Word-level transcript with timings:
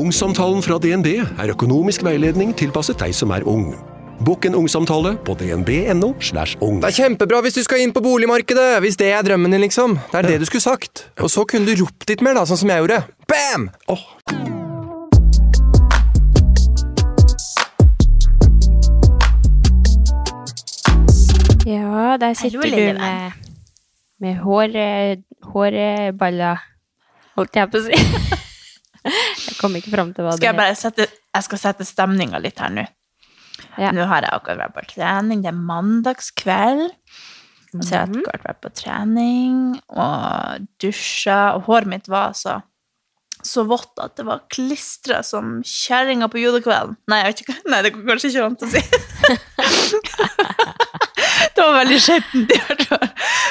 Ungsamtalen 0.00 0.62
fra 0.64 0.78
DNB 0.80 1.08
er 1.20 1.50
økonomisk 1.52 2.00
veiledning 2.06 2.54
tilpasset 2.56 2.96
deg 3.02 3.12
som 3.12 3.34
er 3.36 3.44
ung. 3.44 3.74
Bokk 4.24 4.46
en 4.48 4.54
ungsamtale 4.56 5.12
på 5.26 5.34
dnb.no. 5.36 6.14
slash 6.24 6.56
ung. 6.64 6.78
Det 6.80 6.88
er 6.88 6.96
kjempebra 7.02 7.42
hvis 7.44 7.58
du 7.58 7.60
skal 7.66 7.82
inn 7.84 7.92
på 7.92 8.00
boligmarkedet, 8.04 8.78
hvis 8.80 8.96
det 9.00 9.10
er 9.12 9.26
drømmen 9.26 9.52
din, 9.52 9.60
liksom. 9.66 9.98
Det 10.08 10.22
er 10.22 10.28
det 10.30 10.38
du 10.40 10.46
skulle 10.48 10.64
sagt. 10.64 11.04
Og 11.20 11.28
så 11.28 11.44
kunne 11.44 11.68
du 11.68 11.82
ropt 11.82 12.08
litt 12.08 12.24
mer, 12.24 12.38
da, 12.38 12.46
sånn 12.48 12.62
som 12.62 12.72
jeg 12.72 12.80
gjorde. 12.80 13.02
Bam! 13.28 13.68
Oh. 13.92 14.06
Ja, 21.68 22.16
der 22.16 22.38
sitter 22.40 22.64
Hello, 22.64 22.94
du 22.96 23.04
med, 23.04 23.32
med 24.24 24.44
hår, 24.48 24.78
hårballer, 25.52 26.68
holdt 27.36 27.60
jeg 27.60 27.74
på 27.74 27.84
å 27.84 27.90
si. 27.90 28.46
jeg 29.60 29.66
kom 29.66 29.76
ikke 29.76 29.92
fram 29.92 30.14
til 30.16 30.24
hva 30.24 30.32
Skal 30.38 30.48
jeg 30.48 30.56
det 30.56 30.62
bare 30.62 30.76
sette 30.78 31.04
Jeg 31.04 31.44
skal 31.44 31.60
sette 31.60 31.84
stemninga 31.84 32.40
litt 32.40 32.60
her 32.62 32.72
nå. 32.72 32.86
Ja. 33.76 33.90
Nå 33.92 34.06
har 34.08 34.24
jeg 34.24 34.32
akkurat 34.32 34.62
vært 34.62 34.76
på 34.78 34.86
trening. 34.94 35.42
Det 35.44 35.50
er 35.50 35.58
mandagskveld. 35.68 36.86
Og 37.76 37.84
så 37.84 38.00
har 38.00 38.08
akkurat 38.08 38.46
vært 38.48 38.62
på 38.64 38.72
trening 38.80 39.58
og 39.92 40.64
dusja, 40.82 41.52
og 41.54 41.68
håret 41.68 41.90
mitt 41.92 42.08
var 42.10 42.32
så, 42.34 42.56
så 43.46 43.62
vått 43.68 44.00
at 44.02 44.16
det 44.18 44.26
var 44.26 44.42
klistra 44.50 45.20
som 45.26 45.60
kjerringa 45.62 46.26
på 46.32 46.40
julekvelden. 46.42 46.96
Nei, 47.12 47.20
jeg 47.20 47.28
vet 47.28 47.44
ikke, 47.44 47.58
nei, 47.70 47.82
det 47.86 47.92
går 47.94 48.08
kanskje 48.10 48.32
ikke 48.32 48.48
an 48.48 48.58
å 48.58 48.72
si. 48.72 48.82
det 51.60 51.66
var 51.66 51.76
veldig 51.76 51.98
skjettent. 52.00 52.86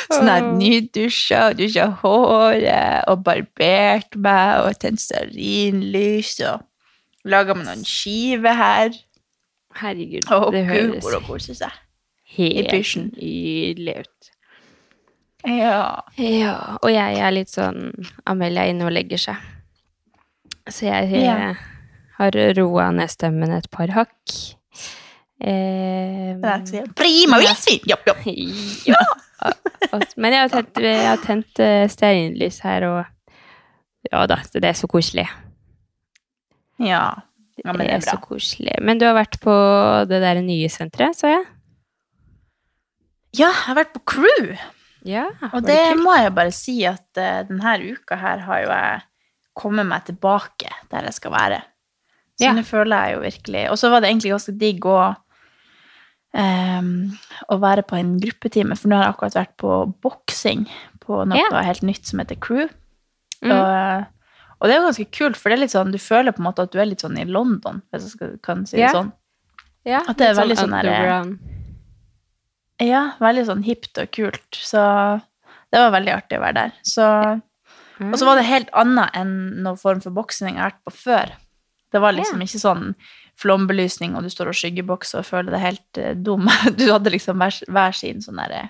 Sånn 0.10 0.30
her 0.32 0.48
nydusja 0.58 1.42
og 1.52 1.60
dusja 1.60 1.86
håret 2.02 3.06
og 3.12 3.22
barbert 3.28 4.18
meg 4.18 4.64
og 4.66 4.80
tent 4.82 5.02
stearinlys 5.04 6.34
og 6.50 6.66
laga 7.30 7.54
meg 7.58 7.68
noen 7.70 7.86
skiver 7.86 8.58
her. 8.58 8.90
Herregud, 9.80 10.26
Og 10.34 10.50
det 10.56 10.66
høres 10.66 11.06
og 11.14 11.28
kose 11.28 11.54
seg. 11.56 11.72
helt 12.36 12.74
nydelig 13.14 14.00
ut. 14.02 14.32
Ja. 15.48 16.02
Ja, 16.20 16.56
og 16.84 16.90
jeg 16.92 17.20
er 17.24 17.32
litt 17.32 17.48
sånn 17.54 17.94
Amelia 18.28 18.66
er 18.66 18.74
inne 18.74 18.90
og 18.90 18.92
legger 18.96 19.22
seg. 19.22 19.38
Så 20.70 20.90
jeg 20.90 21.12
jeg 21.14 21.24
Ja. 21.24 21.54
har 22.18 22.32
roa 22.58 22.90
ned 22.92 23.10
stemmen 23.10 23.52
et 23.56 23.70
par 23.72 23.88
hakk. 23.96 24.34
Eh, 25.40 26.36
Det 26.40 26.82
Prima 26.96 27.38
villsvin! 27.40 27.80
Ja, 27.88 27.96
ja. 28.06 28.16
ja. 28.92 30.00
Men 30.20 30.34
jeg 30.36 30.42
har 30.42 30.50
tent, 30.52 30.82
jeg 30.84 31.06
har 31.08 31.22
tent 31.24 31.60
eh, 31.64 31.86
stearinlys 31.90 32.60
her, 32.66 32.86
og 32.90 34.12
ja 34.12 34.26
da, 34.28 34.38
det 34.54 34.64
er 34.68 34.78
så 34.78 34.88
koselig. 34.92 35.28
ja. 36.80 37.06
Ja, 37.60 37.74
men 37.76 37.82
det 37.84 37.92
er 37.92 38.00
så 38.00 38.14
bra. 38.16 38.22
koselig. 38.24 38.72
Men 38.88 39.00
du 39.02 39.04
har 39.04 39.18
vært 39.18 39.36
på 39.44 39.52
det 40.08 40.22
der 40.24 40.38
nye 40.40 40.70
senteret, 40.72 41.18
sa 41.20 41.28
jeg? 41.28 41.42
Ja, 43.36 43.50
jeg 43.50 43.58
har 43.66 43.76
vært 43.82 43.92
på 43.98 44.02
crew, 44.14 44.54
Ja, 45.04 45.26
og 45.52 45.66
det 45.68 45.98
må 46.00 46.14
jeg 46.16 46.32
bare 46.38 46.54
si 46.56 46.78
at 46.88 47.04
uh, 47.20 47.42
denne 47.50 47.74
uka 47.92 48.16
her 48.20 48.46
har 48.48 48.62
jo 48.64 48.70
jeg 48.72 49.02
kommet 49.60 49.88
meg 49.92 50.06
tilbake 50.08 50.72
der 50.92 51.04
jeg 51.10 51.18
skal 51.20 51.32
være. 51.36 51.60
Så 52.40 52.48
Ja. 52.48 52.54
nå 52.56 52.64
føler 52.64 52.96
jeg 53.10 53.16
jo 53.18 53.22
virkelig 53.26 53.66
Og 53.74 53.78
så 53.78 53.90
var 53.92 54.00
det 54.00 54.10
egentlig 54.14 54.32
ganske 54.32 54.56
digg 54.60 54.86
å 54.88 54.98
ehm, 56.36 57.18
å 57.50 57.58
være 57.60 57.84
på 57.88 57.98
en 58.00 58.18
gruppetime, 58.20 58.78
for 58.78 58.90
nå 58.90 58.96
har 59.00 59.06
jeg 59.08 59.14
akkurat 59.16 59.38
vært 59.40 59.58
på 59.58 59.80
boksing 60.02 60.68
på 61.04 61.24
noe 61.28 61.38
Ja. 61.40 61.62
helt 61.66 61.82
nytt 61.82 62.06
som 62.06 62.20
heter 62.20 62.36
crew. 62.40 62.68
Mm. 63.42 63.52
Og, 63.52 64.06
og 64.60 64.68
det 64.68 64.76
er 64.76 64.80
jo 64.82 64.88
ganske 64.90 65.12
kult, 65.12 65.38
for 65.38 65.50
det 65.50 65.58
er 65.58 65.62
litt 65.64 65.72
sånn, 65.76 65.92
du 65.92 65.98
føler 65.98 66.32
på 66.36 66.40
en 66.44 66.50
måte 66.52 66.62
at 66.64 66.72
du 66.72 66.80
er 66.80 66.86
litt 66.86 67.02
sånn 67.02 67.18
i 67.18 67.26
London, 67.26 67.82
hvis 67.92 68.04
jeg 68.04 68.12
skal, 68.18 68.38
kan 68.44 68.66
si 68.66 68.78
Ja. 68.78 68.88
det 68.88 68.96
sånn. 68.96 69.12
Ja, 69.86 70.02
At 70.08 70.18
det 70.18 70.28
er 70.28 70.34
litt 70.34 70.42
veldig 70.44 70.58
sånn 70.60 70.72
der- 70.76 70.86
underground. 70.86 71.40
Ja, 72.80 73.02
veldig 73.20 73.46
sånn 73.48 73.64
hipt 73.66 73.98
og 74.00 74.12
kult. 74.16 74.50
Så 74.56 74.80
det 75.72 75.80
var 75.82 75.92
veldig 75.92 76.14
artig 76.16 76.38
å 76.40 76.44
være 76.44 76.54
der. 76.54 76.72
Så, 76.88 77.06
og 78.00 78.16
så 78.20 78.26
var 78.28 78.40
det 78.40 78.46
helt 78.48 78.70
annet 78.74 79.16
enn 79.20 79.34
noen 79.64 79.80
form 79.80 80.00
for 80.04 80.12
boksing 80.16 80.54
jeg 80.56 80.62
har 80.62 80.72
vært 80.72 80.86
på 80.88 80.96
før. 80.96 81.34
Det 81.92 82.02
var 82.04 82.14
liksom 82.14 82.40
ikke 82.46 82.62
sånn 82.62 82.96
flombelysning, 83.40 84.16
og 84.18 84.26
du 84.26 84.32
står 84.34 84.52
og 84.52 84.58
skyggebokser 84.60 85.22
og 85.22 85.28
føler 85.28 85.56
deg 85.56 85.64
helt 85.64 86.02
uh, 86.02 86.12
dum. 86.16 86.50
Du 86.80 86.88
hadde 86.92 87.14
liksom 87.14 87.40
hver, 87.42 87.62
hver 87.72 87.96
sin 87.96 88.24
sånn 88.26 88.42
derre 88.42 88.68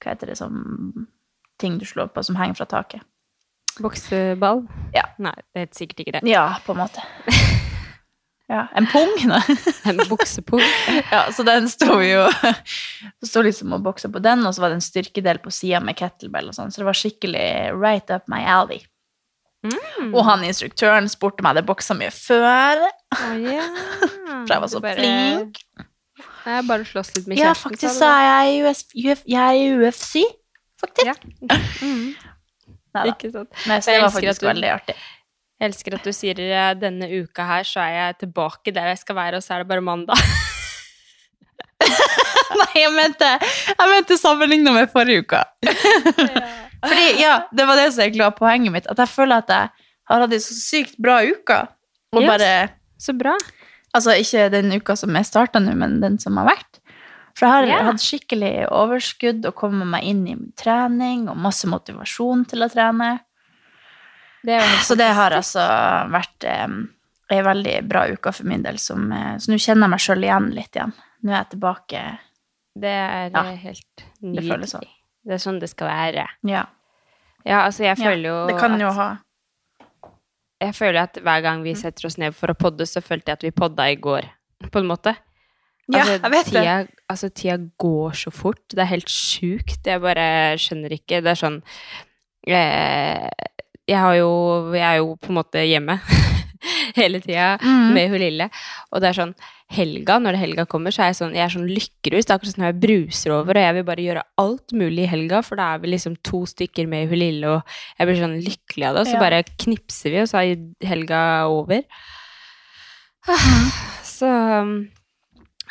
Hva 0.00 0.14
heter 0.14 0.32
det 0.32 0.38
som 0.40 0.60
ting 1.60 1.76
du 1.80 1.84
slår 1.88 2.12
på 2.14 2.24
som 2.24 2.38
henger 2.40 2.60
fra 2.60 2.68
taket? 2.68 3.04
Bokseball? 3.80 4.64
Ja. 4.96 5.06
Nei, 5.22 5.36
det 5.54 5.66
er 5.66 5.74
sikkert 5.76 6.04
ikke 6.04 6.18
det. 6.18 6.24
Ja, 6.28 6.46
på 6.64 6.74
en 6.74 6.82
måte. 6.82 7.04
Ja, 8.50 8.66
En 8.74 8.86
pung? 8.90 9.12
Nei. 9.30 9.42
En 9.88 10.00
buksepung. 10.08 10.62
Ja, 11.12 11.28
så 11.32 11.44
den 11.46 11.68
sto 11.70 12.00
jo 12.02 12.24
Så 13.22 13.28
sto 13.30 13.44
liksom 13.46 13.76
og 13.76 13.84
boksa 13.84 14.10
på 14.10 14.22
den, 14.22 14.42
og 14.46 14.56
så 14.56 14.64
var 14.64 14.72
det 14.72 14.80
en 14.80 14.84
styrkedel 14.84 15.38
på 15.44 15.52
sida 15.54 15.78
med 15.84 15.94
kettlebell 16.00 16.50
og 16.50 16.56
sånn, 16.56 16.72
så 16.74 16.82
det 16.82 16.88
var 16.88 16.98
skikkelig 16.98 17.44
right 17.78 18.10
up 18.10 18.26
my 18.32 18.42
alley. 18.42 18.82
Mm. 19.60 20.14
Og 20.16 20.22
han 20.24 20.44
instruktøren 20.48 21.08
spurte 21.12 21.42
om 21.42 21.48
jeg 21.50 21.54
hadde 21.56 21.66
boksa 21.68 21.94
mye 21.98 22.10
før, 22.14 22.80
Oh, 23.10 23.34
yeah. 23.44 23.66
for 24.46 24.54
jeg 24.54 24.60
var 24.62 24.70
så 24.72 24.80
bare- 24.80 24.96
flink. 24.96 25.58
Jeg 26.46 26.64
bare 26.68 26.84
slåss 26.88 27.10
litt 27.16 27.26
med 27.28 27.38
Ja, 27.38 27.50
faktisk 27.52 27.92
så 27.98 28.06
er 28.08 28.22
jeg 28.24 28.54
i 28.54 28.60
US, 28.64 28.80
Uf, 28.96 29.22
jeg 29.28 29.40
er 29.42 29.58
i 29.60 29.66
UFC, 29.76 30.22
faktisk. 30.80 31.26
Ja. 31.44 31.58
Mm. 31.84 32.14
Neida. 32.96 33.12
Ikke 33.12 33.28
sant. 33.34 33.50
Nei, 33.68 33.76
så 33.84 33.92
det 33.92 34.00
var 34.02 34.14
faktisk 34.14 34.40
du- 34.40 34.48
veldig 34.48 34.70
artig. 34.72 34.96
Jeg 35.60 35.68
elsker 35.68 35.94
at 35.98 36.06
du 36.08 36.12
sier 36.16 36.38
eh, 36.40 36.70
denne 36.80 37.04
uka 37.20 37.44
her 37.44 37.66
så 37.68 37.82
er 37.84 37.92
jeg 37.98 38.18
tilbake 38.24 38.72
der 38.72 38.88
jeg 38.94 39.02
skal 39.02 39.18
være, 39.18 39.36
og 39.36 39.44
så 39.44 39.58
er 39.58 39.58
det 39.66 39.68
bare 39.74 39.84
mandag. 39.84 40.16
Nei, 42.60 42.72
jeg 42.80 42.92
mente, 42.96 43.28
jeg 43.68 43.90
mente 43.92 44.16
sammenligna 44.20 44.72
med 44.72 44.88
forrige 44.92 45.22
uka. 45.26 45.44
Fordi, 46.80 47.06
ja, 47.20 47.34
det 47.52 47.66
var 47.68 47.76
det 47.76 47.90
som 47.92 48.04
egentlig 48.04 48.24
var 48.24 48.36
poenget 48.38 48.74
mitt, 48.74 48.90
at 48.90 49.00
jeg 49.02 49.12
føler 49.12 49.42
at 49.44 49.52
jeg 49.52 49.88
har 50.10 50.24
hatt 50.24 50.34
en 50.36 50.44
så 50.44 50.56
sykt 50.56 50.98
bra 51.02 51.20
uke, 51.26 51.58
og 52.14 52.22
Yes. 52.22 52.30
bare 52.30 52.52
Så 53.00 53.14
bra. 53.16 53.36
Altså 53.96 54.14
ikke 54.20 54.50
den 54.52 54.72
uka 54.72 54.96
som 54.96 55.14
jeg 55.16 55.26
starta 55.26 55.58
nå, 55.58 55.72
men 55.74 56.00
den 56.02 56.18
som 56.18 56.36
har 56.36 56.50
vært. 56.50 56.80
For 57.34 57.46
jeg 57.46 57.54
har 57.54 57.66
yeah. 57.66 57.86
hatt 57.88 58.02
skikkelig 58.02 58.54
overskudd 58.68 59.46
og 59.48 59.54
kommet 59.56 59.88
meg 59.88 60.04
inn 60.04 60.26
i 60.28 60.36
trening 60.60 61.28
og 61.30 61.38
masse 61.40 61.68
motivasjon 61.70 62.44
til 62.50 62.66
å 62.66 62.68
trene. 62.68 63.10
Det 64.44 64.60
Så 64.84 64.96
det 64.98 65.08
har 65.16 65.32
altså 65.36 65.64
vært 66.12 66.46
um, 66.66 66.82
ei 67.30 67.40
veldig 67.44 67.76
bra 67.88 68.06
uke 68.10 68.32
for 68.34 68.48
min 68.48 68.64
del. 68.66 68.78
Som, 68.78 69.10
eh, 69.12 69.36
så 69.38 69.52
nå 69.52 69.58
kjenner 69.60 69.86
jeg 69.86 69.94
meg 69.94 70.04
sjøl 70.04 70.26
igjen 70.26 70.50
litt 70.56 70.76
igjen. 70.76 70.94
Nå 71.22 71.32
er 71.32 71.38
jeg 71.38 71.50
tilbake. 71.54 72.04
Det 72.80 72.96
er 72.96 73.30
Ja, 73.34 73.42
helt 73.42 73.64
helt 74.20 74.36
Det 74.36 74.46
føles 74.46 74.74
sånn. 74.76 74.88
Det 75.24 75.34
er 75.36 75.42
sånn 75.42 75.58
det 75.60 75.68
skal 75.70 75.88
være. 75.90 76.26
Ja. 76.48 76.64
Ja, 77.44 77.62
altså 77.66 77.84
jeg 77.84 77.96
føler 77.96 78.26
jo 78.28 78.46
Det 78.50 78.58
kan 78.60 78.72
at, 78.76 78.80
jo 78.80 78.90
ha 78.92 79.08
Jeg 80.60 80.74
føler 80.76 81.02
at 81.06 81.14
hver 81.24 81.40
gang 81.42 81.60
Mm. 81.60 81.64
vi 81.64 81.74
setter 81.74 82.06
oss 82.06 82.18
ned 82.18 82.34
for 82.36 82.48
å 82.52 82.54
podde, 82.58 82.84
så 82.86 83.00
følte 83.00 83.28
jeg 83.32 83.38
at 83.38 83.42
vi 83.42 83.50
podda 83.50 83.86
i 83.90 83.96
går, 83.96 84.26
på 84.70 84.78
en 84.82 84.86
måte. 84.90 85.14
Ja, 85.90 86.00
Altså, 86.04 86.12
jeg 86.22 86.30
vet 86.30 86.44
det. 86.44 86.52
tida, 86.52 86.86
Altså, 87.10 87.28
tida 87.34 87.56
går 87.78 88.10
så 88.14 88.30
fort. 88.30 88.60
Det 88.68 88.78
er 88.78 88.84
helt 88.92 89.08
sjukt. 89.08 89.80
Jeg 89.86 90.00
bare 90.00 90.54
skjønner 90.60 90.92
ikke. 90.92 91.22
Det 91.24 91.32
er 91.32 91.40
sånn 91.40 91.62
eh, 92.46 93.28
Jeg 93.88 93.98
har 93.98 94.14
jo 94.14 94.72
Jeg 94.74 94.84
er 94.84 94.96
jo 95.00 95.16
på 95.16 95.28
en 95.32 95.34
måte 95.40 95.64
hjemme 95.66 95.98
hele 97.00 97.20
tida 97.24 97.56
Mm. 97.62 97.94
med 97.94 98.10
hun 98.10 98.20
lille. 98.20 98.50
Og 98.92 99.00
det 99.00 99.08
er 99.10 99.18
sånn 99.22 99.34
helga, 99.70 100.18
når 100.18 100.32
det 100.34 100.40
helga 100.42 100.64
kommer, 100.66 100.90
så 100.90 101.02
er 101.04 101.12
jeg 101.12 101.18
sånn 101.20 101.34
Jeg 101.34 101.44
er 101.44 101.52
sånn 101.54 101.68
lykkerus. 101.70 102.26
Det 102.26 102.30
er 102.30 102.38
akkurat 102.38 102.54
som 102.56 102.64
jeg 102.66 102.80
bruser 102.82 103.30
over, 103.36 103.54
og 103.56 103.62
jeg 103.62 103.74
vil 103.78 103.84
bare 103.86 104.04
gjøre 104.06 104.24
alt 104.42 104.72
mulig 104.72 105.04
i 105.04 105.10
helga, 105.12 105.42
for 105.46 105.56
da 105.56 105.74
er 105.74 105.78
vi 105.84 105.92
liksom 105.94 106.16
to 106.26 106.42
stykker 106.50 106.88
med 106.90 107.08
hun 107.08 107.18
lille, 107.22 107.46
og 107.46 107.62
jeg 107.98 108.06
blir 108.10 108.20
sånn 108.20 108.38
lykkelig 108.44 108.88
av 108.88 108.94
det. 108.94 109.00
Og 109.00 109.06
så 109.06 109.14
Ja. 109.14 109.20
bare 109.20 109.42
knipser 109.44 110.10
vi, 110.10 110.20
og 110.20 110.28
så 110.28 110.42
er 110.42 110.86
helga 110.86 111.20
over. 111.48 111.82
Så 114.04 114.28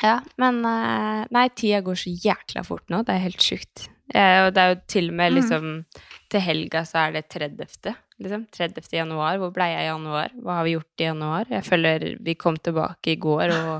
ja, 0.02 0.20
men 0.38 0.60
eh, 0.66 1.26
Nei, 1.36 1.48
tida 1.56 1.82
går 1.86 1.98
så 2.00 2.12
jækla 2.24 2.64
fort 2.66 2.86
nå. 2.90 3.04
Det 3.06 3.16
er 3.16 3.26
helt 3.28 3.44
sjukt. 3.44 3.88
Og 4.10 4.54
det 4.56 4.62
er 4.64 4.70
jo 4.74 4.80
til 4.90 5.10
og 5.12 5.16
med 5.20 5.32
Mm. 5.34 5.36
liksom 5.38 5.86
Til 6.30 6.42
helga 6.42 6.82
så 6.86 7.08
er 7.08 7.12
det 7.14 7.30
30. 7.30 7.96
liksom. 8.20 8.46
30. 8.56 8.90
januar, 8.94 9.38
hvor 9.42 9.54
ble 9.56 9.70
jeg 9.72 9.86
i 9.86 9.90
januar? 9.90 10.34
Hva 10.44 10.60
har 10.60 10.68
vi 10.68 10.76
gjort 10.76 11.04
i 11.04 11.08
januar? 11.08 11.52
Jeg 11.52 11.66
føler 11.68 12.10
vi 12.26 12.36
kom 12.40 12.58
tilbake 12.58 13.14
i 13.14 13.20
går 13.22 13.56
og 13.56 13.72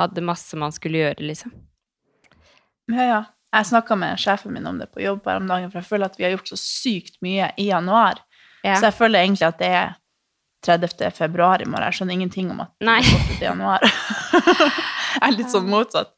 hadde 0.00 0.24
masse 0.24 0.56
man 0.58 0.72
skulle 0.74 1.02
gjøre, 1.02 1.20
liksom. 1.32 1.52
Ja, 2.90 3.04
ja. 3.04 3.20
Jeg 3.50 3.66
snakka 3.66 3.96
med 3.98 4.18
sjefen 4.22 4.54
min 4.54 4.66
om 4.70 4.76
det 4.78 4.86
på 4.94 5.02
jobb 5.02 5.24
her 5.26 5.40
om 5.40 5.48
dagen, 5.50 5.70
for 5.72 5.80
jeg 5.80 5.88
føler 5.88 6.10
at 6.10 6.18
vi 6.18 6.26
har 6.26 6.36
gjort 6.36 6.52
så 6.52 6.58
sykt 6.60 7.16
mye 7.24 7.50
i 7.58 7.66
januar. 7.70 8.20
Ja. 8.62 8.76
Så 8.76 8.90
jeg 8.90 8.94
føler 8.94 9.24
egentlig 9.24 9.48
at 9.48 9.58
det 9.58 9.70
er 9.74 9.96
30. 10.66 11.10
februar 11.16 11.62
i 11.62 11.66
morgen. 11.66 11.88
Jeg 11.88 11.98
skjønner 11.98 12.18
ingenting 12.18 12.50
om 12.52 12.62
at 12.66 12.72
det 12.78 12.94
er 12.94 13.08
gått 13.08 13.40
i 13.40 13.48
januar. 13.48 13.86
jeg 15.16 15.24
er 15.26 15.36
litt 15.36 15.50
sånn 15.50 15.70
motsatt. 15.70 16.12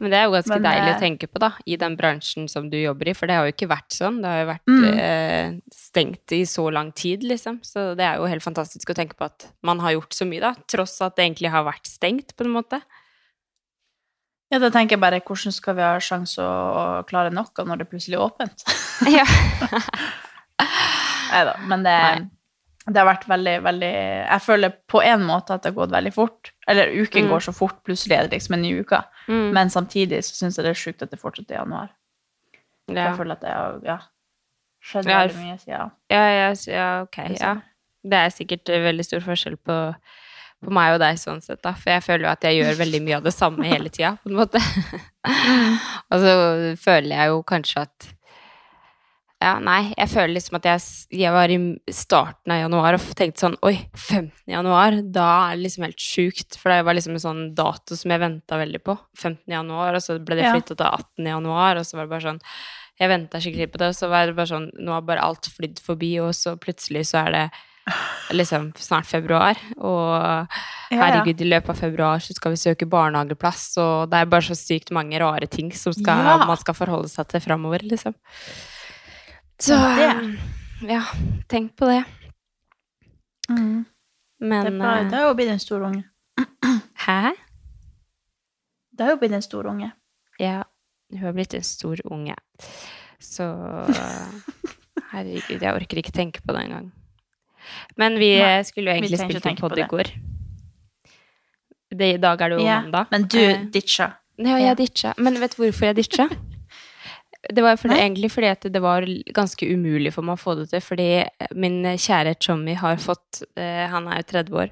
Men 0.00 0.12
det 0.12 0.18
er 0.18 0.24
jo 0.28 0.34
ganske 0.36 0.54
Men, 0.54 0.64
deilig 0.66 0.90
eh, 0.92 0.96
å 0.96 1.00
tenke 1.02 1.28
på, 1.28 1.40
da, 1.42 1.50
i 1.66 1.76
den 1.76 1.96
bransjen 1.98 2.48
som 2.48 2.68
du 2.70 2.78
jobber 2.78 3.10
i, 3.10 3.14
for 3.18 3.28
det 3.30 3.36
har 3.36 3.48
jo 3.48 3.54
ikke 3.54 3.68
vært 3.70 3.96
sånn. 3.96 4.20
Det 4.22 4.30
har 4.30 4.40
jo 4.42 4.48
vært 4.52 4.72
Mm. 4.72 4.98
eh, 4.98 5.52
stengt 5.74 6.32
i 6.32 6.42
så 6.48 6.68
lang 6.72 6.92
tid, 6.92 7.22
liksom. 7.22 7.60
Så 7.66 7.92
det 7.98 8.04
er 8.06 8.16
jo 8.16 8.26
helt 8.30 8.42
fantastisk 8.44 8.90
å 8.90 8.94
tenke 8.96 9.16
på 9.18 9.24
at 9.28 9.48
man 9.62 9.80
har 9.80 9.92
gjort 9.96 10.14
så 10.14 10.26
mye, 10.28 10.40
da, 10.40 10.54
tross 10.68 11.00
at 11.02 11.16
det 11.16 11.26
egentlig 11.26 11.50
har 11.50 11.64
vært 11.64 11.86
stengt, 11.86 12.36
på 12.36 12.44
en 12.44 12.54
måte. 12.56 12.80
Ja, 14.52 14.58
da 14.60 14.68
tenker 14.68 14.98
jeg 14.98 15.00
bare 15.00 15.20
hvordan 15.24 15.52
skal 15.52 15.74
vi 15.78 15.80
ha 15.80 15.96
sjanse 15.98 16.42
å, 16.44 17.04
klare 17.08 17.32
noe 17.32 17.64
når 17.64 17.78
det 17.78 17.88
plutselig 17.88 18.18
er 18.18 18.26
åpent? 18.26 18.64
ja. 19.08 19.24
Nei 21.32 21.44
da, 21.48 21.54
men 21.66 21.84
det, 21.86 21.96
det 22.86 22.98
har 22.98 23.06
vært 23.06 23.28
veldig, 23.30 23.52
veldig 23.62 23.90
Jeg 23.92 24.42
føler 24.42 24.72
på 24.90 25.02
en 25.06 25.22
måte 25.22 25.54
at 25.54 25.62
det 25.62 25.70
har 25.70 25.76
gått 25.76 25.92
veldig 25.94 26.12
fort. 26.14 26.50
Eller 26.66 26.90
uken 26.90 27.24
Mm. 27.26 27.30
går 27.30 27.40
så 27.46 27.52
fort, 27.54 27.76
plutselig 27.86 28.16
er 28.16 28.26
det 28.26 28.32
liksom 28.40 28.54
en 28.56 28.62
ny 28.62 28.72
uke. 28.80 28.98
Mm. 29.28 29.52
Men 29.54 29.70
samtidig 29.70 30.18
så 30.26 30.34
syns 30.34 30.56
jeg 30.58 30.64
det 30.66 30.72
er 30.72 30.80
sjukt 30.80 31.02
at 31.02 31.10
det 31.10 31.20
fortsatt 31.20 31.50
er 31.50 31.60
januar. 31.60 31.90
ja. 32.88 32.94
Jeg 33.06 33.16
føler 33.20 33.32
at 33.36 33.40
det 33.40 33.52
har 33.54 33.78
ja, 33.86 33.98
skjedd 34.82 35.06
Ja, 35.06 35.18
veldig 35.26 35.44
mye 35.44 35.58
siden. 35.62 35.92
Ja, 36.10 36.24
ja, 36.26 36.48
ja, 36.66 37.02
ok. 37.02 37.18
Ja. 37.40 37.54
Det 38.02 38.18
er 38.18 38.34
sikkert 38.34 38.68
eh, 38.68 38.82
veldig 38.82 39.04
stor 39.06 39.20
forskjell 39.20 39.56
på, 39.62 39.76
på 40.64 40.70
meg 40.74 40.94
og 40.96 40.98
deg 41.04 41.20
sånn 41.22 41.40
sett, 41.40 41.62
da. 41.62 41.74
For 41.78 41.90
jeg 41.94 42.02
føler 42.02 42.26
jo 42.26 42.32
at 42.32 42.42
jeg 42.48 42.58
gjør 42.58 42.80
veldig 42.82 43.02
mye 43.06 43.16
av 43.20 43.22
det 43.22 43.34
samme 43.36 43.62
hele 43.64 43.88
tida, 43.94 44.16
på 44.24 44.32
en 44.32 44.40
måte. 44.42 44.58
og 46.10 46.18
så 46.18 46.32
føler 46.82 47.14
jeg 47.14 47.30
jo 47.30 47.42
kanskje 47.46 47.84
at 47.86 48.08
Ja, 49.42 49.56
nei, 49.58 49.92
jeg 49.96 50.10
føler 50.12 50.34
liksom 50.36 50.58
at 50.60 50.66
jeg, 50.68 50.82
jeg 51.18 51.32
var 51.34 51.50
i 51.50 51.56
starten 51.90 52.52
av 52.54 52.60
januar 52.60 52.94
og 52.98 53.06
tenkte 53.18 53.42
sånn 53.42 53.56
Oi, 53.66 53.74
15. 53.98 54.28
januar, 54.52 55.00
da 55.02 55.26
er 55.48 55.56
det 55.56 55.64
liksom 55.64 55.86
helt 55.88 56.04
sjukt. 56.04 56.58
For 56.60 56.70
det 56.70 56.84
var 56.86 56.94
liksom 56.98 57.16
en 57.18 57.24
sånn 57.24 57.42
dato 57.58 57.98
som 57.98 58.14
jeg 58.14 58.22
venta 58.22 58.60
veldig 58.60 58.82
på. 58.86 58.94
15. 59.18 59.42
januar, 59.50 59.98
og 59.98 60.04
så 60.04 60.20
ble 60.22 60.38
det 60.38 60.46
flytta 60.52 60.76
til 60.78 60.86
18. 60.86 61.32
januar, 61.32 61.80
og 61.82 61.88
så 61.88 61.98
var 61.98 62.06
det 62.06 62.14
bare 62.14 62.28
sånn 62.30 62.40
jeg 63.00 63.08
venta 63.10 63.40
skikkelig 63.42 63.70
på 63.72 63.80
det, 63.82 63.90
og 63.90 63.96
så 63.98 64.08
var 64.12 64.28
det 64.28 64.34
bare 64.36 64.50
sånn 64.52 64.68
Nå 64.84 64.92
har 64.94 65.04
bare 65.08 65.22
alt 65.24 65.48
flydd 65.50 65.80
forbi, 65.82 66.12
og 66.22 66.34
så 66.38 66.54
plutselig 66.60 67.06
så 67.10 67.24
er 67.24 67.34
det 67.34 67.44
liksom 68.38 68.68
snart 68.78 69.08
februar, 69.10 69.58
og 69.82 70.46
herregud, 70.92 71.40
i 71.42 71.48
løpet 71.48 71.72
av 71.72 71.80
februar 71.82 72.22
så 72.22 72.36
skal 72.36 72.54
vi 72.54 72.60
søke 72.60 72.86
barnehageplass, 72.86 73.64
og 73.82 74.12
det 74.12 74.20
er 74.20 74.30
bare 74.30 74.46
så 74.46 74.54
sykt 74.58 74.92
mange 74.94 75.18
rare 75.18 75.48
ting 75.50 75.72
som 75.74 75.94
skal, 75.96 76.22
Ja. 76.22 76.36
man 76.46 76.60
skal 76.60 76.76
forholde 76.78 77.10
seg 77.10 77.26
til 77.32 77.42
framover, 77.42 77.82
liksom. 77.82 78.14
Så 79.62 79.76
Det. 79.78 80.38
ja, 80.90 81.02
tenk 81.48 81.76
på 81.78 81.86
det. 81.90 82.02
Mm. 83.50 83.84
Men 84.40 84.64
Det, 84.66 84.72
er 84.74 84.78
bra. 84.78 84.94
eh, 84.98 85.10
det 85.10 85.18
har 85.20 85.28
jo 85.28 85.34
blitt 85.38 85.52
en 85.52 85.60
stor 85.62 85.84
unge. 85.86 86.04
Hæ? 87.06 87.32
Det 88.92 89.04
har 89.06 89.12
jo 89.14 89.18
blitt 89.20 89.32
en 89.38 89.42
stor 89.44 89.66
unge. 89.70 89.92
Ja, 90.40 90.62
hun 91.12 91.22
har 91.22 91.32
blitt 91.36 91.54
en 91.54 91.62
stor 91.62 91.96
unge. 92.10 92.34
Så 93.22 93.46
Herregud, 95.12 95.60
jeg 95.62 95.74
orker 95.76 96.00
ikke 96.00 96.12
tenke 96.16 96.40
på 96.42 96.52
det 96.56 96.64
engang. 96.66 96.90
Men 97.96 98.16
vi 98.18 98.32
Nei, 98.40 98.58
eh, 98.58 98.64
skulle 98.66 98.90
jo 98.90 98.96
egentlig 98.98 99.20
spilt 99.20 99.46
inn 99.46 99.56
pod 99.60 99.78
i 99.78 99.86
går. 99.86 100.10
Det, 101.92 102.14
I 102.16 102.18
dag 102.18 102.40
er 102.40 102.48
det 102.48 102.58
jo 102.58 102.64
Ja, 102.66 102.80
mandag. 102.82 103.06
men 103.12 103.28
du 103.28 103.38
Eh, 103.38 103.64
ditcha. 103.70 104.10
Ja. 104.38 104.56
jeg 104.58 104.76
ditcha. 104.78 105.12
Men 105.18 105.34
vet 105.40 105.54
du 105.56 105.62
hvorfor 105.62 105.86
jeg 105.92 105.96
ditcha? 105.96 106.28
Det 107.48 107.62
var 107.62 107.76
fordi, 107.76 107.96
egentlig 107.98 108.30
fordi 108.30 108.50
at 108.52 108.66
det 108.70 108.82
var 108.82 109.06
ganske 109.34 109.66
umulig 109.66 110.12
for 110.14 110.26
meg 110.26 110.38
å 110.38 110.42
få 110.42 110.54
det 110.60 110.68
til. 110.70 110.84
Fordi 110.84 111.08
min 111.58 111.82
kjære 111.98 112.36
Chommy 112.38 112.76
har 112.78 113.00
fått 113.02 113.42
eh, 113.58 113.88
Han 113.90 114.06
er 114.06 114.22
jo 114.22 114.28
30 114.30 114.60
år. 114.62 114.70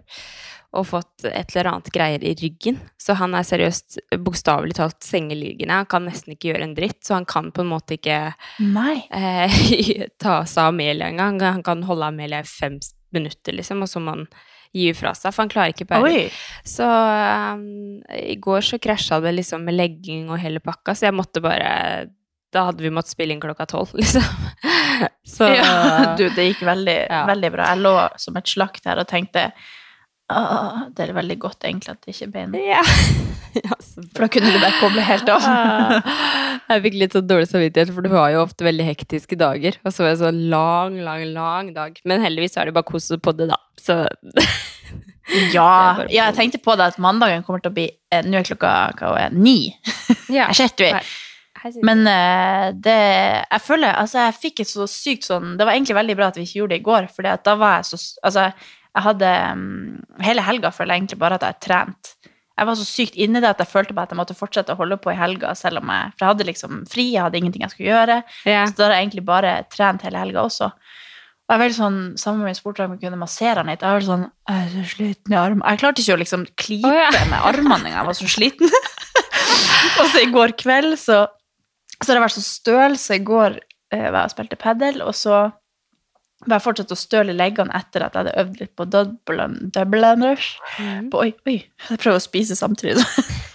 Og 0.79 0.87
fått 0.87 1.25
et 1.27 1.51
eller 1.51 1.73
annet 1.73 1.91
greier 1.91 2.23
i 2.23 2.37
ryggen. 2.39 2.79
Så 3.01 3.17
han 3.19 3.35
er 3.35 3.47
seriøst 3.49 3.99
bokstavelig 4.23 4.77
talt 4.79 5.03
sengeliggende. 5.03 5.81
Han 5.83 5.91
kan 5.91 6.07
nesten 6.07 6.37
ikke 6.37 6.53
gjøre 6.53 6.69
en 6.69 6.77
dritt. 6.77 7.01
Så 7.07 7.17
han 7.17 7.27
kan 7.27 7.51
på 7.51 7.65
en 7.65 7.73
måte 7.73 7.99
ikke 7.99 8.21
eh, 8.31 9.59
ta 10.23 10.39
seg 10.47 10.63
av 10.63 10.71
Amelia 10.71 11.11
engang. 11.11 11.43
Han 11.43 11.67
kan 11.67 11.83
holde 11.91 12.13
Amelia 12.13 12.45
i 12.45 12.49
fem 12.49 12.79
minutter, 13.11 13.57
liksom, 13.59 13.83
og 13.83 13.91
så 13.91 13.99
må 13.99 14.15
han 14.15 14.29
gi 14.71 14.93
fra 14.95 15.11
seg. 15.19 15.35
For 15.35 15.43
han 15.43 15.51
klarer 15.51 15.75
ikke 15.75 15.89
bære 15.91 16.07
Oi. 16.07 16.23
så 16.67 16.87
um, 16.87 17.99
i 18.15 18.37
går 18.39 18.63
så 18.69 18.79
krasja 18.83 19.19
det 19.25 19.35
liksom 19.41 19.67
med 19.67 19.75
legging 19.75 20.31
og 20.31 20.39
hele 20.43 20.63
pakka, 20.63 20.95
så 20.95 21.09
jeg 21.09 21.17
måtte 21.19 21.43
bare 21.43 21.73
Da 22.53 22.65
hadde 22.67 22.83
vi 22.83 22.91
måttet 22.91 23.13
spille 23.15 23.35
inn 23.37 23.41
klokka 23.43 23.67
tolv, 23.71 23.93
liksom. 24.01 24.25
Så 25.27 25.47
Ja, 25.55 26.15
du, 26.19 26.25
det 26.35 26.49
gikk 26.51 26.65
veldig, 26.67 26.97
Ja. 27.11 27.25
veldig 27.31 27.53
bra. 27.55 27.69
Jeg 27.75 27.85
lå 27.85 27.93
som 28.21 28.37
et 28.41 28.51
slakt 28.51 28.85
her 28.91 28.99
og 29.03 29.07
tenkte 29.11 29.51
«Åh, 30.31 30.85
det 30.95 31.09
er 31.09 31.13
veldig 31.17 31.37
godt 31.43 31.65
egentlig 31.67 31.91
at 31.91 32.05
det 32.07 32.13
ikke 32.15 32.27
er 32.29 32.35
bein. 32.37 32.53
Ja. 32.63 32.83
For 34.15 34.23
da 34.23 34.29
kunne 34.31 34.53
du 34.55 34.61
bare 34.63 34.77
koble 34.79 35.03
helt 35.03 35.27
av. 35.33 35.43
Jeg 36.71 36.85
fikk 36.85 36.99
litt 37.01 37.17
sånn 37.17 37.27
dårlig 37.27 37.49
samvittighet, 37.51 37.91
for 37.91 38.07
det 38.07 38.13
var 38.13 38.29
jo 38.31 38.45
ofte 38.45 38.63
veldig 38.63 38.85
hektiske 38.87 39.35
dager. 39.41 39.75
Og 39.83 39.91
så 39.91 40.05
var 40.05 40.13
det 40.13 40.21
sånn 40.21 40.39
lang, 40.53 41.01
lang, 41.03 41.25
lang 41.35 41.73
dag. 41.75 41.99
Men 42.07 42.23
heldigvis 42.23 42.55
er 42.63 42.71
det 42.71 42.77
bare 42.77 42.87
kos 42.87 43.09
på 43.19 43.35
det, 43.35 43.49
da. 43.51 43.59
Så 43.75 43.97
Ja, 45.51 46.05
ja, 46.11 46.29
jeg 46.29 46.37
tenkte 46.39 46.61
på 46.63 46.75
det 46.79 46.87
at 46.93 47.01
mandagen 47.03 47.43
kommer 47.47 47.63
til 47.63 47.71
å 47.71 47.75
bli 47.77 47.89
eh, 48.11 48.23
Nå 48.27 48.39
er 48.41 48.47
klokka 48.49 48.71
hva 48.99 49.11
er 49.27 49.35
ni. 49.35 49.73
ja. 50.31 50.47
Jeg 50.55 50.71
ser 50.79 51.03
Men 51.85 52.07
eh, 52.09 52.67
det 52.73 52.97
Jeg 52.97 53.63
føler 53.65 53.99
Altså, 54.01 54.23
jeg 54.27 54.39
fikk 54.41 54.63
et 54.65 54.71
så 54.71 54.87
sykt 54.89 55.27
sånn 55.29 55.59
Det 55.59 55.67
var 55.67 55.75
egentlig 55.75 55.99
veldig 55.99 56.17
bra 56.17 56.31
at 56.31 56.39
vi 56.39 56.47
ikke 56.47 56.63
gjorde 56.63 56.75
det 56.75 56.81
i 56.81 56.87
går, 56.87 57.09
for 57.13 57.29
da 57.29 57.57
var 57.61 57.81
jeg 57.81 57.91
så 57.91 58.01
Altså, 58.29 58.47
jeg 58.91 59.07
hadde 59.07 59.33
mm, 59.61 59.99
Hele 60.25 60.45
helga 60.47 60.73
føler 60.75 60.95
jeg 60.95 61.05
egentlig 61.05 61.21
bare 61.21 61.39
at 61.39 61.47
jeg 61.47 61.61
trent. 61.67 62.15
Jeg 62.61 62.69
var 62.69 62.77
så 62.77 62.85
sykt 62.85 63.15
inni 63.17 63.41
det 63.41 63.49
at 63.49 63.61
jeg 63.63 63.71
følte 63.71 63.95
at 63.97 64.11
jeg 64.13 64.19
måtte 64.19 64.37
fortsette 64.37 64.75
å 64.75 64.81
holde 64.81 64.99
på 65.01 65.13
i 65.13 65.17
helga, 65.17 65.55
selv 65.57 65.81
om 65.81 65.93
jeg 65.93 66.11
For 66.13 66.25
jeg 66.25 66.33
hadde 66.35 66.49
liksom 66.49 66.81
fri, 66.91 67.07
jeg 67.15 67.25
hadde 67.25 67.41
ingenting 67.41 67.65
jeg 67.65 67.73
skulle 67.73 67.93
gjøre. 67.95 68.19
Yeah. 68.45 68.67
Så 68.69 68.77
da 68.77 68.89
har 68.89 68.99
jeg 68.99 69.07
egentlig 69.07 69.25
bare 69.31 69.55
trent 69.73 70.05
hele 70.05 70.21
helga 70.21 70.43
også. 70.43 70.69
Og 71.51 71.55
jeg 71.55 71.63
veldig 71.65 71.79
sånn, 71.79 72.01
Sammen 72.21 72.47
med 72.47 72.59
sportdrag 72.59 72.93
kunne 73.01 73.19
massere 73.19 73.63
han 73.63 73.73
litt. 73.73 73.81
Jeg 73.83 73.97
var 73.97 74.07
sånn, 74.07 74.27
jeg 74.51 74.67
er 74.67 74.75
så 74.75 74.85
sliten 74.93 75.35
i 75.35 75.41
armen. 75.41 75.65
Jeg 75.67 75.81
klarte 75.83 76.05
ikke 76.05 76.19
å 76.19 76.21
liksom 76.21 76.45
klype 76.61 76.93
oh, 76.93 77.01
ja. 77.01 77.25
med 77.33 77.49
armene 77.49 77.81
engang. 77.81 77.97
Jeg 77.97 78.09
var 78.11 78.19
så 78.21 78.29
sliten. 78.31 78.77
og 80.03 80.05
så 80.13 80.23
i 80.23 80.31
går 80.35 80.55
kveld 80.61 80.95
så, 81.01 81.25
så 82.03 82.11
har 82.13 82.19
jeg 82.21 82.25
vært 82.27 82.37
så 82.39 82.45
støl, 82.47 82.97
så 82.99 83.17
i 83.17 83.25
går 83.25 83.59
eh, 83.93 84.07
var 84.11 84.23
jeg 84.23 84.31
og 84.31 84.35
spilte 84.35 84.57
padel, 84.61 85.03
og 85.05 85.15
så 85.15 85.41
var 86.47 86.57
jeg 86.57 86.65
fortsatt 86.65 86.95
å 86.95 86.97
støle 86.97 87.35
i 87.35 87.37
leggene 87.37 87.75
etter 87.77 88.07
at 88.07 88.15
jeg 88.17 88.23
hadde 88.25 88.39
øvd 88.41 88.61
litt 88.63 88.73
på 88.79 88.87
Dublin, 88.89 89.59
Dublin 89.75 90.25
Rush. 90.25 90.55
Mm. 90.81 91.11
På, 91.13 91.21
oi, 91.27 91.35
oi, 91.47 91.59
jeg 91.91 92.01
prøver 92.01 92.17
å 92.21 92.25
spise 92.31 92.57
samtidig. 92.59 93.05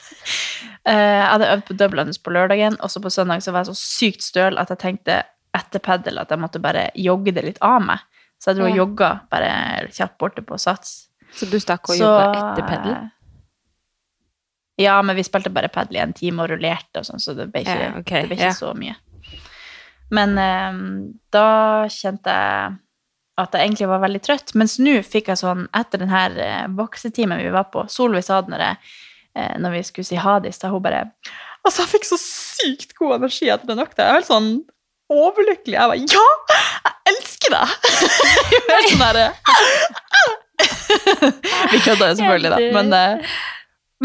Eh, 0.86 0.94
jeg 0.94 1.26
hadde 1.26 1.48
øvd 1.50 1.64
på 1.66 1.74
Dublin 1.80 2.10
Rush 2.12 2.22
på 2.22 2.30
lørdagen, 2.30 2.76
og 2.78 2.92
så 2.94 3.00
på 3.02 3.10
søndag 3.10 3.42
så 3.42 3.50
var 3.54 3.64
jeg 3.64 3.74
så 3.74 3.80
sykt 4.06 4.22
støl 4.22 4.60
at 4.62 4.70
jeg 4.70 4.78
tenkte 4.84 5.16
etter 5.58 5.82
padel 5.82 6.20
at 6.22 6.30
jeg 6.30 6.38
måtte 6.38 6.62
bare 6.62 6.84
jogge 6.94 7.34
det 7.34 7.42
litt 7.42 7.58
av 7.66 7.80
meg. 7.82 8.04
Så 8.38 8.52
jeg 8.52 8.60
dro 8.60 8.68
og 8.68 8.70
Ja. 8.70 8.76
jogga 8.84 9.10
bare 9.32 9.50
kjapt 9.90 10.20
borte 10.22 10.44
på 10.46 10.60
Sats. 10.62 11.08
Så 11.34 11.50
du 11.50 11.58
stakk 11.58 11.90
og 11.90 11.98
jobba 11.98 12.28
etter 12.38 12.68
pedelen? 12.70 13.10
Eh, 14.78 14.84
Ja, 14.84 15.02
men 15.02 15.16
vi 15.16 15.24
spilte 15.24 15.54
bare 15.54 15.72
padel 15.72 16.00
i 16.00 16.04
en 16.04 16.16
time 16.16 16.44
og 16.44 16.52
rullerte 16.52 17.02
og 17.02 17.08
sånn, 17.08 17.22
så 17.24 17.36
det 17.38 17.50
ble 17.52 17.64
ikke, 17.66 17.80
yeah, 17.80 18.00
okay, 18.00 18.26
det 18.26 18.32
ble 18.32 18.40
ikke 18.40 18.50
yeah. 18.52 18.58
så 18.58 18.74
mye. 18.78 18.96
Men 20.16 20.38
eh, 20.38 20.82
da 21.34 21.48
kjente 21.92 22.36
jeg 22.36 22.76
at 23.36 23.56
jeg 23.56 23.68
egentlig 23.68 23.90
var 23.92 24.04
veldig 24.04 24.22
trøtt. 24.24 24.54
Mens 24.56 24.78
nå 24.80 25.00
fikk 25.04 25.28
jeg 25.32 25.42
sånn, 25.42 25.66
etter 25.76 26.02
den 26.02 26.12
her 26.12 26.38
eh, 26.40 26.68
boksetimen 26.72 27.42
vi 27.44 27.52
var 27.54 27.68
på 27.74 27.84
Solveig 27.92 28.24
sa 28.28 28.40
det 28.44 28.54
når, 28.54 28.64
jeg, 28.64 28.94
eh, 29.36 29.56
når 29.60 29.76
vi 29.76 29.82
skulle 29.90 30.08
si 30.08 30.20
ha 30.22 30.38
det 30.40 30.54
i 30.54 30.56
stad, 30.56 30.72
hun 30.74 30.86
bare 30.86 31.10
Altså, 31.66 31.82
jeg 31.82 31.96
fikk 31.96 32.06
så 32.06 32.18
sykt 32.22 32.92
god 32.94 33.16
energi 33.16 33.48
etter 33.50 33.66
den 33.66 33.82
økta. 33.82 34.04
Jeg 34.04 34.12
er 34.12 34.20
helt 34.20 34.30
sånn 34.30 34.50
overlykkelig. 35.10 35.76
Jeg 35.80 35.90
var 35.90 35.98
Ja! 35.98 36.26
Jeg 36.86 36.94
elsker 37.16 37.56
deg! 37.56 37.68
Jeg 38.54 38.62
helt 38.70 38.92
sånn 38.92 39.02
derre 39.02 39.26
Vi 41.74 41.80
kødda 41.84 42.12
jo 42.12 42.18
selvfølgelig, 42.20 42.52
da. 42.54 42.60
Men, 42.78 42.94
eh, 42.96 43.34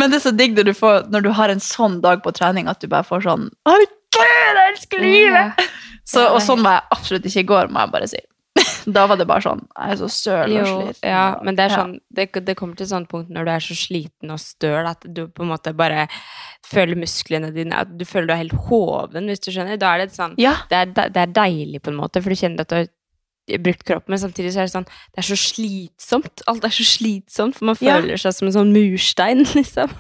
men 0.00 0.10
det 0.12 0.18
er 0.20 0.24
så 0.24 0.32
digg 0.36 0.56
når 0.56 0.70
du, 0.70 0.74
får, 0.76 1.06
når 1.12 1.26
du 1.28 1.30
har 1.36 1.52
en 1.52 1.62
sånn 1.62 2.00
dag 2.04 2.24
på 2.24 2.32
trening 2.36 2.68
at 2.72 2.80
du 2.82 2.88
bare 2.90 3.06
får 3.06 3.22
sånn 3.28 3.46
Herregud, 3.68 4.18
jeg 4.18 4.66
elsker 4.72 5.04
livet! 5.04 5.64
Så, 6.10 6.24
og 6.34 6.40
sånn 6.42 6.64
var 6.64 6.80
jeg 6.80 6.86
absolutt 6.96 7.26
ikke 7.28 7.42
i 7.44 7.46
går, 7.46 7.68
må 7.70 7.82
jeg 7.84 7.90
bare 7.92 8.06
si. 8.10 8.18
Da 8.96 9.04
var 9.06 9.18
det 9.20 9.26
bare 9.30 9.44
sånn 9.44 9.60
Jeg 9.76 9.92
er 9.94 9.98
så 10.00 10.08
støl 10.10 10.54
og 10.58 10.66
sliten. 10.66 11.04
ja, 11.12 11.24
men 11.46 11.54
det 11.58 11.66
er 11.68 11.74
sånn 11.76 11.92
det, 12.16 12.24
det 12.48 12.56
kommer 12.58 12.74
til 12.80 12.88
et 12.88 12.90
sånt 12.90 13.06
punkt 13.12 13.30
når 13.30 13.46
du 13.46 13.50
er 13.52 13.62
så 13.62 13.76
sliten 13.78 14.32
og 14.34 14.40
støl 14.42 14.88
at 14.90 15.04
du 15.06 15.20
på 15.30 15.44
en 15.44 15.52
måte 15.52 15.70
bare 15.78 16.08
føler 16.66 16.98
musklene 16.98 17.52
dine 17.54 17.78
At 17.84 17.92
du 18.00 18.02
føler 18.08 18.26
du 18.26 18.34
er 18.34 18.40
helt 18.42 18.56
hoven, 18.66 19.28
hvis 19.30 19.44
du 19.44 19.52
skjønner. 19.54 19.78
Da 19.80 19.92
er 19.94 20.02
det 20.06 20.16
sånn 20.16 20.34
Ja. 20.40 20.56
det 20.72 20.80
er, 20.82 20.90
det 21.14 21.22
er 21.28 21.36
deilig, 21.36 21.82
på 21.84 21.92
en 21.94 22.00
måte, 22.00 22.24
for 22.24 22.32
du 22.34 22.40
kjenner 22.42 22.66
at 22.66 22.72
du 22.72 22.76
har 22.80 22.90
brukt 23.60 23.84
kroppen, 23.84 24.12
men 24.14 24.18
samtidig 24.22 24.52
så 24.54 24.60
er 24.62 24.68
det 24.68 24.74
sånn 24.76 24.84
Det 24.86 25.18
er 25.24 25.26
så 25.26 25.36
slitsomt. 25.38 26.42
Alt 26.46 26.64
er 26.64 26.74
så 26.74 26.84
slitsomt, 26.86 27.56
for 27.56 27.64
man 27.70 27.76
Ja. 27.80 27.96
føler 28.00 28.16
seg 28.20 28.34
som 28.34 28.48
en 28.48 28.54
sånn 28.54 28.72
murstein, 28.72 29.44
liksom. 29.58 29.90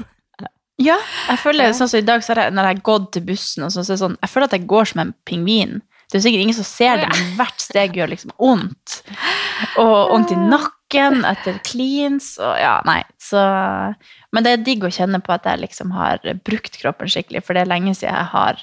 Ja, 0.80 0.96
jeg 1.28 1.38
føler 1.42 1.64
Ja. 1.66 1.72
sånn 1.76 1.88
som 1.92 1.98
i 1.98 2.06
dag, 2.06 2.22
så 2.24 2.34
jeg, 2.36 2.52
når 2.54 2.64
jeg 2.70 2.76
har 2.76 2.82
gått 2.82 3.12
til 3.12 3.22
bussen, 3.22 3.64
og 3.64 3.70
sånn, 3.74 3.84
så 3.84 3.92
er 3.92 3.96
det 3.98 4.04
sånn, 4.04 4.18
jeg 4.22 4.30
føler 4.30 4.44
at 4.48 4.52
jeg 4.56 4.66
går 4.66 4.84
som 4.92 5.00
en 5.00 5.14
pingvin. 5.28 5.82
Det 6.10 6.18
er 6.18 6.22
sikkert 6.24 6.42
ingen 6.42 6.54
som 6.56 6.64
ser 6.66 6.96
det, 6.96 7.08
men 7.12 7.36
hvert 7.38 7.60
steg 7.62 7.92
gjør 7.94 8.08
liksom 8.10 8.32
vondt. 8.40 9.02
Og 9.78 10.08
vondt 10.10 10.32
i 10.32 10.38
nakken 10.40 11.20
etter 11.24 11.60
cleans, 11.62 12.32
og 12.42 12.56
ja, 12.58 12.80
nei. 12.84 13.04
Så, 13.22 13.38
men 14.32 14.42
det 14.42 14.50
er 14.56 14.64
digg 14.64 14.82
å 14.82 14.90
kjenne 14.90 15.20
på 15.22 15.30
at 15.36 15.44
jeg 15.46 15.60
liksom 15.60 15.92
har 15.94 16.18
brukt 16.42 16.80
kroppen 16.80 17.06
skikkelig, 17.06 17.44
for 17.44 17.54
det 17.54 17.62
er 17.62 17.70
lenge 17.70 17.94
siden 17.94 18.16
jeg 18.16 18.30
har 18.32 18.58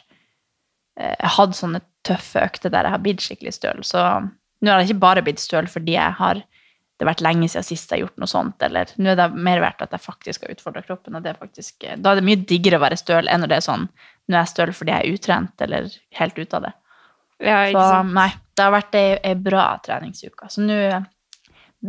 eh, 0.99 1.15
hatt 1.37 1.55
sånne 1.55 1.79
tøffe 2.03 2.43
økter 2.43 2.69
der 2.73 2.83
jeg 2.83 2.91
har 2.97 2.99
blitt 3.05 3.21
skikkelig 3.23 3.53
støl. 3.53 3.79
Så 3.83 4.03
nå 4.61 4.71
har 4.71 4.81
det 4.81 4.89
ikke 4.89 5.03
bare 5.05 5.23
blitt 5.25 5.43
støl 5.43 5.69
fordi 5.71 5.97
jeg 5.97 6.17
har 6.19 6.43
det 6.97 7.05
har 7.05 7.11
vært 7.11 7.21
lenge 7.21 7.45
siden 7.45 7.65
sist 7.65 7.91
jeg 7.91 7.99
har 7.99 8.07
gjort 8.07 8.21
noe 8.23 8.29
sånt, 8.31 8.63
eller 8.65 8.89
nå 8.97 9.11
er 9.11 9.17
det 9.19 9.27
mer 9.45 9.59
verdt 9.61 9.83
at 9.85 9.91
jeg 9.93 10.01
faktisk 10.01 10.47
har 10.47 10.55
utfordra 10.55 10.81
kroppen, 10.81 11.13
og 11.13 11.21
det 11.21 11.29
er 11.29 11.37
faktisk, 11.37 11.85
da 12.01 12.09
er 12.09 12.17
det 12.17 12.25
mye 12.25 12.39
diggere 12.49 12.79
å 12.79 12.81
være 12.81 12.97
støl 12.97 13.29
enn 13.29 13.43
når 13.43 13.51
det 13.51 13.59
er 13.59 13.65
sånn 13.67 13.85
nå 14.27 14.35
er 14.35 14.41
jeg 14.41 14.51
støl 14.51 14.73
fordi 14.75 14.93
jeg 14.93 15.03
er 15.05 15.17
utrent 15.17 15.63
eller 15.63 15.91
helt 16.19 16.39
ute 16.41 16.57
av 16.57 16.65
det. 16.67 16.73
Ja, 17.37 17.59
ikke 17.69 17.83
Så 17.83 17.89
sant? 17.93 18.13
nei, 18.17 18.29
det 18.57 18.65
har 18.65 18.73
vært 18.73 18.97
ei, 18.97 19.07
ei 19.29 19.35
bra 19.47 19.65
treningsuke. 19.85 20.49
Så 20.51 20.63
nå 20.65 20.77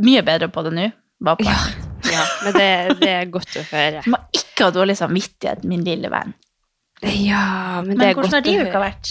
mye 0.05 0.25
bedre 0.27 0.51
på 0.53 0.65
det 0.67 0.75
nå. 0.77 0.89
Bare 1.25 1.41
på. 1.41 1.53
Ja, 2.09 2.23
men 2.45 2.55
det, 2.55 2.67
det 3.03 3.09
er 3.11 3.25
godt 3.29 3.57
å 3.59 3.63
høre. 3.69 4.01
Du 4.05 4.13
må 4.15 4.21
ikke 4.33 4.69
ha 4.69 4.73
dårlig 4.73 4.95
samvittighet, 4.97 5.65
min 5.69 5.83
lille 5.85 6.09
venn. 6.09 6.31
Ja, 7.03 7.83
men, 7.83 7.91
Men, 7.91 7.99
det 7.99 8.07
er 8.07 8.15
hvordan 8.17 8.31
godt 8.31 8.37
har 8.39 8.45
din 8.47 8.61
har 8.61 8.69
uke 8.69 8.73
uka 8.73 8.81
vært? 8.81 9.11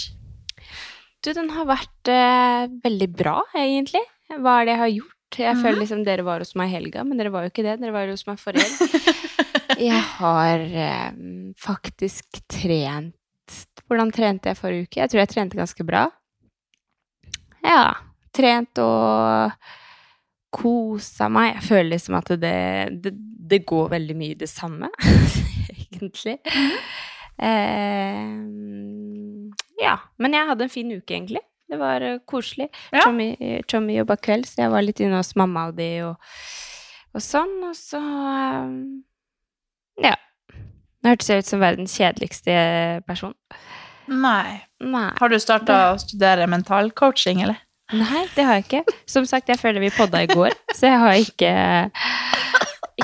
Du, 1.28 1.34
den 1.36 1.50
har 1.52 1.66
vært 1.68 2.08
eh, 2.08 2.66
veldig 2.84 3.08
bra, 3.18 3.36
egentlig. 3.58 4.00
Hva 4.32 4.54
er 4.62 4.68
det 4.68 4.72
jeg 4.76 4.80
har 4.80 4.92
gjort? 4.94 5.14
Jeg 5.36 5.54
Mhm. 5.54 5.60
føler 5.62 5.78
liksom 5.82 6.04
dere 6.06 6.24
var 6.24 6.40
hos 6.40 6.54
meg 6.56 6.70
i 6.70 6.72
helga, 6.78 7.02
men 7.04 7.18
dere 7.20 7.28
var 7.34 7.44
jo 7.44 7.50
ikke 7.52 7.64
det. 7.66 7.74
Dere 7.82 7.92
var 7.92 8.06
jo 8.08 8.14
hos 8.16 8.24
meg 8.30 8.38
forrige 8.40 8.64
helg. 8.64 8.78
jeg 9.90 10.00
har 10.14 10.64
eh, 10.64 11.10
faktisk 11.60 12.40
trent 12.48 13.14
Hvordan 13.88 14.10
trente 14.12 14.50
jeg 14.50 14.58
forrige 14.58 14.84
uke? 14.88 14.98
Jeg 15.00 15.08
tror 15.12 15.20
jeg 15.22 15.30
trente 15.32 15.56
ganske 15.56 15.84
bra. 15.88 16.02
Ja. 17.64 17.84
Trent 18.36 18.80
og 18.84 19.52
kosa 20.52 21.28
meg. 21.32 21.54
Jeg 21.58 21.64
føler 21.70 21.88
liksom 21.94 22.16
at 22.18 22.28
det, 22.40 22.52
det, 23.04 23.12
det 23.52 23.62
går 23.68 23.88
veldig 23.94 24.16
mye 24.20 24.34
i 24.34 24.40
det 24.42 24.48
samme, 24.52 24.90
egentlig. 25.88 26.36
Eh, 27.40 28.28
ja. 29.80 29.96
Men 30.18 30.34
jeg 30.36 30.48
hadde 30.50 30.66
en 30.66 30.72
fin 30.72 30.90
uke, 30.92 31.14
egentlig. 31.14 31.42
Det 31.68 31.78
var 31.80 32.04
eh, 32.04 32.20
koselig. 32.28 32.70
Ja. 32.94 33.04
Tommy, 33.04 33.32
Tommy 33.68 33.98
jobba 33.98 34.16
kveld, 34.20 34.48
så 34.48 34.64
jeg 34.64 34.72
var 34.72 34.86
litt 34.86 35.02
inne 35.04 35.20
hos 35.20 35.34
mamma 35.38 35.68
og 35.68 35.76
de 35.78 35.88
og, 36.06 36.30
og 37.14 37.24
sånn. 37.24 37.58
Og 37.68 37.76
så 37.76 38.00
eh, 38.00 38.72
Ja. 40.08 40.16
Nå 41.04 41.12
hørtes 41.12 41.28
jeg 41.30 41.44
ut 41.44 41.50
som 41.50 41.60
verdens 41.62 41.94
kjedeligste 41.94 42.54
person. 43.06 43.36
Nei. 44.08 44.64
Nei. 44.80 45.10
Har 45.20 45.30
du 45.30 45.36
starta 45.42 45.76
å 45.92 45.98
studere 46.00 46.48
mentalcoaching, 46.50 47.42
eller? 47.44 47.60
Nei, 47.92 48.24
det 48.34 48.44
har 48.44 48.58
jeg 48.58 48.66
ikke. 48.66 48.96
Som 49.08 49.24
sagt, 49.28 49.48
jeg 49.48 49.60
føler 49.60 49.80
vi 49.84 49.92
podda 49.94 50.24
i 50.24 50.28
går, 50.28 50.56
så 50.76 50.90
jeg 50.90 50.98
har 51.00 51.20
ikke, 51.22 51.52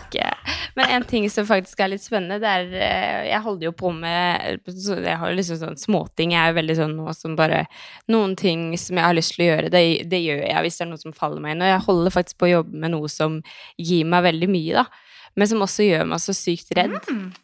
ikke 0.01 0.27
Men 0.75 0.91
en 0.91 1.05
ting 1.07 1.27
som 1.31 1.47
faktisk 1.47 1.81
er 1.85 1.93
litt 1.93 2.03
spennende, 2.03 2.41
det 2.43 2.51
er 2.51 2.73
eh, 2.75 3.29
Jeg 3.31 3.43
holder 3.45 3.69
jo 3.69 3.73
på 3.79 3.93
med 3.95 4.61
Jeg 4.67 5.19
har 5.21 5.31
jo 5.31 5.39
liksom 5.39 5.61
sånn 5.61 5.79
småting. 5.79 6.35
Jeg 6.35 6.41
er 6.43 6.51
jo 6.51 6.59
veldig 6.59 6.77
sånn 6.81 6.97
nå 6.99 7.15
som 7.15 7.37
bare 7.39 7.65
Noen 8.11 8.35
ting 8.39 8.67
som 8.81 8.99
jeg 8.99 9.07
har 9.07 9.17
lyst 9.17 9.37
til 9.37 9.47
å 9.47 9.49
gjøre, 9.53 9.71
det, 9.75 9.85
det 10.11 10.23
gjør 10.25 10.43
jeg 10.49 10.67
hvis 10.67 10.81
det 10.81 10.87
er 10.87 10.91
noe 10.91 11.03
som 11.05 11.17
faller 11.17 11.45
meg 11.45 11.55
inn. 11.55 11.65
Og 11.65 11.73
jeg 11.73 11.87
holder 11.87 12.17
faktisk 12.19 12.41
på 12.43 12.49
å 12.49 12.53
jobbe 12.57 12.85
med 12.85 12.95
noe 12.97 13.11
som 13.13 13.41
gir 13.79 14.09
meg 14.11 14.27
veldig 14.27 14.51
mye, 14.51 14.83
da. 14.83 15.15
Men 15.35 15.51
som 15.51 15.65
også 15.67 15.87
gjør 15.87 16.07
meg 16.11 16.23
så 16.23 16.35
sykt 16.37 16.71
redd. 16.79 16.95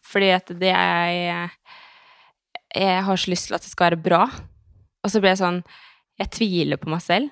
Fordi 0.06 0.30
at 0.34 0.52
det 0.60 0.74
er 0.74 1.50
Jeg 2.76 3.02
har 3.06 3.18
så 3.18 3.30
lyst 3.30 3.48
til 3.48 3.58
at 3.58 3.66
det 3.66 3.72
skal 3.72 3.90
være 3.90 4.04
bra. 4.04 4.24
Og 5.04 5.10
så 5.10 5.22
blir 5.22 5.34
jeg 5.34 5.42
sånn 5.42 5.62
Jeg 6.20 6.34
tviler 6.34 6.80
på 6.80 6.90
meg 6.92 7.02
selv. 7.02 7.30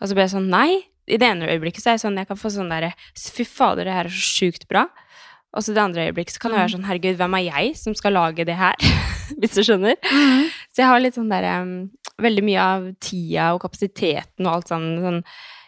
Og 0.00 0.08
så 0.08 0.16
blir 0.16 0.28
jeg 0.28 0.36
sånn 0.36 0.50
Nei! 0.52 0.84
I 1.04 1.18
det 1.20 1.26
ene 1.28 1.50
øyeblikket 1.52 1.84
så 1.84 1.90
er 1.90 1.98
jeg 1.98 2.06
sånn 2.06 2.16
Jeg 2.16 2.30
kan 2.30 2.38
få 2.40 2.48
sånn 2.52 2.70
derre 2.72 2.94
Fy 3.12 3.44
fader, 3.44 3.84
det 3.84 3.92
her 3.92 4.08
er 4.08 4.14
så 4.14 4.24
sjukt 4.38 4.64
bra. 4.70 4.86
Og 5.54 5.64
så 5.64 5.74
det 5.74 5.82
andre 5.82 6.08
øyeblikket 6.08 6.36
så 6.36 6.42
kan 6.42 6.54
det 6.54 6.60
være 6.60 6.74
sånn 6.74 6.86
Herregud, 6.88 7.18
hvem 7.20 7.36
er 7.38 7.44
jeg 7.46 7.74
som 7.78 7.96
skal 7.98 8.16
lage 8.16 8.46
det 8.46 8.56
her? 8.58 8.78
Hvis 9.40 9.56
du 9.56 9.62
skjønner? 9.64 9.98
Så 10.70 10.82
jeg 10.82 10.90
har 10.90 11.02
litt 11.02 11.18
sånn 11.18 11.32
derre 11.32 11.58
Veldig 12.22 12.44
mye 12.46 12.62
av 12.62 12.88
tida 13.02 13.52
og 13.56 13.62
kapasiteten 13.64 14.46
og 14.46 14.52
alt 14.52 14.68
sånn, 14.70 14.90
sånn 15.02 15.22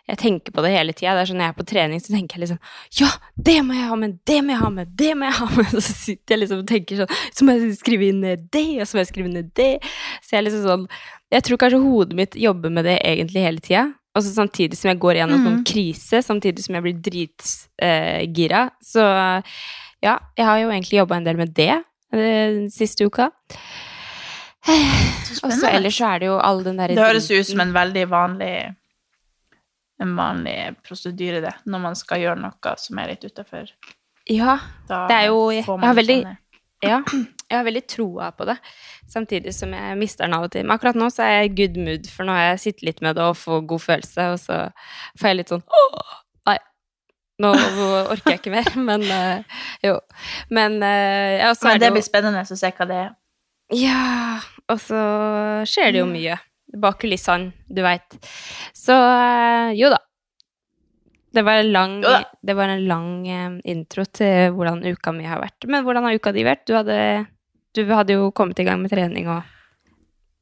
jeg 0.07 0.19
tenker 0.21 0.55
på 0.55 0.63
det 0.63 0.71
hele 0.71 0.95
tida. 0.95 1.17
Det 1.17 1.23
er 1.25 1.29
sånn 1.33 1.41
når 1.41 1.49
jeg 1.49 1.53
er 1.53 1.59
på 1.59 1.67
trening, 1.67 2.03
så 2.03 2.13
tenker 2.15 2.39
jeg 2.39 2.45
liksom 2.45 2.59
Ja, 3.01 3.09
det 3.49 3.57
må 3.67 3.75
jeg 3.75 3.89
ha 3.91 3.97
med! 3.99 4.19
Det 4.29 4.37
må 4.45 4.55
jeg 4.55 4.61
ha 4.61 4.71
med! 4.71 4.93
Det 5.03 5.09
må 5.19 5.27
jeg 5.27 5.39
ha 5.41 5.49
med! 5.57 5.73
Så 5.87 5.95
sitter 6.05 6.37
jeg 6.37 6.43
liksom 6.45 6.63
og 6.63 6.69
tenker 6.71 7.01
sånn 7.03 7.17
Så 7.35 7.47
må 7.47 7.57
jeg 7.57 7.75
skrive 7.81 8.11
inn 8.13 8.23
det, 8.23 8.67
og 8.79 8.87
så 8.87 8.97
må 8.97 9.03
jeg 9.03 9.11
skrive 9.11 9.33
inn 9.33 9.51
det. 9.59 9.73
Så 10.23 10.37
jeg 10.37 10.41
er 10.41 10.47
liksom 10.47 10.63
sånn 10.69 10.87
Jeg 11.35 11.47
tror 11.49 11.61
kanskje 11.63 11.83
hodet 11.83 12.21
mitt 12.21 12.39
jobber 12.39 12.71
med 12.77 12.87
det 12.87 13.01
egentlig 13.03 13.43
hele 13.43 13.65
tida. 13.65 13.89
Og 14.17 14.25
så 14.25 14.33
samtidig 14.33 14.79
som 14.81 14.89
jeg 14.89 15.01
går 15.03 15.21
gjennom 15.21 15.43
mm. 15.43 15.49
en 15.51 15.65
krise, 15.69 16.23
samtidig 16.25 16.65
som 16.65 16.79
jeg 16.79 16.87
blir 16.87 17.03
dritgira. 17.05 18.63
så 18.81 19.05
ja, 20.05 20.17
jeg 20.37 20.47
har 20.47 20.59
jo 20.61 20.71
egentlig 20.71 20.99
jobba 21.01 21.19
en 21.19 21.27
del 21.27 21.39
med 21.41 21.53
det 21.57 21.73
eh, 21.73 22.49
den 22.57 22.71
siste 22.73 23.07
uka. 23.09 23.31
Og 24.67 25.53
så 25.55 25.69
ellers 25.71 25.97
så 25.99 26.09
er 26.11 26.25
det 26.25 26.31
jo 26.31 26.41
all 26.43 26.65
den 26.67 26.81
derre 26.81 26.97
Det 26.97 27.05
høres 27.07 27.31
ut 27.31 27.47
som 27.47 27.63
en 27.63 27.75
veldig 27.75 28.09
vanlig 28.11 28.55
en 30.03 30.11
vanlig 30.19 30.57
prosedyre, 30.85 31.41
det, 31.41 31.55
når 31.65 31.81
man 31.87 31.95
skal 31.97 32.21
gjøre 32.21 32.41
noe 32.43 32.73
som 32.83 32.99
er 33.01 33.15
litt 33.15 33.23
utafor. 33.25 33.71
Ja, 34.29 34.59
det 34.91 35.15
er 35.15 35.29
jo 35.31 35.39
Jeg, 35.55 35.65
jeg 35.65 35.87
har 35.87 35.97
veldig 35.97 36.19
sånne- 36.19 36.37
Ja, 36.85 36.99
jeg 37.47 37.59
har 37.61 37.67
veldig 37.67 37.83
troa 37.87 38.31
på 38.35 38.47
det, 38.49 38.57
samtidig 39.11 39.53
som 39.55 39.75
jeg 39.77 39.99
mister 40.01 40.27
den 40.27 40.35
av 40.35 40.47
og 40.49 40.53
til. 40.55 40.65
Men 40.67 40.75
akkurat 40.75 40.99
nå 40.99 41.11
så 41.15 41.27
er 41.27 41.35
jeg 41.37 41.51
i 41.51 41.57
good 41.61 41.77
mood, 41.79 42.09
for 42.11 42.27
nå 42.27 42.35
har 42.35 42.49
jeg 42.51 42.63
sittet 42.65 42.87
litt 42.89 43.03
med 43.07 43.19
det 43.19 43.27
og 43.27 43.39
får 43.39 43.67
god 43.71 43.85
følelse, 43.85 44.31
og 44.33 44.41
så 44.43 44.57
får 45.21 45.31
jeg 45.31 45.39
litt 45.41 45.53
sånn 45.55 45.63
Åh, 45.67 46.17
Nei, 46.51 46.57
nå 47.43 47.53
orker 47.53 48.35
jeg 48.35 48.41
ikke 48.41 48.55
mer, 48.55 48.73
men 48.89 49.07
eh, 49.13 49.61
jo. 49.87 50.01
Men 50.51 50.81
eh, 50.83 51.37
ja, 51.43 51.53
så 51.55 51.71
Men 51.71 51.79
det 51.81 51.87
det 51.87 51.95
blir 51.99 52.07
spennende 52.07 52.43
å 52.43 52.59
se 52.59 52.73
hva 52.73 52.89
det 52.91 52.99
er. 53.05 53.15
Ja, 53.75 54.03
og 54.71 54.83
så 54.83 54.99
skjer 55.67 55.95
det 55.95 56.03
jo 56.03 56.11
mye 56.11 56.39
bak 56.77 56.99
kulissene, 57.03 57.53
du 57.71 57.81
veit. 57.87 58.19
Så 58.75 58.95
eh, 58.97 59.77
jo 59.79 59.93
da. 59.95 60.03
Det 61.37 61.43
var 61.45 61.61
en 61.61 61.69
lang, 61.69 61.95
det 62.41 62.55
var 62.57 62.71
en 62.73 62.87
lang 62.89 63.11
intro 63.69 64.07
til 64.09 64.55
hvordan 64.57 64.81
uka 64.89 65.13
mi 65.13 65.27
har 65.29 65.43
vært. 65.43 65.67
Men 65.69 65.85
hvordan 65.85 66.07
har 66.09 66.17
uka 66.17 66.33
di 66.33 66.47
vært? 66.47 66.63
Du 66.65 66.73
hadde, 66.73 66.97
du 67.77 67.93
hadde 67.93 68.17
jo 68.17 68.31
kommet 68.37 68.59
i 68.63 68.65
gang 68.67 68.81
med 68.83 68.91
trening, 68.93 69.29
og 69.29 69.43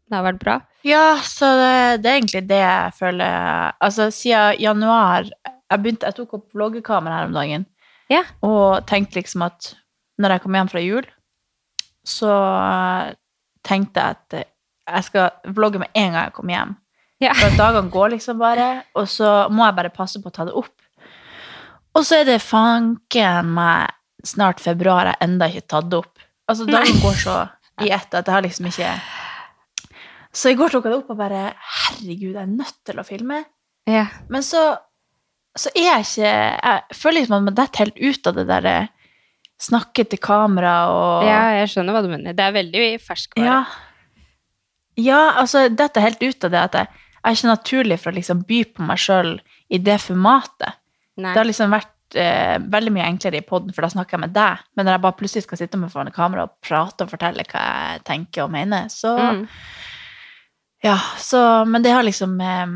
det 0.09 0.17
har 0.19 0.25
vært 0.27 0.41
bra. 0.43 0.55
Ja, 0.87 1.17
så 1.25 1.49
det, 1.59 2.03
det 2.05 2.11
er 2.11 2.19
egentlig 2.21 2.43
det 2.49 2.59
jeg 2.61 2.93
føler 2.99 3.73
Altså, 3.83 4.11
siden 4.13 4.59
januar 4.61 5.25
Jeg, 5.25 5.79
begynte, 5.81 6.11
jeg 6.11 6.17
tok 6.19 6.35
opp 6.37 6.45
vloggekamera 6.53 7.23
her 7.23 7.31
om 7.31 7.33
dagen 7.39 7.65
Ja. 8.13 8.21
og 8.45 8.85
tenkte 8.87 9.17
liksom 9.23 9.47
at 9.47 9.71
når 10.21 10.35
jeg 10.37 10.43
kom 10.45 10.55
hjem 10.55 10.69
fra 10.71 10.83
jul, 10.85 11.07
så 12.07 12.31
tenkte 13.67 14.03
jeg 14.05 14.15
at 14.19 14.37
jeg 14.95 15.07
skal 15.09 15.55
vlogge 15.57 15.81
med 15.81 15.89
en 15.97 16.13
gang 16.13 16.27
jeg 16.29 16.35
kommer 16.37 16.55
hjem. 16.55 16.75
Ja. 17.25 17.33
For 17.39 17.57
dagene 17.59 17.91
går 17.91 18.13
liksom 18.13 18.39
bare, 18.43 18.69
og 18.95 19.09
så 19.09 19.33
må 19.51 19.65
jeg 19.65 19.77
bare 19.79 19.91
passe 19.95 20.21
på 20.23 20.29
å 20.29 20.35
ta 20.37 20.45
det 20.47 20.55
opp. 20.61 20.75
Og 21.97 22.05
så 22.05 22.21
er 22.21 22.29
det 22.29 22.41
fanken 22.45 23.51
meg 23.57 23.95
snart 24.27 24.61
februar, 24.63 25.09
jeg 25.15 25.23
enda 25.25 25.49
ikke 25.51 25.67
tatt 25.73 25.89
det 25.93 26.03
opp. 26.05 26.14
Altså, 26.51 26.67
dagen 26.69 26.99
går 27.01 27.21
så 27.21 27.37
i 27.85 27.91
ett 27.95 28.15
at 28.15 28.27
jeg 28.27 28.35
har 28.35 28.45
liksom 28.45 28.67
ikke 28.69 28.91
Så 30.35 30.51
i 30.53 30.57
går 30.59 30.73
tok 30.75 30.87
jeg 30.87 30.93
det 30.93 30.99
opp 31.01 31.13
og 31.15 31.19
bare 31.19 31.45
Herregud, 31.79 32.35
jeg 32.35 32.43
er 32.43 32.51
nødt 32.51 32.77
til 32.87 33.01
å 33.01 33.07
filme. 33.07 33.45
Ja. 33.91 34.07
Men 34.33 34.45
så, 34.47 34.63
så 35.57 35.73
er 35.75 35.89
jeg 35.89 36.07
ikke 36.09 36.35
Jeg 36.35 36.99
føler 36.99 37.21
liksom 37.21 37.39
at 37.39 37.49
man 37.49 37.57
detter 37.59 37.85
helt 37.85 37.99
ut 38.03 38.31
av 38.31 38.39
det 38.39 38.47
derre 38.51 38.77
snakke 39.65 40.03
til 40.11 40.19
kamera 40.21 40.73
og 40.91 41.29
ja, 41.29 41.41
jeg 41.61 41.71
skjønner 41.73 41.95
hva 41.95 42.03
du 42.05 42.09
mener. 42.11 42.35
Det 42.37 42.43
er 42.43 42.57
veldig 42.57 42.87
ferskvare. 43.01 43.47
ja. 43.47 43.61
ja, 45.01 45.21
altså, 45.41 45.69
dette 45.71 46.01
er 46.01 46.09
helt 46.09 46.25
ut 46.25 46.47
av 46.49 46.53
det 46.53 46.61
at 46.61 46.79
jeg, 46.81 47.05
jeg 47.15 47.31
er 47.31 47.39
ikke 47.39 47.53
naturlig 47.53 47.99
for 48.03 48.11
å 48.11 48.19
liksom 48.19 48.43
by 48.49 48.59
på 48.75 48.89
meg 48.91 49.01
sjøl 49.01 49.31
i 49.73 49.81
det 49.81 49.97
formatet. 50.03 50.81
Nei. 51.15 51.31
Det 51.31 51.39
har 51.39 51.49
liksom 51.49 51.73
vært 51.73 51.94
eh, 52.21 52.59
veldig 52.59 52.93
mye 52.95 53.07
enklere 53.09 53.39
i 53.41 53.47
poden, 53.47 53.73
for 53.75 53.85
da 53.85 53.91
snakker 53.93 54.17
jeg 54.17 54.23
med 54.27 54.35
deg. 54.37 54.63
Men 54.77 54.87
når 54.87 54.97
jeg 54.97 55.03
bare 55.07 55.19
plutselig 55.19 55.43
skal 55.47 55.61
sitte 55.61 55.81
med 55.81 55.93
foran 55.93 56.13
kamera 56.15 56.47
og 56.49 56.55
prate 56.65 57.05
og 57.07 57.11
fortelle 57.13 57.45
hva 57.51 57.65
jeg 57.95 58.05
tenker 58.09 58.47
og 58.47 58.53
mener, 58.55 58.89
så 58.93 59.17
Mm. 59.19 59.49
Ja, 60.85 60.99
så 61.17 61.65
Men 61.67 61.83
det 61.83 61.93
har 61.97 62.03
liksom 62.05 62.35
eh, 62.45 62.67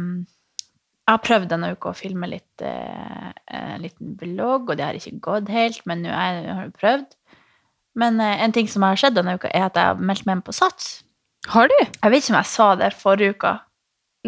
Jeg 1.09 1.13
har 1.13 1.19
prøvd 1.25 1.49
denne 1.51 1.73
uka 1.73 1.91
å 1.91 1.97
filme 1.97 2.27
litt 2.29 2.63
eh, 2.65 3.33
en 3.53 3.83
liten 3.83 4.15
vlogg, 4.21 4.71
og 4.71 4.77
det 4.77 4.85
har 4.85 4.97
ikke 4.97 5.21
gått 5.25 5.49
helt, 5.49 5.81
men 5.87 6.03
nå 6.05 6.13
har 6.13 6.41
jeg 6.45 6.73
prøvd. 6.81 7.07
Men 7.97 8.21
eh, 8.21 8.43
en 8.45 8.53
ting 8.53 8.69
som 8.69 8.83
har 8.85 8.97
skjedd 9.01 9.17
denne 9.17 9.35
uka, 9.39 9.49
er 9.55 9.69
at 9.69 9.77
jeg 9.77 9.85
har 9.93 10.01
meldt 10.01 10.27
meg 10.29 10.37
inn 10.39 10.45
på 10.47 10.53
Sats. 10.57 11.03
Har 11.49 11.69
du? 11.71 11.75
Jeg 11.81 12.11
vet 12.13 12.23
ikke 12.25 12.35
om 12.35 12.41
jeg 12.43 12.51
sa 12.53 12.69
det 12.77 12.93
forrige 12.99 13.37
uka, 13.39 13.55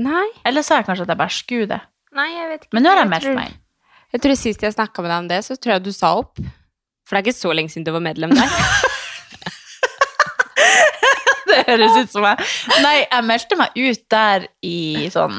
Nei. 0.00 0.26
eller 0.46 0.62
sa 0.64 0.78
jeg 0.80 0.86
kanskje 0.88 1.04
at 1.04 1.12
jeg 1.12 1.20
bare 1.20 1.36
skulle 1.36 1.68
det. 1.68 1.80
Nei, 2.16 2.28
jeg 2.32 2.48
vet 2.48 2.64
ikke. 2.64 2.74
Men 2.78 2.86
nå 2.86 2.90
har 2.94 3.02
Jeg 3.02 3.10
meldt 3.12 3.34
meg 3.36 3.50
inn. 3.52 3.59
Jeg 4.12 4.20
tror 4.24 4.34
Sist 4.38 4.62
jeg 4.62 4.74
snakka 4.74 5.02
med 5.04 5.10
deg 5.12 5.18
om 5.24 5.28
det, 5.30 5.40
så 5.46 5.54
tror 5.56 5.76
jeg 5.76 5.84
du 5.86 5.92
sa 5.94 6.14
opp. 6.18 6.38
For 7.06 7.16
det 7.16 7.20
er 7.20 7.26
ikke 7.30 7.38
så 7.40 7.52
lenge 7.54 7.70
siden 7.72 7.86
du 7.86 7.92
var 7.94 8.02
medlem 8.04 8.32
der. 8.34 8.50
Det 11.50 11.64
høres 11.66 11.96
ut 11.98 12.12
som 12.12 12.22
jeg 12.28 12.44
Nei, 12.84 12.96
jeg 13.10 13.26
meldte 13.26 13.56
meg 13.58 13.74
ut 13.74 14.02
der 14.12 14.44
i 14.66 15.08
sånn 15.12 15.38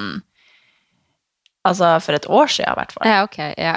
Altså 1.67 1.91
for 2.03 2.17
et 2.17 2.25
år 2.25 2.49
siden, 2.51 2.73
i 2.73 2.77
hvert 2.79 2.93
fall. 2.95 3.05
ja, 3.05 3.19
ok. 3.27 3.37
Ja. 3.61 3.75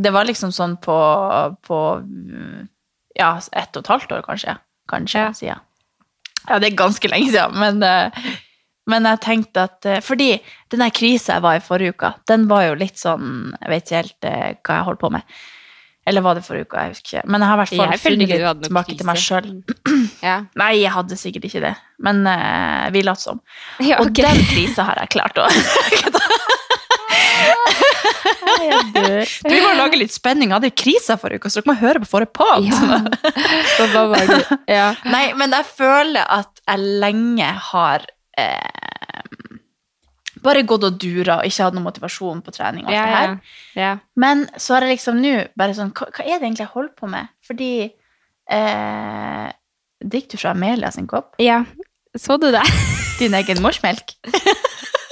Det 0.00 0.12
var 0.14 0.24
liksom 0.24 0.54
sånn 0.56 0.78
på, 0.80 0.96
på 1.68 1.80
Ja, 3.20 3.34
ett 3.52 3.76
og 3.76 3.82
et 3.84 3.90
halvt 3.92 4.14
år, 4.16 4.22
kanskje. 4.24 4.54
Kanskje, 4.88 5.20
Ja. 5.26 5.32
sier 5.36 5.50
jeg. 5.52 5.60
Ja, 6.48 6.56
det 6.58 6.70
er 6.70 6.78
ganske 6.80 7.10
lenge 7.12 7.28
siden, 7.28 7.58
men, 7.60 7.82
eh, 7.84 8.08
men 8.88 9.04
jeg 9.04 9.20
tenkte 9.20 9.66
at 9.68 9.86
eh, 9.86 10.00
Fordi 10.00 10.32
den 10.72 10.80
der 10.82 10.90
krisa 10.94 11.36
jeg 11.36 11.42
var 11.44 11.58
i 11.58 11.62
forrige 11.64 11.92
uke, 11.94 12.14
den 12.30 12.46
var 12.50 12.64
jo 12.70 12.74
litt 12.80 12.96
sånn 12.98 13.52
Jeg 13.60 13.70
vet 13.74 13.84
ikke 13.86 14.00
helt 14.00 14.28
eh, 14.30 14.52
hva 14.64 14.78
jeg 14.78 14.86
holdt 14.88 15.00
på 15.02 15.10
med. 15.14 15.22
Eller 16.08 16.24
var 16.24 16.34
det 16.34 16.42
forrige 16.46 16.64
uke? 16.66 16.80
Jeg 16.80 16.94
husker 16.94 17.10
ikke. 17.20 17.28
Men 17.30 17.42
jeg 17.44 17.50
har 17.50 17.54
i 17.54 17.60
hvert 17.60 17.74
fall 17.76 17.92
funnet 18.02 18.64
tilbake 18.64 18.96
til 18.96 19.06
meg 19.06 19.20
sjøl. 19.20 19.50
Ja. 20.20 20.34
Nei, 20.58 20.72
jeg 20.82 20.90
hadde 20.92 21.16
sikkert 21.16 21.46
ikke 21.48 21.62
det, 21.64 21.74
men 22.04 22.18
uh, 22.28 22.88
vi 22.92 23.00
lot 23.06 23.20
som. 23.20 23.38
Ja, 23.88 24.00
Og 24.02 24.10
ok. 24.10 24.18
den 24.20 24.42
krisa 24.50 24.84
har 24.88 24.98
jeg 25.00 25.12
klart 25.14 25.38
å 25.40 25.46
Vi 29.48 29.60
må 29.64 29.70
lage 29.78 30.00
litt 30.00 30.12
spenning. 30.12 30.50
Jeg 30.50 30.56
hadde 30.58 30.70
jo 30.72 30.76
krisa 30.82 31.16
forrige 31.20 31.40
uke, 31.40 31.52
så 31.52 31.60
dere 31.60 31.70
må 31.70 31.76
høre 31.80 32.02
på 32.02 32.10
forrige 32.10 32.32
pod. 32.36 32.68
Ja. 34.70 34.90
Nei, 35.08 35.24
men 35.38 35.54
jeg 35.56 35.68
føler 35.68 36.24
at 36.26 36.60
jeg 36.66 36.78
lenge 37.02 37.48
har 37.70 38.04
eh, 38.38 39.58
bare 40.44 40.64
gått 40.68 40.86
og 40.88 40.98
dura 41.00 41.40
og 41.40 41.48
ikke 41.48 41.66
hatt 41.66 41.76
noen 41.76 41.88
motivasjon 41.88 42.42
på 42.44 42.54
trening. 42.54 42.86
og 42.86 42.92
alt 42.92 42.96
yeah, 42.96 43.10
det 43.10 43.20
her. 43.20 43.56
Yeah. 43.76 44.02
Men 44.16 44.46
så 44.56 44.76
har 44.76 44.86
jeg 44.86 44.98
liksom 44.98 45.20
nå 45.22 45.34
bare 45.58 45.76
sånn 45.76 45.92
hva, 45.96 46.08
hva 46.14 46.24
er 46.24 46.38
det 46.38 46.46
egentlig 46.46 46.66
jeg 46.66 46.74
holder 46.74 46.94
på 46.96 47.10
med? 47.10 47.32
Fordi 47.46 47.72
eh, 48.50 49.48
Drikker 50.00 50.38
du 50.38 50.40
fra 50.40 50.54
Amelia 50.56 50.90
sin 50.94 51.08
kopp? 51.10 51.34
ja. 51.42 51.64
Så 52.18 52.40
du 52.42 52.48
det? 52.50 52.62
Din 53.20 53.34
egen 53.38 53.60
morsmelk? 53.62 54.16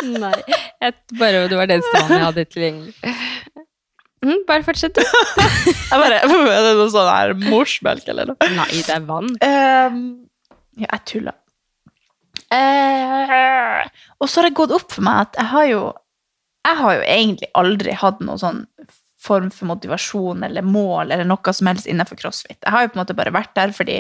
Nei. 0.03 0.35
Jeg, 0.81 0.95
bare 1.19 1.45
det 1.51 1.59
var 1.59 1.69
den 1.71 1.83
stranden 1.85 2.17
jeg 2.17 2.25
hadde 2.25 2.45
tilgjengelig. 2.49 2.95
Mm, 4.25 4.41
bare 4.49 4.65
fortsett, 4.67 4.97
du. 4.97 5.03
Er 5.95 6.05
det 6.11 6.73
noe 6.79 6.89
sånn 6.91 7.11
her 7.11 7.35
morsmelk 7.39 8.09
eller 8.11 8.33
noe? 8.33 8.49
Nei, 8.57 8.81
det 8.81 8.95
er 8.97 9.05
vann. 9.07 9.31
Um, 9.45 10.01
ja, 10.79 10.89
jeg 10.89 11.05
tuller. 11.13 11.37
Eh, 12.55 13.83
og 14.21 14.29
så 14.31 14.41
har 14.41 14.49
det 14.49 14.57
gått 14.57 14.73
opp 14.73 14.93
for 14.95 15.05
meg 15.05 15.27
at 15.27 15.37
jeg 15.37 15.51
har 15.53 15.67
jo 15.69 15.81
Jeg 16.69 16.77
har 16.79 16.95
jo 16.97 17.03
egentlig 17.05 17.49
aldri 17.61 17.93
hatt 17.97 18.19
noen 18.25 18.41
sånn 18.41 18.63
form 19.21 19.51
for 19.53 19.67
motivasjon 19.69 20.45
eller 20.47 20.63
mål 20.65 21.11
eller 21.13 21.27
noe 21.29 21.53
som 21.53 21.69
helst 21.71 21.89
innenfor 21.91 22.17
crossfit. 22.21 22.57
Jeg 22.63 22.73
har 22.73 22.85
jo 22.87 22.91
på 22.93 22.99
en 22.99 23.03
måte 23.03 23.17
bare 23.19 23.33
vært 23.35 23.53
der 23.57 23.73
fordi 23.77 23.99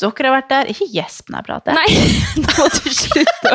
dere 0.00 0.28
har 0.30 0.36
vært 0.38 0.48
der. 0.52 0.70
Ikke 0.72 0.86
gjesp 0.94 1.28
når 1.30 1.40
jeg 1.42 1.46
prater. 1.48 1.76
Nei, 1.76 1.88
da 2.46 2.54
må 2.56 2.66
du 2.72 2.90
slutte. 2.94 3.52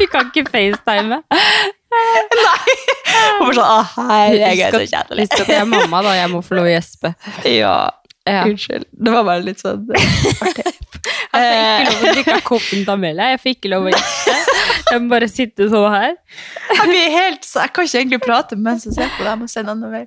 Vi 0.00 0.06
kan 0.12 0.28
ikke 0.30 0.44
facetime. 0.50 1.20
Og 3.40 3.46
bare 3.46 3.54
sånn, 3.56 3.64
å 3.64 4.08
herregud, 4.10 4.60
så 4.60 4.66
er 4.66 4.76
så 4.76 4.82
kjedelig. 4.92 5.24
Husk 5.30 5.40
at 5.44 5.52
jeg 5.54 5.62
er 5.62 5.70
mamma, 5.72 6.02
da. 6.06 6.12
Jeg 6.18 6.30
må 6.34 6.42
få 6.46 6.58
lov 6.58 6.68
å 6.68 6.74
gjespe. 6.74 7.14
Ja, 7.48 7.74
Ja. 8.28 8.42
unnskyld. 8.44 8.84
Det 8.92 9.14
var 9.14 9.24
bare 9.26 9.42
litt 9.46 9.62
sånn 9.62 9.88
artig. 9.90 10.74
Jeg 11.30 11.86
fikk 11.86 11.86
ikke 11.86 11.90
lov 11.90 12.00
å 12.10 12.14
drikke 12.14 12.34
av 12.34 12.42
koppen 12.46 12.80
til 12.84 12.92
Amelia. 12.94 13.28
Jeg 13.34 13.40
fikk 13.44 13.58
ikke 13.60 13.70
lov 13.74 13.86
å 13.88 13.92
gjespe. 13.94 14.34
Jeg 14.90 15.02
må 15.04 15.08
bare 15.12 15.28
sitte 15.30 15.68
sånn 15.70 15.92
her. 15.94 16.14
Jeg 16.74 16.88
blir 16.90 17.12
helt, 17.14 17.44
så 17.46 17.62
jeg 17.64 17.72
kan 17.76 17.86
ikke 17.88 18.00
egentlig 18.00 18.20
prate 18.24 18.58
mens 18.58 18.86
jeg 18.88 18.96
ser 18.96 19.12
på 19.16 19.22
det. 19.24 19.30
Jeg 19.30 19.40
må 19.42 19.48
se 19.52 19.60
en 19.62 19.70
annen 19.74 19.92
mer. 19.94 20.06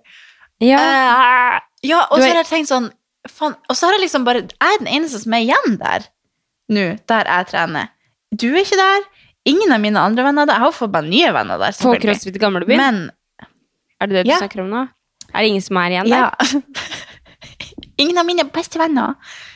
Ja. 0.63 0.79
Uh, 0.83 1.55
ja, 1.87 2.01
og 2.09 2.19
så 2.19 2.27
har 2.29 2.37
jeg 2.41 2.49
tenkt 2.51 2.69
sånn 2.71 2.89
fan, 3.27 3.55
Og 3.67 3.75
så 3.75 3.87
har 3.89 3.97
jeg 3.97 4.03
liksom 4.05 4.23
bare 4.23 4.43
Jeg 4.45 4.61
er 4.75 4.77
den 4.79 4.87
eneste 4.93 5.19
som 5.23 5.33
er 5.35 5.41
igjen 5.43 5.73
der 5.81 6.05
nå, 6.71 6.83
der 7.11 7.27
jeg 7.27 7.47
trener. 7.49 7.89
Du 8.31 8.45
er 8.53 8.61
ikke 8.61 8.77
der. 8.79 9.03
Ingen 9.49 9.73
av 9.75 9.81
mine 9.83 9.99
andre 9.99 10.23
venner 10.23 10.45
er 10.45 10.51
der. 10.53 10.59
Jeg 10.61 10.63
har 10.67 10.75
fått 10.77 10.93
meg 10.95 11.09
nye 11.11 11.33
venner 11.35 11.59
der. 11.59 11.75
På. 11.81 11.91
CrossFit 11.99 12.37
Gamlebyen? 12.39 12.79
Men 12.79 13.01
Er 13.99 14.07
det 14.07 14.15
det 14.15 14.23
du 14.27 14.31
Ja. 14.31 14.37
snakker 14.39 14.63
om 14.63 14.69
nå? 14.71 14.85
Er 15.33 15.39
det 15.43 15.49
ingen 15.51 15.61
som 15.65 15.77
er 15.81 15.89
igjen 15.97 16.09
der? 16.11 16.29
ja. 16.29 16.61
Ingen 18.03 18.17
av 18.17 18.25
mine 18.25 18.43
beste 18.49 18.79
venner. 18.81 19.13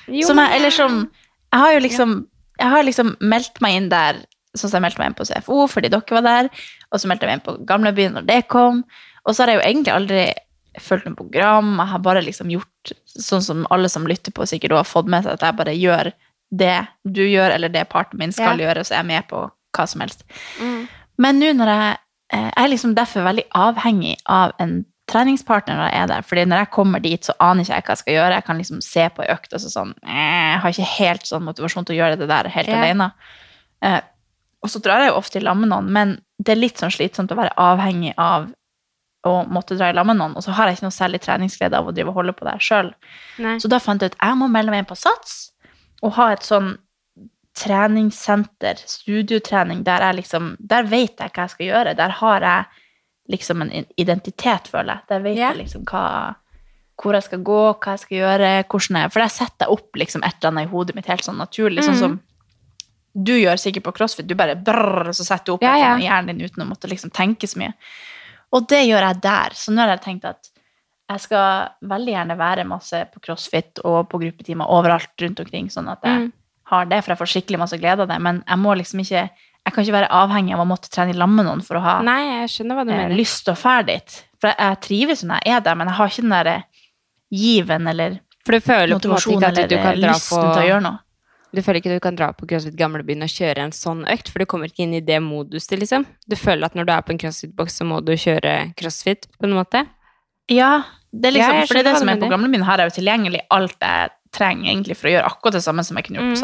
Jo, 0.07 0.27
Som 0.27 0.39
er, 0.39 0.51
eller 0.57 0.69
som 0.73 0.99
Jeg 1.53 1.63
har 1.63 1.75
jo 1.75 1.83
liksom 1.85 2.17
Jeg 2.57 2.73
har 2.73 2.83
liksom 2.83 3.13
meldt 3.21 3.61
meg 3.63 3.77
inn 3.77 3.91
der 3.93 4.23
Sånn 4.57 4.71
som 4.71 4.79
jeg 4.79 4.87
meldte 4.87 5.01
meg 5.01 5.11
inn 5.11 5.17
på 5.19 5.27
CFO 5.29 5.67
fordi 5.69 5.91
dere 5.93 6.17
var 6.17 6.23
der, 6.25 6.47
og 6.89 7.01
så 7.01 7.09
meldte 7.09 7.27
jeg 7.27 7.29
meg 7.29 7.37
inn 7.37 7.45
på 7.45 7.53
Gamlebyen 7.69 8.15
når 8.17 8.23
det 8.25 8.37
kom. 8.49 8.79
Og 9.27 9.35
så 9.35 9.43
har 9.43 9.51
jeg 9.51 9.59
jo 9.59 9.65
egentlig 9.67 9.93
aldri 9.93 10.21
fulgt 10.81 11.05
noe 11.05 11.17
program. 11.19 11.75
Jeg 11.77 11.91
har 11.91 12.01
bare 12.05 12.23
liksom 12.25 12.49
gjort 12.53 12.93
sånn 13.05 13.43
som 13.45 13.65
alle 13.73 13.91
som 13.91 14.07
lytter 14.09 14.33
på, 14.33 14.47
sikkert 14.49 14.77
har 14.79 14.87
fått 14.87 15.11
med 15.11 15.27
seg, 15.27 15.37
at 15.37 15.45
jeg 15.45 15.57
bare 15.59 15.75
gjør 15.77 16.09
det 16.57 16.77
du 17.03 17.23
gjør, 17.25 17.51
eller 17.57 17.69
det 17.73 17.85
parten 17.91 18.19
min 18.21 18.33
skal 18.33 18.59
gjøre, 18.61 18.85
så 18.87 18.95
jeg 18.95 19.03
er 19.03 19.09
med 19.11 19.27
på 19.29 19.43
hva 19.75 19.87
som 19.89 20.01
helst. 20.01 20.23
Mm. 20.61 20.85
Men 21.21 21.41
nå 21.41 21.53
når 21.57 21.73
jeg 21.73 21.97
eh, 22.33 22.47
Jeg 22.47 22.63
er 22.63 22.71
liksom 22.71 22.95
derfor 22.95 23.25
veldig 23.27 23.45
avhengig 23.55 24.17
av 24.25 24.53
en 24.59 24.79
treningspartner 25.07 25.77
når 25.79 25.89
jeg 25.89 26.01
er 26.01 26.11
der. 26.11 26.27
fordi 26.27 26.43
når 26.45 26.63
jeg 26.63 26.71
kommer 26.75 26.99
dit, 27.03 27.25
så 27.25 27.33
aner 27.39 27.63
ikke 27.63 27.73
jeg 27.73 27.85
hva 27.87 27.95
jeg 27.95 28.01
skal 28.01 28.13
gjøre. 28.17 28.35
Jeg 28.35 28.45
kan 28.49 28.61
liksom 28.61 28.83
se 28.83 29.07
på 29.15 29.23
ei 29.23 29.31
økt 29.33 29.55
og 29.55 29.63
så 29.63 29.71
sånn 29.71 29.93
eh, 30.03 30.19
Jeg 30.51 30.61
har 30.63 30.75
ikke 30.75 30.93
helt 30.97 31.27
sånn 31.29 31.45
motivasjon 31.47 31.87
til 31.87 31.95
å 31.95 31.99
gjøre 32.01 32.19
det 32.19 32.29
der 32.29 32.51
helt 32.53 32.71
yeah. 32.71 32.83
alene. 32.83 33.09
Eh, 33.87 33.99
og 34.65 34.73
så 34.73 34.81
drar 34.83 35.03
jeg 35.03 35.13
jo 35.13 35.19
ofte 35.19 35.39
i 35.39 35.45
lag 35.45 35.57
med 35.59 35.71
noen, 35.71 35.91
men 35.93 36.15
det 36.37 36.53
er 36.53 36.59
litt 36.59 36.81
sånn 36.81 36.93
slitsomt 36.93 37.31
å 37.31 37.37
være 37.39 37.53
avhengig 37.61 38.15
av 38.19 38.49
å 39.27 39.37
måtte 39.51 39.77
dra 39.77 39.91
i 39.91 39.95
lag 39.95 40.07
med 40.07 40.19
noen, 40.19 40.35
og 40.37 40.43
så 40.45 40.53
har 40.55 40.67
jeg 40.67 40.77
ikke 40.77 40.87
noe 40.87 40.95
særlig 40.95 41.21
treningsglede 41.23 41.77
av 41.77 41.87
å 41.87 41.93
drive 41.95 42.11
og 42.11 42.19
holde 42.19 42.35
på 42.37 42.47
det 42.47 42.55
her 42.55 42.63
sjøl. 42.63 42.91
Så 43.61 43.69
da 43.71 43.79
fant 43.83 44.03
jeg 44.03 44.13
ut 44.13 44.19
jeg 44.19 44.39
må 44.39 44.49
melde 44.51 44.73
meg 44.73 44.83
inn 44.83 44.89
på 44.89 44.97
Sats 44.97 45.37
og 46.05 46.13
ha 46.17 46.29
et 46.33 46.45
sånn 46.45 46.75
treningssenter, 47.57 48.83
studiotrening, 48.85 49.81
der 49.85 50.03
jeg 50.05 50.19
liksom 50.19 50.51
Der 50.59 50.85
vet 50.85 51.17
jeg 51.17 51.33
hva 51.33 51.47
jeg 51.47 51.53
skal 51.55 51.65
gjøre. 51.65 51.95
Der 51.97 52.13
har 52.19 52.45
jeg 52.45 52.83
liksom 53.29 53.61
en 53.61 53.85
identitet, 53.97 54.67
føler 54.71 54.93
jeg. 54.93 55.01
Der 55.09 55.19
vet 55.25 55.37
yeah. 55.37 55.51
jeg 55.55 55.65
liksom 55.65 55.83
hva 55.85 56.35
hvor 56.97 57.13
jeg 57.13 57.23
skal 57.27 57.43
gå, 57.45 57.57
hva 57.77 57.91
jeg 57.93 57.99
skal 57.99 58.17
gjøre, 58.17 58.47
hvordan 58.73 58.97
jeg 59.03 59.11
For 59.13 59.19
der 59.21 59.29
setter 59.29 59.65
jeg 59.67 59.69
opp 59.75 59.99
liksom 60.01 60.23
et 60.25 60.33
eller 60.39 60.49
annet 60.49 60.65
i 60.65 60.71
hodet 60.71 60.95
mitt 60.95 61.05
helt 61.05 61.21
sånn 61.27 61.37
naturlig, 61.37 61.83
sånn 61.85 61.93
Mhm. 61.93 61.99
som 61.99 62.19
du 63.17 63.33
gjør 63.37 63.57
sikkert 63.57 63.83
på 63.83 63.93
CrossFit. 63.97 64.27
Du 64.27 64.35
bare 64.35 64.55
brrr, 64.55 65.09
så 65.13 65.23
setter 65.25 65.45
du 65.45 65.51
opp 65.53 65.61
Ja, 65.61 65.75
ja. 65.77 65.97
hjernen 65.97 66.37
din 66.37 66.41
uten 66.49 66.63
å 66.63 66.69
måtte 66.69 66.89
liksom 66.89 67.09
tenke 67.11 67.47
så 67.47 67.57
mye. 67.57 67.73
Og 68.53 68.67
det 68.67 68.85
gjør 68.87 69.01
jeg 69.07 69.21
der. 69.21 69.49
Så 69.53 69.71
nå 69.73 69.77
har 69.81 69.89
jeg 69.97 70.01
tenkt 70.01 70.25
at 70.25 70.49
jeg 71.09 71.19
skal 71.21 71.69
veldig 71.83 72.13
gjerne 72.13 72.37
være 72.37 72.65
masse 72.67 73.05
på 73.13 73.19
crossfit 73.21 73.79
og 73.85 74.09
på 74.09 74.19
gruppetimer 74.19 74.67
overalt 74.69 75.09
rundt 75.21 75.39
omkring, 75.39 75.67
sånn 75.69 75.89
at 75.89 76.01
jeg 76.03 76.19
Mm. 76.19 76.31
har 76.65 76.85
det, 76.85 77.03
for 77.03 77.11
jeg 77.15 77.19
får 77.19 77.31
skikkelig 77.33 77.59
masse 77.59 77.77
glede 77.79 78.01
av 78.01 78.07
det. 78.07 78.19
Men 78.21 78.43
jeg 78.47 78.57
må 78.57 78.75
liksom 78.75 78.99
ikke 78.99 79.29
Jeg 79.67 79.75
kan 79.75 79.83
ikke 79.83 79.97
være 79.97 80.11
avhengig 80.15 80.53
av 80.55 80.61
å 80.63 80.67
måtte 80.69 80.87
trene 80.93 81.11
i 81.11 81.17
lag 81.17 81.27
med 81.27 81.43
noen 81.43 81.61
for 81.65 81.75
å 81.75 81.83
ha 81.83 81.97
Nei, 82.05 82.21
eh, 82.37 83.09
lyst 83.11 83.43
til 83.43 83.51
å 83.51 83.57
dra 83.59 83.81
dit. 83.83 84.13
For 84.39 84.47
jeg, 84.53 84.57
jeg 84.63 84.79
trives 84.85 85.25
når 85.27 85.41
jeg 85.43 85.57
er 85.57 85.65
der, 85.65 85.75
men 85.75 85.91
jeg 85.91 85.97
har 85.97 86.13
ikke 86.13 86.23
den 86.23 86.35
derre 86.37 86.55
given 87.35 87.91
eller 87.91 88.15
For 88.47 88.55
du 88.55 88.63
føler 88.63 88.87
på 88.87 88.93
en 88.93 88.95
måte 88.95 89.11
motivasjon 89.11 89.35
ikke 89.35 89.49
at 89.49 89.57
eller 89.57 89.67
du 89.67 89.75
kan 89.75 89.91
eh, 89.91 89.99
dra 89.99 90.13
lysten 90.13 90.45
til 90.45 90.61
å 90.61 90.69
gjøre 90.69 90.85
noe. 90.85 91.01
Du 91.57 91.61
føler 91.63 91.79
ikke 91.81 91.91
at 91.91 91.99
du 91.99 92.03
kan 92.03 92.17
dra 92.19 92.27
på 92.35 92.47
CrossFit 92.47 92.75
Gamlebyen 92.79 93.23
og 93.23 93.31
kjøre 93.31 93.63
en 93.65 93.73
sånn 93.75 94.03
økt, 94.11 94.29
for 94.31 94.43
du 94.43 94.49
kommer 94.51 94.71
ikke 94.71 94.83
inn 94.83 94.97
i 94.97 95.03
det 95.03 95.17
moduset, 95.23 95.77
liksom. 95.79 96.05
Du 96.27 96.35
føler 96.39 96.67
at 96.67 96.75
når 96.77 96.87
du 96.87 96.91
er 96.93 97.05
på 97.07 97.15
en 97.15 97.21
CrossFit-boks, 97.21 97.79
så 97.79 97.87
må 97.87 97.99
du 98.03 98.13
kjøre 98.19 98.55
CrossFit, 98.79 99.29
på 99.39 99.47
en 99.47 99.55
måte. 99.55 99.85
Ja, 100.51 100.83
det 101.11 101.31
er 101.31 101.37
liksom, 101.37 101.59
Ja, 101.61 101.65
for 101.69 101.79
det 101.79 101.85
det 101.87 101.95
som 101.99 102.11
er 102.11 102.19
på 102.19 102.29
gamlebyen. 102.31 102.67
Her 102.67 102.83
er 102.83 102.91
jo 102.91 102.97
tilgjengelig 102.99 103.43
alt 103.55 103.79
jeg 103.79 104.11
trenger 104.35 104.71
egentlig 104.73 104.97
for 104.99 105.09
å 105.09 105.15
gjøre 105.15 105.31
akkurat 105.31 105.57
det 105.57 105.63
samme 105.65 105.85
som 105.87 105.97
jeg 105.97 106.07
kunne 106.07 106.19
gjort 106.21 106.35
på 106.35 106.41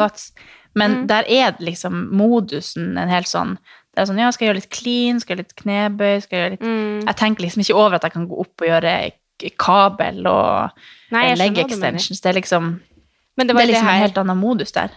Men 0.74 0.90
Mm. 1.02 1.06
der 1.06 1.22
er 1.28 1.52
liksom 1.60 2.08
modusen 2.12 2.98
en 2.98 3.08
helt 3.08 3.26
sånn 3.28 3.58
det 3.94 4.00
er 4.02 4.06
sånn, 4.06 4.18
ja, 4.18 4.30
skal 4.32 4.46
jeg 4.46 4.50
gjøre 4.54 4.60
litt 4.62 4.70
clean, 4.74 5.20
skal 5.20 5.36
jeg 5.36 5.38
gjøre 5.38 5.46
litt 5.46 5.62
knebøy, 5.62 6.20
skal 6.22 6.36
jeg 6.36 6.42
gjøre 6.42 6.50
litt 6.50 6.60
Mm. 6.66 7.04
Jeg 7.06 7.16
tenker 7.16 7.42
liksom 7.44 7.60
ikke 7.62 7.74
over 7.78 7.94
at 7.94 8.02
jeg 8.02 8.12
kan 8.12 8.26
gå 8.26 8.40
opp 8.40 8.60
og 8.60 8.66
gjøre 8.68 9.10
kabel 9.58 10.26
og 10.26 10.70
Nei, 11.12 11.28
jeg 11.28 11.38
leg 11.38 11.52
skjønner 11.52 11.62
hva 11.62 11.68
du 11.68 11.76
mener. 11.76 11.92
extensions. 11.94 12.20
Det 12.20 12.28
er 12.34 12.40
liksom, 12.40 12.80
Men 13.36 13.46
det 13.46 13.54
det 13.56 13.62
er 13.62 13.66
liksom 13.72 13.86
det 13.86 13.94
en 13.94 14.00
helt 14.02 14.18
annen 14.18 14.36
modus 14.38 14.72
der. 14.72 14.90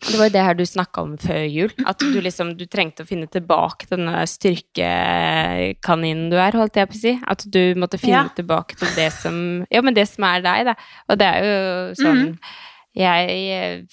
Det 0.00 0.16
var 0.18 0.24
jo 0.26 0.32
det 0.32 0.42
her 0.42 0.54
du 0.54 0.64
snakka 0.64 0.98
om 1.02 1.16
før 1.18 1.44
jul. 1.52 1.70
At 1.86 1.98
du 1.98 2.20
liksom 2.20 2.56
du 2.56 2.64
trengte 2.66 3.02
å 3.04 3.06
finne 3.06 3.26
tilbake 3.30 3.86
denne 3.90 4.26
styrkekaninen 4.26 6.30
du 6.30 6.36
er, 6.40 6.52
holdt 6.56 6.76
jeg 6.80 6.88
på 6.90 6.96
å 6.96 7.00
si. 7.00 7.12
At 7.28 7.44
du 7.50 7.74
måtte 7.78 7.98
finne 8.00 8.24
Ja. 8.24 8.28
tilbake 8.34 8.76
til 8.78 8.88
det 8.96 9.12
som 9.12 9.66
Ja, 9.70 9.80
men 9.82 9.94
det 9.94 10.08
som 10.08 10.24
er 10.24 10.40
deg, 10.40 10.64
da. 10.66 10.74
Og 11.08 11.18
det 11.18 11.26
er 11.26 11.44
jo 11.44 11.94
sånn 11.94 12.38
Jeg 12.96 13.86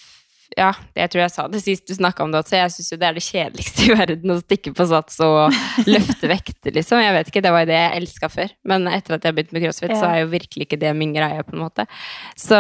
ja, 0.58 0.72
jeg 0.98 1.12
tror 1.14 1.22
jeg 1.22 1.32
sa 1.36 1.44
det 1.54 1.60
sist 1.62 1.86
du 1.86 1.94
snakka 1.94 2.26
om 2.26 2.32
det 2.34 2.40
også. 2.42 2.56
Jeg 2.58 2.72
syns 2.74 2.90
jo 2.92 2.98
det 2.98 3.08
er 3.08 3.18
det 3.18 3.24
kjedeligste 3.26 3.84
i 3.86 3.94
verden 3.94 4.34
å 4.34 4.38
stikke 4.42 4.74
på 4.78 4.88
sats 4.90 5.20
og 5.22 5.54
løfte 5.94 6.30
vekter, 6.32 6.74
liksom. 6.74 7.02
Jeg 7.04 7.14
vet 7.14 7.30
ikke, 7.30 7.44
det 7.46 7.52
var 7.54 7.64
jo 7.64 7.70
det 7.70 7.78
jeg 7.78 8.02
elska 8.02 8.30
før. 8.34 8.54
Men 8.72 8.90
etter 8.90 9.16
at 9.18 9.22
jeg 9.28 9.32
har 9.32 9.38
begynt 9.38 9.54
med 9.54 9.66
crossfit, 9.68 9.94
så 10.00 10.10
er 10.10 10.24
jo 10.24 10.32
virkelig 10.34 10.68
ikke 10.68 10.80
det 10.82 10.94
min 10.98 11.14
greie, 11.14 11.46
på 11.46 11.54
en 11.54 11.62
måte. 11.62 11.86
Så 12.40 12.58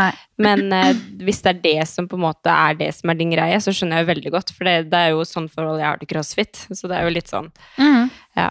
Nei. 0.00 0.08
men 0.40 0.64
eh, 0.72 0.94
hvis 1.26 1.42
det 1.44 1.52
er 1.52 1.60
det 1.66 1.88
som 1.92 2.08
på 2.08 2.16
en 2.16 2.24
måte 2.24 2.54
er 2.54 2.78
det 2.80 2.88
som 2.96 3.12
er 3.12 3.20
din 3.20 3.34
greie, 3.36 3.60
så 3.60 3.74
skjønner 3.76 4.00
jeg 4.00 4.06
jo 4.06 4.12
veldig 4.14 4.32
godt. 4.38 4.54
For 4.56 4.70
det, 4.70 4.76
det 4.94 5.02
er 5.04 5.12
jo 5.12 5.26
sånn 5.28 5.50
forhold 5.52 5.82
jeg 5.82 5.88
har 5.90 6.00
til 6.00 6.10
crossfit. 6.14 6.64
Så 6.72 6.88
det 6.88 6.96
er 6.98 7.04
jo 7.08 7.14
litt 7.18 7.28
sånn 7.30 7.52
Mm. 7.80 8.08
Ja. 8.38 8.48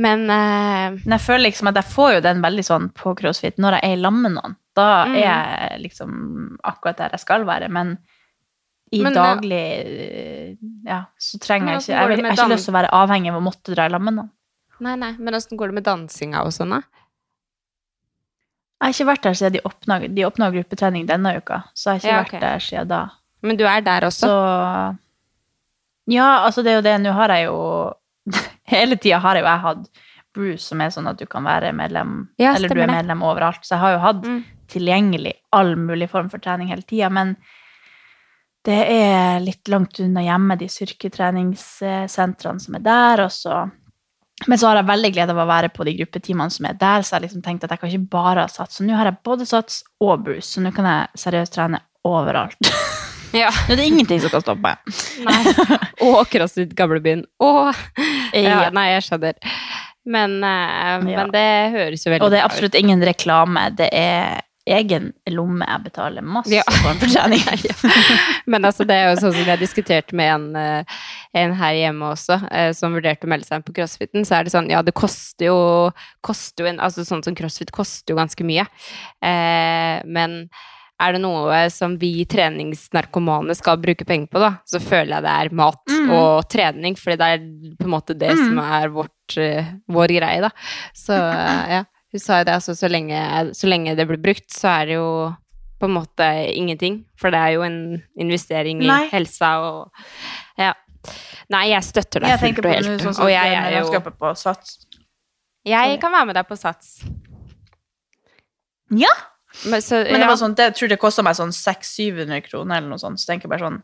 Men 0.00 0.24
eh, 0.30 0.96
Men 1.02 1.14
jeg 1.18 1.24
føler 1.26 1.46
liksom 1.50 1.68
at 1.68 1.78
jeg 1.80 1.90
får 1.92 2.16
jo 2.16 2.24
den 2.24 2.40
veldig 2.44 2.64
sånn 2.66 2.88
på 2.96 3.12
crossfit 3.18 3.60
når 3.60 3.76
jeg 3.78 3.90
er 3.90 3.96
i 3.98 4.00
lag 4.00 4.16
med 4.16 4.36
noen. 4.38 4.56
Da 4.74 5.04
Mm. 5.06 5.14
er 5.16 5.20
jeg 5.20 5.80
liksom 5.82 6.56
akkurat 6.64 6.96
der 6.96 7.10
jeg 7.10 7.20
skal 7.20 7.44
være, 7.44 7.68
men 7.70 7.98
i 8.92 9.02
Men, 9.02 9.12
daglig 9.14 10.58
Ja, 10.86 11.04
så 11.18 11.38
trenger 11.40 11.72
jeg 11.74 11.80
ikke 11.82 11.92
Jeg, 11.92 12.08
vil- 12.08 12.16
jeg 12.18 12.24
har 12.26 12.32
ikke 12.46 12.54
lyst 12.54 12.64
til 12.68 12.74
å 12.74 12.78
være 12.80 12.90
avhengig 12.92 13.30
av 13.32 13.40
å 13.40 13.44
måtte 13.44 13.74
dra 13.74 13.84
i 13.86 13.88
lag 13.88 14.00
med. 14.02 14.28
Nei, 14.80 14.96
nei, 14.96 15.12
men 15.18 15.34
åssen 15.34 15.56
går 15.58 15.68
det 15.68 15.74
med 15.74 15.84
dansinga 15.84 16.40
og 16.44 16.48
sånn, 16.52 16.70
da? 16.70 16.82
Jeg 18.82 18.88
har 18.88 18.92
ikke 18.96 19.06
vært 19.12 19.22
der 19.22 19.34
siden 19.38 19.52
de 19.52 19.60
åpna, 19.60 19.98
de 20.14 20.22
åpna 20.26 20.48
gruppetrening 20.52 21.06
denne 21.06 21.36
uka, 21.38 21.62
så 21.74 21.92
jeg 21.92 22.00
har 22.02 22.24
ikke 22.24 22.32
Ja, 22.32 22.38
vært 22.38 22.40
der 22.40 22.58
siden 22.58 22.88
da. 22.88 23.02
Men 23.42 23.56
du 23.56 23.64
er 23.64 23.80
der 23.80 24.00
også? 24.08 24.26
Så 24.26 24.98
Ja, 26.10 26.44
altså 26.46 26.64
det 26.64 26.72
er 26.72 26.76
jo 26.80 26.82
det. 26.82 27.00
Nå 27.00 27.12
har 27.12 27.28
jeg 27.28 27.44
jo 27.46 27.92
Hele 28.72 28.96
tida 28.96 29.18
har 29.20 29.34
jeg 29.36 29.44
jo 29.44 29.48
jeg 29.50 29.60
hatt 29.60 29.88
Bruce, 30.34 30.62
som 30.64 30.80
er 30.80 30.88
sånn 30.88 31.06
at 31.10 31.18
du 31.18 31.26
kan 31.26 31.44
være 31.44 31.72
medlem 31.76 32.28
Ja, 32.38 32.54
Eller 32.54 32.68
du 32.68 32.80
er 32.80 32.86
medlem 32.88 33.22
overalt. 33.22 33.62
Så 33.62 33.76
jeg 33.76 33.78
har 33.84 33.92
jo 33.92 33.98
hatt 33.98 34.22
Mm. 34.24 34.44
Tilgjengelig 34.72 35.34
all 35.56 35.74
mulig 35.76 36.08
form 36.10 36.30
for 36.32 36.42
trening 36.42 36.68
hele 36.72 36.82
tida. 36.88 37.10
Men 37.12 37.36
det 38.66 38.78
er 38.94 39.40
litt 39.42 39.68
langt 39.72 39.98
unna 40.04 40.22
hjemme, 40.22 40.56
de 40.60 40.68
styrketreningssentrene 40.70 42.60
som 42.62 42.74
er 42.78 42.84
der. 42.84 43.24
Også. 43.26 43.70
men 44.46 44.58
så 44.58 44.68
har 44.70 44.76
jeg 44.80 44.88
veldig 44.90 45.10
glede 45.14 45.34
av 45.34 45.42
å 45.44 45.48
være 45.50 45.68
på 45.74 45.84
de 45.86 45.94
gruppetimene 46.00 46.50
som 46.50 46.66
er 46.66 46.74
der, 46.78 47.02
så 47.06 47.16
jeg 47.16 47.28
liksom 47.28 47.42
tenkte 47.44 47.66
at 47.68 47.74
jeg 47.76 47.80
kan 47.82 47.90
ikke 47.92 48.10
bare 48.16 48.46
ha 48.46 48.50
sats. 48.50 48.78
Så 48.78 48.86
nå 48.86 48.94
har 48.98 49.10
jeg 49.10 49.20
både 49.26 49.46
sats 49.46 49.82
og 50.02 50.24
boost, 50.26 50.54
så 50.56 50.62
nå 50.64 50.72
kan 50.74 50.88
jeg 50.88 51.22
seriøst 51.26 51.54
trene 51.58 51.82
overalt. 52.08 52.58
Ja. 53.32 53.48
Nå 53.64 53.72
er 53.72 53.78
det 53.80 53.84
ingenting 53.88 54.18
som 54.20 54.28
kan 54.28 54.42
stoppe 54.42 54.60
meg. 54.60 54.76
Nei. 55.24 55.52
Og 56.04 56.26
CrossFit 56.28 56.74
Gamlebyen. 56.76 57.22
Og 57.40 57.70
Ja, 58.36 58.66
nei, 58.76 58.82
jeg 58.90 59.06
skjønner. 59.06 59.38
Men, 60.04 60.34
men 60.44 61.08
Ja. 61.08 61.24
det 61.32 61.44
høres 61.72 62.04
jo 62.04 62.10
veldig 62.12 62.20
bra 62.20 62.26
ut. 62.26 62.26
Og 62.26 62.34
det 62.34 62.42
er 62.42 62.44
absolutt 62.44 62.76
ingen 62.76 63.00
reklame. 63.08 63.62
Det 63.78 63.88
er 63.96 64.42
egen 64.66 65.08
lomme 65.34 65.66
jeg 65.66 65.82
betaler 65.88 66.22
masse 66.22 66.52
Ja. 66.54 66.62
for 66.70 66.90
en 66.92 67.00
fortjening. 67.00 67.42
Men 68.52 68.64
altså, 68.68 68.84
det 68.86 68.94
er 68.94 69.10
jo 69.10 69.20
sånn 69.20 69.34
som 69.34 69.48
jeg 69.50 69.58
diskuterte 69.62 70.14
med 70.14 70.30
en, 70.34 70.56
eh, 70.56 70.98
en 71.42 71.54
her 71.58 71.74
hjemme 71.74 72.12
også, 72.14 72.38
eh, 72.50 72.70
som 72.78 72.94
vurderte 72.94 73.26
å 73.26 73.32
melde 73.32 73.48
seg 73.48 73.58
inn 73.58 73.66
på 73.66 73.74
crossfiten, 73.80 74.24
så 74.28 74.38
er 74.38 74.44
det 74.46 74.52
sånn, 74.54 74.70
ja, 74.70 74.82
det 74.86 74.94
koster 74.94 75.48
jo, 75.50 75.56
koster 76.22 76.64
jo 76.64 76.70
en, 76.70 76.78
altså 76.84 77.02
sånn 77.08 77.24
som 77.26 77.34
crossfit 77.34 77.72
koster 77.74 78.14
jo 78.14 78.20
ganske 78.20 78.46
mye. 78.46 78.66
Eh, 79.22 80.02
men 80.06 80.44
er 81.02 81.16
det 81.16 81.22
noe 81.24 81.64
som 81.74 81.96
vi 81.98 82.22
treningsnarkomane 82.30 83.54
skal 83.58 83.80
bruke 83.82 84.04
penger 84.06 84.28
på, 84.30 84.38
da, 84.42 84.52
så 84.68 84.78
føler 84.78 85.16
jeg 85.16 85.24
det 85.26 85.32
er 85.34 85.54
mat 85.58 85.80
Mm. 85.92 86.10
og 86.14 86.48
trening, 86.50 86.94
fordi 86.98 87.16
det 87.18 87.26
er 87.32 87.42
på 87.78 87.84
en 87.86 87.90
måte 87.92 88.14
det 88.18 88.30
som 88.38 88.58
er 88.62 88.88
vårt, 88.94 89.34
vår 89.90 90.08
greie, 90.14 90.40
da. 90.40 90.50
Så 90.94 91.14
ja, 91.14 91.82
hun 92.12 92.20
sa 92.20 92.42
jo 92.42 92.48
det, 92.48 92.54
altså 92.58 92.74
så 92.76 92.90
lenge, 92.92 93.18
så 93.56 93.68
lenge 93.70 93.94
det 93.96 94.04
blir 94.08 94.20
brukt, 94.20 94.50
så 94.52 94.68
er 94.82 94.90
det 94.90 94.98
jo 94.98 95.08
på 95.82 95.88
en 95.88 95.96
måte 95.96 96.26
ingenting, 96.52 97.00
for 97.18 97.34
det 97.34 97.40
er 97.42 97.54
jo 97.56 97.64
en 97.66 97.78
investering 98.20 98.82
i 98.84 98.86
Nei. 98.90 99.06
helsa 99.10 99.56
og 99.66 100.04
ja. 100.60 100.74
Nei, 101.50 101.64
jeg 101.72 101.82
støtter 101.82 102.22
deg 102.22 102.30
Jeg 102.30 102.40
fullt 102.42 102.60
og 102.62 102.70
helt. 102.70 103.02
sånn 103.02 103.24
og 103.24 103.32
jeg 103.32 104.12
på 104.20 104.30
Sats. 104.38 104.76
Jeg 105.66 105.98
kan 106.02 106.14
være 106.14 106.28
med 106.30 106.38
deg 106.38 106.46
på 106.46 106.58
Sats. 106.58 107.00
Ja, 108.92 109.10
Men, 109.66 109.82
så, 109.84 109.98
men 110.06 110.16
det 110.20 110.24
ja. 110.24 110.28
var 110.30 110.38
sånn, 110.40 110.54
det, 110.56 110.70
jeg 110.70 110.76
tror 110.78 110.90
det 110.92 111.00
kosta 111.02 111.24
meg 111.26 111.36
sånn 111.36 111.50
600-700 111.52 112.44
kroner 112.46 112.78
eller 112.78 112.94
noe 112.94 113.02
sånt, 113.02 113.20
så 113.20 113.28
tenker 113.28 113.48
jeg 113.48 113.52
bare 113.52 113.66
sånn 113.66 113.80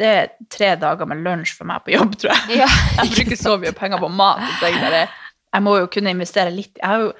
Det 0.00 0.08
er 0.08 0.32
tre 0.50 0.72
dager 0.80 1.06
med 1.10 1.22
lunsj 1.26 1.52
for 1.54 1.68
meg 1.70 1.84
på 1.84 1.92
jobb, 1.94 2.16
tror 2.18 2.32
jeg. 2.34 2.62
Ja, 2.62 2.70
Jeg 3.02 3.12
bruker 3.14 3.38
så 3.40 3.54
mye 3.60 3.74
penger 3.76 4.02
på 4.02 4.10
mat. 4.10 4.42
Jeg, 4.64 5.04
jeg 5.54 5.64
må 5.64 5.76
jo 5.78 5.86
kunne 5.92 6.12
investere 6.16 6.52
litt. 6.54 6.74
Jeg 6.80 6.88
har 6.88 7.04
jo 7.06 7.12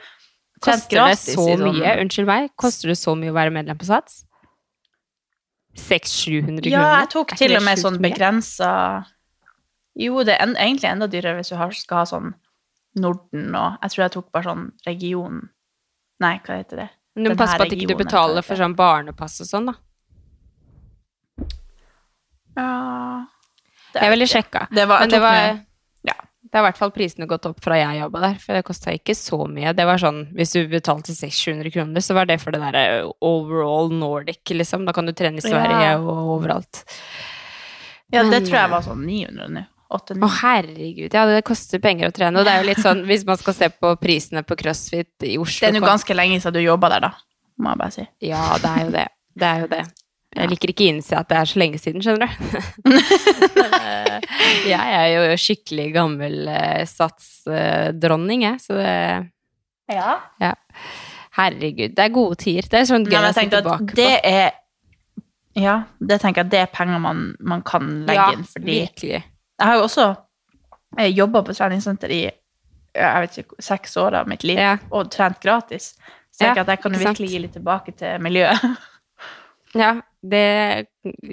Koster 0.64 1.04
det 1.08 1.18
så 1.20 1.44
mye? 1.60 1.92
Unnskyld 2.02 2.28
meg, 2.28 2.50
koster 2.58 2.90
det 2.92 2.98
så 2.98 3.14
mye 3.18 3.32
å 3.32 3.36
være 3.36 3.54
medlem 3.54 3.78
på 3.78 3.86
Sats? 3.88 4.24
600-700 5.78 6.64
kroner? 6.64 6.72
Ja, 6.72 6.86
jeg 7.02 7.10
tok 7.14 7.32
Er 7.34 7.40
til 7.40 7.54
og 7.58 7.64
med 7.66 7.80
sånn 7.80 7.98
begrensa 8.02 8.70
Jo, 9.98 10.24
det 10.26 10.34
er 10.34 10.42
en, 10.46 10.56
egentlig 10.58 10.90
enda 10.90 11.06
dyrere 11.10 11.38
hvis 11.38 11.52
du 11.52 11.58
har, 11.60 11.74
skal 11.76 12.02
ha 12.02 12.08
sånn 12.10 12.32
Norden 12.98 13.54
og 13.54 13.76
Jeg 13.84 13.94
tror 13.94 14.04
jeg 14.04 14.14
tok 14.16 14.30
bare 14.34 14.48
sånn 14.48 14.64
region 14.88 15.44
Nei, 16.24 16.34
hva 16.42 16.58
heter 16.58 16.82
det? 16.82 16.88
Men 17.14 17.28
du 17.28 17.30
må 17.30 17.38
passe 17.38 17.58
på 17.58 17.66
at 17.66 17.74
ikke 17.74 17.86
du 17.86 17.92
ikke 17.94 18.02
betaler 18.02 18.46
for 18.46 18.58
sånn 18.58 18.74
barnepass 18.78 19.38
og 19.44 19.48
sånn, 19.50 19.70
da. 19.70 19.76
Ja 22.58 22.68
Jeg 23.94 24.12
ville 24.12 24.26
sjekka. 24.30 24.66
Det 24.74 24.84
var, 24.90 25.04
Men 25.04 25.14
det 25.14 25.20
var. 25.22 25.60
Det 26.48 26.56
har 26.56 26.64
i 26.64 26.68
hvert 26.70 26.78
fall 26.80 26.92
prisene 26.94 27.26
gått 27.28 27.44
opp 27.44 27.58
fra 27.60 27.76
jeg 27.76 28.00
jobba 28.00 28.20
der, 28.24 28.36
for 28.40 28.56
det 28.56 28.64
kosta 28.64 28.92
ikke 28.96 29.12
så 29.14 29.42
mye. 29.52 29.74
Det 29.76 29.84
var 29.84 30.00
sånn, 30.00 30.22
Hvis 30.32 30.54
du 30.56 30.62
betalte 30.72 31.12
600-700 31.12 31.72
kroner, 31.74 32.00
så 32.00 32.14
var 32.16 32.24
det 32.30 32.38
for 32.40 32.56
det 32.56 32.60
derre 32.62 32.84
overall 33.20 33.92
Nordic, 33.92 34.40
liksom. 34.56 34.86
Da 34.88 34.94
kan 34.96 35.04
du 35.04 35.12
trene 35.12 35.42
i 35.42 35.44
Sverige 35.44 35.82
Ja. 35.90 35.98
og 35.98 36.38
overalt. 36.38 36.84
ja, 38.10 38.22
det 38.22 38.30
Men, 38.30 38.46
tror 38.46 38.56
jeg 38.56 38.64
eh, 38.64 38.70
var 38.72 38.82
sånn 38.86 39.04
900 39.04 39.48
nå. 39.58 39.66
800. 39.90 40.24
Å, 40.24 40.28
herregud. 40.42 41.14
Ja, 41.14 41.26
det 41.26 41.44
koster 41.48 41.80
penger 41.80 42.10
å 42.10 42.12
trene. 42.12 42.36
Og 42.40 42.44
det 42.44 42.52
er 42.52 42.62
jo 42.62 42.68
litt 42.68 42.82
sånn, 42.84 43.04
hvis 43.08 43.24
man 43.28 43.38
skal 43.40 43.54
se 43.56 43.68
på 43.72 43.94
prisene 44.00 44.42
på 44.44 44.56
CrossFit 44.56 45.24
i 45.24 45.38
Oslo 45.40 45.64
Det 45.64 45.70
er 45.74 45.80
nå 45.80 45.86
ganske 45.86 46.16
lenge 46.16 46.40
siden 46.42 46.58
du 46.58 46.60
jobba 46.60 46.90
der, 46.92 47.00
da, 47.08 47.12
må 47.58 47.72
jeg 47.72 47.80
bare 47.84 47.94
si. 47.96 48.04
Ja, 48.28 48.42
det 48.60 48.72
er 48.74 48.84
jo 48.84 48.90
det. 48.92 49.06
Det 49.38 49.48
er 49.48 49.60
jo 49.64 49.70
det. 49.72 49.84
Jeg 50.38 50.50
liker 50.52 50.70
ikke 50.72 50.84
å 50.86 50.90
innse 50.92 51.16
at 51.18 51.28
det 51.30 51.36
er 51.40 51.48
så 51.50 51.58
lenge 51.60 51.78
siden, 51.82 52.02
skjønner 52.04 52.28
du. 52.28 52.28
Eh, 53.78 54.68
jeg 54.68 54.94
er 54.94 55.06
jo 55.12 55.36
skikkelig 55.40 55.86
gammel 55.94 56.48
eh, 56.50 56.84
satsdronning, 56.88 58.44
jeg, 58.46 58.60
så 58.62 58.76
det 58.78 58.94
Ja. 59.92 60.14
Ja. 60.42 60.52
Herregud, 61.38 61.94
det 61.96 62.04
er 62.04 62.12
gode 62.14 62.38
tider. 62.40 62.66
Det 62.70 62.80
er 62.80 62.88
sånn 62.88 63.04
gøy 63.06 63.18
å 63.18 63.32
se 63.34 63.44
tilbake 63.50 63.86
på. 63.90 63.96
det 63.98 64.20
er 64.26 64.50
Ja, 65.58 65.76
det 66.00 66.20
tenker 66.22 66.44
jeg 66.44 66.50
det 66.54 66.60
er 66.64 66.70
penger 66.74 67.00
man, 67.02 67.22
man 67.40 67.62
kan 67.66 67.86
legge 68.08 68.18
Ja, 68.18 68.32
inn, 68.36 68.44
fordi 68.48 68.80
virkelig. 68.84 69.22
Jeg 69.58 69.66
har 69.70 69.78
jo 69.78 69.86
også 69.86 70.08
jobba 71.14 71.42
på 71.46 71.54
treningssenter 71.56 72.14
i 72.14 72.22
jeg 72.98 73.22
vet 73.22 73.36
ikke, 73.44 73.62
seks 73.62 73.96
år 74.00 74.16
av 74.22 74.28
mitt 74.30 74.42
liv, 74.48 74.58
Ja. 74.58 74.76
og 74.90 75.10
trent 75.14 75.38
gratis. 75.44 75.92
Så 76.32 76.44
jeg 76.44 76.54
tenker 76.54 76.62
at 76.64 76.68
jeg 76.72 76.82
kan 76.82 76.94
sant? 76.94 77.04
virkelig 77.06 77.30
gi 77.30 77.38
litt 77.44 77.52
tilbake 77.58 77.94
til 77.98 78.18
miljøet. 78.24 78.62
Ja, 79.76 79.98
det 80.22 80.66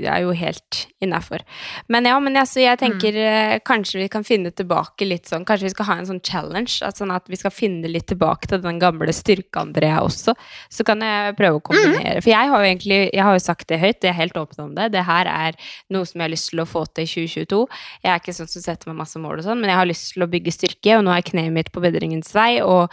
er 0.05 0.21
jo 0.21 0.33
helt 0.37 0.85
innafor. 1.01 1.41
Men 1.89 2.05
ja, 2.05 2.19
men 2.21 2.37
altså, 2.37 2.59
jeg 2.61 2.77
tenker 2.79 3.15
Mm. 3.15 3.61
kanskje 3.65 3.99
vi 3.99 4.07
kan 4.07 4.23
finne 4.23 4.51
tilbake 4.51 5.07
litt 5.07 5.25
sånn 5.25 5.43
Kanskje 5.45 5.65
vi 5.65 5.73
skal 5.73 5.85
ha 5.85 5.95
en 5.97 6.05
sånn 6.05 6.21
challenge, 6.23 6.81
at 6.85 6.97
sånn 6.97 7.11
at 7.13 7.27
vi 7.27 7.35
skal 7.35 7.51
finne 7.51 7.89
litt 7.89 8.05
tilbake 8.07 8.47
til 8.47 8.61
den 8.61 8.79
gamle 8.79 9.11
styrke-Andrea 9.11 10.03
også. 10.05 10.35
Så 10.69 10.85
kan 10.85 11.01
jeg 11.01 11.35
prøve 11.35 11.59
å 11.59 11.63
kombinere. 11.65 12.21
For 12.21 12.29
jeg 12.29 12.49
har 12.49 12.61
jo 12.61 12.69
egentlig 12.69 12.99
jeg 13.11 13.23
har 13.23 13.33
jo 13.33 13.39
sagt 13.39 13.67
det 13.67 13.79
høyt, 13.81 14.01
jeg 14.01 14.13
er 14.13 14.19
helt 14.21 14.37
åpen 14.37 14.63
om 14.63 14.75
det. 14.75 14.91
Det 14.93 15.03
her 15.05 15.25
er 15.25 15.53
noe 15.89 16.05
som 16.05 16.21
jeg 16.21 16.29
har 16.29 16.35
lyst 16.35 16.49
til 16.53 16.59
å 16.61 16.69
få 16.69 16.85
til 16.93 17.03
i 17.03 17.07
2022. 17.07 17.67
Jeg 18.03 18.11
er 18.13 18.19
ikke 18.19 18.37
sånn 18.37 18.49
som 18.53 18.61
setter 18.61 18.89
meg 18.91 19.01
masse 19.01 19.17
mål 19.19 19.39
og 19.39 19.45
sånn, 19.49 19.59
men 19.61 19.69
jeg 19.69 19.77
har 19.81 19.89
lyst 19.89 20.13
til 20.13 20.23
å 20.23 20.29
bygge 20.29 20.53
styrke, 20.53 20.97
og 20.97 21.05
nå 21.05 21.11
er 21.17 21.25
kneet 21.25 21.51
mitt 21.51 21.71
på 21.71 21.81
bedringens 21.81 22.33
vei. 22.33 22.61
og 22.61 22.89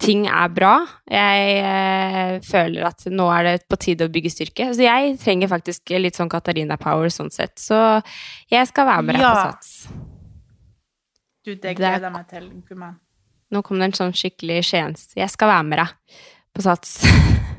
ting 0.00 0.26
er 0.26 0.48
bra. 0.52 0.72
Jeg 1.10 1.58
eh, 1.64 2.40
føler 2.44 2.86
at 2.88 3.04
nå 3.12 3.28
er 3.32 3.44
det 3.46 3.54
på 3.70 3.76
tide 3.80 4.08
å 4.08 4.12
bygge 4.12 4.30
styrke. 4.32 4.66
Så 4.74 4.82
jeg 4.84 5.14
trenger 5.22 5.48
faktisk 5.52 5.94
litt 6.00 6.16
sånn 6.18 6.30
Katarina 6.32 6.76
Power 6.80 7.08
sånn 7.12 7.30
sett. 7.32 7.54
Så 7.62 7.78
jeg 8.50 8.66
skal 8.70 8.86
være 8.90 9.02
med 9.06 9.18
deg 9.18 9.24
på 9.24 9.34
Sats. 9.44 9.72
Du, 11.44 11.54
det 11.54 11.70
er- 11.74 11.78
gleder 11.78 12.06
jeg 12.08 12.12
meg 12.14 12.28
til, 12.30 12.46
gumman. 12.68 12.98
Nå 13.52 13.60
kom 13.62 13.78
det 13.78 13.90
en 13.90 13.96
sånn 13.98 14.14
skikkelig 14.16 14.62
skiens... 14.66 15.10
Jeg 15.14 15.28
skal 15.30 15.50
være 15.52 15.66
med 15.68 15.78
deg 15.78 16.18
på 16.56 16.62
Sats. 16.64 16.96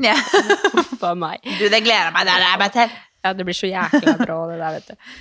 Ja. 0.04 0.15
Uff 0.82 1.04
a 1.06 1.13
meg. 1.15 1.39
Du, 1.60 1.67
det 1.71 1.84
gleder 1.86 2.10
jeg 2.10 2.13
meg, 2.17 2.26
det 2.28 2.36
jeg 2.41 2.60
meg 2.60 2.74
til. 2.76 2.95
Ja, 3.24 3.32
det 3.38 3.45
blir 3.48 3.56
så 3.58 3.69
jækla 3.69 4.15
bra, 4.19 4.39
det 4.52 4.58
der, 4.60 4.76
vet 4.80 4.89
du. 4.91 5.19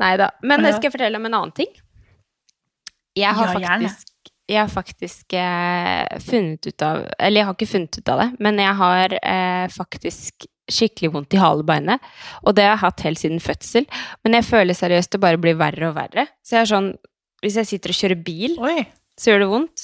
Nei 0.00 0.12
da. 0.18 0.30
Men 0.42 0.62
Ja. 0.64 0.70
jeg 0.70 0.78
skal 0.80 0.94
fortelle 0.94 1.20
om 1.20 1.26
en 1.28 1.36
annen 1.42 1.52
ting. 1.58 1.68
Jeg 3.14 3.30
har 3.36 3.52
Ja, 3.52 3.58
faktisk, 3.58 4.08
jeg 4.48 4.58
har 4.60 4.68
faktisk 4.72 5.32
eh, 5.38 6.18
funnet 6.20 6.66
ut 6.68 6.82
av 6.84 6.98
Eller 7.18 7.40
jeg 7.40 7.46
har 7.48 7.54
ikke 7.56 7.68
funnet 7.70 7.96
ut 7.98 8.10
av 8.12 8.18
det, 8.20 8.26
men 8.44 8.58
jeg 8.60 8.74
har 8.80 9.14
eh, 9.22 9.68
faktisk 9.72 10.44
skikkelig 10.70 11.10
vondt 11.12 11.34
i 11.36 11.40
halebeinet. 11.40 12.00
Og 12.44 12.54
det 12.56 12.64
har 12.64 12.74
jeg 12.74 12.82
hatt 12.86 13.02
helt 13.04 13.20
siden 13.20 13.40
fødsel. 13.44 13.84
Men 14.24 14.36
jeg 14.38 14.46
føler 14.48 14.76
seriøst 14.76 15.12
det 15.12 15.20
bare 15.20 15.40
blir 15.40 15.56
verre 15.60 15.90
og 15.90 15.96
verre. 15.98 16.26
Så 16.44 16.56
jeg 16.56 16.62
er 16.64 16.70
sånn 16.72 16.92
Hvis 17.44 17.58
jeg 17.60 17.68
sitter 17.68 17.92
og 17.92 17.98
kjører 17.98 18.20
bil, 18.24 18.54
Oi. 18.64 18.84
så 19.20 19.30
gjør 19.34 19.42
det 19.44 19.48
vondt. 19.50 19.82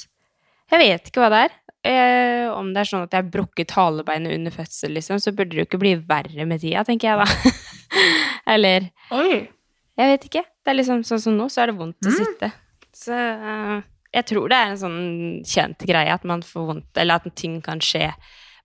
Jeg 0.73 0.81
vet 0.81 1.11
ikke 1.11 1.21
hva 1.21 1.29
det 1.35 1.41
er. 1.49 1.57
Eh, 1.91 2.47
om 2.57 2.71
det 2.73 2.81
er 2.81 2.89
sånn 2.89 3.05
at 3.05 3.13
jeg 3.17 3.23
har 3.25 3.31
brukket 3.33 3.75
halebeinet 3.77 4.33
under 4.37 4.53
fødsel, 4.55 4.93
liksom, 4.97 5.21
så 5.21 5.33
burde 5.37 5.53
det 5.57 5.63
jo 5.63 5.67
ikke 5.69 5.81
bli 5.81 5.93
verre 6.09 6.45
med 6.49 6.61
tida, 6.65 6.85
tenker 6.89 7.11
jeg 7.11 7.21
da. 7.21 7.53
Eller 8.55 8.89
Oi. 9.17 9.47
Jeg 10.01 10.13
vet 10.15 10.25
ikke. 10.31 10.43
Det 10.65 10.73
er 10.73 10.79
liksom 10.79 11.03
sånn 11.05 11.21
som 11.21 11.37
nå, 11.37 11.49
så 11.53 11.63
er 11.65 11.73
det 11.73 11.79
vondt 11.81 12.01
Mm. 12.01 12.09
å 12.09 12.17
sitte. 12.17 12.51
Så 12.97 13.13
eh, 13.17 13.81
jeg 14.15 14.27
tror 14.27 14.51
det 14.51 14.59
er 14.59 14.71
en 14.73 14.81
sånn 14.81 15.01
kjent 15.47 15.85
greie 15.87 16.13
at 16.15 16.25
man 16.27 16.43
får 16.43 16.67
vondt, 16.73 16.91
eller 16.99 17.21
at 17.21 17.35
ting 17.39 17.61
kan 17.63 17.83
skje 17.85 18.09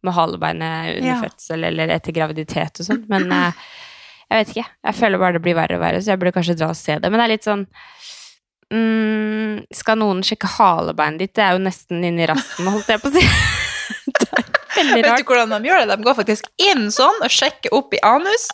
med 0.05 0.13
halebeinet 0.13 0.97
under 0.97 1.09
Ja. 1.11 1.19
fødsel 1.21 1.65
eller 1.69 1.91
etter 1.93 2.13
graviditet 2.13 2.79
og 2.81 2.85
sånn. 2.87 3.03
Men 3.09 3.31
eh, 3.31 3.51
jeg 4.29 4.39
vet 4.39 4.53
ikke. 4.55 4.65
Jeg 4.89 4.95
føler 4.95 5.21
bare 5.21 5.37
det 5.37 5.43
blir 5.45 5.57
verre 5.57 5.77
og 5.77 5.83
verre, 5.85 6.01
så 6.01 6.13
jeg 6.13 6.21
burde 6.21 6.33
kanskje 6.33 6.57
dra 6.57 6.69
og 6.73 6.79
se 6.79 6.97
det. 6.97 7.11
Men 7.11 7.21
det 7.21 7.25
er 7.25 7.33
litt 7.35 7.45
sånn 7.47 7.65
mm, 8.73 9.65
Skal 9.73 9.99
noen 10.01 10.23
sjekke 10.25 10.49
halebeinet 10.57 11.21
ditt? 11.21 11.35
Det 11.37 11.45
er 11.45 11.53
jo 11.55 11.61
nesten 11.65 12.03
inni 12.05 12.25
rassen, 12.29 12.67
holdt 12.73 12.89
jeg 12.89 13.01
på 13.03 13.11
å 13.11 13.15
si. 13.15 13.25
veldig 14.75 15.01
Vet 15.05 15.21
du 15.21 15.29
hvordan 15.29 15.53
de 15.53 15.69
gjør 15.69 15.85
det? 15.85 15.95
De 15.95 16.07
går 16.09 16.17
faktisk 16.17 16.49
inn 16.61 16.89
sånn 16.93 17.21
og 17.23 17.31
sjekker 17.31 17.73
opp 17.77 17.93
i 17.95 18.01
anus. 18.05 18.49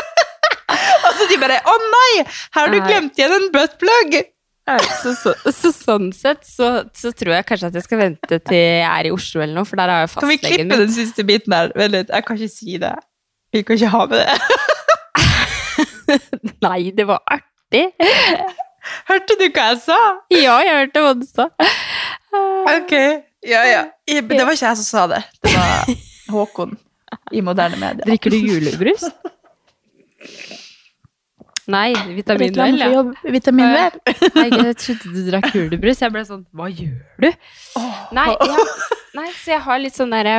og 1.04 1.10
så 1.16 1.28
de 1.30 1.38
bare 1.40 1.60
'Å 1.60 1.76
nei, 1.84 2.12
her 2.24 2.60
har 2.60 2.72
du 2.72 2.80
glemt 2.80 3.18
igjen 3.18 3.36
en 3.36 3.48
buttplug'. 3.54 4.20
Så, 5.00 5.14
så, 5.18 5.32
så 5.56 5.70
sånn 5.74 6.10
sett 6.14 6.44
så, 6.46 6.70
så 6.96 7.10
tror 7.16 7.34
jeg 7.34 7.46
kanskje 7.48 7.70
at 7.70 7.78
jeg 7.78 7.86
skal 7.86 8.00
vente 8.02 8.38
til 8.46 8.58
jeg 8.60 8.86
er 8.86 9.08
i 9.08 9.12
Oslo 9.14 9.42
eller 9.42 9.56
noe, 9.58 9.68
for 9.68 9.80
der 9.80 9.90
har 9.90 10.04
jeg 10.04 10.12
Kan 10.14 10.30
vi 10.30 10.38
klippe 10.42 10.78
den 10.84 10.92
siste 10.94 11.24
biten 11.26 11.54
der? 11.54 11.72
Vent 11.78 11.96
litt, 11.96 12.12
jeg 12.12 12.26
kan 12.26 12.38
ikke 12.38 12.52
si 12.52 12.76
det. 12.82 12.92
Vi 13.50 13.64
kan 13.66 13.78
ikke 13.78 13.90
ha 13.94 14.04
med 14.10 14.22
det. 14.22 14.28
Nei, 16.66 16.80
det 16.94 17.06
var 17.08 17.22
artig. 17.30 17.86
Hørte 19.10 19.36
du 19.40 19.46
hva 19.48 19.66
jeg 19.72 19.80
sa? 19.84 19.98
Ja, 20.34 20.60
jeg 20.64 20.78
hørte 20.84 21.02
hva 21.04 21.16
du 21.18 21.26
sa. 21.26 21.48
Ok, 22.76 22.94
ja, 23.46 23.64
ja. 23.66 23.82
Det 24.06 24.22
var 24.44 24.54
ikke 24.54 24.70
jeg 24.70 24.80
som 24.82 24.86
sa 24.86 25.06
det. 25.10 25.24
Det 25.42 25.56
var 25.56 25.90
Håkon 26.34 26.78
i 27.34 27.42
moderne 27.42 27.78
medier. 27.80 28.06
Drikker 28.06 28.30
du 28.34 28.38
julebrus? 28.38 29.08
Nei, 31.70 31.90
vitaminvel, 32.16 32.80
ja. 32.80 33.02
Vitamin 33.30 33.34
Vitaminvel. 33.36 34.00
Jeg 34.40 34.76
trodde 34.80 35.12
du 35.14 35.20
drakk 35.28 35.50
julebrus. 35.54 36.02
Jeg 36.02 36.14
ble 36.14 36.24
sånn 36.26 36.44
Hva 36.56 36.68
gjør 36.70 36.96
du? 37.22 37.30
Nei, 38.16 38.28
jeg, 38.34 38.66
nei, 39.18 39.28
så 39.36 39.54
jeg 39.54 39.64
har 39.66 39.82
litt 39.82 39.98
sånn 39.98 40.14
derre 40.14 40.38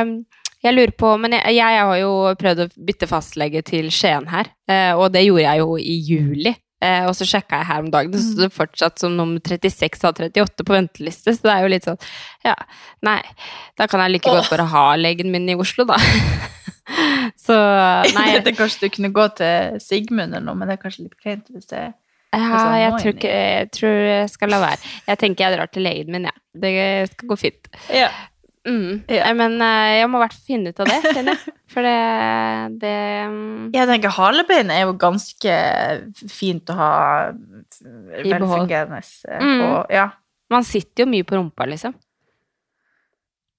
Jeg 0.62 0.74
lurer 0.76 0.94
på 0.98 1.14
Men 1.22 1.38
jeg, 1.38 1.56
jeg 1.58 1.80
har 1.80 1.96
jo 2.00 2.12
prøvd 2.40 2.64
å 2.64 2.68
bytte 2.90 3.08
fastlege 3.10 3.64
til 3.66 3.88
Skien 3.94 4.28
her, 4.32 4.52
eh, 4.70 4.92
og 4.92 5.10
det 5.14 5.24
gjorde 5.26 5.46
jeg 5.46 5.62
jo 5.64 5.78
i 5.80 5.96
juli. 6.10 6.54
Eh, 6.82 7.04
og 7.06 7.14
så 7.14 7.26
sjekka 7.28 7.60
jeg 7.60 7.68
her 7.68 7.84
om 7.84 7.90
dagen, 7.94 8.14
så 8.16 8.32
sto 8.32 8.42
det 8.42 8.54
fortsatt 8.56 9.02
som 9.02 9.14
nummer 9.14 9.38
36 9.38 10.02
av 10.08 10.18
38 10.18 10.66
på 10.66 10.74
venteliste. 10.74 11.34
Så 11.36 11.46
det 11.46 11.54
er 11.54 11.66
jo 11.66 11.70
litt 11.70 11.86
sånn 11.86 12.00
Ja, 12.46 12.56
nei. 13.06 13.20
Da 13.78 13.86
kan 13.90 14.02
jeg 14.02 14.16
like 14.16 14.32
godt 14.32 14.50
bare 14.50 14.66
ha 14.72 14.84
legen 14.98 15.30
min 15.34 15.46
i 15.52 15.58
Oslo, 15.58 15.86
da. 15.86 16.00
så 17.46 17.56
nei. 18.16 18.26
Jeg 18.32 18.42
tenkte 18.42 18.56
kanskje 18.58 18.88
du 18.88 18.96
kunne 18.96 19.12
gå 19.14 19.28
til 19.38 19.78
Sigmund 19.84 20.32
eller 20.32 20.48
noe, 20.48 20.58
men 20.58 20.70
det 20.70 20.78
er 20.78 20.82
kanskje 20.82 21.06
litt 21.06 21.18
kleint 21.22 21.46
hvis 21.54 21.70
det 21.70 21.84
Ja, 22.32 22.58
jeg 22.80 22.92
tror, 22.96 23.12
ikke, 23.12 23.30
jeg 23.30 23.70
tror 23.76 23.96
jeg 24.08 24.28
skal 24.32 24.50
la 24.54 24.58
være. 24.62 24.92
Jeg 25.10 25.20
tenker 25.20 25.44
jeg 25.44 25.58
drar 25.58 25.68
til 25.68 25.84
legen 25.84 26.14
min, 26.14 26.26
jeg. 26.30 26.32
Ja. 26.32 26.60
Det 26.62 27.10
skal 27.12 27.28
gå 27.28 27.36
fint. 27.42 27.68
Ja. 27.92 28.08
Mm. 28.68 29.00
Ja. 29.10 29.32
Men 29.34 29.56
eh, 29.64 29.96
jeg 29.98 30.06
må 30.12 30.20
i 30.20 30.22
hvert 30.22 30.36
fall 30.36 30.46
finne 30.46 30.70
ut 30.70 30.78
av 30.84 30.90
det, 30.92 30.98
kjenner 31.16 31.34
jeg. 31.34 31.54
For 31.72 31.82
det, 31.82 31.96
det 32.84 32.92
um... 33.26 33.40
Jeg 33.74 33.88
tenker 33.90 34.12
halebein 34.14 34.70
er 34.70 34.84
jo 34.84 34.92
ganske 35.02 35.56
fint 36.30 36.70
å 36.70 36.76
ha 36.78 36.90
velfungerende 38.22 39.00
eh, 39.02 39.42
Mm. 39.42 39.60
og 39.66 39.90
ja. 39.90 40.06
Man 40.52 40.62
sitter 40.68 41.02
jo 41.06 41.10
mye 41.10 41.24
på 41.26 41.34
rumpa, 41.38 41.64
liksom. 41.70 41.94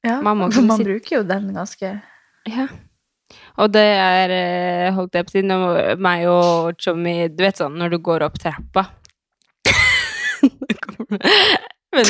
ja. 0.05 0.19
Man 0.21 0.37
må 0.39 0.47
Man, 0.53 0.77
sitte- 0.77 0.85
bruker 0.87 1.15
jo 1.19 1.23
den 1.27 1.51
ganske 1.57 1.95
Ja. 2.47 2.67
Og 3.57 3.71
det 3.73 3.81
er, 3.97 4.29
eh, 4.35 4.91
holdt 4.93 5.15
jeg 5.17 5.25
på 5.25 5.31
å 5.31 5.33
si, 5.33 5.41
meg 5.97 6.27
og 6.29 6.75
Chommy 6.77 7.27
Du 7.33 7.41
vet 7.43 7.57
sånn 7.57 7.73
når 7.79 7.89
du 7.95 7.97
går 8.05 8.21
opp 8.27 8.37
trappa 8.41 8.83
Men 11.93 12.09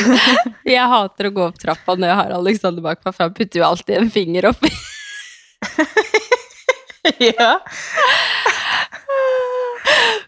jeg 0.75 0.89
hater 0.93 1.29
å 1.29 1.33
gå 1.35 1.45
opp 1.49 1.59
trappa 1.61 1.95
når 1.97 2.09
jeg 2.11 2.19
har 2.21 2.35
Alexander 2.37 2.85
bak 2.85 3.01
meg, 3.03 3.13
for 3.13 3.25
han 3.27 3.35
putter 3.35 3.61
jo 3.61 3.67
alltid 3.67 3.99
en 3.99 4.11
finger 4.13 4.51
oppi. 4.53 4.71
Ja. 7.19 7.57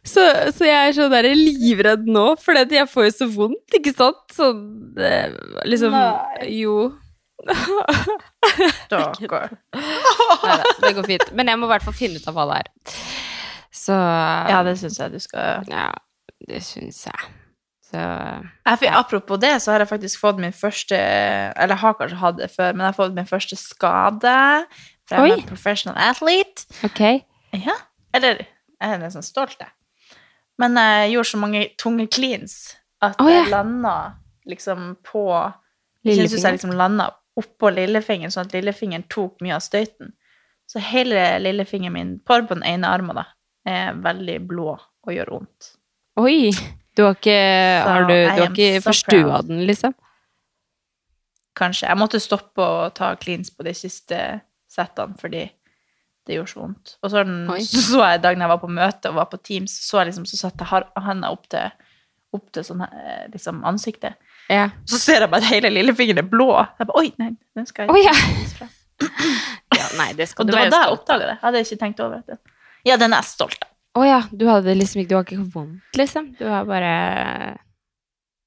Så, 0.04 0.24
så 0.52 0.68
jeg 0.68 0.90
er 0.90 0.96
sånn 0.98 1.14
der 1.14 1.28
livredd 1.32 2.04
nå, 2.12 2.26
for 2.42 2.58
jeg 2.60 2.88
får 2.92 3.08
jo 3.08 3.14
så 3.16 3.28
vondt, 3.32 3.78
ikke 3.80 3.94
sant? 3.96 4.26
Sånn 4.36 4.60
eh, 5.00 5.32
liksom 5.68 5.96
Nei. 5.96 6.50
Jo. 6.60 6.76
Stakkar. 8.86 9.56
Det 10.82 10.92
går 10.98 11.08
fint. 11.08 11.32
Men 11.38 11.52
jeg 11.52 11.62
må 11.62 11.70
i 11.70 11.74
hvert 11.74 11.88
fall 11.88 11.98
finne 11.98 12.20
ut 12.20 12.28
av 12.28 12.38
hva 12.38 12.48
det 12.52 12.60
er. 12.66 13.00
Så 13.76 13.96
Ja, 13.96 14.62
det 14.68 14.78
syns 14.80 15.00
jeg 15.00 15.16
du 15.16 15.20
skal 15.24 15.66
Ja, 15.72 15.90
det 16.48 16.62
syns 16.66 17.06
jeg. 17.08 17.34
Så 17.86 18.02
jeg, 18.02 18.92
Apropos 18.98 19.38
det, 19.38 19.62
så 19.62 19.72
har 19.72 19.84
jeg 19.84 19.92
faktisk 19.92 20.20
fått 20.20 20.40
min 20.42 20.54
første 20.56 20.98
Eller 20.98 21.76
jeg 21.76 21.82
har 21.84 21.98
kanskje 22.00 22.18
hatt 22.18 22.40
det 22.40 22.50
før, 22.52 22.72
men 22.74 22.82
jeg 22.82 22.88
har 22.88 22.98
fått 22.98 23.16
min 23.18 23.30
første 23.30 23.58
skade. 23.60 24.38
Jeg 25.12 25.22
Oi. 25.22 25.32
en 25.36 25.48
professional 25.48 25.98
athlete. 26.02 26.66
ok. 26.84 27.02
Ja. 27.54 27.76
Eller 28.14 28.42
jeg 28.82 28.96
er 28.96 28.98
nesten 29.00 29.24
stolt, 29.24 29.60
jeg. 29.60 29.70
Men 30.60 30.78
jeg 30.80 31.12
gjorde 31.14 31.30
så 31.30 31.38
mange 31.38 31.62
tunge 31.78 32.08
cleans 32.08 32.56
at 33.04 33.20
oh, 33.22 33.30
ja. 33.30 33.44
jeg 33.44 33.52
landa 33.52 33.96
liksom 34.50 34.96
på 35.06 35.28
Jeg 36.06 36.16
synes 36.16 36.44
jeg 36.44 36.58
liksom 36.58 36.76
landa 36.78 37.10
oppå 37.36 37.70
lillefingeren, 37.74 38.32
sånn 38.32 38.48
at 38.48 38.54
lillefingeren 38.56 39.04
tok 39.12 39.42
mye 39.44 39.58
av 39.58 39.64
støyten. 39.66 40.14
Så 40.70 40.80
hele 40.82 41.36
lillefingeren 41.42 41.94
min, 41.94 42.12
bare 42.26 42.46
på 42.48 42.56
den 42.56 42.66
ene 42.66 42.90
armen, 42.90 43.18
da, 43.18 43.26
er 43.68 43.98
veldig 44.06 44.38
blå 44.48 44.70
og 44.78 45.12
gjør 45.14 45.34
vondt. 45.34 45.72
Oi! 46.22 46.54
Du 46.96 47.04
har 47.04 47.16
ikke, 47.18 47.40
har 47.84 48.08
du, 48.08 48.16
du 48.16 48.42
har 48.42 48.50
ikke 48.50 48.82
forstua 48.86 49.42
den, 49.48 49.66
liksom? 49.68 49.96
Kanskje. 51.56 51.88
Jeg 51.90 52.00
måtte 52.00 52.20
stoppe 52.24 52.64
å 52.64 52.90
ta 52.96 53.14
cleans 53.20 53.52
på 53.52 53.66
de 53.68 53.74
siste 53.76 54.20
settene 54.72 55.16
fordi 55.20 55.46
det 56.26 56.38
gjorde 56.38 56.52
så 56.52 56.62
vondt. 56.64 56.94
Og 57.04 57.12
så, 57.12 57.24
den, 57.24 57.44
så 57.62 57.82
så 57.86 58.06
jeg 58.10 58.22
dagen 58.24 58.42
jeg 58.42 58.52
var 58.52 58.62
på 58.62 58.70
møte 58.72 59.12
og 59.12 59.20
var 59.20 59.28
på 59.32 59.40
Teams, 59.44 59.76
så, 59.86 60.00
jeg 60.02 60.10
liksom, 60.10 60.26
så 60.30 60.40
satte 60.40 60.66
jeg 60.66 60.72
hendene 60.72 61.06
handa 61.06 61.34
opp 61.36 61.46
til, 61.52 61.92
opp 62.36 62.48
til 62.56 62.66
sånn, 62.66 62.82
liksom, 63.34 63.62
ansiktet. 63.68 64.18
Ja. 64.50 64.70
Så 64.90 65.00
ser 65.02 65.26
jeg 65.26 65.32
bare 65.32 65.46
at 65.46 65.52
hele 65.52 65.72
lillefingeren 65.74 66.24
er 66.24 66.28
blå. 66.30 66.50
Jeg 66.80 66.90
bare, 66.90 67.04
Oi, 67.04 67.14
nei, 67.22 67.32
den 67.58 67.70
skal 67.70 67.86
jeg 67.86 67.94
oh, 67.94 68.02
ja. 68.02 68.16
ja. 69.76 69.88
Nei, 70.00 70.12
det 70.18 70.30
skal 70.32 70.46
Og 70.46 70.50
det 70.50 70.58
var 70.58 70.74
da 70.74 70.82
jeg 70.86 70.98
oppdaga 70.98 71.30
det. 71.30 71.38
Jeg 71.38 71.46
hadde 71.46 71.64
ikke 71.68 71.80
tenkt 71.84 72.04
over 72.06 72.26
det. 72.26 72.42
Ja, 72.86 72.98
den 73.02 73.14
er 73.14 73.22
jeg 73.22 73.32
stolt 73.32 73.62
av. 73.62 73.72
Å 73.96 74.04
ja, 74.04 74.18
du 74.32 74.44
hadde 74.50 74.74
liksom 74.76 75.02
ikke 75.02 75.10
Du 75.14 75.16
har 75.16 75.24
ikke 75.28 75.46
vondt, 75.54 75.96
liksom? 75.96 76.34
Du 76.40 76.44
har 76.52 76.66
bare 76.68 76.90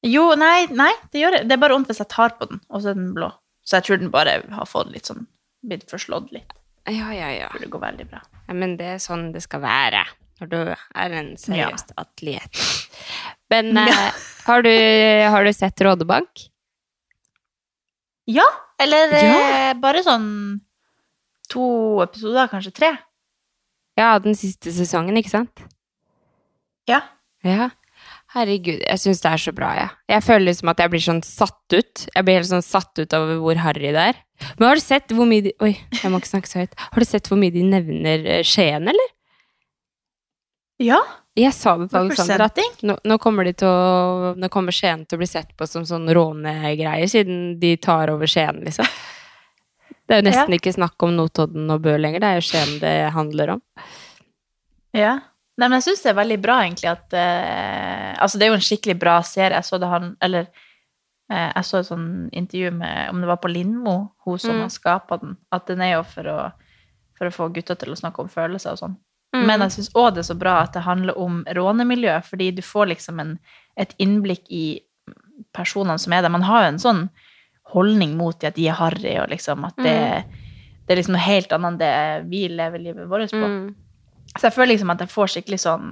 Jo, 0.06 0.28
nei, 0.38 0.66
nei, 0.70 0.92
det 1.12 1.22
gjør 1.22 1.37
det. 1.38 1.42
Det 1.48 1.56
er 1.56 1.62
bare 1.62 1.74
vondt 1.78 1.88
hvis 1.90 2.02
jeg 2.04 2.11
tar 2.12 2.34
på 2.38 2.46
den, 2.50 2.61
og 2.68 2.82
så 2.84 2.92
er 2.92 2.98
den 3.00 3.14
blå. 3.16 3.30
Så 3.66 3.78
jeg 3.78 3.87
tror 3.88 3.98
den 4.02 4.12
bare 4.14 4.37
har 4.54 4.68
fått 4.68 4.92
litt 4.94 5.08
sånn 5.11 5.24
Blitt 5.68 5.88
forslått 5.90 6.28
litt. 6.37 6.52
Ja, 6.88 7.08
ja, 7.12 7.26
ja. 7.34 7.48
Jeg 7.48 7.50
tror 7.50 7.64
det 7.64 7.70
går 7.72 7.80
veldig 7.82 8.04
bra. 8.12 8.20
Ja, 8.46 8.54
men 8.54 8.76
det 8.78 8.87
er 8.94 9.00
sånn 9.02 9.26
det 9.34 9.42
skal 9.44 9.61
være 9.64 10.04
når 10.38 10.50
du 10.52 10.58
er 10.70 11.14
en 11.18 11.32
seriøs 11.37 11.88
atlet. 11.98 12.61
Men 13.50 13.72
eh, 13.82 14.20
har, 14.46 14.62
du, 14.62 14.70
har 15.34 15.44
du 15.44 15.50
sett 15.56 15.82
Rådebank? 15.82 16.44
Ja, 18.30 18.44
eller 18.78 19.11
Ja. 19.18 19.34
eh, 19.34 19.74
bare 19.82 20.04
sånn 20.06 20.28
to 21.50 21.66
episoder, 22.04 22.46
kanskje 22.52 22.72
tre. 22.76 22.92
Ja, 23.98 24.12
den 24.22 24.37
siste 24.38 24.72
sesongen, 24.74 25.18
ikke 25.18 25.32
sant? 25.34 25.66
Ja. 26.88 27.02
Ja. 27.46 27.72
Herregud, 28.34 28.82
jeg 28.84 29.00
syns 29.00 29.22
det 29.24 29.30
er 29.30 29.40
så 29.40 29.52
bra, 29.56 29.68
jeg. 29.78 29.92
Jeg 30.12 30.24
føler 30.26 30.50
liksom 30.50 30.70
at 30.70 30.80
jeg 30.82 30.92
blir 30.92 31.02
sånn 31.02 31.22
satt 31.24 31.74
ut. 31.74 32.02
Jeg 32.12 32.26
blir 32.26 32.37
helt 32.37 32.50
sånn 32.50 32.64
satt 32.64 33.00
ut 33.00 33.14
over 33.16 33.38
hvor 33.40 33.61
harry 33.64 33.92
det 33.96 34.08
er. 34.12 34.18
Men 34.58 34.68
har 34.68 34.78
du 34.78 34.84
sett 34.84 35.14
hvor 35.16 35.26
mye 35.26 35.48
de 35.48 35.54
Oi, 35.64 35.72
jeg 35.96 36.12
må 36.12 36.20
ikke 36.20 36.30
snakke 36.34 36.50
så 36.50 36.61
høyt. 36.62 36.76
Har 36.78 37.02
du 37.02 37.08
sett 37.08 37.30
hvor 37.30 37.40
mye 37.40 37.54
de 37.54 37.64
nevner 37.66 38.28
eh, 38.37 38.44
Skien, 38.46 38.84
eller? 38.92 39.14
Ja. 40.84 41.00
Jeg 41.38 41.54
sa 41.54 41.76
det 41.78 41.88
til 41.90 42.00
Alexander 42.02 42.44
at 42.48 42.61
nå, 42.87 42.98
nå 43.06 43.16
kommer 43.22 43.46
de 43.46 43.52
til 43.58 43.70
å 43.70 44.32
Nå 44.38 44.50
kommer 44.52 44.74
Skien 44.74 45.04
til 45.06 45.18
å 45.18 45.22
bli 45.22 45.28
sett 45.30 45.54
på 45.58 45.66
som 45.70 45.87
sånn 45.88 46.06
rånegreier, 46.14 47.08
siden 47.11 47.56
de 47.62 47.76
tar 47.82 48.12
over 48.12 48.30
Skien, 48.30 48.61
liksom. 48.66 48.87
Det 50.09 50.16
er 50.16 50.23
jo 50.23 50.31
nesten 50.31 50.55
ikke 50.57 50.73
snakk 50.73 51.03
om 51.05 51.16
Notodden 51.18 51.71
og 51.71 51.83
Bø 51.85 51.97
lenger, 52.01 52.21
det 52.25 52.29
er 52.31 52.38
jo 52.40 52.47
Skien 52.49 52.79
det 52.81 52.94
handler 53.12 53.57
om. 53.59 53.62
ja. 54.97 55.18
Nei, 55.59 55.66
men 55.66 55.81
jeg 55.81 55.88
syns 55.88 56.05
det 56.05 56.11
er 56.12 56.18
veldig 56.21 56.37
bra, 56.38 56.61
egentlig, 56.62 56.87
at 56.87 57.14
eh, 57.18 58.12
Altså, 58.23 58.38
det 58.38 58.47
er 58.47 58.53
jo 58.53 58.59
en 58.61 58.62
skikkelig 58.62 58.94
bra 59.03 59.16
serie. 59.27 59.57
Jeg 59.59 59.66
så 59.66 59.79
det 59.83 59.88
han 59.90 60.12
Eller 60.23 60.44
eh, 61.33 61.49
jeg 61.57 61.64
så 61.66 61.81
et 61.81 61.88
sånn 61.88 62.05
intervju 62.31 62.71
med 62.77 63.11
Om 63.11 63.25
det 63.25 63.27
var 63.33 63.40
på 63.42 63.51
Lindmo, 63.51 63.97
hun 64.25 64.38
som 64.38 64.55
Mm. 64.55 64.61
har 64.62 64.71
skapa 64.71 65.18
den. 65.18 65.37
At 65.51 65.66
den 65.66 65.83
er 65.83 65.97
jo 65.97 66.05
for 66.07 66.31
å, 66.31 66.37
for 67.18 67.27
å 67.27 67.35
få 67.35 67.49
gutta 67.53 67.75
til 67.75 67.90
å 67.90 67.99
snakke 67.99 68.23
om 68.23 68.29
følelser 68.31 68.77
og 68.77 68.79
sånn. 68.85 68.94
Mm. 69.35 69.47
Men 69.51 69.61
jeg 69.66 69.75
syns 69.81 69.90
òg 69.99 70.14
det 70.14 70.23
er 70.23 70.31
så 70.31 70.38
bra 70.38 70.61
at 70.62 70.73
det 70.79 70.87
handler 70.87 71.18
om 71.18 71.42
rånemiljø, 71.59 72.21
fordi 72.25 72.53
du 72.55 72.62
får 72.62 72.87
liksom 72.94 73.18
en, 73.21 73.35
et 73.77 73.92
innblikk 73.99 74.47
i 74.49 74.81
personene 75.53 75.99
som 75.99 76.12
er 76.14 76.23
der. 76.23 76.31
Man 76.31 76.47
har 76.47 76.62
jo 76.64 76.68
en 76.77 76.79
sånn 76.79 77.03
holdning 77.74 78.16
mot 78.16 78.38
dem, 78.40 78.48
at 78.48 78.57
de 78.57 78.66
er 78.68 78.78
harry, 78.78 79.14
og 79.20 79.28
liksom 79.33 79.64
at 79.68 79.76
det, 79.76 79.94
det 80.87 80.94
er 80.94 80.96
liksom 81.02 81.12
noe 81.16 81.24
helt 81.26 81.52
annet 81.52 81.68
enn 81.74 81.78
det 81.83 82.31
vi 82.31 82.42
lever 82.48 82.78
livet 82.81 83.09
vårt 83.11 83.31
på. 83.35 83.44
Mm. 83.44 83.74
Så 84.38 84.46
jeg 84.48 84.54
føler 84.57 84.72
liksom 84.74 84.90
at 84.94 85.00
jeg 85.04 85.09
får 85.12 85.31
skikkelig 85.35 85.59
sånn 85.64 85.87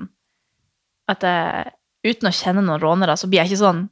At 1.09 1.23
jeg, 1.23 1.71
uten 2.07 2.29
å 2.29 2.35
kjenne 2.35 2.63
noen 2.67 2.81
rånere, 2.83 3.15
så 3.17 3.29
blir 3.31 3.43
jeg 3.45 3.53
ikke 3.53 3.63
sånn 3.63 3.85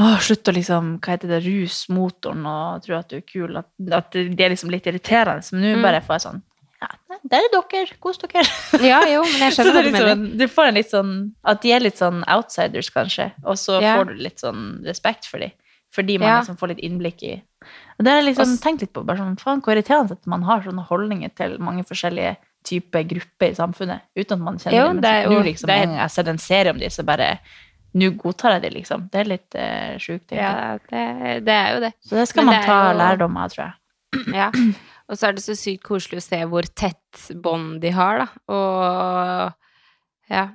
å, 0.00 0.04
slutt 0.24 0.48
å 0.48 0.54
liksom, 0.56 0.86
hva 1.04 1.12
heter 1.12 1.28
det, 1.34 1.42
ruse 1.44 1.92
motoren 1.92 2.46
og 2.48 2.78
tro 2.86 2.96
at 2.96 3.10
du 3.12 3.18
er 3.18 3.26
kul. 3.28 3.58
At, 3.60 3.68
at 3.92 4.14
det 4.16 4.40
er 4.40 4.54
liksom 4.54 4.70
litt 4.72 4.86
irriterende. 4.88 5.44
Men 5.52 5.66
nå 5.66 5.74
Mm. 5.76 5.82
bare 5.84 6.00
får 6.06 6.16
jeg 6.16 6.24
sånn 6.24 6.40
Ja, 6.82 6.88
Der 7.30 7.44
er 7.44 7.50
dere, 7.52 7.98
kos 8.00 8.18
dere. 8.18 8.42
Ja, 8.90 9.02
jo, 9.06 9.20
men 9.22 9.44
jeg 9.44 9.52
skjønner 9.58 9.76
hva 9.76 9.82
du 9.84 9.90
mener. 9.92 10.08
sånn, 10.14 10.24
du 10.40 10.46
får 10.48 10.70
en 10.70 10.74
litt 10.80 10.90
sånn 10.90 11.12
At 11.44 11.60
de 11.62 11.72
er 11.76 11.84
litt 11.84 12.00
sånn 12.00 12.24
outsiders, 12.26 12.88
kanskje, 12.90 13.28
og 13.44 13.54
så 13.60 13.80
Ja. 13.82 13.98
får 13.98 14.08
du 14.08 14.14
litt 14.24 14.40
sånn 14.40 14.64
respekt 14.88 15.28
for 15.28 15.38
dem. 15.44 15.52
Fordi 15.92 16.18
man 16.18 16.28
Ja. 16.28 16.38
liksom 16.40 16.56
får 16.58 16.68
litt 16.72 16.78
innblikk 16.86 17.22
i 17.22 17.32
Og 17.98 18.04
det 18.04 18.10
har 18.10 18.20
jeg 18.22 18.34
liksom 18.34 18.46
Også, 18.56 18.62
tenkt 18.62 18.80
litt 18.80 18.92
på. 18.92 19.04
bare 19.06 19.18
sånn, 19.18 19.36
Faen, 19.38 19.60
hvor 19.62 19.76
irriterende 19.76 20.12
at 20.12 20.26
man 20.26 20.42
har 20.42 20.62
sånne 20.62 20.86
holdninger 20.88 21.34
til 21.36 21.58
mange 21.58 21.84
forskjellige 21.84 22.36
typer 22.64 23.02
grupper 23.10 23.50
i 23.50 23.54
samfunnet, 23.54 24.00
uten 24.16 24.32
at 24.38 24.44
man 24.44 24.56
kjenner 24.58 24.78
Jo. 24.78 24.86
Men 24.92 25.00
det 25.02 25.10
er 25.12 25.28
nå 25.28 25.42
liksom, 25.44 25.66
det 25.66 25.78
jeg 25.98 26.10
ser 26.10 26.28
en 26.28 26.38
serie 26.38 26.70
om 26.70 26.78
dem, 26.78 26.88
så 26.90 27.04
bare 27.04 27.38
Nå 27.94 28.08
godtar 28.16 28.52
jeg 28.54 28.62
det, 28.62 28.70
liksom. 28.72 29.10
Det 29.12 29.20
er 29.20 29.24
litt 29.28 29.54
uh, 29.54 29.98
sjukt. 30.00 30.30
Ja, 30.32 30.78
det, 30.88 31.44
det 31.44 31.52
er 31.52 31.74
jo 31.74 31.80
det. 31.80 31.90
Så 32.00 32.16
det 32.16 32.26
skal 32.28 32.46
Men 32.46 32.54
man 32.54 32.60
det 32.62 32.66
ta 32.66 32.78
jo- 32.92 32.98
lærdom 32.98 33.36
av, 33.36 33.50
tror 33.50 33.64
jeg. 33.66 34.34
Ja. 34.40 34.50
Og 35.10 35.18
så 35.18 35.28
er 35.28 35.32
det 35.36 35.42
så 35.44 35.52
sykt 35.52 35.82
koselig 35.84 36.16
å 36.16 36.24
se 36.24 36.38
hvor 36.48 36.62
tett 36.74 37.26
bånd 37.42 37.82
de 37.82 37.90
har, 37.90 38.18
da. 38.22 38.28
Og 38.48 39.52
ja. 40.30 40.46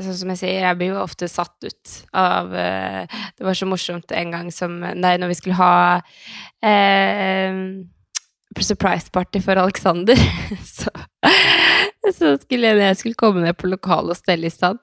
Sånn 0.00 0.16
som 0.16 0.30
jeg 0.32 0.40
sier, 0.40 0.62
jeg 0.64 0.78
blir 0.80 0.94
jo 0.94 1.02
ofte 1.02 1.28
satt 1.28 1.66
ut 1.66 1.96
av 2.16 2.52
uh, 2.54 3.02
Det 3.36 3.44
var 3.44 3.58
så 3.58 3.68
morsomt 3.68 4.14
en 4.16 4.30
gang 4.32 4.52
som 4.54 4.78
Nei, 4.80 5.16
når 5.20 5.34
vi 5.34 5.40
skulle 5.40 5.58
ha 5.58 5.74
uh, 6.00 7.58
surprise 8.60 9.10
party 9.12 9.40
for 9.40 9.56
Alexander, 9.56 10.16
så, 10.76 10.90
så 12.12 12.32
skulle 12.42 12.68
jeg, 12.68 12.76
når 12.76 12.84
jeg 12.90 12.98
skulle 13.00 13.20
komme 13.20 13.44
ned 13.44 13.56
på 13.56 13.70
lokalet 13.70 14.12
og 14.14 14.18
stelle 14.18 14.48
i 14.48 14.52
stand, 14.52 14.82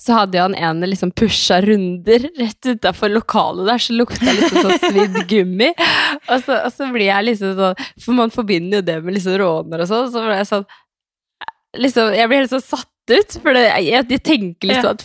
så 0.00 0.20
hadde 0.22 0.40
han 0.40 0.56
ene 0.56 0.88
liksom 0.88 1.12
pusha 1.12 1.60
runder 1.64 2.28
rett 2.38 2.70
utafor 2.70 3.12
lokalet 3.12 3.68
der, 3.68 3.82
så 3.84 3.96
lukta 3.98 4.36
liksom 4.36 4.64
sånn 4.64 4.84
svidd 4.86 5.18
gummi. 5.30 5.72
Og 6.30 6.46
så, 6.46 6.60
og 6.64 6.72
så 6.74 6.88
blir 6.92 7.08
jeg 7.10 7.28
liksom 7.28 7.56
sånn 7.58 7.84
For 8.00 8.16
man 8.16 8.32
forbinder 8.32 8.80
jo 8.80 8.86
det 8.86 8.96
med 9.04 9.16
liksom 9.16 9.36
råner 9.40 9.84
og 9.84 9.90
sånn, 9.90 10.08
så 10.12 10.24
ble 10.24 10.38
jeg 10.40 10.48
sånn 10.48 10.64
liksom, 11.80 12.16
Jeg 12.16 12.30
blir 12.30 12.42
helt 12.42 12.54
sånn 12.54 12.64
satt 12.64 12.88
ut, 13.14 13.36
for 13.42 13.56
det, 13.56 13.64
jeg, 13.68 14.04
jeg 14.14 14.22
tenker 14.26 14.70
liksom 14.70 14.90
at 14.94 15.04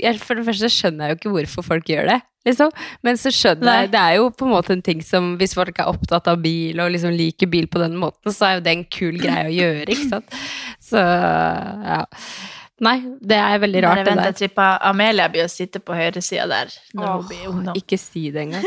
jeg, 0.00 0.18
For 0.22 0.38
det 0.38 0.44
første 0.48 0.70
skjønner 0.72 1.06
jeg 1.08 1.14
jo 1.14 1.18
ikke 1.20 1.32
hvorfor 1.36 1.66
folk 1.66 1.90
gjør 1.90 2.10
det, 2.12 2.18
liksom. 2.48 2.70
Men 3.06 3.18
så 3.20 3.32
skjønner 3.34 3.66
Nei. 3.68 3.74
jeg 3.82 3.92
Det 3.94 4.04
er 4.04 4.14
jo 4.20 4.30
på 4.34 4.46
en 4.48 4.54
måte 4.54 4.74
en 4.76 4.84
ting 4.84 5.02
som 5.04 5.34
Hvis 5.40 5.56
folk 5.58 5.76
er 5.82 5.90
opptatt 5.90 6.30
av 6.30 6.40
bil 6.44 6.80
og 6.82 6.92
liksom 6.94 7.12
liker 7.16 7.50
bil 7.52 7.68
på 7.70 7.82
den 7.82 7.98
måten, 8.00 8.32
så 8.34 8.48
er 8.50 8.56
jo 8.58 8.64
det 8.68 8.76
en 8.76 8.86
kul 8.98 9.20
greie 9.20 9.48
å 9.48 9.54
gjøre, 9.54 9.86
ikke 9.90 10.08
sant. 10.14 10.40
Så 10.90 11.02
ja. 11.02 12.04
Nei, 12.80 12.96
det 13.20 13.36
er 13.36 13.58
veldig 13.60 13.82
rart, 13.84 14.00
det 14.06 14.14
der. 14.16 14.30
jeg 14.30 14.38
tipper 14.38 14.78
Amelia 14.88 15.26
blir 15.28 15.44
å 15.44 15.52
sitte 15.52 15.82
på 15.84 15.92
høyresida 15.92 16.46
der 16.48 16.72
når 16.96 17.04
Åh, 17.04 17.16
hun 17.18 17.26
blir 17.28 17.50
ungdom. 17.50 17.76
Ikke 17.76 17.98
si 18.00 18.30
det 18.32 18.46
engang. 18.46 18.64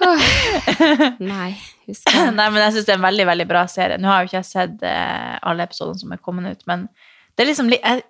Nei. 1.32 1.50
Nei, 1.90 2.46
men 2.46 2.60
jeg 2.62 2.74
syns 2.76 2.86
det 2.86 2.94
er 2.94 2.98
en 2.98 3.06
veldig 3.06 3.26
veldig 3.28 3.46
bra 3.50 3.64
serie. 3.70 3.98
Nå 4.00 4.10
har 4.10 4.22
jo 4.22 4.30
ikke 4.30 4.38
jeg 4.38 4.48
sett 4.48 4.84
eh, 4.86 5.34
alle 5.50 5.66
episodene 5.66 5.98
som 6.00 6.14
er 6.14 6.22
kommet 6.22 6.46
ut, 6.54 6.62
men 6.70 6.86
det 7.40 7.46
er 7.46 7.48
liksom 7.48 7.70
jeg, 7.72 8.02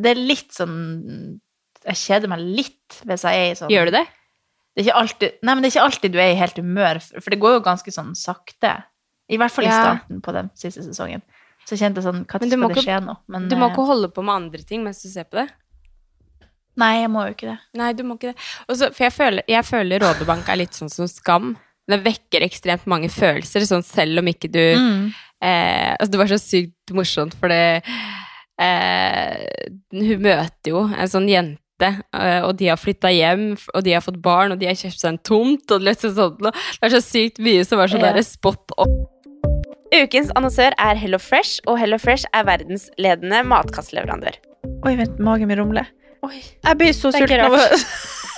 Det 0.00 0.10
er 0.14 0.20
litt 0.32 0.54
sånn 0.56 0.76
Jeg 1.84 1.98
kjeder 2.00 2.30
meg 2.32 2.40
litt 2.40 3.00
hvis 3.04 3.24
jeg 3.28 3.40
er 3.42 3.50
i 3.52 3.56
sånn 3.58 3.72
Gjør 3.74 3.90
du 3.90 3.96
det? 3.98 4.04
Det 4.72 4.86
er 4.88 4.96
alltid, 4.96 5.34
nei, 5.44 5.52
men 5.52 5.60
det 5.60 5.68
er 5.68 5.74
ikke 5.74 5.84
alltid 5.84 6.12
du 6.14 6.18
er 6.22 6.30
i 6.32 6.36
helt 6.38 6.56
humør, 6.56 6.98
for 7.20 7.28
det 7.34 7.38
går 7.42 7.58
jo 7.58 7.62
ganske 7.66 7.92
sånn 7.92 8.14
sakte. 8.16 8.70
I 9.28 9.36
hvert 9.36 9.52
fall 9.52 9.66
i 9.68 9.72
starten 9.74 10.22
på 10.24 10.32
den 10.32 10.48
siste 10.56 10.80
sesongen. 10.86 11.20
Så 11.66 11.74
jeg 11.76 11.82
kjente 11.82 12.00
sånn 12.06 12.22
Når 12.24 12.48
skal 12.48 12.72
det 12.72 12.84
skje 12.86 12.96
noe? 13.04 13.18
Men 13.28 13.50
Du 13.50 13.56
må 13.60 13.66
eh, 13.68 13.74
ikke 13.74 13.84
holde 13.90 14.08
på 14.16 14.24
med 14.24 14.32
andre 14.34 14.62
ting 14.64 14.80
mens 14.86 15.02
du 15.04 15.10
ser 15.12 15.28
på 15.28 15.36
det. 15.42 15.44
Nei, 16.80 17.02
jeg 17.02 17.10
må 17.12 17.26
jo 17.28 17.34
ikke 17.34 17.50
det. 17.50 17.58
Nei, 17.76 17.90
du 17.92 18.00
må 18.08 18.16
ikke 18.16 18.32
det. 18.32 18.46
Også, 18.72 18.88
for 18.96 19.04
jeg 19.04 19.12
føler, 19.12 19.44
jeg 19.52 19.68
føler 19.68 20.00
Rådebank 20.06 20.48
er 20.48 20.60
litt 20.62 20.78
sånn 20.78 20.90
som 20.92 21.10
Skam. 21.10 21.52
Det 21.92 21.98
vekker 22.06 22.46
ekstremt 22.46 22.86
mange 22.88 23.10
følelser, 23.12 23.66
sånn 23.68 23.84
selv 23.84 24.22
om 24.22 24.30
ikke 24.32 24.48
du 24.48 24.62
Mm. 24.78 25.12
eh, 25.42 25.92
Altså, 25.98 26.10
det 26.14 26.20
var 26.22 26.32
så 26.32 26.40
sykt 26.40 26.94
morsomt, 26.96 27.36
for 27.36 27.52
det 27.52 27.82
eh, 28.62 29.68
Hun 29.92 30.22
møter 30.24 30.70
jo 30.72 30.84
en 30.86 31.10
sånn 31.10 31.28
jente, 31.30 31.90
eh, 32.14 32.40
og 32.46 32.56
de 32.60 32.70
har 32.70 32.78
flytta 32.80 33.10
hjem, 33.12 33.56
og 33.74 33.82
de 33.84 33.96
har 33.96 34.04
fått 34.04 34.20
barn, 34.22 34.54
og 34.54 34.60
de 34.62 34.68
har 34.70 34.78
kjøpt 34.78 35.00
seg 35.02 35.10
en 35.12 35.18
tomt, 35.26 35.74
og 35.74 35.88
sånt 35.98 36.40
noe. 36.44 36.52
Det 36.52 36.88
er 36.88 36.94
så 36.94 37.02
sykt 37.04 37.42
mye 37.42 37.64
som 37.66 37.82
er 37.82 37.90
sånn 37.92 38.04
Ja. 38.06 38.12
der 38.12 38.22
spot 38.26 38.72
on. 38.78 38.94
Ukens 39.92 40.30
annonsør 40.38 40.72
er 40.78 40.96
Hello 40.96 41.18
Fresh, 41.18 41.60
og 41.66 41.78
Hello 41.78 41.98
Fresh 42.00 42.24
er 42.32 42.46
verdensledende 42.48 43.42
matkastleverandør. 43.44 44.38
Oi, 44.86 44.94
vent, 44.96 45.18
magen 45.20 45.48
min 45.50 45.58
rumler. 45.58 45.90
Jeg 46.64 46.78
blir 46.78 46.94
så 46.94 47.10
sulten 47.12 47.40
av 47.42 47.52
å 47.58 47.60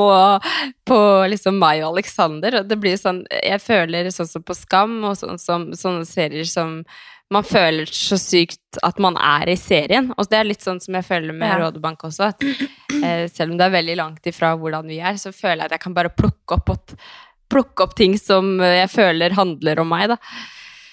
Og 0.00 0.46
på 0.88 0.98
liksom 1.32 1.58
meg 1.60 1.82
og 1.84 1.92
Alexander. 1.96 2.60
Og 2.62 2.68
det 2.70 2.78
blir 2.80 2.96
sånn 3.00 3.24
Jeg 3.30 3.60
føler 3.60 4.08
sånn 4.14 4.28
som 4.30 4.42
på 4.46 4.54
Skam 4.56 5.02
og 5.04 5.16
sånn 5.20 5.38
som, 5.42 5.68
sånne 5.76 6.06
serier 6.08 6.44
som 6.48 6.80
man 7.34 7.42
føler 7.42 7.86
så 7.90 8.14
sykt 8.22 8.78
at 8.86 9.00
man 9.02 9.16
er 9.18 9.48
i 9.50 9.56
serien. 9.58 10.12
Og 10.16 10.28
det 10.30 10.38
er 10.38 10.46
litt 10.46 10.62
sånn 10.62 10.78
som 10.80 10.94
jeg 10.94 11.04
føler 11.08 11.34
med 11.34 11.48
Ja. 11.50 11.56
Rådebank 11.64 12.04
også. 12.06 12.28
At 12.30 12.44
eh, 13.02 13.26
selv 13.26 13.50
om 13.50 13.56
det 13.58 13.66
er 13.66 13.74
veldig 13.74 13.96
langt 13.98 14.28
ifra 14.30 14.52
hvordan 14.56 14.86
vi 14.86 15.00
er, 15.02 15.16
så 15.18 15.32
føler 15.34 15.64
jeg 15.64 15.72
at 15.72 15.74
jeg 15.74 15.80
kan 15.88 15.96
bare 15.96 16.12
plukke 16.14 16.54
opp, 16.54 16.70
at, 16.70 16.94
plukke 17.50 17.82
opp 17.82 17.96
ting 17.98 18.14
som 18.18 18.60
jeg 18.62 18.86
føler 18.94 19.34
handler 19.34 19.80
om 19.82 19.88
meg, 19.90 20.08
da. 20.14 20.16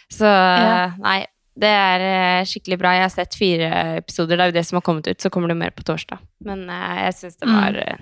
Så 0.09 0.25
Ja. 0.25 0.91
nei. 0.97 1.19
Det 1.53 1.69
er 1.69 2.01
eh, 2.01 2.45
skikkelig 2.49 2.79
bra. 2.81 2.91
Jeg 2.97 3.03
har 3.05 3.11
sett 3.13 3.35
fire 3.37 3.67
episoder. 3.99 4.37
Det 4.37 4.41
er 4.41 4.49
jo 4.49 4.55
det 4.57 4.65
som 4.65 4.77
har 4.79 4.81
kommet 4.87 5.05
ut, 5.07 5.21
så 5.21 5.29
kommer 5.29 5.49
det 5.53 5.57
mer 5.59 5.69
på 5.69 5.83
torsdag. 5.85 6.17
Men 6.41 6.63
eh, 6.67 7.03
jeg 7.05 7.13
syns 7.19 7.37
det 7.37 7.45
Mm. 7.47 7.53
var 7.53 7.77
eh, 7.77 7.97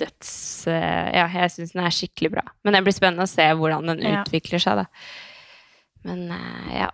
døds 0.00 0.30
eh, 0.70 1.10
Ja, 1.14 1.26
jeg 1.32 1.50
syns 1.54 1.72
den 1.76 1.84
er 1.86 1.94
skikkelig 1.94 2.30
bra. 2.34 2.42
Men 2.64 2.74
det 2.76 2.82
blir 2.86 2.96
spennende 2.96 3.26
å 3.28 3.30
se 3.30 3.46
hvordan 3.56 3.86
den 3.92 4.02
Ja. 4.06 4.22
utvikler 4.24 4.62
seg, 4.62 4.82
da. 4.82 4.86
Men 6.08 6.26
eh, 6.32 6.72
ja. 6.80 6.90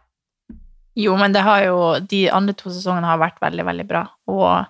Jo, 0.96 1.16
men 1.20 1.32
det 1.34 1.42
har 1.44 1.60
jo 1.66 1.78
De 2.00 2.22
andre 2.32 2.54
to 2.56 2.70
sesongene 2.72 3.04
har 3.06 3.18
vært 3.20 3.40
veldig, 3.42 3.64
veldig 3.68 3.84
bra, 3.90 4.04
og 4.32 4.66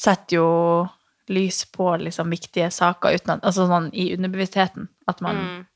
setter 0.00 0.36
jo 0.40 0.48
lys 1.30 1.60
på 1.70 1.92
liksom 2.02 2.32
viktige 2.32 2.70
saker 2.74 3.14
uten 3.14 3.36
at, 3.36 3.44
altså 3.46 3.68
sånn 3.70 3.90
i 3.94 4.08
underbevisstheten. 4.16 4.88
At 5.06 5.20
man 5.22 5.36
Mm. 5.36 5.66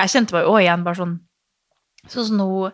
Jeg 0.00 0.10
kjente 0.10 0.34
meg 0.34 0.42
jo 0.42 0.50
også 0.56 0.62
igjen 0.64 0.82
bare 0.84 0.98
sånn 0.98 1.20
Sånn 2.10 2.24
som 2.26 2.40
hun 2.42 2.72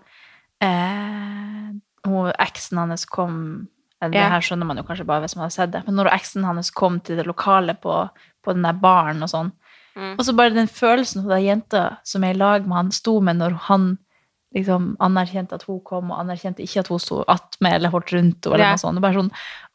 eh, 0.64 1.68
hun 2.06 2.32
Eksen 2.40 2.78
hans 2.80 3.04
kom 3.06 3.68
eh, 4.00 4.08
Det 4.08 4.22
her 4.32 4.40
skjønner 4.40 4.66
man 4.66 4.80
jo 4.80 4.84
kanskje 4.88 5.04
bare 5.06 5.20
hvis 5.26 5.36
man 5.36 5.44
har 5.44 5.52
sett 5.54 5.74
det. 5.74 5.82
Men 5.86 5.98
når 6.00 6.08
eksen 6.16 6.46
hans 6.48 6.70
kom 6.74 6.98
til 7.04 7.20
det 7.20 7.26
lokale 7.28 7.74
på, 7.76 7.98
på 8.44 8.54
den 8.56 8.66
der 8.66 8.78
baren 8.80 9.22
og 9.22 9.32
sånn, 9.32 9.52
Mm. 9.96 10.12
og 10.14 10.20
så 10.22 10.32
bare 10.38 10.54
den 10.54 10.68
følelsen 10.70 11.24
hun 11.24 11.32
den 11.32 11.42
jenta 11.42 11.80
som 12.06 12.22
jeg 12.22 12.36
i 12.36 12.38
lag 12.38 12.62
med 12.62 12.76
han, 12.76 12.92
sto 12.94 13.16
med 13.20 13.40
når 13.40 13.56
han 13.66 13.98
liksom 14.54 14.92
anerkjente 15.02 15.56
at 15.58 15.64
hun 15.66 15.80
kom, 15.86 16.12
og 16.12 16.20
anerkjente 16.22 16.62
ikke 16.62 16.84
at 16.84 16.90
hun 16.92 17.02
sto 17.02 17.24
attmed 17.26 17.74
eller 17.74 17.90
holdt 17.90 18.12
rundt 18.14 18.46
henne, 18.46 18.58
Yeah. 18.58 18.78
Sånn. 18.78 19.00
Bare 19.02 19.18
sånn 19.18 19.32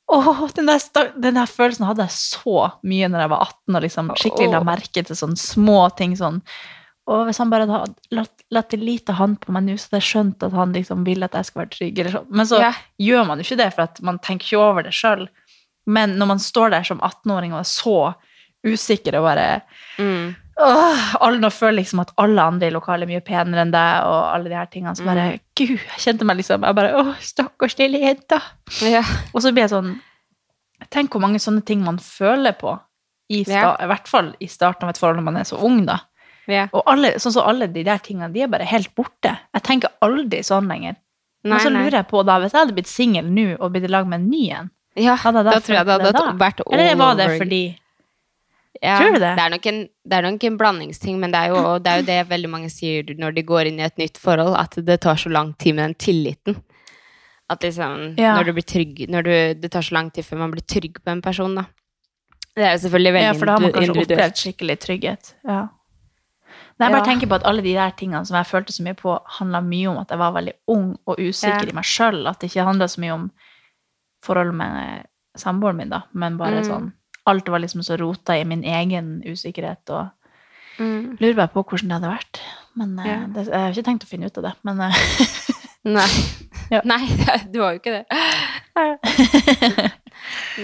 Åh, 0.07 0.47
den 0.53 0.67
der, 0.69 1.11
den 1.17 1.33
der 1.33 1.49
følelsen 1.49 1.85
hadde 1.87 2.05
jeg 2.05 2.13
så 2.13 2.71
mye 2.85 3.07
når 3.09 3.23
jeg 3.23 3.29
var 3.31 3.41
18 3.41 3.75
og 3.75 3.81
liksom 3.81 4.11
skikkelig 4.21 4.51
la 4.51 4.59
merke 4.61 5.03
til 5.03 5.17
sånne 5.17 5.39
små 5.41 5.79
ting 5.97 6.13
sånn. 6.15 6.43
Og 7.09 7.23
hvis 7.25 7.39
han 7.41 7.49
bare 7.49 7.65
hadde 7.65 7.95
latt, 8.13 8.69
det 8.69 8.79
lite 8.79 9.15
han 9.17 9.33
på 9.35 9.51
meg 9.51 9.65
nå, 9.65 9.77
så 9.77 9.89
hadde 9.89 10.01
jeg 10.03 10.09
skjønt 10.11 10.45
at 10.45 10.53
han 10.53 10.73
liksom 10.77 11.03
vil 11.05 11.25
at 11.25 11.33
jeg 11.33 11.49
skal 11.49 11.63
være 11.63 11.73
trygg. 11.73 11.99
Eller 11.99 12.11
sånn. 12.19 12.29
Men 12.29 12.45
så 12.45 12.61
yeah. 12.61 12.77
gjør 13.01 13.25
man 13.25 13.41
jo 13.41 13.47
ikke 13.47 13.59
det, 13.63 13.71
for 13.73 13.87
at 13.87 14.01
man 14.05 14.21
tenker 14.21 14.45
ikke 14.45 14.61
over 14.61 14.85
det 14.85 14.93
sjøl. 14.93 15.25
Men 15.85 16.15
når 16.19 16.31
man 16.35 16.39
står 16.41 16.73
der 16.73 16.85
som 16.85 17.01
18-åring 17.01 17.53
og 17.53 17.63
er 17.63 17.69
så 17.69 17.97
usikker 18.65 19.19
og 19.19 19.29
bare 19.29 19.61
Mm. 19.99 20.33
Åh, 20.59 21.15
alle 21.23 21.39
nå 21.39 21.49
føler 21.51 21.81
liksom 21.81 21.99
at 22.01 22.11
alle 22.19 22.39
andre 22.41 22.67
i 22.67 22.71
lokalet 22.71 23.03
er 23.03 23.09
mye 23.11 23.23
penere 23.27 23.61
enn 23.65 23.71
deg, 23.73 24.05
og 24.07 24.21
alle 24.33 24.47
de 24.51 24.55
her 24.55 24.67
tingene. 24.71 24.93
Så 24.95 25.03
bare, 25.07 25.39
gud, 25.55 25.73
jeg 25.79 25.99
kjente 26.03 26.23
meg 26.27 26.37
liksom 26.39 26.63
Jeg 26.63 26.75
bare, 26.75 26.93
åh, 26.95 27.13
stakkars 27.19 27.75
lille 27.79 27.99
jenta. 27.99 28.39
Ja. 28.81 29.01
Og 29.33 29.41
så 29.43 29.51
blir 29.51 29.65
jeg 29.65 29.73
sånn 29.73 29.97
Tenk 30.91 31.11
hvor 31.15 31.21
mange 31.23 31.39
sånne 31.39 31.63
ting 31.65 31.81
man 31.83 31.97
føler 32.03 32.55
på, 32.59 32.73
i, 33.31 33.43
sta, 33.43 33.53
Ja. 33.53 33.75
i 33.83 33.87
hvert 33.89 34.07
fall 34.07 34.33
i 34.39 34.47
starten 34.51 34.83
av 34.83 34.89
et 34.93 34.97
forhold 34.99 35.17
når 35.17 35.23
man 35.27 35.37
er 35.37 35.47
så 35.47 35.57
ung, 35.63 35.85
da. 35.87 35.99
Ja. 36.47 36.67
Og 36.73 36.83
alle, 36.85 37.13
sånn 37.19 37.33
så 37.33 37.41
alle 37.47 37.67
de 37.71 37.83
der 37.83 37.97
tingene, 38.03 38.31
de 38.33 38.43
er 38.45 38.47
bare 38.51 38.67
helt 38.69 38.91
borte. 38.95 39.31
Jeg 39.55 39.63
tenker 39.65 39.89
aldri 40.05 40.43
sånn 40.45 40.67
lenger. 40.69 40.95
Nei, 41.43 41.55
Men 41.55 41.59
så 41.59 41.71
nei. 41.71 41.83
lurer 41.85 41.99
jeg 42.01 42.07
på, 42.11 42.23
da, 42.25 42.39
hvis 42.39 42.51
jeg 42.53 42.59
hadde 42.65 42.75
blitt 42.77 42.87
singel 42.91 43.25
nå 43.31 43.47
og 43.59 43.71
blitt 43.73 43.87
i 43.87 43.91
lag 43.91 44.05
med 44.07 44.19
en 44.21 44.29
ny 44.29 44.43
en, 44.51 44.69
Ja, 44.95 45.15
jeg 45.17 45.33
da 45.33 45.43
da 45.43 45.59
tror 45.59 45.75
jeg 45.75 45.85
det 45.85 45.93
hadde 45.99 46.11
da? 46.13 46.31
vært 46.33 46.61
all 46.65 46.73
eller 46.79 46.95
var 46.95 47.15
det 47.15 47.27
fordi 47.39 47.63
Ja, 48.83 48.97
Tror 48.99 49.13
du 49.15 49.19
det? 49.19 49.35
Det 49.37 49.43
er, 49.45 49.49
nok 49.53 49.65
en, 49.71 49.87
er 50.11 50.21
nok 50.25 50.43
en 50.43 50.57
blandingsting, 50.57 51.19
men 51.19 51.31
det 51.31 51.39
er, 51.39 51.53
jo, 51.53 51.77
det 51.79 51.87
er 51.91 52.01
jo 52.01 52.05
det 52.09 52.17
veldig 52.29 52.49
mange 52.51 52.69
sier 52.69 53.03
når 53.17 53.35
de 53.37 53.43
går 53.43 53.69
inn 53.69 53.79
i 53.79 53.85
et 53.87 53.97
nytt 53.97 54.17
forhold, 54.17 54.55
at 54.59 54.75
det 54.85 54.99
tar 55.01 55.15
så 55.15 55.29
lang 55.31 55.53
tid 55.57 55.75
med 55.75 55.85
den 55.85 55.95
tilliten. 55.95 56.57
At 57.49 57.61
liksom, 57.61 58.15
Ja. 58.17 58.35
når 58.35 58.43
du 58.45 58.53
blir 58.53 58.65
trygg 58.65 59.05
når 59.07 59.23
du, 59.23 59.53
Det 59.61 59.69
tar 59.71 59.81
så 59.81 59.93
lang 59.93 60.09
tid 60.11 60.25
før 60.25 60.37
man 60.37 60.51
blir 60.51 60.65
trygg 60.65 60.97
på 61.03 61.11
en 61.11 61.21
person, 61.21 61.55
da. 61.55 61.65
Det 62.55 62.63
er 62.65 62.71
jo 62.75 62.87
selvfølgelig 62.87 63.13
veldig 63.13 63.27
Ja, 63.27 63.33
for 63.33 63.45
da 63.45 63.51
har 63.53 63.61
man 63.61 63.71
kanskje 63.71 63.95
opplevd 64.01 64.35
skikkelig 64.41 64.77
trygghet. 64.79 65.33
Ja. 65.45 65.61
Nei, 66.79 66.87
jeg 66.87 66.91
bare 66.91 67.05
Ja. 67.05 67.05
tenker 67.13 67.27
på 67.27 67.35
at 67.35 67.43
alle 67.45 67.61
de 67.61 67.73
der 67.73 67.91
tingene 67.91 68.25
som 68.25 68.35
jeg 68.35 68.45
følte 68.47 68.73
så 68.73 68.83
mye 68.83 68.95
på, 68.95 69.19
handla 69.39 69.61
mye 69.61 69.87
om 69.91 69.97
at 69.99 70.09
jeg 70.09 70.17
var 70.19 70.31
veldig 70.33 70.53
ung 70.67 70.97
og 71.07 71.17
usikker 71.19 71.63
Ja. 71.67 71.69
i 71.71 71.75
meg 71.75 71.83
sjøl. 71.83 72.27
At 72.27 72.39
det 72.39 72.49
ikke 72.51 72.65
handla 72.65 72.85
så 72.87 72.99
mye 72.99 73.13
om 73.13 73.31
forholdet 74.25 74.55
med 74.55 75.05
samboeren 75.37 75.75
min, 75.77 75.89
da, 75.89 76.01
men 76.13 76.37
bare 76.37 76.61
Mm. 76.61 76.65
sånn 76.65 76.93
Alt 77.25 77.47
var 77.49 77.59
liksom 77.63 77.81
så 77.83 77.97
rota 77.97 78.35
i 78.37 78.43
min 78.45 78.63
egen 78.63 79.21
usikkerhet, 79.25 79.89
og 79.89 80.07
Mm. 80.77 81.15
lurer 81.21 81.35
bare 81.37 81.47
på 81.53 81.61
hvordan 81.63 81.87
det 81.87 81.93
hadde 81.95 82.09
vært. 82.11 82.39
Men 82.75 82.99
eh, 82.99 83.05
Ja. 83.07 83.19
det, 83.31 83.45
jeg 83.47 83.59
har 83.61 83.69
ikke 83.71 83.83
tenkt 83.87 84.03
å 84.03 84.07
finne 84.09 84.25
ut 84.27 84.37
av 84.37 84.43
det. 84.43 84.53
Men 84.63 84.81
eh, 84.81 84.93
Nei. 85.85 86.09
Ja. 86.73 86.81
Nei, 86.83 87.05
du 87.53 87.61
har 87.61 87.71
jo 87.75 87.79
ikke 87.79 87.93
det. 87.95 88.05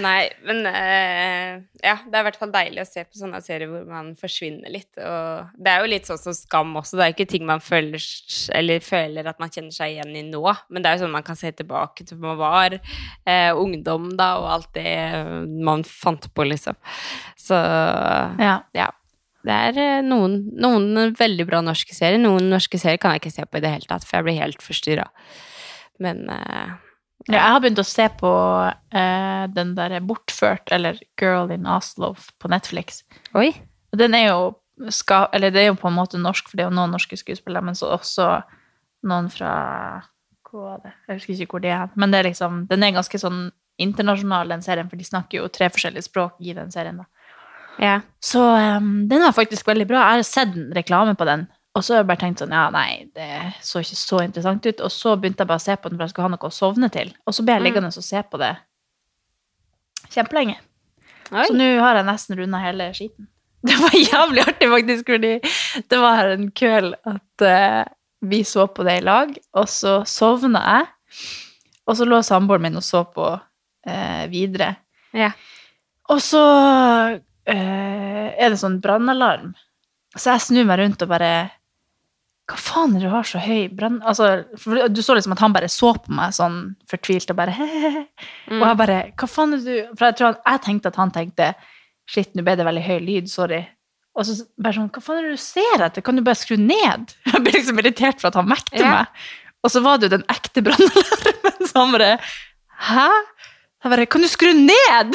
Nei, 0.02 0.30
men 0.46 0.62
uh, 0.66 1.60
ja, 1.82 1.96
det 2.06 2.16
er 2.16 2.22
i 2.22 2.26
hvert 2.28 2.38
fall 2.40 2.52
deilig 2.54 2.82
å 2.84 2.88
se 2.88 3.04
på 3.04 3.20
sånne 3.20 3.42
serier 3.44 3.70
hvor 3.70 3.84
man 3.88 4.12
forsvinner 4.18 4.72
litt. 4.72 4.90
Og 4.96 5.52
det 5.58 5.72
er 5.72 5.82
jo 5.82 5.90
litt 5.92 6.08
sånn 6.08 6.20
som 6.20 6.36
Skam 6.36 6.72
også. 6.80 6.98
Det 6.98 7.06
er 7.06 7.14
ikke 7.16 7.28
ting 7.34 7.44
man 7.48 7.62
føler, 7.64 8.02
eller 8.56 8.86
føler 8.86 9.28
at 9.28 9.42
man 9.42 9.52
kjenner 9.52 9.74
seg 9.74 9.96
igjen 9.96 10.16
i 10.16 10.24
nå, 10.30 10.44
men 10.72 10.82
det 10.82 10.90
er 10.90 10.98
jo 10.98 11.04
sånn 11.04 11.14
man 11.18 11.26
kan 11.26 11.38
se 11.38 11.52
tilbake 11.56 12.08
til 12.08 12.18
hvor 12.18 12.34
man 12.34 12.40
var 12.42 12.78
uh, 12.80 13.52
ungdom 13.60 14.12
da, 14.18 14.32
og 14.40 14.50
alt 14.56 14.72
det 14.78 14.96
man 15.62 15.84
fant 15.88 16.30
på, 16.32 16.48
liksom. 16.48 16.78
Så 17.38 17.58
ja. 17.58 18.58
ja. 18.76 18.90
Det 19.42 19.54
er 19.68 19.78
eh, 19.82 20.00
noen, 20.06 20.36
noen 20.54 21.16
veldig 21.18 21.46
bra 21.48 21.62
norske 21.64 21.96
serier. 21.96 22.20
Noen 22.22 22.46
norske 22.52 22.78
serier 22.78 23.00
kan 23.02 23.16
jeg 23.16 23.24
ikke 23.24 23.34
se 23.34 23.46
på 23.48 23.58
i 23.58 23.64
det 23.64 23.72
hele 23.74 23.90
tatt, 23.90 24.06
for 24.06 24.20
jeg 24.20 24.28
blir 24.28 24.38
helt 24.38 24.62
forstyrra. 24.62 25.08
Men 26.02 26.28
eh, 26.30 26.76
Ja, 27.28 27.36
jeg 27.36 27.54
har 27.54 27.60
begynt 27.62 27.82
å 27.82 27.86
se 27.86 28.08
på 28.18 28.32
eh, 28.98 29.44
den 29.54 29.74
der 29.76 29.94
Bortført, 30.02 30.72
eller 30.74 30.98
Girl 31.20 31.52
in 31.54 31.68
Oslo 31.70 32.14
på 32.42 32.50
Netflix. 32.50 33.02
Oi. 33.38 33.52
Den 33.94 34.16
er 34.18 34.30
jo 34.30 34.40
ska, 34.90 35.26
Eller 35.36 35.52
det 35.52 35.60
er 35.60 35.66
jo 35.70 35.78
på 35.78 35.90
en 35.90 35.98
måte 35.98 36.18
norsk, 36.18 36.48
for 36.48 36.58
det 36.58 36.64
er 36.64 36.70
jo 36.70 36.78
noen 36.78 36.94
norske 36.96 37.16
skuespillere, 37.20 37.64
men 37.64 37.78
så 37.78 37.92
også 37.94 38.28
noen 39.08 39.28
fra 39.30 39.52
Hvor 40.48 40.66
var 40.66 40.80
det? 40.82 40.94
Jeg 41.08 41.18
husker 41.18 41.44
ikke 41.44 41.56
hvor 41.56 41.64
de 41.64 41.72
er. 41.72 41.92
Men 41.96 42.12
det 42.12 42.20
er 42.20 42.28
liksom, 42.30 42.64
den 42.70 42.82
er 42.84 42.96
ganske 42.96 43.20
sånn 43.20 43.46
internasjonal, 43.80 44.50
den 44.52 44.64
serien, 44.64 44.88
for 44.90 45.00
de 45.00 45.06
snakker 45.06 45.40
jo 45.40 45.50
tre 45.52 45.70
forskjellige 45.72 46.10
språk 46.10 46.36
i 46.44 46.52
den 46.56 46.72
serien. 46.74 47.00
da. 47.00 47.06
Ja. 47.80 47.94
Så 48.20 48.42
um, 48.42 49.08
den 49.08 49.24
var 49.24 49.32
faktisk 49.32 49.66
veldig 49.66 49.86
bra. 49.88 50.02
Jeg 50.02 50.20
har 50.20 50.28
sett 50.28 50.58
reklame 50.76 51.14
på 51.16 51.26
den, 51.28 51.46
og 51.72 51.84
så 51.84 51.94
har 51.94 52.02
jeg 52.02 52.08
bare 52.10 52.20
tenkt 52.20 52.42
sånn, 52.42 52.52
ja, 52.52 52.66
nei, 52.72 53.06
det 53.16 53.28
så 53.64 53.80
ikke 53.80 53.96
så 53.96 54.18
interessant 54.26 54.66
ut. 54.66 54.80
Og 54.84 54.92
så 54.92 55.14
begynte 55.16 55.40
jeg 55.40 55.48
bare 55.48 55.62
å 55.62 55.64
se 55.64 55.76
på 55.76 55.88
den, 55.88 55.96
for 55.96 56.04
jeg 56.04 56.12
skulle 56.12 56.26
ha 56.28 56.32
noe 56.34 56.50
å 56.50 56.52
sovne 56.52 56.90
til. 56.92 57.12
Og 57.24 57.32
så 57.32 57.44
ble 57.46 57.54
jeg 57.54 57.62
Mm. 57.62 57.66
liggende 57.68 57.88
og 57.88 58.04
se 58.04 58.22
på 58.22 58.40
det 58.42 58.50
kjempelenge. 60.12 60.58
Oi. 61.32 61.46
Så 61.46 61.54
nå 61.56 61.68
har 61.80 61.96
jeg 61.96 62.08
nesten 62.08 62.36
runda 62.36 62.60
hele 62.60 62.90
skiten. 62.92 63.28
Det 63.68 63.76
var 63.78 63.94
jævlig 63.94 64.42
artig, 64.42 64.68
faktisk, 64.72 65.06
fordi 65.06 65.32
det 65.86 65.98
var 66.02 66.32
en 66.32 66.48
kveld 66.50 66.96
at 67.06 67.44
uh, 67.46 67.84
vi 68.20 68.40
så 68.42 68.66
på 68.66 68.82
det 68.82 68.96
i 68.98 69.04
lag, 69.06 69.30
og 69.54 69.68
så 69.70 70.00
sovna 70.04 70.62
jeg. 70.66 70.88
Og 71.86 71.96
så 71.96 72.04
lå 72.04 72.18
samboeren 72.26 72.62
min 72.66 72.80
og 72.80 72.82
så 72.82 73.04
på 73.06 73.28
uh, 73.38 74.24
videre. 74.32 74.74
Ja. 75.14 75.30
Og 76.10 76.18
så 76.26 76.42
uh, 76.42 77.22
er 77.54 78.50
det 78.50 78.58
sånn 78.58 78.80
brannalarm. 78.82 79.54
Så 80.16 80.34
jeg 80.34 80.42
snur 80.48 80.66
meg 80.66 80.82
rundt 80.82 81.06
og 81.06 81.14
bare 81.14 81.32
Hva 82.50 82.56
faen 82.58 82.96
er 82.96 83.04
det 83.04 83.06
du 83.06 83.12
har 83.14 83.26
så 83.28 83.38
høy 83.38 83.68
brann... 83.70 84.00
Altså, 84.02 84.26
du 84.90 84.98
så 85.04 85.14
liksom 85.14 85.32
at 85.36 85.42
han 85.44 85.52
bare 85.54 85.68
så 85.70 85.92
på 85.94 86.10
meg 86.12 86.32
sånn 86.34 86.56
fortvilt 86.90 87.30
og 87.30 87.38
bare 87.38 87.54
hehehe. 87.54 88.02
Og 88.58 88.64
jeg 88.66 88.78
bare 88.80 88.96
Hva 89.20 89.28
faen 89.30 89.54
er 89.54 89.62
det 89.62 89.76
du 89.76 89.92
For 89.94 90.08
jeg 90.08 90.16
tror 90.18 90.28
han, 90.32 90.40
jeg 90.50 90.62
tenkte 90.66 90.90
at 90.92 90.98
han 91.00 91.12
tenkte 91.14 91.52
Shit, 92.10 92.32
nå 92.34 92.42
ble 92.44 92.56
det 92.58 92.66
veldig 92.66 92.82
høy 92.82 92.96
lyd, 93.06 93.30
sorry. 93.30 93.60
Og 94.18 94.26
så 94.26 94.34
bare 94.60 94.74
sånn 94.80 94.90
Hva 94.92 95.04
faen 95.06 95.20
er 95.22 95.28
det 95.30 95.38
du 95.38 95.44
ser 95.44 95.86
etter? 95.86 96.04
Kan 96.04 96.18
du 96.18 96.24
bare 96.26 96.40
skru 96.42 96.58
ned? 96.60 97.14
Jeg 97.30 97.44
ble 97.46 97.54
liksom 97.54 97.78
irritert 97.80 98.18
for 98.20 98.32
at 98.32 98.40
han 98.42 98.50
vekte 98.50 98.82
Ja. 98.82 98.90
meg. 98.98 99.22
Og 99.62 99.70
så 99.70 99.80
var 99.84 100.00
det 100.02 100.08
jo 100.10 100.16
den 100.16 100.26
ekte 100.34 100.64
brannalarmen, 100.66 101.62
så 101.70 101.84
han 101.84 101.94
bare 101.94 102.10
Hæ? 102.90 103.06
Jeg 103.86 103.94
bare 103.94 104.06
Kan 104.10 104.26
du 104.26 104.28
skru 104.34 104.50
ned? 104.58 105.14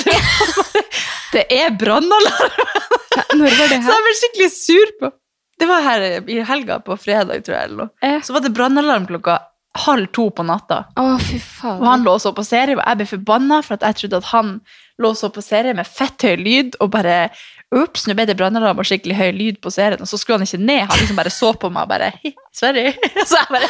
det 1.35 1.43
er 1.59 1.75
brannalarmen! 1.75 2.95
Når 3.35 3.55
var 3.59 3.71
det 3.75 3.81
Så 3.83 3.91
jeg 3.97 4.05
ble 4.07 4.15
skikkelig 4.23 4.49
sur 4.55 4.93
på 5.01 5.11
Det 5.57 5.67
var 5.69 5.81
her 5.85 6.07
i 6.29 6.39
helga, 6.45 6.79
på 6.85 6.97
fredag, 7.01 7.43
tror 7.45 7.55
jeg. 7.57 7.69
eller 7.69 7.85
noe. 7.85 7.89
Eh. 8.05 8.19
Så 8.23 8.33
var 8.35 8.43
det 8.45 8.53
brannalarm 8.53 9.07
klokka 9.09 9.39
halv 9.77 10.07
to 10.13 10.29
på 10.33 10.45
natta. 10.45 10.83
Å, 10.97 11.17
fy 11.21 11.37
faen. 11.41 11.81
Og 11.81 11.85
han 11.89 12.05
lå 12.05 12.15
og 12.17 12.23
så 12.23 12.31
på 12.35 12.45
serie, 12.45 12.77
og 12.77 12.83
jeg 12.83 12.99
ble 13.01 13.07
forbanna 13.11 13.61
for 13.65 13.77
at 13.77 13.85
jeg 13.85 14.01
trodde 14.01 14.21
at 14.21 14.31
han 14.31 14.51
lå 15.01 15.11
og 15.13 15.19
så 15.19 15.29
på 15.33 15.43
serie 15.45 15.75
med 15.77 15.89
fett 15.89 16.25
høy 16.25 16.35
lyd, 16.41 16.79
og 16.81 16.91
bare 16.95 17.27
Ops, 17.75 18.05
nå 18.07 18.13
ble 18.15 18.23
det 18.29 18.37
brannalarm 18.39 18.79
og 18.79 18.87
skikkelig 18.87 19.17
høy 19.17 19.31
lyd 19.35 19.57
på 19.59 19.67
serien, 19.75 19.99
og 19.99 20.07
så 20.07 20.15
skulle 20.15 20.37
han 20.39 20.47
ikke 20.47 20.61
ned. 20.61 20.85
Han 20.87 21.01
liksom 21.01 21.17
bare 21.19 21.33
så 21.35 21.49
på 21.59 21.67
meg 21.67 21.83
og 21.83 21.89
bare 21.91 22.13
«Hi, 22.21 22.31
Sorry. 22.55 22.85
Så 23.27 23.41
jeg 23.41 23.49
bare 23.51 23.67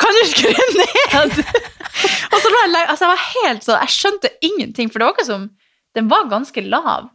Kan 0.00 0.16
du 0.16 0.22
skru 0.30 0.48
ned? 0.78 1.34
og 2.32 2.38
så 2.40 2.52
lå 2.54 2.62
jeg 2.62 2.86
Altså, 2.88 3.04
jeg 3.04 3.10
var 3.10 3.26
helt 3.26 3.66
sånn 3.66 3.82
Jeg 3.82 3.92
skjønte 3.98 4.30
ingenting, 4.48 4.88
for 4.88 4.98
det 5.02 5.10
var 5.10 5.14
ikke 5.18 5.28
som 5.28 5.44
Den 5.94 6.08
var 6.08 6.24
ganske 6.32 6.64
lav. 6.64 7.10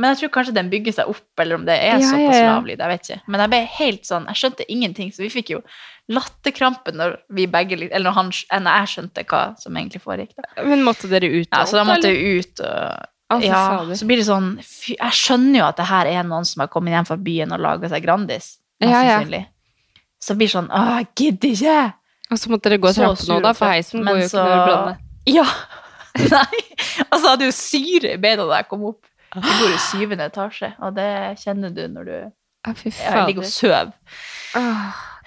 Men 0.00 0.12
jeg 0.12 0.22
tror 0.22 0.30
kanskje 0.38 0.54
den 0.56 0.70
bygger 0.72 0.94
seg 0.96 1.10
opp, 1.12 1.40
eller 1.42 1.58
om 1.58 1.64
det 1.68 1.74
er 1.76 1.98
Ja, 2.00 2.08
såpass 2.08 2.36
ja, 2.38 2.44
ja. 2.46 2.52
lav 2.54 2.68
lyd. 2.68 2.80
Jeg 2.80 2.92
vet 2.94 3.08
ikke. 3.08 3.20
Men 3.28 3.42
jeg 3.44 3.52
ble 3.52 3.58
helt 3.76 4.08
sånn 4.08 4.28
Jeg 4.30 4.40
skjønte 4.40 4.66
ingenting, 4.72 5.10
så 5.12 5.20
vi 5.24 5.28
fikk 5.34 5.52
jo 5.52 5.60
latterkrampe 6.12 6.94
når 6.96 7.18
vi 7.36 7.46
begge 7.50 7.76
Eller 7.84 8.06
når, 8.08 8.16
han, 8.16 8.30
når 8.64 8.78
jeg 8.80 8.92
skjønte 8.94 9.24
hva 9.28 9.42
som 9.60 9.76
egentlig 9.76 10.02
foregikk. 10.02 10.32
da. 10.38 10.64
Men 10.66 10.84
måtte 10.86 11.10
dere 11.12 11.28
ut? 11.28 11.48
Ja, 11.50 11.64
så 11.68 11.82
da 11.82 11.84
måtte 11.88 12.12
vi 12.12 12.38
ut 12.40 12.64
og 12.64 13.08
Altså, 13.32 13.48
ja, 13.48 13.60
fader. 13.78 13.96
så 13.96 14.06
blir 14.08 14.20
det 14.20 14.26
sånn 14.28 14.48
fy, 14.60 14.92
Jeg 14.98 15.16
skjønner 15.16 15.62
jo 15.62 15.68
at 15.70 15.78
det 15.80 15.86
her 15.88 16.08
er 16.10 16.26
noen 16.28 16.44
som 16.44 16.60
har 16.60 16.68
kommet 16.72 16.92
hjem 16.92 17.06
fra 17.08 17.16
byen 17.16 17.54
og 17.56 17.62
laga 17.64 17.88
seg 17.88 18.04
Grandis. 18.04 18.48
Mest 18.82 18.92
sannsynlig. 18.92 19.46
Så 20.22 20.36
det 20.38 20.48
sånn 20.52 20.68
Å, 20.68 20.82
jeg 20.98 21.08
gidder 21.16 21.54
ikke! 21.56 21.78
Og 22.32 22.40
så 22.40 22.52
måtte 22.52 22.68
dere 22.68 22.80
gå 22.82 22.92
trappene 22.96 23.28
nå, 23.34 23.38
da, 23.44 23.52
for 23.56 23.72
heisen 23.72 24.04
går 24.04 24.20
jo 24.20 24.26
ikke 24.28 24.42
når 24.42 24.52
du 24.52 24.66
blander. 24.68 25.00
Ja! 25.32 25.46
Nei. 26.36 26.60
Altså, 27.08 27.22
jeg 27.22 27.30
hadde 27.30 27.48
jo 27.48 27.54
syre 27.56 28.12
i 28.12 28.20
beina 28.20 28.44
da 28.44 28.60
jeg 28.60 28.68
kom 28.68 28.84
opp. 28.90 29.00
Jeg 29.32 29.44
bor 29.48 29.72
i 29.72 29.80
syvende 29.80 30.28
etasje, 30.28 30.72
og 30.84 30.96
det 30.98 31.08
kjenner 31.40 31.72
du 31.72 31.82
når 31.88 32.08
du 32.08 32.16
Å, 32.62 32.72
jeg 32.84 33.22
ligger 33.26 33.42
og 33.42 33.48
sover. 33.50 33.94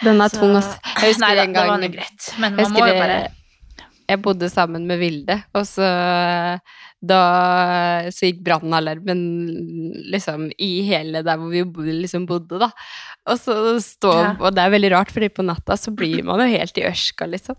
Den 0.05 0.21
er 0.21 0.31
tung, 0.31 0.53
ass. 0.59 0.75
Jeg 0.85 1.15
husker 1.15 1.23
Nei, 1.25 1.33
da, 1.35 1.43
en 1.47 1.55
det 1.55 1.65
var 1.67 1.81
noe 1.81 1.91
greit. 1.91 2.27
Men 2.39 2.55
man 2.59 2.75
må 2.75 2.85
jo 2.85 2.95
bare 2.99 3.17
Jeg 4.05 4.21
bodde 4.21 4.49
sammen 4.53 4.85
med 4.87 5.01
Vilde, 5.01 5.39
og 5.57 5.65
så 5.67 5.89
da 7.05 7.19
så 8.13 8.29
gikk 8.29 8.39
brannalarmen 8.45 9.21
liksom 10.13 10.47
i 10.61 10.69
hele 10.87 11.21
der 11.25 11.37
hvor 11.41 11.51
vi 11.51 11.63
liksom 12.01 12.25
bodde, 12.29 12.59
da. 12.61 12.71
Og 13.25 13.39
så 13.41 13.53
stå, 13.81 14.11
Ja. 14.13 14.31
og 14.37 14.53
det 14.53 14.61
er 14.61 14.69
veldig 14.69 14.91
rart, 14.93 15.09
fordi 15.09 15.31
på 15.33 15.41
natta 15.41 15.73
så 15.81 15.89
blir 15.97 16.21
man 16.23 16.43
jo 16.43 16.45
helt 16.51 16.77
i 16.77 16.83
ørska, 16.85 17.25
liksom. 17.31 17.55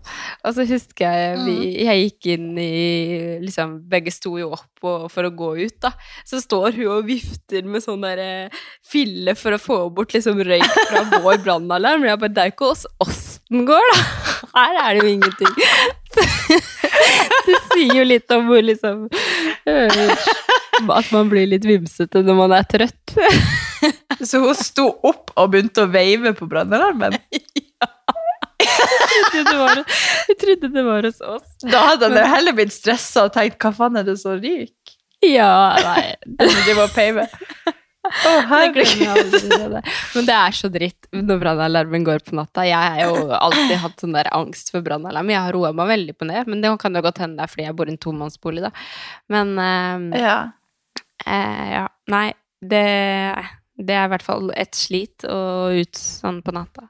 Og 0.47 0.53
så 0.55 0.63
husker 0.69 1.11
jeg 1.11 1.41
vi, 1.43 1.55
jeg 1.83 2.03
gikk 2.05 2.29
inn 2.37 2.45
i 2.55 3.39
liksom, 3.43 3.73
Begge 3.91 4.13
sto 4.15 4.37
jo 4.39 4.53
opp 4.55 4.87
og, 4.87 5.09
for 5.11 5.27
å 5.27 5.33
gå 5.35 5.49
ut, 5.65 5.75
da. 5.83 5.91
Så 6.23 6.39
står 6.39 6.77
hun 6.77 6.87
og 6.95 7.09
vifter 7.09 7.67
med 7.67 7.83
sånn 7.83 8.05
der 8.05 8.21
eh, 8.23 8.63
fille 8.87 9.35
for 9.35 9.57
å 9.57 9.59
få 9.59 9.81
bort 9.91 10.15
liksom 10.15 10.39
røyk 10.39 10.79
fra 10.87 11.03
vår 11.19 11.43
brannalarm. 11.43 12.07
jeg 12.07 12.21
bare, 12.23 12.31
det 12.31 12.45
er 12.45 12.51
jo 12.53 12.55
ikke 12.55 12.71
hos 12.71 12.87
oss 13.03 13.23
den 13.51 13.67
går, 13.67 13.91
da. 13.91 14.01
Her 14.57 14.79
er 14.85 14.95
det 14.95 15.03
jo 15.03 15.13
ingenting. 15.17 15.53
det 17.47 17.59
sier 17.73 17.95
jo 17.99 18.07
litt 18.07 18.31
om 18.33 18.47
hvor 18.49 18.63
liksom 18.63 19.03
øh, 19.67 20.27
At 20.95 21.11
man 21.13 21.29
blir 21.31 21.47
litt 21.51 21.65
vimsete 21.67 22.23
når 22.25 22.39
man 22.45 22.55
er 22.55 22.67
trøtt. 22.71 23.17
Så 24.29 24.41
hun 24.43 24.55
sto 24.57 24.87
opp 25.07 25.33
og 25.37 25.51
begynte 25.53 25.85
å 25.85 25.91
veive 25.93 26.33
på 26.37 26.47
brannalarmen? 26.49 27.17
Jeg 28.57 29.27
trodde 29.31 29.53
var, 29.59 29.79
jeg 30.27 30.35
trodde 30.41 30.69
det 30.73 30.83
var 30.85 31.05
hos 31.05 31.19
oss. 31.21 31.49
Da 31.61 31.81
hadde 31.91 32.07
han 32.09 32.31
heller 32.31 32.55
blitt 32.57 32.73
stressa 32.73 33.27
og 33.27 33.33
tenkt 33.35 33.61
hva 33.61 33.69
faen 33.75 33.99
er 33.99 34.05
det 34.07 34.15
som 34.19 34.33
ryker? 34.41 34.95
Ja, 35.25 35.49
nei 35.81 36.15
De 36.25 36.73
må 36.77 36.85
det 39.51 39.69
der. 39.73 39.93
Men 40.15 40.27
det 40.29 40.35
er 40.37 40.55
så 40.55 40.69
dritt 40.73 41.07
når 41.13 41.41
brannalarmen 41.41 42.05
går 42.07 42.21
på 42.27 42.37
natta. 42.39 42.63
Jeg 42.67 42.77
har 42.77 43.01
jo 43.03 43.27
alltid 43.35 43.75
hatt 43.83 44.03
sånn 44.03 44.15
der 44.17 44.29
angst 44.37 44.71
for 44.73 44.85
brannalarm. 44.85 45.31
Jeg 45.33 45.43
har 45.43 45.55
roa 45.57 45.73
meg 45.75 45.89
veldig 45.91 46.15
på 46.17 46.29
det, 46.29 46.45
men 46.47 46.63
det 46.63 46.71
kan 46.81 46.95
jo 46.97 47.03
godt 47.05 47.21
hende 47.23 47.37
det 47.41 47.47
er 47.47 47.53
fordi 47.53 47.67
jeg 47.67 47.77
bor 47.77 47.89
i 47.91 47.93
en 47.95 48.01
tomannsbolig, 48.07 48.63
da. 48.67 48.71
Men 49.33 49.53
eh, 49.59 50.21
Ja. 50.23 50.37
eh, 51.25 51.63
ja, 51.75 51.85
nei, 52.13 52.27
det, 52.63 52.85
det 53.77 53.95
er 53.95 54.07
i 54.07 54.11
hvert 54.11 54.25
fall 54.25 54.51
et 54.57 54.75
slit 54.75 55.25
å 55.29 55.39
ut 55.77 55.97
sånn 55.97 56.41
på 56.45 56.53
natta. 56.55 56.89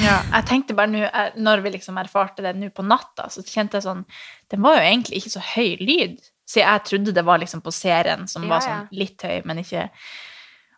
Ja, 0.00 0.22
jeg 0.24 0.46
tenkte 0.48 0.74
bare 0.76 0.88
nå, 0.88 1.02
når 1.36 1.60
vi 1.66 1.74
liksom 1.74 1.98
erfarte 2.00 2.40
det 2.44 2.54
nå 2.56 2.70
på 2.72 2.84
natta, 2.86 3.26
så 3.28 3.42
kjente 3.44 3.76
jeg 3.76 3.84
sånn 3.84 4.06
Den 4.48 4.62
var 4.64 4.78
jo 4.78 4.86
egentlig 4.86 5.18
ikke 5.20 5.32
så 5.34 5.42
høy 5.44 5.74
lyd, 5.84 6.14
så 6.48 6.62
jeg 6.62 6.84
trodde 6.88 7.12
det 7.12 7.24
var 7.28 7.42
liksom 7.42 7.60
på 7.60 7.74
serien 7.76 8.24
som 8.30 8.46
Ja, 8.46 8.54
var 8.54 8.64
sånn 8.64 8.86
litt 8.96 9.20
høy, 9.20 9.42
men 9.44 9.60
ikke 9.60 9.90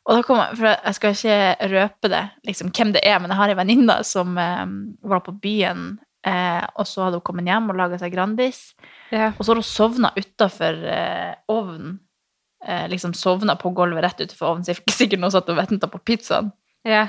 Og 0.04 0.18
da 0.18 0.24
kom 0.26 0.40
jeg, 0.42 0.58
for 0.58 0.66
jeg 0.72 0.96
skal 0.98 1.14
ikke 1.14 1.68
røpe 1.76 2.10
det, 2.10 2.24
liksom 2.50 2.72
hvem 2.74 2.90
det 2.96 3.04
er, 3.06 3.20
men 3.22 3.30
jeg 3.30 3.38
har 3.38 3.52
ei 3.54 3.60
venninne 3.60 4.00
som 4.04 4.34
eh, 4.36 4.66
var 5.14 5.22
på 5.24 5.32
byen, 5.46 5.86
eh, 6.26 6.66
og 6.74 6.84
så 6.90 7.06
hadde 7.06 7.22
hun 7.22 7.24
kommet 7.30 7.48
hjem 7.48 7.70
og 7.70 7.78
laga 7.78 8.00
seg 8.02 8.12
Grandis, 8.12 8.74
og 9.30 9.40
så 9.40 9.52
har 9.54 9.62
hun 9.62 9.68
sovna 9.70 10.10
utafor 10.18 10.82
eh, 10.90 11.32
ovnen. 11.54 12.00
Eh, 12.64 12.88
liksom 12.88 13.12
sovna 13.14 13.56
på 13.60 13.70
gulvet 13.76 14.04
rett 14.04 14.20
utenfor 14.20 14.54
ovnen, 14.54 14.64
så 14.64 14.72
ikke 14.72 14.94
sikkert 14.96 15.20
noe 15.20 15.32
satt 15.34 15.50
og 15.52 15.58
venta 15.58 15.88
på 15.90 16.00
pizzaen. 16.00 16.48
Ja. 16.88 17.06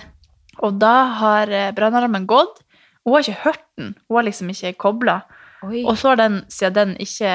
Og 0.65 0.75
da 0.81 0.95
har 1.21 1.51
eh, 1.51 1.71
brannalarmen 1.75 2.27
gått, 2.27 2.59
hun 3.05 3.15
har 3.15 3.23
ikke 3.23 3.43
hørt 3.45 3.63
den. 3.77 3.93
Hun 4.09 4.17
har 4.19 4.25
liksom 4.27 4.49
ikke 4.51 4.73
kobla. 4.81 5.21
Og 5.63 5.93
så 5.97 6.11
har 6.11 6.19
den, 6.19 6.41
siden 6.51 6.75
den 6.75 6.97
ikke 7.01 7.29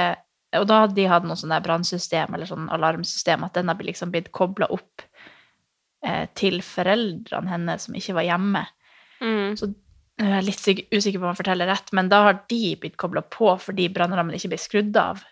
Og 0.59 0.66
da 0.66 0.81
hadde 0.83 0.95
de 0.97 1.05
hatt 1.07 1.25
noe 1.27 1.39
sånn 1.39 1.53
brannsystem 1.62 2.35
eller 2.35 2.49
sånn 2.49 2.64
alarmsystem, 2.75 3.45
at 3.47 3.55
den 3.55 3.68
har 3.71 3.79
liksom 3.87 4.11
blitt 4.11 4.33
kobla 4.35 4.66
opp 4.75 5.05
eh, 6.03 6.25
til 6.35 6.59
foreldrene 6.66 7.53
hennes 7.53 7.87
som 7.87 7.95
ikke 7.95 8.16
var 8.16 8.27
hjemme. 8.27 8.64
Mm. 9.23 9.55
Så 9.55 9.68
jeg 10.18 10.33
er 10.41 10.43
litt 10.43 10.66
usikker 10.91 11.21
på 11.21 11.23
om 11.23 11.31
jeg 11.31 11.39
forteller 11.39 11.71
rett, 11.71 11.93
men 11.95 12.11
da 12.11 12.25
har 12.27 12.41
de 12.51 12.75
blitt 12.83 12.99
kobla 12.99 13.23
på 13.31 13.53
fordi 13.62 13.87
brannalarmen 13.95 14.35
ikke 14.35 14.51
ble 14.51 14.59
skrudd 14.59 14.99
av. 14.99 15.23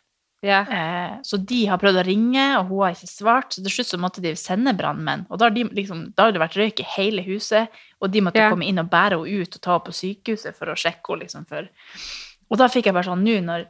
Ja. 0.46 0.60
Eh, 0.70 1.14
så 1.26 1.36
de 1.42 1.64
har 1.66 1.80
prøvd 1.82 1.98
å 1.98 2.04
ringe, 2.06 2.42
og 2.60 2.68
hun 2.70 2.82
har 2.84 2.92
ikke 2.94 3.08
svart. 3.10 3.54
Så 3.56 3.62
til 3.64 3.72
slutt 3.74 3.88
så 3.90 3.98
måtte 3.98 4.22
de 4.22 4.34
sende 4.38 4.70
brannmenn. 4.78 5.24
Og 5.30 5.38
da 5.40 5.48
har, 5.48 5.54
de, 5.56 5.64
liksom, 5.74 6.04
da 6.14 6.28
har 6.28 6.32
det 6.36 6.42
vært 6.44 6.58
røyk 6.60 6.82
i 6.84 6.86
hele 6.96 7.24
huset, 7.26 7.68
og 8.00 8.12
de 8.14 8.20
måtte 8.22 8.38
Ja. 8.38 8.50
komme 8.52 8.68
inn 8.68 8.78
og 8.78 8.86
bære 8.92 9.18
henne 9.18 9.42
ut 9.42 9.56
og 9.56 9.60
ta 9.64 9.72
henne 9.74 9.86
på 9.88 9.96
sykehuset 9.98 10.54
for 10.56 10.70
å 10.70 10.76
sjekke 10.78 11.10
henne. 11.10 11.24
Liksom, 11.26 11.46
for. 11.48 11.66
Og 12.50 12.58
da 12.58 12.68
fikk 12.70 12.86
jeg 12.86 12.94
bare 12.94 13.04
sånn 13.10 13.24
Nå 13.26 13.40
når 13.44 13.66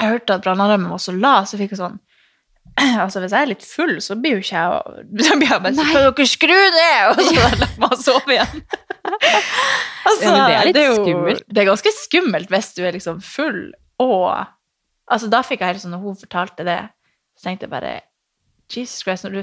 jeg 0.00 0.10
hørte 0.10 0.34
at 0.34 0.42
brannalarmen 0.42 0.90
var 0.90 0.98
så 0.98 1.14
lav, 1.14 1.44
så 1.46 1.56
fikk 1.56 1.70
jeg 1.76 1.78
sånn 1.78 2.00
Altså, 3.04 3.20
hvis 3.22 3.30
jeg 3.30 3.42
er 3.46 3.46
litt 3.52 3.62
full, 3.62 3.94
så 4.02 4.16
blir 4.18 4.34
jo 4.34 4.42
ikke 4.42 4.58
jeg 4.58 5.24
Så 5.28 5.36
blir 5.38 5.48
jeg 5.52 5.62
bare 5.62 5.74
sånn 5.78 5.92
kan 5.94 6.08
dere 6.10 6.26
skru 6.26 6.58
det! 6.74 6.90
Og 7.12 7.22
så 7.22 7.46
lar 7.60 7.78
meg 7.84 7.94
sove 8.02 8.34
igjen. 8.34 8.64
altså, 10.08 10.32
Ja, 10.34 10.46
det 10.48 10.56
er 10.58 10.68
litt 10.72 10.80
jo- 10.82 10.98
skummelt. 10.98 11.44
Det 11.48 11.62
er 11.62 11.70
ganske 11.70 11.92
skummelt 12.02 12.50
hvis 12.50 12.72
du 12.74 12.82
er 12.88 12.92
liksom 12.98 13.22
full 13.22 13.62
og 14.02 14.46
Altså, 15.10 15.28
da 15.30 15.42
fikk 15.44 15.60
jeg 15.60 15.74
helt 15.74 15.82
sånn, 15.84 15.92
når 15.96 16.00
hun 16.06 16.16
fortalte 16.16 16.64
det, 16.64 16.78
så 17.36 17.48
tenkte 17.48 17.66
jeg 17.66 17.70
bare 17.74 18.00
Jesus 18.72 19.02
Christ, 19.04 19.26
du, 19.28 19.36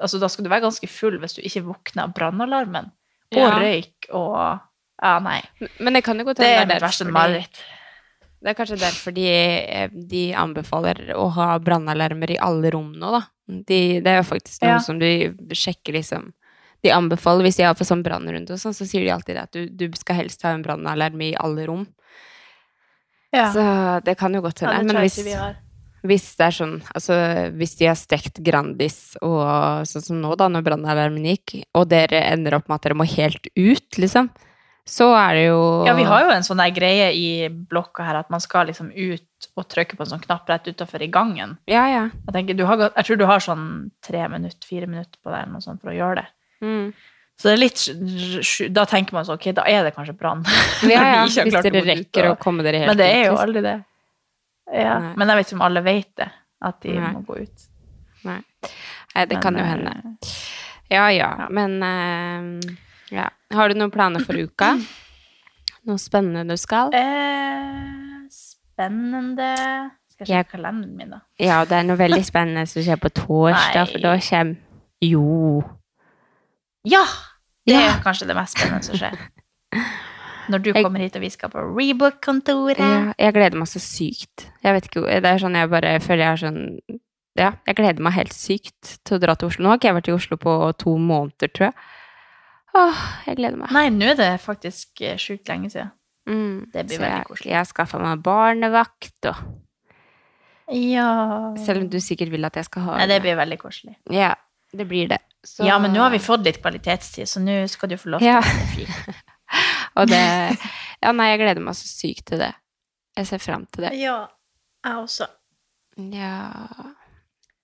altså, 0.00 0.18
da 0.18 0.28
skal 0.32 0.46
du 0.46 0.48
være 0.50 0.64
ganske 0.64 0.88
full 0.88 1.18
hvis 1.20 1.36
du 1.36 1.42
ikke 1.44 1.64
våkner 1.66 2.06
av 2.06 2.14
brannalarmen. 2.16 2.90
Og 3.34 3.38
Ja. 3.44 3.58
røyk 3.58 4.08
og 4.16 4.60
Ja, 5.02 5.18
nei. 5.18 5.40
Men 5.80 5.94
det 5.94 6.02
kan 6.04 6.18
jo 6.18 6.24
godt 6.24 6.36
Det 6.36 6.46
er 6.46 6.66
mitt 6.66 6.82
verste 6.82 7.06
mareritt. 7.08 7.60
Det 8.42 8.50
er 8.50 8.54
kanskje 8.54 8.76
derfor 8.80 9.14
de, 9.14 9.26
eh, 9.28 9.88
de 9.88 10.32
anbefaler 10.34 11.14
å 11.14 11.30
ha 11.32 11.58
brannalarmer 11.58 12.30
i 12.30 12.36
alle 12.38 12.70
rom 12.70 12.92
nå, 12.92 13.10
da. 13.10 13.22
De, 13.48 14.00
det 14.00 14.06
er 14.06 14.18
jo 14.22 14.28
faktisk 14.28 14.60
noe 14.62 14.74
Ja. 14.74 14.78
som 14.78 14.98
du 14.98 15.06
sjekker, 15.52 15.92
liksom. 15.94 16.32
De 16.82 16.90
anbefaler, 16.90 17.44
hvis 17.44 17.56
de 17.56 17.64
har 17.64 17.74
for 17.74 17.84
sånn 17.84 18.02
brann 18.02 18.28
rundt 18.28 18.50
og 18.50 18.58
sånn, 18.58 18.72
så 18.76 18.86
sier 18.86 19.00
de 19.04 19.10
alltid 19.10 19.36
at 19.36 19.52
du, 19.52 19.68
du 19.68 19.88
skal 19.96 20.16
helst 20.16 20.42
ha 20.42 20.50
en 20.50 20.62
brannalarm 20.62 21.20
i 21.22 21.34
alle 21.36 21.66
rom. 21.66 21.86
Ja. 23.34 23.48
Så 23.54 23.64
det 24.06 24.16
kan 24.18 24.34
jo 24.34 24.42
godt 24.44 24.62
hende. 24.64 24.76
Ja, 24.80 24.86
Men 24.86 25.00
hvis, 25.04 25.18
hvis 26.02 26.28
det 26.34 26.46
er 26.48 26.54
sånn 26.56 26.76
Altså, 26.90 27.16
hvis 27.54 27.76
de 27.78 27.86
har 27.86 27.98
stekt 27.98 28.40
Grandis 28.42 29.16
og 29.22 29.86
sånn 29.86 30.06
som 30.06 30.22
nå, 30.22 30.34
da, 30.40 30.48
når 30.50 30.64
brannalarmen 30.66 31.28
gikk, 31.30 31.60
og 31.76 31.90
dere 31.92 32.24
ender 32.32 32.58
opp 32.58 32.70
med 32.70 32.80
at 32.80 32.88
dere 32.88 32.98
må 32.98 33.06
helt 33.06 33.46
ut, 33.54 34.00
liksom, 34.02 34.30
så 34.90 35.10
er 35.14 35.36
det 35.36 35.44
jo 35.44 35.60
Ja, 35.86 35.94
vi 35.94 36.06
har 36.08 36.24
jo 36.24 36.32
en 36.34 36.46
sånn 36.46 36.62
der 36.62 36.72
greie 36.74 37.10
i 37.14 37.28
blokka 37.48 38.06
her 38.06 38.18
at 38.22 38.32
man 38.32 38.42
skal 38.42 38.66
liksom 38.70 38.90
ut 38.90 39.50
og 39.56 39.68
trykke 39.70 39.96
på 39.96 40.04
en 40.04 40.12
sånn 40.14 40.24
knapp 40.24 40.48
rett 40.50 40.66
utafor 40.68 41.04
i 41.04 41.10
gangen. 41.12 41.54
Ja, 41.70 41.84
ja. 41.88 42.02
Jeg, 42.26 42.34
tenker, 42.34 42.58
du 42.58 42.64
har, 42.68 42.88
jeg 42.88 43.06
tror 43.06 43.20
du 43.20 43.26
har 43.28 43.44
sånn 43.44 43.64
tre 44.04 44.26
minutter, 44.32 44.66
fire 44.66 44.88
minutter 44.90 45.16
på 45.22 45.30
det 45.30 45.44
eller 45.44 45.54
noe 45.54 45.64
sånt 45.64 45.80
for 45.84 45.92
å 45.92 45.96
gjøre 45.96 46.24
det. 46.24 46.26
Mm. 46.64 46.90
Så 47.40 47.54
litt 47.56 47.86
Da 48.74 48.84
tenker 48.88 49.16
man 49.16 49.24
sånn, 49.24 49.38
ok, 49.40 49.46
da 49.56 49.64
er 49.70 49.86
det 49.86 49.94
kanskje 49.96 50.12
brann. 50.18 50.42
Ja, 50.84 51.00
ja. 51.00 51.22
Hvis 51.26 51.56
dere 51.64 51.80
rekker 51.86 52.30
å 52.32 52.36
komme 52.40 52.64
dere 52.66 52.82
helt 52.82 52.90
ut. 52.90 52.92
Men 52.92 53.00
det 53.00 53.08
er 53.14 53.22
jo 53.24 53.32
liksom. 53.32 53.44
aldri 53.46 53.62
det. 53.64 53.76
Ja. 54.76 54.94
Men 55.16 55.32
jeg 55.32 55.40
vet 55.40 55.48
ikke 55.48 55.58
om 55.58 55.66
alle 55.66 55.82
vet 55.86 56.10
det, 56.20 56.28
at 56.68 56.80
de 56.84 56.94
Nei. 56.98 57.12
må 57.16 57.22
gå 57.26 57.38
ut. 57.40 57.64
Nei. 58.28 58.38
Nei, 59.14 59.24
det 59.26 59.38
Men, 59.38 59.42
kan 59.42 59.56
jo 59.58 59.64
eh, 59.64 59.70
hende. 59.72 59.94
Ja, 60.90 61.06
ja, 61.14 61.30
men 61.50 61.78
uh, 61.82 62.74
ja. 63.14 63.30
Har 63.56 63.70
du 63.72 63.78
noen 63.80 63.90
planer 63.94 64.22
for 64.26 64.36
uka? 64.38 64.74
Noe 65.88 65.98
spennende 65.98 66.44
du 66.52 66.60
skal? 66.60 66.92
Eh, 66.94 68.28
spennende 68.30 69.48
Skal 70.12 70.26
Jeg- 70.28 70.44
sjekke 70.44 70.58
kalenderen 70.58 70.94
min, 70.98 71.10
da? 71.16 71.22
Ja, 71.40 71.62
det 71.64 71.78
er 71.80 71.88
noe 71.88 71.96
veldig 71.98 72.22
spennende 72.28 72.66
som 72.68 72.84
skjer 72.84 73.00
på 73.00 73.10
torsdag, 73.22 73.94
for 73.94 74.04
da 74.04 74.14
kommer 74.28 74.60
Jo. 75.00 75.64
Ja! 76.84 77.02
Det 77.70 77.78
Ja. 77.78 77.92
er 77.94 78.02
kanskje 78.04 78.26
det 78.28 78.36
mest 78.36 78.58
spennende 78.58 78.84
som 78.84 78.98
skjer. 78.98 79.18
Når 80.50 80.62
du 80.64 80.72
Jeg- 80.72 80.82
kommer 80.82 80.98
hit 80.98 81.14
og 81.14 81.22
vi 81.22 81.28
skal 81.30 81.48
på 81.52 81.62
Rebook-kontoret. 81.62 82.78
Ja, 82.82 83.12
jeg 83.18 83.34
gleder 83.36 83.54
meg 83.60 83.68
så 83.70 83.78
sykt. 83.78 84.48
Jeg 84.64 84.74
vet 84.74 84.88
ikke, 84.90 85.04
Det 85.06 85.24
er 85.30 85.38
sånn 85.38 85.54
jeg 85.54 85.70
bare 85.70 85.92
føler 86.02 86.24
jeg 86.24 86.32
har 86.34 86.42
sånn 86.42 86.60
Ja, 87.38 87.52
jeg 87.66 87.76
gleder 87.78 88.00
meg 88.02 88.12
helt 88.16 88.32
sykt 88.34 88.98
til 89.06 89.16
å 89.16 89.20
dra 89.22 89.34
til 89.38 89.46
Oslo. 89.48 89.62
Nå 89.62 89.68
har 89.70 89.78
ikke 89.78 89.88
jeg 89.92 89.94
vært 90.00 90.08
i 90.10 90.16
Oslo 90.16 90.36
på 90.36 90.54
to 90.76 90.96
måneder, 90.98 91.48
tror 91.54 91.66
jeg. 91.70 91.74
Åh, 92.74 92.98
jeg 93.26 93.36
gleder 93.38 93.56
meg. 93.56 93.70
Nei, 93.72 93.88
nå 93.94 94.10
er 94.10 94.16
det 94.18 94.40
faktisk 94.42 95.00
eh, 95.06 95.14
sjukt 95.16 95.46
lenge 95.48 95.70
siden. 95.70 95.92
Mm, 96.28 96.66
Det 96.72 96.86
blir 96.88 96.98
veldig 96.98 97.16
jeg, 97.16 97.24
koselig. 97.30 97.46
Jeg 97.50 97.56
har 97.56 97.64
skaffa 97.70 97.98
meg 98.02 98.20
barnevakt, 98.22 99.26
og 99.30 99.36
Ja 100.72 101.54
selv 101.64 101.82
om 101.84 101.88
du 101.90 101.98
sikkert 102.02 102.30
vil 102.30 102.44
at 102.46 102.54
jeg 102.58 102.64
skal 102.68 102.82
ha 102.82 102.98
Nei, 102.98 103.06
det 103.10 103.22
blir 103.22 103.36
veldig 103.38 103.58
koselig. 103.58 103.96
Ja, 104.10 104.34
det 104.74 104.86
blir 104.90 105.08
det. 105.10 105.18
Så- 105.44 105.64
Ja, 105.64 105.78
men 105.78 105.92
nå 105.94 106.00
har 106.02 106.10
vi 106.10 106.18
fått 106.18 106.44
litt 106.44 106.60
kvalitetstid, 106.62 107.24
så 107.28 107.40
nå 107.40 107.66
skal 107.68 107.88
du 107.88 107.96
få 107.96 108.10
lov 108.10 108.20
til 108.20 108.28
Ja. 108.28 108.40
å 108.40 108.42
være 108.44 108.66
fri. 108.74 108.86
Og 109.96 110.06
det 110.08 110.58
Ja, 111.02 111.12
nei, 111.12 111.30
jeg 111.32 111.40
gleder 111.40 111.60
meg 111.64 111.74
så 111.74 111.86
sykt 111.88 112.26
til 112.26 112.38
det. 112.38 112.52
Jeg 113.16 113.26
ser 113.26 113.38
fram 113.42 113.64
til 113.72 113.84
det. 113.88 113.94
Ja, 113.98 114.26
jeg 114.84 114.94
også. 115.00 115.26
Ja 115.98 116.52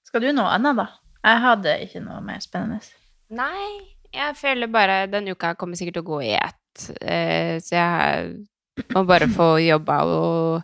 Skal 0.04 0.20
du 0.24 0.32
noe 0.32 0.48
annet, 0.56 0.76
da? 0.76 0.86
Jeg 1.26 1.40
hadde 1.42 1.74
ikke 1.84 2.00
noe 2.04 2.20
mer 2.24 2.38
spennende. 2.40 2.80
Nei, 3.30 3.68
jeg 4.14 4.36
føler 4.36 4.66
bare 4.70 5.06
Den 5.10 5.28
uka 5.28 5.54
kommer 5.54 5.76
sikkert 5.78 5.94
til 5.98 6.02
å 6.04 6.10
gå 6.10 6.18
i 6.24 6.34
ett. 6.38 6.90
Eh, 7.00 7.56
så 7.60 7.74
jeg 7.76 8.46
må 8.94 9.04
bare 9.08 9.26
få 9.32 9.56
jobba 9.64 10.00
og 10.04 10.62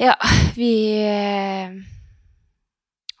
Ja, 0.00 0.14
vi 0.56 0.70
eh, 1.04 1.74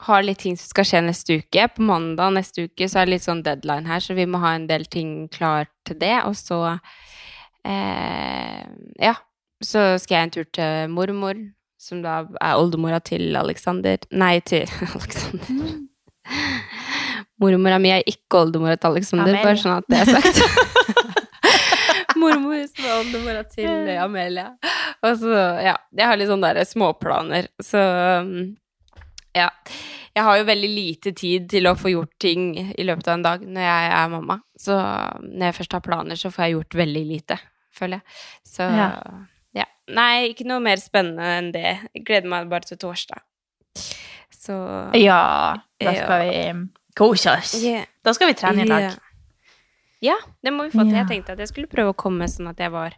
har 0.02 0.22
litt 0.26 0.38
ting 0.42 0.56
som 0.58 0.66
skal 0.72 0.84
skje 0.88 1.00
neste 1.06 1.36
uke. 1.42 1.68
På 1.76 1.84
mandag 1.86 2.32
neste 2.36 2.64
uke 2.68 2.88
så 2.90 3.00
er 3.02 3.06
det 3.06 3.14
litt 3.16 3.26
sånn 3.26 3.42
deadline 3.46 3.86
her, 3.86 4.00
så 4.02 4.14
vi 4.18 4.26
må 4.26 4.40
ha 4.42 4.54
en 4.56 4.66
del 4.70 4.84
ting 4.90 5.28
klart 5.34 5.70
til 5.86 5.98
det. 6.00 6.16
Og 6.26 6.34
så 6.38 6.58
eh, 7.64 8.62
Ja. 9.02 9.14
så 9.62 9.98
skal 10.02 10.16
jeg 10.16 10.22
en 10.26 10.34
tur 10.34 10.48
til 10.58 10.88
mormor, 10.90 11.38
som 11.78 12.02
da 12.02 12.20
er 12.40 12.58
oldemora 12.58 12.98
til 13.02 13.34
Alexander 13.38 13.98
Nei, 14.10 14.40
til 14.40 14.66
Alexander. 14.94 15.78
Mormora 17.42 17.78
mi 17.82 17.90
er 17.90 18.04
ikke 18.06 18.38
oldemora 18.44 18.76
til 18.78 18.92
Alexander, 18.92 19.34
Amelia. 19.34 19.44
bare 19.46 19.58
sånn 19.58 19.78
at 19.78 19.86
det 19.90 19.98
er 19.98 20.06
sagt. 20.14 21.22
Mormor 22.22 22.60
som 22.70 22.84
er 22.86 22.92
oldemora 23.00 23.42
til 23.50 23.88
Amelia. 23.98 24.48
Og 25.02 25.16
så, 25.18 25.32
ja, 25.64 25.74
jeg 25.98 26.06
har 26.06 26.18
litt 26.20 26.30
sånne 26.30 26.52
der 26.54 26.68
småplaner. 26.68 27.48
Så 27.62 27.80
ja. 29.36 29.48
Jeg 30.12 30.26
har 30.26 30.36
jo 30.36 30.44
veldig 30.44 30.68
lite 30.68 31.12
tid 31.16 31.46
til 31.48 31.66
å 31.70 31.76
få 31.78 31.88
gjort 31.94 32.12
ting 32.20 32.50
i 32.58 32.84
løpet 32.84 33.06
av 33.08 33.14
en 33.16 33.22
dag 33.24 33.44
når 33.48 33.64
jeg 33.64 33.92
er 33.96 34.10
mamma. 34.12 34.36
Så 34.60 34.76
når 35.24 35.46
jeg 35.46 35.56
først 35.56 35.76
har 35.78 35.84
planer, 35.86 36.20
så 36.20 36.30
får 36.32 36.44
jeg 36.44 36.56
gjort 36.58 36.76
veldig 36.82 37.04
lite, 37.08 37.38
føler 37.72 38.02
jeg. 38.02 38.18
Så 38.52 38.66
ja. 38.68 38.88
Ja. 39.56 39.68
Nei, 39.92 40.32
ikke 40.32 40.46
noe 40.48 40.60
mer 40.64 40.80
spennende 40.80 41.30
enn 41.38 41.50
det. 41.54 41.64
Jeg 41.94 42.04
gleder 42.08 42.28
meg 42.32 42.52
bare 42.52 42.68
til 42.68 42.80
torsdag. 42.80 43.24
Så 44.42 44.58
Ja, 44.98 45.56
da 45.80 45.96
skal 45.96 46.26
vi 46.26 46.36
kose 46.98 47.32
oss. 47.38 47.56
Yeah. 47.62 47.88
Da 48.04 48.12
skal 48.16 48.32
vi 48.32 48.36
trene 48.36 48.66
i 48.66 48.68
dag. 48.68 48.90
Ja. 48.90 48.94
Ja, 50.02 50.16
det 50.42 50.50
må 50.52 50.66
vi 50.66 50.74
få 50.74 50.82
til. 50.82 50.96
Jeg 50.98 51.06
tenkte 51.08 51.36
at 51.36 51.40
jeg 51.40 51.48
skulle 51.52 51.70
prøve 51.70 51.92
å 51.94 51.98
komme 51.98 52.26
sånn 52.28 52.50
at 52.50 52.58
jeg 52.58 52.72
var 52.74 52.96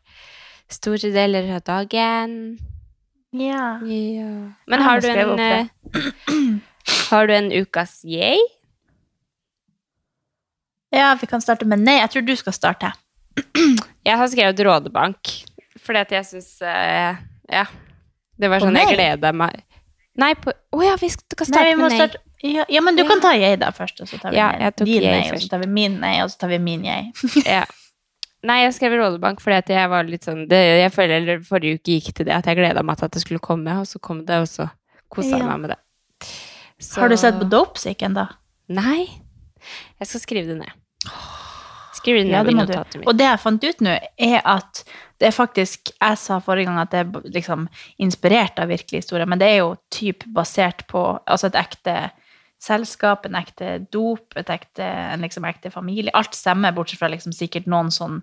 store 0.72 1.10
deler 1.12 1.50
av 1.58 1.60
dagen. 1.66 2.38
Ja. 3.34 3.78
Ja. 3.82 4.28
Men 4.70 4.82
har 4.86 5.00
du 5.02 5.08
en 5.10 5.38
eh, 5.42 5.66
Har 7.10 7.26
du 7.26 7.34
en 7.34 7.50
ukas 7.52 8.00
yay? 8.04 8.38
ja, 10.94 11.16
vi 11.20 11.26
kan 11.26 11.42
starte 11.42 11.66
med 11.66 11.82
nei. 11.82 11.96
Jeg 11.98 12.10
tror 12.12 12.22
du 12.28 12.34
skal 12.38 12.54
starte. 12.54 12.92
Jeg 14.06 14.18
har 14.20 14.28
skrevet 14.30 14.60
Rådebank, 14.62 15.30
fordi 15.82 15.98
at 16.04 16.12
jeg 16.12 16.26
syns 16.28 16.50
uh, 16.62 17.16
Ja. 17.50 17.64
Det 18.38 18.50
var 18.50 18.60
sånn 18.62 18.74
jeg 18.76 18.86
nei? 18.90 18.94
gleda 18.98 19.30
meg 19.34 19.62
Nei, 20.18 20.32
på 20.38 20.50
Å 20.52 20.80
ja, 20.84 20.94
vi 21.00 21.08
skal 21.10 21.38
Nei, 21.38 21.46
starte 21.48 21.68
vi 21.70 21.76
med 21.80 21.92
nei. 21.94 21.98
starte 21.98 22.20
ja, 22.44 22.64
ja, 22.68 22.80
men 22.84 22.96
du 22.98 23.00
Ja. 23.02 23.08
kan 23.08 23.22
ta 23.24 23.30
jeg 23.38 23.56
da 23.62 23.70
først, 23.72 24.02
og 24.04 24.08
så 24.10 24.18
tar 24.20 24.34
vi 24.34 24.36
Ja, 24.36 24.50
nei. 24.52 24.70
din 24.84 25.02
jeg 25.02 25.20
nei, 25.22 25.30
og 25.32 25.40
så 25.40 25.48
tar 25.48 25.62
vi 25.62 25.68
min 25.72 25.94
nei, 26.02 26.18
og 26.22 26.28
så 26.30 26.42
tar 26.42 26.50
vi 26.52 26.58
min 26.60 26.84
jeg. 26.84 27.10
Ja. 27.46 27.64
Nei, 28.44 28.58
jeg 28.66 28.74
skrev 28.76 28.92
Rådebank 29.00 29.40
fordi 29.40 29.72
jeg 29.72 29.88
var 29.88 30.04
litt 30.04 30.26
sånn 30.26 30.42
det, 30.50 30.58
Jeg 30.82 30.92
føler 30.92 31.16
eller 31.22 31.44
forrige 31.46 31.78
uke 31.80 31.94
gikk 31.96 32.12
til 32.18 32.26
det 32.28 32.34
at 32.36 32.44
jeg 32.50 32.58
gleda 32.60 32.82
meg 32.84 32.98
til 33.00 33.06
at 33.08 33.14
det 33.16 33.22
skulle 33.24 33.40
komme, 33.40 33.78
og 33.80 33.86
så 33.88 34.00
kom 34.04 34.24
det, 34.28 34.36
og 34.44 34.48
så 34.50 34.66
kosa 35.12 35.30
jeg 35.38 35.40
Ja. 35.40 35.46
meg 35.56 35.60
med 35.60 35.70
det. 35.70 35.78
Så- 36.78 37.00
Har 37.00 37.08
du 37.08 37.16
sett 37.16 37.38
på 37.40 37.48
Dopesick 37.48 38.02
ennå? 38.02 38.28
Nei. 38.68 39.06
Jeg 40.00 40.08
skal 40.08 40.20
skrive 40.20 40.46
det 40.46 40.58
ned. 40.58 40.72
Skrive 41.94 42.18
det 42.20 42.26
ned 42.26 42.32
Ja, 42.36 42.42
det 42.42 42.52
i 42.52 42.56
notatet 42.58 42.96
mitt. 43.00 43.06
Og 43.08 43.16
det 43.16 43.24
jeg 43.24 43.40
fant 43.40 43.64
ut 43.64 43.80
nå, 43.80 43.98
er 44.18 44.42
at 44.44 44.84
det 45.20 45.28
er 45.28 45.30
faktisk 45.46 45.92
Jeg 46.02 46.18
sa 46.18 46.38
forrige 46.40 46.66
gang 46.66 46.78
at 46.78 46.90
det 46.90 47.00
er 47.00 47.20
liksom 47.30 47.68
inspirert 48.00 48.58
av 48.58 48.68
virkelig 48.68 49.04
historie, 49.04 49.24
men 49.26 49.38
det 49.38 49.48
er 49.48 49.58
jo 49.62 49.76
typ 49.90 50.24
basert 50.34 50.86
på 50.88 51.18
altså 51.26 51.46
et 51.46 51.54
ekte 51.54 52.10
selskap, 52.64 53.26
en 53.28 53.36
ekte 53.38 53.76
dop, 53.92 54.34
ekte, 54.40 54.84
en 54.84 55.24
liksom 55.24 55.46
ekte 55.48 55.72
familie. 55.74 56.12
Alt 56.16 56.36
stemmer, 56.36 56.74
bortsett 56.76 57.02
fra 57.02 57.10
liksom 57.12 57.34
sikkert 57.36 57.68
noen 57.70 57.92
sånn 57.94 58.20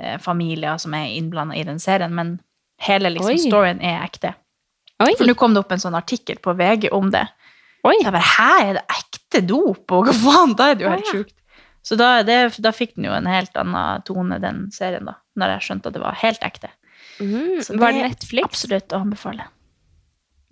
eh, 0.00 0.18
familier 0.22 0.80
som 0.82 0.94
er 0.98 1.14
innblanda 1.16 1.56
i 1.58 1.64
den 1.68 1.80
serien, 1.82 2.14
men 2.14 2.36
hele 2.82 3.12
liksom 3.14 3.40
storyen 3.48 3.82
er 3.84 4.02
ekte. 4.04 4.34
Oi. 5.02 5.14
For 5.18 5.26
nå 5.26 5.34
kom 5.38 5.54
det 5.56 5.62
opp 5.64 5.72
en 5.74 5.82
sånn 5.82 5.98
artikkel 5.98 6.38
på 6.42 6.54
VG 6.58 6.90
om 6.94 7.10
det. 7.14 7.24
Oi. 7.82 7.96
Så 7.98 8.04
jeg 8.04 8.14
bare, 8.14 8.28
Hæ, 8.36 8.50
er 8.68 8.76
det 8.78 8.84
ekte 8.94 9.40
dop? 9.48 9.84
Og 9.90 10.06
hva 10.06 10.14
faen? 10.14 10.52
Da 10.58 10.68
er 10.70 10.78
det 10.78 10.86
jo 10.86 10.92
helt 10.92 11.10
sjukt. 11.10 11.34
Så 11.82 11.98
da, 11.98 12.12
det, 12.22 12.36
da 12.62 12.70
fikk 12.70 12.94
den 12.94 13.08
jo 13.08 13.14
en 13.16 13.26
helt 13.26 13.56
annen 13.58 14.04
tone, 14.06 14.38
den 14.42 14.68
serien, 14.74 15.08
da. 15.08 15.16
Når 15.38 15.56
jeg 15.56 15.66
skjønte 15.66 15.90
at 15.90 15.96
det 15.96 16.02
var 16.04 16.20
helt 16.20 16.44
ekte. 16.46 16.70
Mm, 17.18 17.58
Så 17.64 17.74
Var 17.74 17.90
det 17.90 17.98
det 17.98 18.04
er 18.04 18.12
Netflix? 18.12 18.46
Absolutt 18.46 18.94
å 18.94 19.00
anbefale. 19.02 19.48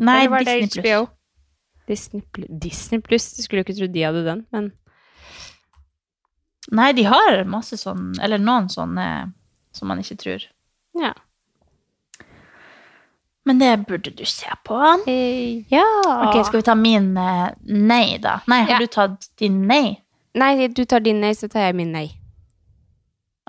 Nei, 0.01 0.25
var 0.33 0.43
det 0.43 0.57
Disney 0.64 0.83
Plus. 0.83 1.14
Disney, 1.91 2.22
Disney 2.62 3.03
Pluss. 3.05 3.26
Skulle 3.43 3.61
jo 3.64 3.66
ikke 3.68 3.76
tro 3.80 3.88
de 3.91 4.07
hadde 4.07 4.22
den, 4.28 4.45
men 4.55 4.70
Nei, 6.70 6.93
de 6.95 7.03
har 7.09 7.41
masse 7.51 7.74
sånn, 7.80 8.12
eller 8.22 8.38
noen 8.38 8.68
sånne 8.70 9.07
som 9.74 9.88
man 9.91 9.99
ikke 10.03 10.16
tror. 10.22 10.45
ja. 11.01 11.11
Men 13.49 13.59
det 13.59 13.70
burde 13.88 14.11
du 14.14 14.24
se 14.28 14.47
på. 14.68 14.76
Eh, 15.09 15.64
ja. 15.72 15.82
Ok, 16.28 16.36
skal 16.47 16.61
vi 16.61 16.66
ta 16.66 16.74
min 16.76 17.16
eh, 17.18 17.49
nei, 17.64 18.18
da? 18.22 18.36
Nei, 18.47 18.61
har 18.68 18.74
Ja. 18.76 18.78
du 18.78 18.86
tatt 18.86 19.30
din 19.41 19.62
nei? 19.66 19.97
Nei, 20.36 20.68
du 20.68 20.84
tar 20.84 21.01
din 21.01 21.20
nei, 21.24 21.32
så 21.34 21.49
tar 21.51 21.64
jeg 21.70 21.74
min 21.74 21.91
nei. 21.91 22.05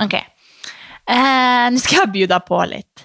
Ok. 0.02 0.14
Eh, 0.16 1.68
Nå 1.76 1.78
skal 1.84 2.00
jeg 2.06 2.12
by 2.16 2.26
deg 2.32 2.46
på 2.48 2.62
litt. 2.72 3.04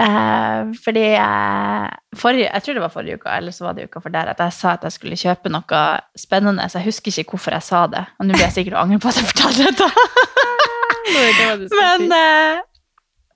Eh, 0.00 0.70
fordi 0.80 1.02
jeg, 1.12 1.88
forrige, 2.16 2.48
jeg 2.48 2.64
tror 2.64 2.74
det 2.78 2.82
var 2.84 2.92
forrige 2.94 3.18
uka, 3.20 3.34
eller 3.36 3.52
så 3.52 3.66
var 3.66 3.74
det 3.76 3.84
uka 3.90 4.00
for 4.00 4.14
der, 4.14 4.30
at 4.32 4.38
jeg 4.40 4.54
sa 4.56 4.72
at 4.78 4.86
jeg 4.88 4.94
skulle 4.96 5.18
kjøpe 5.20 5.52
noe 5.52 5.80
spennende, 6.18 6.64
så 6.72 6.80
jeg 6.80 6.88
husker 6.88 7.12
ikke 7.22 7.36
hvorfor 7.36 7.56
jeg 7.58 7.66
sa 7.66 7.82
det. 7.92 8.04
Og 8.18 8.26
nå 8.28 8.32
blir 8.36 8.46
jeg 8.46 8.56
sikkert 8.56 8.78
angre 8.80 9.00
på 9.02 9.10
at 9.12 9.20
jeg 9.20 9.28
fortalte 9.32 9.68
dette. 9.68 9.88
Men 11.82 12.12
eh, 12.16 12.62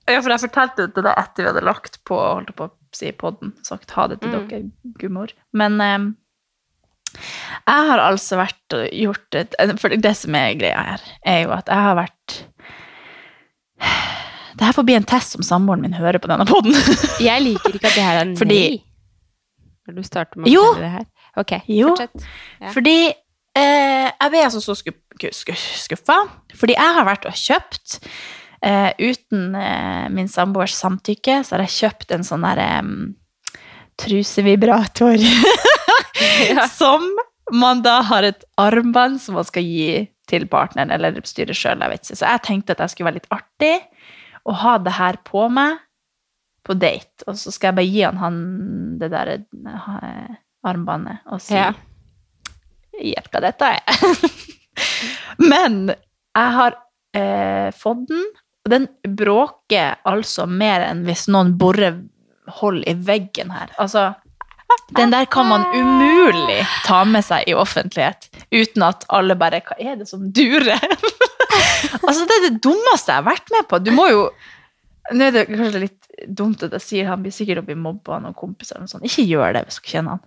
ja, 0.07 0.21
for 0.23 0.31
jeg 0.33 0.43
fortalte 0.47 0.87
det 0.95 1.03
da 1.05 1.13
etter 1.19 1.43
vi 1.43 1.49
hadde 1.51 1.65
lagt 1.67 1.99
på 2.07 2.17
holdt 2.17 2.53
på 2.57 2.69
å 2.69 2.73
si 2.95 3.11
podden, 3.13 3.51
sagt 3.67 3.91
ha 3.97 4.07
det 4.09 4.21
til 4.23 4.31
Mm. 4.33 4.47
dere, 4.47 4.63
gummor. 5.01 5.33
Men 5.53 5.81
eh, 5.83 6.07
jeg 7.67 7.89
har 7.91 8.01
altså 8.01 8.39
vært 8.39 8.75
og 8.77 8.87
gjort 8.93 9.35
et 9.39 9.55
For 9.81 9.93
det 9.93 10.13
som 10.17 10.35
er 10.39 10.55
greia 10.59 10.81
her, 10.93 11.05
er 11.27 11.43
jo 11.43 11.51
at 11.55 11.67
jeg 11.69 11.85
har 11.85 11.95
vært 11.99 12.37
Det 14.57 14.65
her 14.65 14.73
får 14.73 14.85
bli 14.87 14.95
en 14.97 15.05
test 15.07 15.35
som 15.35 15.43
samboeren 15.45 15.83
min 15.85 15.93
hører 15.97 16.17
på 16.23 16.29
denne 16.31 16.45
podden. 16.49 16.73
Jeg 17.29 17.43
liker 17.45 17.75
ikke 17.77 17.91
at 17.91 17.97
det 17.97 18.05
her 18.07 18.21
er 18.23 18.25
nei. 18.31 18.37
Fordi- 18.39 18.81
Når 19.87 19.95
du 19.95 20.03
starter 20.03 20.41
med 20.41 20.49
å 20.49 20.53
Jo. 20.53 20.63
det 20.79 20.89
her. 20.97 21.05
Ok, 21.37 21.51
Jo. 21.69 21.91
fortsett. 21.93 22.25
Ja. 22.61 22.71
Fordi 22.73 22.95
eh, 23.07 24.07
jeg 24.09 24.31
ble 24.33 24.41
altså 24.43 24.59
så 24.61 24.73
skuff, 24.75 24.97
skuff, 25.33 25.61
skuffa. 25.83 26.17
Fordi 26.57 26.73
jeg 26.75 26.95
har 26.97 27.05
vært 27.07 27.25
og 27.29 27.37
kjøpt, 27.37 27.99
eh, 28.65 28.91
uten 28.99 29.55
eh, 29.55 30.09
min 30.09 30.27
samboers 30.27 30.73
samtykke, 30.75 31.39
så 31.45 31.55
har 31.55 31.63
jeg 31.67 31.75
kjøpt 31.77 32.11
en 32.17 32.25
sånn 32.27 32.43
der 32.45 32.59
em, 32.65 32.91
trusevibrator. 34.01 35.17
Som 36.77 37.05
man 37.53 37.81
da 37.85 38.01
har 38.09 38.23
et 38.27 38.43
armbånd 38.59 39.21
som 39.21 39.37
man 39.37 39.45
skal 39.47 39.63
gi 39.63 40.07
til 40.27 40.43
partneren, 40.51 40.91
eller 40.91 41.15
styret 41.23 41.55
sjøl. 41.55 41.79
Så 42.03 42.17
jeg 42.25 42.41
tenkte 42.43 42.73
at 42.75 42.81
jeg 42.83 42.89
skulle 42.95 43.11
være 43.11 43.21
litt 43.21 43.29
artig 43.31 43.75
og 44.47 44.59
ha 44.63 44.77
det 44.79 44.95
her 44.97 45.19
på 45.27 45.47
meg 45.51 45.83
på 46.67 46.75
date. 46.75 47.23
Og 47.27 47.37
så 47.39 47.51
skal 47.53 47.71
jeg 47.71 47.77
bare 47.79 47.91
gi 47.91 48.03
han, 48.03 48.19
han 48.21 48.39
det 48.99 49.11
der 49.13 49.33
eh, 49.37 50.35
armbåndet 50.67 51.27
og 51.31 51.43
si 51.43 51.55
Ja. 51.57 51.71
Gjett 52.97 53.29
hva 53.29 53.43
dette 53.43 53.67
er. 53.77 53.81
Men 55.51 55.91
jeg 55.91 56.53
har 56.55 56.77
eh, 57.13 57.69
fått 57.77 58.07
den, 58.09 58.23
og 58.65 58.71
den 58.73 58.87
bråker 59.19 59.99
altså 60.07 60.47
mer 60.49 60.87
enn 60.87 61.03
hvis 61.05 61.27
noen 61.29 61.53
borer 61.61 61.99
hold 62.57 62.81
i 62.89 62.95
veggen 62.97 63.53
her. 63.53 63.69
Altså, 63.77 64.09
den 64.97 65.13
der 65.13 65.29
kan 65.29 65.45
man 65.51 65.67
umulig 65.75 66.63
ta 66.87 67.03
med 67.05 67.25
seg 67.27 67.45
i 67.47 67.53
offentlighet 67.53 68.31
uten 68.49 68.87
at 68.87 69.05
alle 69.13 69.37
bare 69.37 69.61
Hva 69.67 69.77
er 69.77 70.01
det 70.01 70.09
som 70.09 70.25
durer? 70.33 70.81
altså, 72.07 72.25
det 72.27 72.37
er 72.37 72.45
det 72.47 72.61
dummeste 72.63 73.13
jeg 73.13 73.21
har 73.21 73.27
vært 73.27 73.51
med 73.53 73.67
på. 73.69 73.81
Du 73.83 73.91
må 73.95 74.09
jo 74.11 74.29
Nå 75.07 75.23
er 75.23 75.31
det 75.31 75.45
kanskje 75.47 75.79
litt 75.79 76.07
dumt 76.35 76.63
at 76.65 76.73
jeg 76.75 76.83
sier 76.83 77.07
han 77.07 77.21
blir 77.23 77.31
sikkert 77.31 77.61
å 77.61 77.67
bli 77.69 77.77
mobba 77.79 78.17
av 78.17 78.25
noen 78.25 78.35
kompiser. 78.35 78.75
eller 78.75 78.89
noe 78.89 78.91
sånt. 78.91 79.05
Ikke 79.07 79.23
gjør 79.23 79.53
det 79.55 79.61
hvis 79.63 79.77
du 79.79 79.87
kjenner 79.87 80.17
han. 80.17 80.23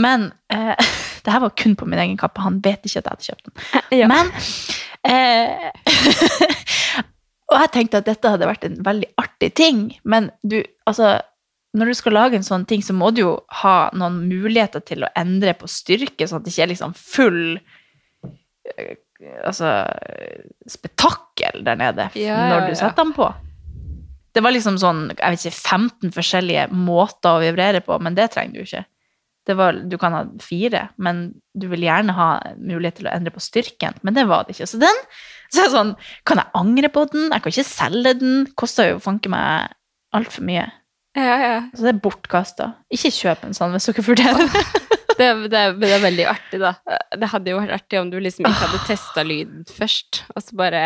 Men 0.00 0.24
eh, 0.48 0.92
det 1.26 1.34
her 1.34 1.42
var 1.42 1.52
kun 1.58 1.74
på 1.76 1.88
min 1.90 2.00
egen 2.00 2.16
kappe. 2.20 2.40
Han 2.40 2.62
vet 2.64 2.80
ikke 2.88 3.02
at 3.02 3.10
jeg 3.10 3.12
hadde 3.12 3.28
kjøpt 3.28 3.50
den. 3.50 3.56
Ja. 4.00 4.08
Men 4.08 4.32
eh, 5.04 5.68
Og 7.52 7.58
jeg 7.60 7.72
tenkte 7.74 8.00
at 8.00 8.08
dette 8.08 8.32
hadde 8.32 8.48
vært 8.48 8.64
en 8.64 8.80
veldig 8.86 9.10
artig 9.20 9.52
ting, 9.58 9.84
men 10.08 10.30
du, 10.40 10.62
altså 10.88 11.18
når 11.76 11.88
du 11.88 11.96
skal 11.96 12.16
lage 12.16 12.36
en 12.36 12.44
sånn 12.44 12.66
ting, 12.68 12.82
så 12.84 12.94
må 12.96 13.10
du 13.12 13.22
jo 13.22 13.32
ha 13.62 13.76
noen 13.96 14.22
muligheter 14.28 14.82
til 14.84 15.04
å 15.06 15.12
endre 15.16 15.54
på 15.56 15.68
styrke, 15.70 16.26
sånn 16.28 16.40
at 16.40 16.46
det 16.46 16.52
ikke 16.52 16.64
er 16.66 16.72
liksom 16.72 16.92
full 16.96 17.40
eh, 18.76 18.96
altså, 19.44 19.72
spetakkel 20.70 21.64
der 21.66 21.78
nede 21.80 22.08
Ja, 22.18 22.38
når 22.50 22.70
du 22.70 22.76
setter 22.78 23.04
den 23.04 23.14
på. 23.16 23.28
Det 24.32 24.40
var 24.40 24.54
liksom 24.54 24.78
sånn, 24.80 25.10
jeg 25.12 25.34
vet 25.34 25.44
ikke, 25.44 25.58
15 25.76 26.14
forskjellige 26.14 26.68
måter 26.72 27.36
å 27.36 27.42
vibrere 27.42 27.82
på, 27.84 27.98
men 28.00 28.16
det 28.16 28.30
trenger 28.32 28.56
du 28.56 28.64
ikke. 28.64 28.86
Det 29.44 29.56
var, 29.58 29.76
du 29.90 29.96
kan 29.98 30.14
ha 30.14 30.22
fire, 30.40 30.86
men 31.02 31.24
du 31.58 31.66
vil 31.68 31.84
gjerne 31.84 32.14
ha 32.16 32.28
mulighet 32.56 33.00
til 33.00 33.10
å 33.10 33.12
endre 33.12 33.34
på 33.34 33.42
styrken. 33.42 33.98
Men 34.06 34.14
det 34.16 34.24
var 34.30 34.46
det 34.46 34.54
ikke. 34.54 34.70
Så 34.70 34.80
den 34.80 35.00
så 35.52 35.66
jeg 35.66 35.72
sånn, 35.74 35.90
kan 36.24 36.40
jeg 36.40 36.48
angre 36.56 36.88
på 36.92 37.02
den? 37.12 37.26
Jeg 37.28 37.44
kan 37.44 37.52
ikke 37.52 37.68
selge 37.68 38.14
den. 38.22 38.46
Koster 38.56 38.88
jo 38.88 39.02
fanken 39.04 39.34
meg 39.34 39.74
altfor 40.16 40.46
mye. 40.48 40.64
Ja, 41.18 41.34
ja. 41.42 41.56
Så 41.76 41.84
det 41.84 41.90
er 41.92 42.00
bortkasta. 42.06 42.70
Ikke 42.92 43.12
kjøp 43.12 43.44
en 43.44 43.56
sånn 43.56 43.74
hvis 43.74 43.90
dere 43.90 44.06
vurderer 44.06 44.48
det. 44.48 44.62
Det, 45.18 45.28
det, 45.52 45.60
det 45.80 45.90
er 45.92 46.00
veldig 46.02 46.26
artig, 46.30 46.58
da. 46.62 46.74
Det 47.18 47.28
hadde 47.32 47.50
jo 47.52 47.58
vært 47.60 47.74
artig 47.76 48.00
om 48.00 48.10
du 48.12 48.18
liksom 48.22 48.46
ikke 48.48 48.62
hadde 48.66 48.80
testa 48.86 49.22
lyden 49.26 49.64
først, 49.68 50.22
og 50.36 50.42
så 50.44 50.56
bare 50.56 50.82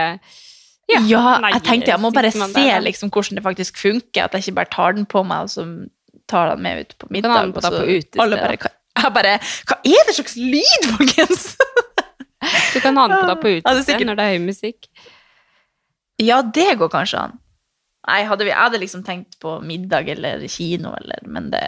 Ja, 0.91 1.01
Nei, 1.43 1.51
jeg 1.53 1.63
tenkte 1.67 1.91
jeg 1.93 2.01
må 2.03 2.11
bare 2.15 2.31
se 2.31 2.47
der, 2.55 2.81
liksom, 2.87 3.11
hvordan 3.11 3.39
det 3.41 3.45
faktisk 3.47 3.79
funker, 3.83 4.25
at 4.29 4.33
jeg 4.37 4.45
ikke 4.47 4.55
bare 4.61 4.73
tar 4.77 4.93
den 4.99 5.07
på 5.07 5.23
meg, 5.27 5.47
og 5.47 5.51
så 5.51 5.65
tar 6.31 6.53
den 6.55 6.63
med 6.63 6.81
ut 6.85 6.95
på 6.99 7.09
middag. 7.11 7.53
og 7.57 7.63
så 7.63 7.71
på 7.75 7.87
utested, 7.87 8.21
alle 8.23 8.37
bare, 8.43 8.57
hva, 8.63 8.71
jeg 9.03 9.13
bare 9.19 9.33
Hva 9.71 9.77
er 9.85 10.07
det 10.11 10.15
slags 10.19 10.37
lyd, 10.37 10.87
folkens? 10.97 11.47
Du 12.75 12.81
kan 12.85 12.97
ha 13.01 13.09
den 13.11 13.19
på 13.19 13.27
deg 13.33 13.41
på 13.43 13.49
Ja, 13.51 13.59
det 13.59 13.65
utested 13.65 13.87
sikkert- 13.91 14.07
når 14.11 14.17
det 14.21 14.25
er 14.27 14.37
høy 14.37 14.45
musikk. 14.47 14.89
Ja, 16.23 16.39
det 16.43 16.79
går 16.79 16.89
kanskje 16.93 17.19
an. 17.27 17.39
Nei, 18.07 18.21
hadde 18.29 18.47
vi, 18.47 18.53
jeg 18.53 18.61
hadde 18.61 18.81
liksom 18.83 19.03
tenkt 19.07 19.39
på 19.43 19.57
middag 19.67 20.09
eller 20.15 20.45
kino, 20.53 20.95
eller, 21.01 21.25
men 21.27 21.51
det 21.55 21.65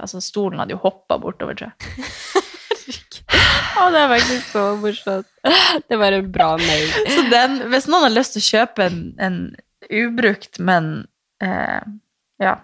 Altså, 0.00 0.20
stolen 0.24 0.62
hadde 0.62 0.72
jo 0.72 0.80
hoppa 0.80 1.18
bortover, 1.20 1.58
tror 1.58 1.72
jeg. 1.74 2.46
Å, 3.80 3.88
det 3.92 4.00
er 4.00 4.08
faktisk 4.10 4.46
så 4.48 4.62
morsomt. 4.80 5.28
Det 5.88 5.98
var 6.00 6.16
en 6.16 6.30
bra 6.32 6.54
mail. 6.60 6.88
Så 7.12 7.26
den, 7.28 7.58
hvis 7.70 7.86
noen 7.90 8.06
har 8.08 8.14
lyst 8.14 8.34
til 8.36 8.42
å 8.42 8.46
kjøpe 8.48 8.86
en, 8.88 8.98
en 9.20 9.38
ubrukt, 9.90 10.60
men 10.62 10.90
eh, 11.44 11.80
Ja. 12.42 12.56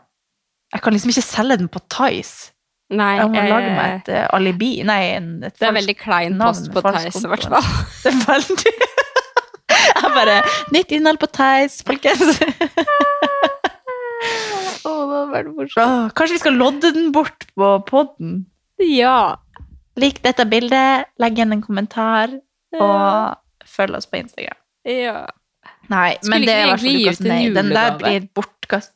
Jeg 0.75 0.83
kan 0.83 0.97
liksom 0.97 1.13
ikke 1.13 1.23
selge 1.23 1.61
den 1.61 1.69
på 1.73 1.81
Tice. 1.93 2.51
Nei, 2.97 3.13
Jeg 3.21 3.31
må 3.31 3.39
eh, 3.39 3.51
lage 3.53 3.71
meg 3.77 3.93
et 4.01 4.11
eh, 4.15 4.27
alibi. 4.35 4.71
Nei, 4.87 5.01
en, 5.17 5.31
et 5.47 5.61
Det 5.61 5.69
er 5.69 5.77
veldig 5.77 5.97
klein 6.01 6.41
post 6.41 6.73
på 6.75 6.83
Tice, 6.89 7.23
i 7.23 7.31
hvert 7.31 7.47
fall. 7.53 7.71
Det 8.03 8.13
er 8.13 8.21
veldig 8.25 8.75
Jeg 10.03 10.13
bare 10.17 10.37
Nytt 10.75 10.93
innhold 10.97 11.19
på 11.23 11.29
Theis, 11.37 11.81
folkens. 11.87 12.23
Å, 14.87 14.91
det 14.91 15.17
hadde 15.17 15.23
vært 15.33 15.51
morsomt. 15.57 16.13
Kanskje 16.17 16.37
vi 16.37 16.43
skal 16.43 16.59
lodde 16.61 16.93
den 16.95 17.11
bort 17.15 17.47
på 17.59 17.73
podden? 17.89 18.45
Ja. 18.83 19.37
Lik 20.01 20.21
dette 20.25 20.45
bildet, 20.49 21.09
legg 21.23 21.39
igjen 21.39 21.55
en 21.57 21.65
kommentar, 21.65 22.35
og 22.77 23.67
følg 23.77 23.97
oss 23.99 24.09
på 24.11 24.21
Instagram. 24.23 24.59
ja. 24.89 25.25
Nei, 25.87 26.17
Skulle 26.19 26.33
men 26.33 26.45
det 26.47 26.55
er 26.55 26.65
i 26.65 26.67
hvert 26.67 26.83
fall 26.83 26.97
ukas 26.99 27.21
nei. 27.23 27.43
Den 27.55 27.69
der 27.71 27.93
blir 28.01 28.25
bortkast. 28.35 28.91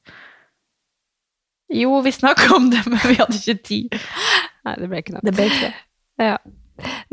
Jo, 1.70 2.01
vi 2.03 2.11
snakka 2.14 2.49
om 2.57 2.66
det, 2.72 2.81
men 2.91 2.99
vi 3.07 3.14
hadde 3.18 3.37
ikke 3.39 3.62
tid. 3.66 3.95
Nei, 4.66 4.74
det 4.81 4.89
ble 4.91 5.03
ikke 5.05 5.14
noe. 5.14 5.22
Det 5.26 5.35
ble 5.37 5.47
ikke 5.51 5.68
det. 5.68 5.74
Ja. 6.20 6.39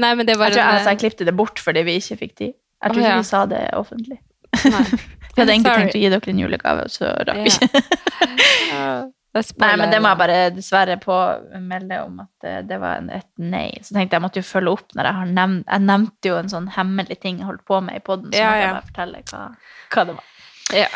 Nei, 0.01 0.09
men 0.17 0.25
det 0.25 0.37
var 0.39 0.49
Jeg 0.49 0.57
tror 0.57 0.63
jeg, 0.63 0.79
altså, 0.79 0.93
jeg 0.95 1.01
klippte 1.03 1.27
det 1.27 1.35
bort 1.37 1.61
fordi 1.61 1.83
vi 1.85 1.97
ikke 2.01 2.17
fikk 2.23 2.33
tid. 2.41 2.55
Jeg 2.83 2.93
tror 2.93 3.01
ikke 3.01 3.11
ja. 3.13 3.19
vi 3.21 3.29
sa 3.29 3.43
det 3.49 3.61
offentlig. 3.77 4.19
Nei. 4.65 4.83
Vi 5.37 5.43
hadde 5.43 5.53
egentlig 5.53 5.73
tenkt 5.77 5.95
å 5.95 5.99
gi 6.01 6.09
dere 6.09 6.31
en 6.31 6.39
julegave, 6.41 6.83
og 6.87 6.89
så 6.89 7.09
rakk 7.27 7.43
vi 7.43 7.51
ikke. 7.51 7.81
Nei, 9.61 9.73
men 9.77 9.91
det 9.91 9.99
må 10.01 10.09
jeg. 10.09 10.15
jeg 10.15 10.19
bare 10.21 10.37
dessverre 10.55 10.95
påmelde 11.01 11.99
om 12.01 12.23
at 12.23 12.31
det, 12.41 12.53
det 12.71 12.79
var 12.81 13.03
et 13.13 13.27
nei. 13.37 13.67
Så 13.85 13.93
tenkte 13.93 14.17
jeg 14.17 14.23
måtte 14.23 14.41
jo 14.41 14.47
følge 14.47 14.73
opp 14.79 14.95
når 14.97 15.09
jeg 15.09 15.17
har 15.19 15.31
nevnt 15.35 15.67
Jeg 15.67 15.83
nevnte 15.85 16.31
jo 16.31 16.37
en 16.39 16.49
sånn 16.49 16.71
hemmelig 16.73 17.19
ting 17.21 17.41
jeg 17.41 17.49
holdt 17.49 17.65
på 17.69 17.77
med 17.85 17.99
i 17.99 18.03
poden, 18.03 18.31
så 18.33 18.39
Ja, 18.41 18.47
måtte 18.49 18.63
jeg 18.63 18.73
bare 18.73 18.87
fortelle 18.87 19.21
hva, 19.29 19.43
hva 19.93 20.05
det 20.09 20.17
var. 20.17 20.31
Ja. 20.79 20.89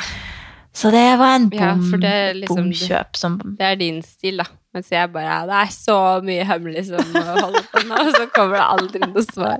Så 0.82 0.92
det 0.96 1.06
var 1.20 1.36
en 1.36 1.48
Ja, 1.54 1.74
bom, 1.76 2.04
er 2.08 2.34
liksom- 2.40 2.64
bomkjøp 2.64 3.20
som 3.20 3.38
Det 3.60 3.68
er 3.68 3.76
din 3.76 4.02
stil, 4.02 4.42
da. 4.42 4.50
Mens 4.74 4.88
jeg 4.92 5.10
bare 5.12 5.24
ja, 5.28 5.40
Det 5.50 5.56
er 5.60 5.72
så 5.76 5.96
mye 6.24 6.44
hemmelig 6.48 6.86
som 6.88 7.16
holder 7.16 7.66
på 7.74 7.82
nå, 7.90 7.96
og 8.06 8.12
så 8.16 8.26
kommer 8.32 8.56
det 8.56 8.68
aldri 8.72 9.00
noe 9.04 9.24
svar. 9.28 9.58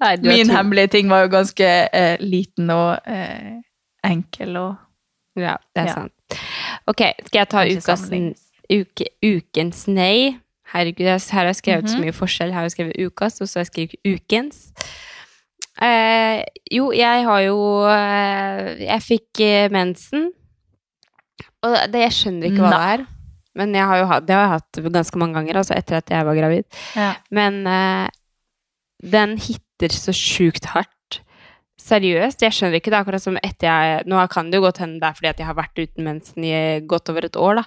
Nei, 0.00 0.16
Min 0.24 0.50
hemmelige 0.50 0.90
ting 0.96 1.10
var 1.12 1.24
jo 1.26 1.30
ganske 1.36 1.68
eh, 1.94 2.16
liten 2.24 2.70
og 2.74 2.98
eh, 3.06 3.60
enkel 4.08 4.56
og 4.60 4.74
Ja, 5.36 5.56
det 5.74 5.82
er 5.82 5.86
Ja. 5.88 5.94
sant. 5.94 6.12
Ok, 6.86 7.00
skal 7.26 7.38
jeg 7.40 7.48
ta 7.50 7.62
ukas, 7.66 8.04
uke, 8.70 9.06
ukens 9.22 9.86
nei? 9.88 10.36
Herregud, 10.74 11.06
her 11.06 11.18
har 11.40 11.44
jeg 11.50 11.56
skrevet 11.56 11.90
så 11.90 11.96
Mhm. 11.98 12.04
mye 12.04 12.12
forskjell. 12.14 12.50
Her 12.52 12.58
har 12.60 12.62
jeg 12.68 12.70
skrevet 12.72 13.06
ukas, 13.06 13.40
og 13.40 13.48
så 13.48 13.58
har 13.58 13.64
jeg 13.64 13.72
skrevet 13.72 13.94
ukens. 14.14 14.72
Eh, 15.82 16.44
jo, 16.70 16.92
jeg 16.92 17.24
har 17.24 17.40
jo 17.40 17.58
eh, 17.86 18.86
Jeg 18.86 19.00
fikk 19.02 19.40
eh, 19.40 19.68
mensen. 19.70 20.30
Og 21.64 21.76
det, 21.92 22.02
jeg 22.06 22.16
skjønner 22.18 22.50
ikke 22.50 22.64
hva 22.64 22.72
det 22.74 22.86
er. 22.94 23.04
Men 23.54 23.76
har 23.78 24.02
hatt, 24.10 24.26
det 24.26 24.34
har 24.34 24.48
jeg 24.48 24.54
hatt 24.56 24.80
ganske 24.96 25.20
mange 25.20 25.38
ganger, 25.38 25.60
altså 25.60 25.76
etter 25.76 26.00
at 26.00 26.10
jeg 26.10 26.26
var 26.26 26.38
gravid. 26.38 26.64
Ja. 26.98 27.12
Men 27.34 27.60
uh, 27.70 28.08
den 28.98 29.36
hitter 29.38 29.94
så 29.94 30.14
sjukt 30.16 30.66
hardt. 30.72 30.90
Seriøst, 31.84 32.42
jeg 32.42 32.54
skjønner 32.54 32.80
ikke. 32.80 32.90
Det 32.92 33.00
akkurat 33.00 33.22
som 33.22 33.36
etter 33.44 33.68
jeg 33.68 34.06
Nå 34.08 34.22
kan 34.32 34.48
det 34.48 34.56
jo 34.60 34.64
godt 34.64 34.80
hende 34.80 35.02
det 35.02 35.08
er 35.10 35.18
fordi 35.18 35.30
at 35.32 35.42
jeg 35.42 35.48
har 35.50 35.58
vært 35.58 35.82
uten 35.82 36.06
mensen 36.06 36.46
i 36.46 36.54
godt 36.88 37.12
over 37.12 37.28
et 37.28 37.36
år, 37.36 37.60
da. 37.60 37.64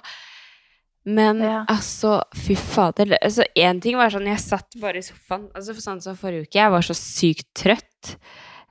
Men 1.08 1.40
Ja. 1.40 1.64
altså, 1.70 2.18
fy 2.36 2.56
fader. 2.58 3.16
Altså, 3.22 3.46
Én 3.56 3.80
ting 3.80 3.96
var 3.96 4.10
sånn, 4.12 4.26
jeg 4.28 4.42
satt 4.42 4.76
bare 4.80 4.98
i 4.98 5.06
sofaen 5.06 5.48
altså 5.54 5.76
sånn 5.80 6.02
som 6.04 6.16
forrige 6.16 6.48
uke, 6.48 6.58
jeg 6.58 6.70
var 6.74 6.84
så 6.84 6.96
sykt 6.98 7.48
trøtt. 7.56 8.18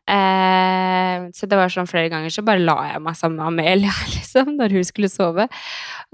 Eh, 0.07 1.27
så 1.35 1.49
det 1.51 1.57
var 1.59 1.71
sånn 1.73 1.89
flere 1.89 2.07
ganger 2.13 2.31
så 2.31 2.43
bare 2.47 2.63
la 2.63 2.77
jeg 2.93 3.01
meg 3.03 3.17
sammen 3.19 3.41
med 3.41 3.49
Amelia, 3.51 3.91
liksom, 4.15 4.53
når 4.59 4.77
hun 4.77 4.87
skulle 4.87 5.09
sove. 5.11 5.47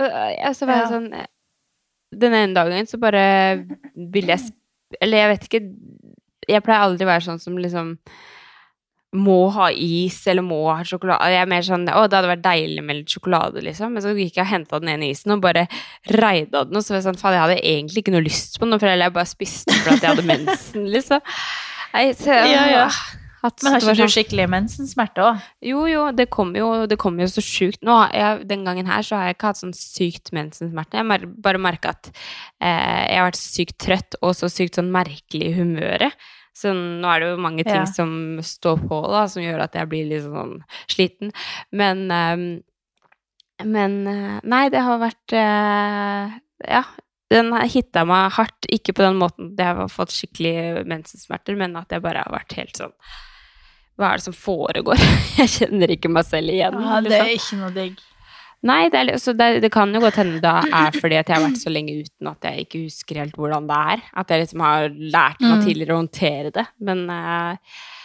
Og, 0.02 0.08
så 0.58 0.66
var 0.70 0.80
jeg 0.80 0.86
Ja. 0.88 0.92
sånn 0.96 1.10
Den 2.14 2.34
ene 2.38 2.54
dagen 2.58 2.86
så 2.90 2.98
bare 3.02 3.22
ville 3.96 4.34
jeg 4.36 4.52
Eller 5.02 5.18
jeg 5.24 5.30
vet 5.32 5.46
ikke 5.48 5.62
Jeg 6.50 6.64
pleier 6.66 6.86
aldri 6.88 7.06
å 7.06 7.10
være 7.12 7.26
sånn 7.28 7.40
som 7.42 7.58
liksom 7.62 7.98
må 9.14 9.52
ha 9.54 9.68
is 9.70 10.16
eller 10.26 10.42
må 10.42 10.58
ha 10.74 10.80
sjokolade. 10.82 11.28
Jeg 11.30 11.42
er 11.44 11.50
mer 11.52 11.62
sånn 11.62 11.84
Å, 11.86 12.08
det 12.10 12.18
hadde 12.18 12.32
vært 12.32 12.42
deilig 12.48 12.82
med 12.82 12.96
litt 12.98 13.12
sjokolade, 13.14 13.62
liksom. 13.62 13.92
Men 13.94 14.02
så 14.02 14.10
gikk 14.18 14.40
jeg 14.40 14.42
og 14.48 14.50
henta 14.50 14.80
den 14.82 14.90
ene 14.96 15.12
isen 15.14 15.36
og 15.36 15.44
bare 15.44 15.68
reida 16.10 16.64
den, 16.66 16.80
og 16.80 16.82
så 16.82 16.96
var 16.96 16.98
jeg 16.98 17.06
sånn 17.12 17.20
Faen, 17.22 17.36
jeg 17.38 17.44
hadde 17.44 17.60
egentlig 17.62 18.02
ikke 18.02 18.16
noe 18.16 18.26
lyst 18.26 18.58
på 18.58 18.66
den, 18.66 18.80
for 18.82 18.90
jeg 18.90 19.14
bare 19.14 19.30
spiste 19.30 19.70
den 19.70 19.84
fordi 19.86 20.02
jeg 20.02 20.16
hadde 20.16 20.26
mensen, 20.34 20.88
liksom. 20.96 21.22
Nei, 21.94 22.08
så, 22.18 22.40
Ja, 22.42 22.66
ja. 22.74 22.88
Men 23.44 23.74
har 23.74 23.82
ikke 23.82 23.94
du 23.96 24.02
sånn- 24.04 24.14
skikkelig 24.16 24.46
mensensmerter 24.50 25.24
òg? 25.28 25.42
jo, 25.68 25.82
jo, 25.92 26.04
det 26.16 26.30
kommer 26.32 26.60
jo, 26.62 26.70
det 26.88 26.98
kommer 27.02 27.26
jo 27.26 27.28
så 27.34 27.44
sjukt. 27.44 27.82
Nå, 27.84 27.98
jeg, 28.14 28.48
den 28.48 28.64
gangen 28.64 28.88
her 28.88 29.02
så 29.04 29.18
har 29.20 29.26
jeg 29.28 29.36
ikke 29.38 29.50
hatt 29.52 29.60
sånn 29.60 29.74
sykt 29.76 30.32
mensensmerter. 30.32 31.02
Jeg 31.02 31.10
har 31.12 31.26
bare 31.44 31.60
merka 31.60 31.92
at 31.92 32.08
eh, 32.62 33.04
jeg 33.12 33.20
har 33.20 33.28
vært 33.32 33.42
sykt 33.42 33.78
trøtt 33.84 34.16
og 34.22 34.32
så 34.40 34.48
sykt 34.50 34.80
sånn 34.80 34.92
merkelig 34.96 35.50
i 35.52 35.58
humøret. 35.58 36.16
Så 36.56 36.70
nå 36.72 37.08
er 37.10 37.20
det 37.20 37.30
jo 37.34 37.38
mange 37.42 37.64
ting 37.66 37.82
Ja. 37.82 37.86
som 37.90 38.38
står 38.46 38.78
på, 38.88 39.00
da, 39.12 39.26
som 39.28 39.42
gjør 39.44 39.64
at 39.66 39.74
jeg 39.74 39.90
blir 39.90 40.06
litt 40.08 40.24
sånn 40.24 40.60
sliten. 40.88 41.34
Men 41.72 42.06
eh, 42.12 42.46
Men 43.64 44.08
eh, 44.08 44.40
nei, 44.44 44.70
det 44.70 44.82
har 44.82 45.00
vært 45.04 45.34
eh, 45.34 46.40
Ja. 46.70 46.84
Den 47.34 47.52
har 47.52 47.66
hitta 47.66 48.04
meg 48.06 48.32
hardt. 48.36 48.68
Ikke 48.70 48.94
på 48.94 49.02
den 49.02 49.16
måten 49.18 49.54
at 49.54 49.62
jeg 49.64 49.76
har 49.80 49.88
fått 49.90 50.12
skikkelig 50.14 50.86
mensensmerter, 50.86 51.56
men 51.58 51.76
at 51.80 51.90
jeg 51.90 52.04
bare 52.04 52.22
har 52.22 52.30
vært 52.36 52.54
helt 52.60 52.78
sånn 52.78 52.94
Hva 54.00 54.10
er 54.14 54.18
det 54.22 54.26
som 54.26 54.34
foregår? 54.34 54.98
Jeg 55.42 55.50
kjenner 55.60 55.92
ikke 55.94 56.10
meg 56.10 56.26
selv 56.26 56.50
igjen. 56.54 56.80
Ja, 56.82 57.00
det 57.06 57.14
er 57.20 57.30
liksom. 57.30 57.60
ikke 57.60 57.62
noe 57.62 57.76
digg. 57.78 58.02
Nei, 58.64 58.88
det, 58.88 59.00
er, 59.02 59.18
så 59.20 59.34
det, 59.36 59.48
det 59.60 59.70
kan 59.76 59.92
jo 59.92 60.00
godt 60.00 60.16
hende 60.22 60.38
det 60.40 60.52
er 60.72 60.94
fordi 60.96 61.18
at 61.20 61.28
jeg 61.28 61.36
har 61.36 61.44
vært 61.44 61.58
så 61.60 61.72
lenge 61.74 61.98
uten 62.00 62.30
at 62.30 62.46
jeg 62.48 62.64
ikke 62.64 62.80
husker 62.86 63.18
helt 63.20 63.36
hvordan 63.36 63.66
det 63.68 63.80
er. 63.92 64.04
At 64.22 64.30
jeg 64.32 64.40
liksom 64.46 64.62
har 64.64 64.86
lært 64.88 65.42
meg 65.44 65.58
Mm. 65.58 65.64
tidligere 65.66 65.98
å 65.98 66.00
håndtere 66.00 66.54
det. 66.56 66.64
Men 66.80 67.02
uh, 67.12 67.58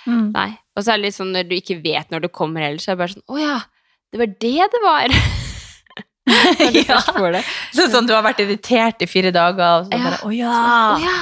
Mm. 0.09 0.33
nei. 0.35 0.49
Og 0.75 0.83
så 0.83 0.93
er 0.95 0.99
det 0.99 1.05
litt 1.05 1.15
sånn 1.19 1.31
når 1.35 1.47
du 1.51 1.55
ikke 1.59 1.77
vet 1.85 2.11
når 2.11 2.23
du 2.25 2.29
kommer 2.33 2.65
ellers, 2.67 2.87
så 2.87 2.91
er 2.91 2.97
det 2.97 3.03
bare 3.05 3.13
sånn 3.15 3.27
Å 3.29 3.39
ja, 3.43 3.57
det 4.11 4.19
var 4.23 4.31
det 4.41 4.69
det 4.75 4.81
var! 4.83 5.15
Du 6.29 6.81
Ja. 6.89 6.99
det. 7.33 7.45
Sånn 7.77 7.91
som 7.93 8.07
du 8.09 8.13
har 8.17 8.25
vært 8.27 8.41
irritert 8.45 9.01
i 9.05 9.09
fire 9.09 9.31
dager, 9.33 9.83
og 9.83 9.87
så 9.89 9.95
Ja. 9.95 10.03
bare 10.11 10.19
Å 10.27 10.33
ja! 10.35 10.59
Å 10.97 11.01
ja! 11.05 11.19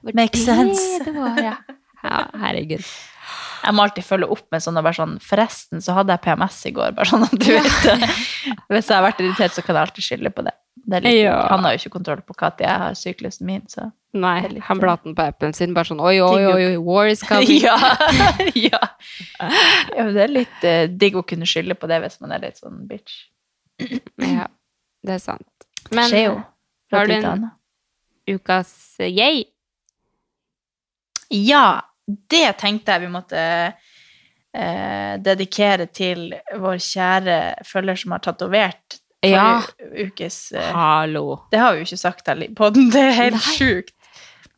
Det 0.00 0.08
var 0.08 0.16
Makes 0.22 0.44
det 0.46 0.54
sense. 0.54 1.04
det 1.04 1.14
var, 1.14 1.36
ja. 1.42 1.54
ja. 2.04 2.24
Herregud. 2.40 2.88
Jeg 3.64 3.74
må 3.74 3.84
alltid 3.84 4.06
følge 4.06 4.28
opp 4.34 4.46
med 4.54 4.62
sånn, 4.64 4.78
og 4.80 4.86
bare 4.86 4.98
sånn 4.98 5.18
Forresten 5.24 5.82
så 5.84 5.96
hadde 5.96 6.14
jeg 6.14 6.24
PMS 6.24 6.58
i 6.70 6.72
går, 6.76 6.94
bare 6.96 7.10
sånn 7.10 7.26
at 7.26 7.34
du 7.34 7.50
vet 7.50 7.78
det. 7.84 8.10
Hvis 8.72 8.88
jeg 8.90 8.96
har 8.96 9.04
vært 9.04 9.22
irritert, 9.24 9.54
så 9.56 9.64
kan 9.64 9.76
jeg 9.76 9.88
alltid 9.88 10.06
skylde 10.08 10.32
på 10.34 10.44
det. 10.46 10.54
det 10.84 11.02
litt, 11.04 11.20
Ja. 11.24 11.38
Han 11.52 11.66
har 11.66 11.74
jo 11.74 11.82
ikke 11.82 11.96
kontroll 11.98 12.22
på 12.26 12.36
når 12.38 12.62
jeg 12.64 12.82
har 12.84 12.98
syklusen 12.98 13.48
min, 13.48 13.64
så 13.68 13.90
Nei, 14.16 14.40
litt, 14.48 14.62
han 14.64 14.80
den 14.80 15.14
på 15.14 15.24
appen 15.28 15.52
sin, 15.52 15.74
bare 15.76 15.84
sånn 15.90 16.00
Oi, 16.00 16.16
oi, 16.24 16.44
oi, 16.48 16.62
oi 16.70 16.76
war 16.80 17.10
is 17.10 17.20
coming. 17.22 17.60
ja. 17.66 17.76
ja. 18.70 18.80
ja 19.92 20.06
det 20.14 20.22
er 20.24 20.32
litt 20.32 20.64
uh, 20.64 20.86
digg 20.88 21.18
å 21.18 21.26
kunne 21.28 21.48
skylde 21.48 21.76
på 21.76 21.90
det 21.90 22.00
hvis 22.04 22.16
man 22.24 22.32
er 22.32 22.46
litt 22.46 22.60
sånn 22.60 22.86
bitch. 22.88 23.26
Ja, 24.38 24.48
det 25.04 25.18
er 25.18 25.22
sant. 25.22 25.68
Det 25.84 25.94
Men 25.94 26.08
skjer 26.10 26.24
jo. 26.24 26.40
har 26.92 27.06
du 27.06 27.14
en- 27.18 27.46
ukas 28.28 28.72
yay? 29.04 29.44
Ja, 31.28 31.82
det 32.08 32.46
tenkte 32.60 32.94
jeg 32.94 33.04
vi 33.04 33.10
måtte 33.12 33.40
eh, 34.54 35.14
dedikere 35.20 35.86
til 35.92 36.30
vår 36.56 36.80
kjære 36.80 37.38
følger 37.68 38.00
som 38.00 38.16
har 38.16 38.24
tatovert 38.24 38.98
Ja. 39.26 39.62
ukes 39.98 40.52
eh, 40.52 40.70
Hallo. 40.72 41.40
Det 41.50 41.58
har 41.60 41.74
vi 41.74 41.82
jo 41.82 41.88
ikke 41.88 42.00
sagt 42.00 42.28
her 42.30 42.44
på 42.56 42.70
den, 42.74 42.88
det 42.94 43.02
er 43.02 43.16
helt 43.18 43.40
Nei. 43.40 43.56
sjukt. 43.58 43.94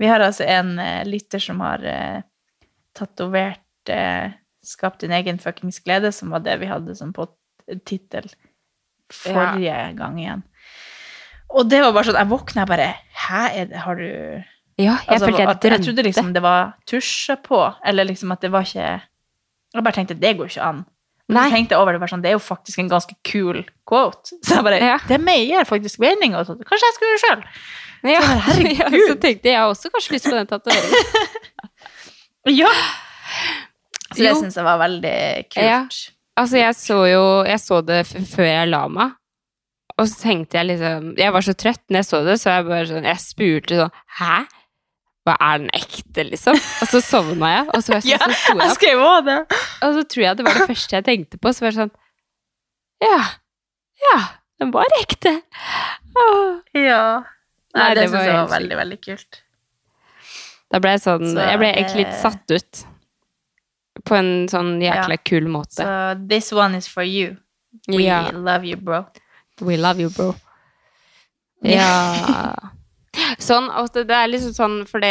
Vi 0.01 0.07
har 0.09 0.21
altså 0.25 0.45
en 0.49 0.79
eh, 0.79 1.03
lytter 1.09 1.43
som 1.43 1.61
har 1.65 1.83
eh, 1.85 2.21
tatovert 2.97 3.89
eh, 3.91 4.31
'Skap 4.63 4.99
din 5.01 5.13
egen 5.17 5.39
fuckings 5.41 5.81
glede', 5.81 6.13
som 6.13 6.31
var 6.31 6.43
det 6.45 6.59
vi 6.61 6.67
hadde 6.69 6.93
som 6.95 7.15
på 7.17 7.25
tittel 7.89 8.27
forrige 9.11 9.77
gang 9.97 10.19
igjen. 10.21 10.43
Og 11.49 11.65
det 11.71 11.81
var 11.83 11.95
bare 11.97 12.11
sånn, 12.11 12.19
jeg 12.21 12.29
våkna 12.31 12.67
bare 12.69 12.91
Hæ, 13.25 13.65
det, 13.71 13.81
har 13.81 13.97
du 13.97 14.45
Ja, 14.81 14.97
jeg 15.05 15.15
altså, 15.17 15.27
følte 15.29 15.43
jeg 15.43 15.49
drømte. 15.51 15.71
jeg 15.75 15.85
trodde 15.87 16.05
liksom 16.07 16.33
det 16.37 16.43
var 16.45 16.73
tusja 16.89 17.37
på, 17.45 17.61
eller 17.87 18.09
liksom 18.09 18.33
at 18.35 18.41
det 18.45 18.51
var 18.55 18.67
ikke 18.67 18.89
Jeg 19.75 19.85
bare 19.87 19.95
tenkte, 19.95 20.17
det 20.19 20.33
går 20.39 20.49
ikke 20.51 20.65
an. 20.67 20.81
Men 21.31 21.45
så 21.45 21.55
tenkte 21.55 21.77
jeg 21.77 21.81
over 21.85 21.95
det, 21.95 22.09
sånn, 22.11 22.23
det 22.25 22.31
er 22.33 22.35
jo 22.35 22.43
faktisk 22.43 22.81
en 22.83 22.89
ganske 22.91 23.15
kul 23.23 23.61
quote. 23.87 24.35
Så 24.47 24.57
jeg 24.57 24.65
bare, 24.67 24.81
Ja. 24.83 24.97
det 25.07 25.21
gir 25.47 25.69
faktisk 25.69 26.01
mening, 26.03 26.35
og 26.35 26.49
sånn. 26.49 26.59
Kanskje 26.67 26.89
jeg 26.89 26.97
skal 26.97 27.07
gjøre 27.07 27.21
det 27.21 27.27
selv. 27.29 27.43
Ja, 28.11 28.23
Så 28.25 28.65
ja, 28.81 28.89
så 29.07 29.15
tenkte 29.23 29.53
jeg 29.53 29.61
også 29.63 29.93
kanskje 29.95 30.17
lyst 30.17 30.27
på 30.27 30.35
den 30.35 30.51
tatoveringen. 30.51 31.29
Ja. 32.57 32.71
Så 34.17 34.25
det 34.25 34.33
syns 34.41 34.57
jeg 34.59 34.65
var 34.67 34.79
veldig 34.81 35.17
kult. 35.53 35.63
Ja. 35.63 35.81
Altså, 36.41 36.57
jeg 36.59 36.75
så 36.75 36.97
jo 37.07 37.25
Jeg 37.47 37.61
så 37.63 37.81
det 37.85 38.01
før 38.09 38.47
jeg 38.49 38.71
la 38.73 38.81
meg. 38.91 39.13
Og 40.01 40.09
så 40.09 40.17
tenkte 40.23 40.59
jeg 40.59 40.67
liksom 40.73 41.11
Jeg 41.21 41.35
var 41.37 41.45
så 41.47 41.55
trøtt 41.55 41.83
når 41.93 42.01
jeg 42.01 42.09
så 42.09 42.21
det, 42.27 42.37
så 42.41 42.55
jeg 42.57 42.67
bare 42.71 42.89
sånn 42.89 43.07
Jeg 43.07 43.23
spurte 43.23 43.79
sånn 43.83 43.95
Hæ? 44.19 44.39
Hva 45.29 45.35
er 45.45 45.59
den 45.61 45.71
ekte, 45.77 46.25
liksom? 46.31 46.57
Og 46.57 46.89
så 46.89 47.01
sovna 47.05 47.51
jeg, 47.53 47.67
og 47.75 47.83
så 47.85 47.93
var 47.93 48.07
jeg 48.09 48.19
så, 48.19 48.25
sånn, 48.25 48.33
så 48.33 48.39
sto 48.41 48.53
jeg 48.55 48.61
jeg 48.61 48.71
opp. 48.71 48.77
skrev 48.79 49.03
også 49.05 49.25
det. 49.27 49.39
Og 49.85 49.95
så 49.99 50.05
tror 50.15 50.25
jeg 50.25 50.37
det 50.39 50.47
var 50.47 50.55
det 50.59 50.69
første 50.71 50.97
jeg 50.97 51.05
tenkte 51.11 51.39
på. 51.39 51.53
Så 51.53 51.65
var 51.67 51.75
det 51.75 51.81
sånn 51.83 51.93
Ja. 53.05 53.19
Ja, 54.01 54.19
den 54.61 54.71
var 54.73 54.87
ekte. 55.01 55.35
Åh. 56.17 56.61
Ja. 56.75 57.03
Nei, 57.77 57.83
Nei, 57.83 57.89
det, 57.95 58.01
det 58.01 58.09
synes 58.09 58.17
var 58.17 58.25
jeg 58.31 58.39
var 58.41 58.49
veldig, 58.57 58.77
veldig 58.81 59.01
kult. 59.05 59.43
Da 60.73 60.79
ble 60.83 60.91
jeg 60.97 61.03
sånn 61.05 61.27
Så 61.35 61.45
Jeg 61.51 61.59
ble 61.61 61.69
egentlig 61.75 62.05
litt 62.07 62.17
satt 62.23 62.57
ut. 62.57 62.85
På 64.09 64.17
en 64.17 64.33
sånn 64.49 64.73
jækla 64.81 65.17
Ja. 65.19 65.25
kul 65.29 65.49
måte. 65.53 65.85
Så 65.85 66.29
this 66.31 66.53
one 66.57 66.79
is 66.81 66.89
for 66.89 67.05
you. 67.05 67.37
We 67.89 68.05
Ja. 68.09 68.31
love 68.33 68.65
you, 68.65 68.77
bro. 68.81 69.05
We 69.61 69.77
love 69.77 70.01
you, 70.01 70.09
bro. 70.09 70.33
Ja. 71.63 72.55
Sånn, 73.43 73.71
og 73.75 73.91
det, 73.95 74.07
det 74.11 74.17
er 74.17 74.31
liksom 74.31 74.53
sånn 74.55 74.77
fordi 74.89 75.11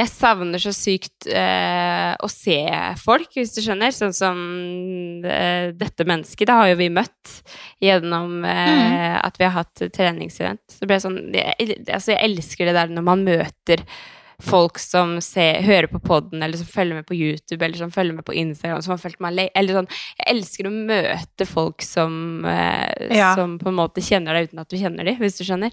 Jeg 0.00 0.08
savner 0.08 0.62
så 0.62 0.72
sykt 0.72 1.26
eh, 1.28 2.14
å 2.16 2.28
se 2.32 2.56
folk, 3.02 3.28
hvis 3.36 3.52
du 3.52 3.60
skjønner. 3.60 3.92
Sånn 3.92 4.14
som 4.16 4.38
eh, 5.28 5.68
dette 5.76 6.06
mennesket. 6.08 6.48
Det 6.48 6.56
har 6.56 6.70
jo 6.70 6.78
vi 6.80 6.88
møtt 6.96 7.34
gjennom 7.84 8.40
eh, 8.48 9.18
at 9.20 9.36
vi 9.36 9.46
har 9.46 9.58
hatt 9.60 9.84
treningsevent. 9.92 10.64
Så 10.72 10.88
ble 10.88 10.98
sånn 11.02 11.20
jeg, 11.36 11.76
altså 11.84 12.14
jeg 12.14 12.24
elsker 12.30 12.70
det 12.70 12.76
der 12.78 12.96
når 12.96 13.06
man 13.10 13.26
møter 13.28 13.84
folk 14.42 14.78
som 14.82 15.16
ser, 15.24 15.60
hører 15.64 15.88
på 15.92 16.00
podden, 16.02 16.42
eller 16.42 16.58
som 16.60 16.66
følger 16.68 16.98
med 16.98 17.06
på 17.08 17.14
YouTube, 17.16 17.62
eller 17.64 17.78
som 17.78 17.92
følger 17.94 18.16
med 18.18 18.26
på 18.26 18.34
Instagram, 18.34 18.82
som 18.84 18.94
har 18.96 19.00
fulgt 19.02 19.20
meg 19.22 19.50
eller 19.54 19.78
sånn, 19.80 19.88
Jeg 20.18 20.28
elsker 20.36 20.68
å 20.68 20.72
møte 20.74 21.46
folk 21.48 21.82
som, 21.86 22.44
eh, 22.44 23.16
Ja. 23.16 23.34
som 23.38 23.58
på 23.58 23.68
en 23.68 23.78
måte 23.78 24.02
kjenner 24.02 24.34
deg 24.34 24.50
uten 24.50 24.60
at 24.60 24.68
du 24.68 24.76
kjenner 24.76 25.04
dem, 25.04 25.16
hvis 25.22 25.38
du 25.38 25.44
skjønner. 25.44 25.72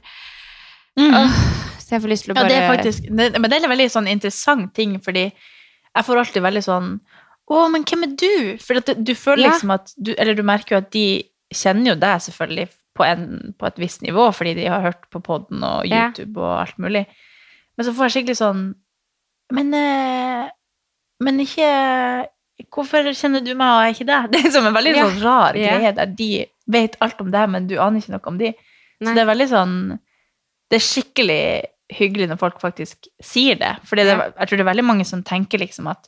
Mm. 0.98 1.14
Åh, 1.14 1.32
så 1.80 1.90
jeg 1.96 2.02
får 2.02 2.10
lyst 2.10 2.26
til 2.26 2.34
å 2.34 2.36
bare 2.36 2.50
Ja, 2.50 2.50
det 2.50 2.58
er 2.64 2.76
faktisk 2.76 3.02
det, 3.16 3.40
Men 3.40 3.50
det 3.50 3.54
er 3.60 3.64
en 3.64 3.72
veldig 3.78 3.90
sånn 3.94 4.08
interessant 4.10 4.74
ting, 4.74 5.00
fordi 5.00 5.32
jeg 5.32 6.06
får 6.06 6.18
alltid 6.18 6.44
veldig 6.44 6.64
sånn 6.66 7.00
Å, 7.50 7.72
men 7.72 7.84
hvem 7.84 8.04
er 8.04 8.16
du? 8.16 8.58
For 8.58 8.76
at 8.78 8.86
du, 9.04 9.14
føler 9.16 9.44
Ja. 9.46 9.52
liksom 9.52 9.72
at 9.74 9.94
du 10.02 10.14
Eller 10.18 10.36
du 10.36 10.44
merker 10.44 10.76
jo 10.76 10.78
at 10.78 10.92
de 10.92 11.24
kjenner 11.54 11.94
jo 11.94 11.96
deg 11.96 12.20
selvfølgelig 12.22 12.70
på, 12.98 13.06
en, 13.06 13.54
på 13.58 13.66
et 13.66 13.76
visst 13.80 14.02
nivå, 14.02 14.28
fordi 14.36 14.56
de 14.56 14.66
har 14.68 14.82
hørt 14.82 15.10
på 15.10 15.22
podden 15.24 15.64
og. 15.64 15.86
YouTube 15.88 16.38
og 16.38 16.68
alt 16.68 16.78
mulig. 16.78 17.06
Men 17.80 17.88
så 17.88 17.94
får 17.96 18.10
jeg 18.10 18.14
skikkelig 18.18 18.38
sånn 18.42 18.64
Men 19.56 19.70
eh, 19.78 20.50
Men 21.24 21.40
ikke 21.46 21.70
Hvorfor 22.76 23.08
kjenner 23.16 23.40
du 23.46 23.54
meg 23.56 23.72
og 23.72 23.82
jeg 23.88 23.96
ikke 23.96 24.08
deg? 24.10 24.26
Det 24.36 24.42
er 24.46 24.52
som 24.52 24.68
en 24.68 24.76
veldig 24.76 24.92
Ja. 24.98 25.06
sånn 25.08 25.22
rar 25.24 25.56
greie 25.56 25.94
der 25.96 26.10
de 26.20 26.28
vet 26.70 26.98
alt 27.02 27.22
om 27.24 27.32
deg, 27.34 27.48
men 27.50 27.66
du 27.72 27.78
aner 27.82 27.98
ikke 28.04 28.12
noe 28.14 28.28
om 28.30 28.36
de. 28.38 28.52
Så 29.02 29.14
det 29.16 29.22
er 29.24 29.30
veldig 29.32 29.48
sånn 29.50 29.76
Det 30.70 30.78
er 30.78 30.84
skikkelig 30.86 31.44
hyggelig 31.96 32.28
når 32.30 32.38
folk 32.44 32.60
faktisk 32.62 33.08
sier 33.26 33.56
det. 33.58 33.72
For 33.90 33.98
Ja. 33.98 34.04
jeg 34.28 34.48
tror 34.52 34.58
det 34.60 34.66
er 34.66 34.70
veldig 34.74 34.86
mange 34.86 35.06
som 35.08 35.24
tenker 35.26 35.58
liksom 35.64 35.88
at, 35.90 36.06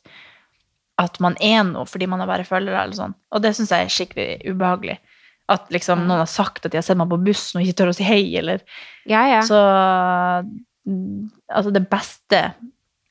at 1.02 1.18
man 1.24 1.34
er 1.42 1.64
noe 1.66 1.88
fordi 1.90 2.06
man 2.12 2.20
har 2.22 2.28
bare 2.30 2.44
følgere 2.46 2.84
eller 2.84 2.94
sånn. 3.00 3.16
Og 3.32 3.42
det 3.42 3.56
syns 3.58 3.72
jeg 3.74 3.88
er 3.88 3.96
skikkelig 3.96 4.28
ubehagelig. 4.52 4.98
At 5.50 5.72
liksom 5.74 6.04
noen 6.06 6.22
har 6.22 6.30
sagt 6.30 6.66
at 6.68 6.72
de 6.76 6.78
har 6.78 6.86
sett 6.86 7.00
meg 7.00 7.10
på 7.10 7.18
bussen 7.26 7.58
og 7.60 7.66
ikke 7.66 7.80
tør 7.82 7.90
å 7.90 7.96
si 7.98 8.04
hei, 8.06 8.36
eller 8.38 8.62
Ja, 9.10 9.24
ja. 9.32 9.40
Så 9.42 9.58
altså 10.88 11.74
det 11.74 11.84
beste 11.90 12.44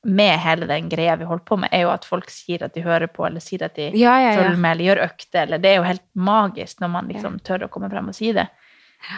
med 0.09 0.39
hele 0.41 0.67
den 0.67 0.89
greia 0.89 1.17
vi 1.21 1.29
holder 1.29 1.45
på 1.45 1.59
med, 1.61 1.69
er 1.77 1.85
jo 1.85 1.93
at 1.93 2.07
folk 2.09 2.31
sier 2.33 2.65
at 2.65 2.75
de 2.75 2.85
hører 2.85 3.11
på, 3.13 3.27
eller 3.27 3.43
sier 3.45 3.67
at 3.67 3.77
de 3.77 3.91
ja, 3.91 4.15
ja, 4.17 4.31
ja. 4.33 4.39
følger 4.39 4.57
med, 4.57 4.73
eller 4.73 4.89
gjør 4.89 5.03
økter, 5.05 5.43
eller 5.45 5.61
det 5.61 5.71
er 5.71 5.77
jo 5.77 5.89
helt 5.91 6.07
magisk 6.17 6.81
når 6.81 6.93
man 6.95 7.11
liksom 7.13 7.41
tør 7.45 7.67
å 7.67 7.73
komme 7.73 7.91
frem 7.93 8.09
og 8.09 8.17
si 8.17 8.33
det. 8.37 8.49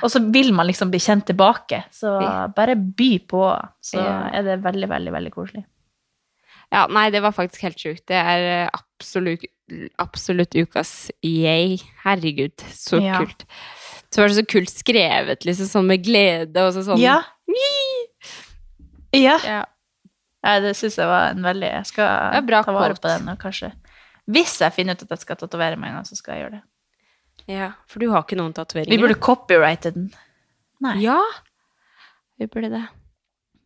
Og 0.02 0.10
så 0.14 0.22
vil 0.34 0.52
man 0.54 0.68
liksom 0.68 0.90
bli 0.90 1.00
kjent 1.02 1.26
tilbake, 1.30 1.84
så 1.94 2.16
bare 2.54 2.76
by 2.78 3.12
på, 3.30 3.44
så 3.82 4.02
er 4.02 4.46
det 4.46 4.60
veldig, 4.62 4.90
veldig, 4.90 5.14
veldig 5.14 5.32
koselig. 5.34 5.64
Ja, 6.72 6.86
nei, 6.88 7.10
det 7.12 7.20
var 7.20 7.34
faktisk 7.36 7.66
helt 7.66 7.82
sjukt. 7.82 8.06
Det 8.08 8.16
er 8.16 8.46
eh, 8.48 8.68
absolutt, 8.72 9.44
absolutt 10.00 10.54
ukas 10.56 11.10
yay. 11.20 11.76
Herregud, 12.00 12.64
så 12.72 13.02
kult. 13.02 13.44
Så 14.08 14.22
var 14.22 14.32
det 14.32 14.38
så 14.38 14.46
kult 14.48 14.72
skrevet, 14.72 15.44
liksom, 15.44 15.68
sånn 15.68 15.90
med 15.90 16.04
glede 16.04 16.64
og 16.64 16.72
så 16.72 16.86
sånn. 16.86 17.02
Ja. 17.02 17.18
Ja. 19.12 19.36
Ja. 19.44 19.60
Nei, 20.42 20.56
det 20.64 20.72
syns 20.74 20.96
jeg 20.98 21.06
var 21.06 21.30
en 21.30 21.44
veldig 21.44 21.68
Jeg 21.68 21.86
skal 21.86 22.46
ta 22.50 22.72
vare 22.74 22.96
på 22.98 23.06
den, 23.06 23.28
og 23.30 23.38
kanskje 23.38 23.68
Hvis 24.26 24.56
jeg 24.62 24.74
finner 24.74 24.96
ut 24.98 25.04
at 25.04 25.10
jeg 25.14 25.22
skal 25.22 25.38
tatovere 25.38 25.76
meg 25.78 25.92
en 25.92 26.00
gang, 26.00 26.06
så 26.08 26.16
skal 26.18 26.34
jeg 26.34 26.44
gjøre 26.44 26.56
det. 26.56 26.62
Ja, 27.52 27.68
for 27.90 28.02
du 28.02 28.08
har 28.10 28.22
ikke 28.24 28.38
noen 28.38 28.52
tatoveringer? 28.54 28.94
Vi 28.94 29.02
burde 29.02 29.18
copyrighte 29.18 29.90
den. 29.94 30.08
Nei. 30.82 30.96
Ja, 31.02 31.18
vi 32.38 32.46
burde 32.50 32.70
det. 32.74 32.84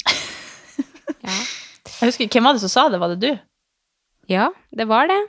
Ja. 1.27 1.37
Jeg 2.01 2.09
husker, 2.11 2.29
Hvem 2.29 2.45
var 2.45 2.57
det 2.57 2.61
som 2.63 2.71
sa 2.71 2.89
det? 2.93 2.99
Var 3.01 3.15
det 3.15 3.21
du? 3.23 3.39
ja, 4.29 4.49
det 4.77 4.89
var 4.91 5.07
det. 5.11 5.21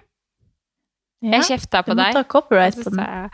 Jeg 1.21 1.45
kjefta 1.47 1.81
du 1.81 1.91
på 1.91 1.95
må 1.95 2.01
deg. 2.03 2.13
ta 2.17 2.23
copyright 2.23 2.75
på 2.83 2.89
den. 2.93 3.29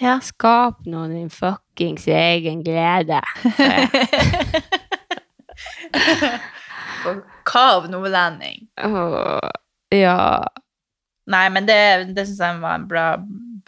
Ja. 0.00 0.18
Skap 0.22 0.84
nå 0.86 1.06
din 1.10 1.30
fuckings 1.32 2.06
egen 2.08 2.62
glede. 2.64 3.20
Kav 7.48 7.88
nordlending. 7.90 8.66
Åh, 8.84 9.50
ja. 9.94 10.46
Nei, 11.28 11.44
men 11.52 11.66
det, 11.68 11.78
det 12.16 12.24
syns 12.28 12.40
jeg 12.40 12.60
var 12.62 12.78
en 12.78 12.86
bra, 12.88 13.06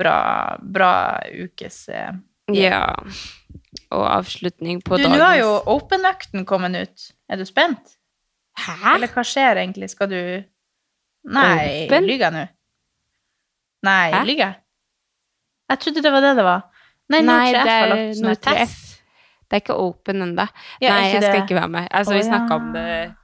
bra, 0.00 0.16
bra 0.62 0.92
ukes 1.44 1.82
eh, 1.92 2.12
Ja. 2.56 2.82
Og 3.90 4.04
avslutning 4.06 4.80
på 4.82 4.96
Du, 4.98 5.04
dagens 5.04 5.18
nå 5.18 5.24
har 5.26 5.36
jo 5.40 5.50
Open-økten 5.74 6.46
kommet 6.48 6.76
ut. 6.78 7.08
Er 7.30 7.40
du 7.40 7.44
spent? 7.48 7.96
Hæ? 8.60 8.96
Eller 8.96 9.10
hva 9.12 9.22
skjer 9.26 9.60
egentlig? 9.62 9.90
Skal 9.92 10.10
du 10.10 10.18
Nei, 11.30 11.84
Open? 11.86 12.06
lyver 12.08 12.26
jeg 12.26 12.34
nå? 12.36 12.44
Nei, 13.86 14.10
lyver 14.28 14.44
jeg? 14.46 14.54
Jeg 15.70 15.80
trodde 15.84 16.02
det 16.04 16.12
var 16.12 16.24
det 16.24 16.32
det 16.40 16.44
var. 16.46 16.62
Nei, 17.10 17.20
Nei, 17.26 17.36
Nord3F 17.52 17.64
det 17.66 17.74
er 17.74 17.90
lagt 17.90 18.16
sånn 18.18 18.30
her 18.30 18.34
Nord3F. 18.34 18.64
test. 18.64 18.86
Det 19.50 19.58
er 19.58 19.62
ikke 19.64 19.76
open 19.82 20.22
ennå. 20.22 20.46
Ja, 20.80 20.92
Nei, 20.94 21.08
jeg 21.10 21.22
skal 21.24 21.34
det. 21.34 21.42
ikke 21.42 21.58
være 21.58 21.72
med. 21.74 21.88
Altså, 21.90 22.14
oh, 22.14 22.18
vi 22.20 22.26
snakka 22.28 22.54
ja. 22.54 22.58
om 22.60 22.72
det 22.76 23.14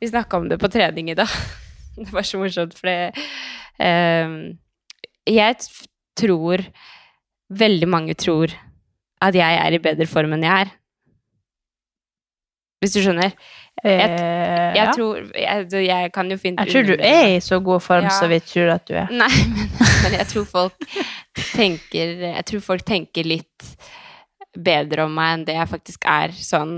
Vi 0.00 0.08
snakka 0.08 0.36
om 0.38 0.48
det 0.48 0.60
på 0.62 0.70
trening 0.72 1.10
i 1.10 1.18
dag. 1.18 1.28
Det 2.00 2.12
var 2.14 2.22
så 2.24 2.38
morsomt, 2.38 2.76
for 2.78 2.86
det 2.86 3.10
ehm, 3.82 4.36
Jeg 5.28 5.56
tror 6.16 6.62
Veldig 7.50 7.88
mange 7.90 8.14
tror 8.14 8.54
at 9.20 9.34
jeg 9.36 9.56
er 9.66 9.74
i 9.76 9.80
bedre 9.82 10.06
form 10.08 10.32
enn 10.32 10.44
jeg 10.46 10.62
er. 10.64 10.68
Hvis 12.80 12.94
du 12.94 13.02
skjønner? 13.04 13.34
Jeg, 13.34 13.34
Eh, 13.84 14.76
jeg 14.76 14.76
ja. 14.76 14.92
tror 14.92 15.16
jeg, 15.32 15.86
jeg 15.86 16.12
kan 16.12 16.30
jo 16.30 16.36
finne 16.36 16.64
Jeg 16.66 16.72
tror 16.72 16.82
du 16.84 16.94
er 17.00 17.36
i 17.36 17.40
så 17.40 17.60
god 17.64 17.80
form 17.80 18.04
Ja. 18.04 18.10
som 18.12 18.28
vi 18.28 18.38
tror 18.44 18.74
at 18.74 18.88
du 18.88 18.94
er. 18.94 19.08
Nei, 19.08 19.30
men, 19.54 19.70
men 20.04 20.16
jeg 20.18 20.26
tror 20.32 20.44
folk 20.44 20.88
tenker 21.54 22.12
Jeg 22.26 22.44
tror 22.50 22.60
folk 22.60 22.84
tenker 22.84 23.24
litt 23.24 23.70
bedre 24.56 25.06
om 25.06 25.14
meg 25.14 25.34
enn 25.34 25.44
det 25.48 25.58
jeg 25.58 25.70
faktisk 25.70 26.06
er 26.08 26.34
sånn 26.34 26.74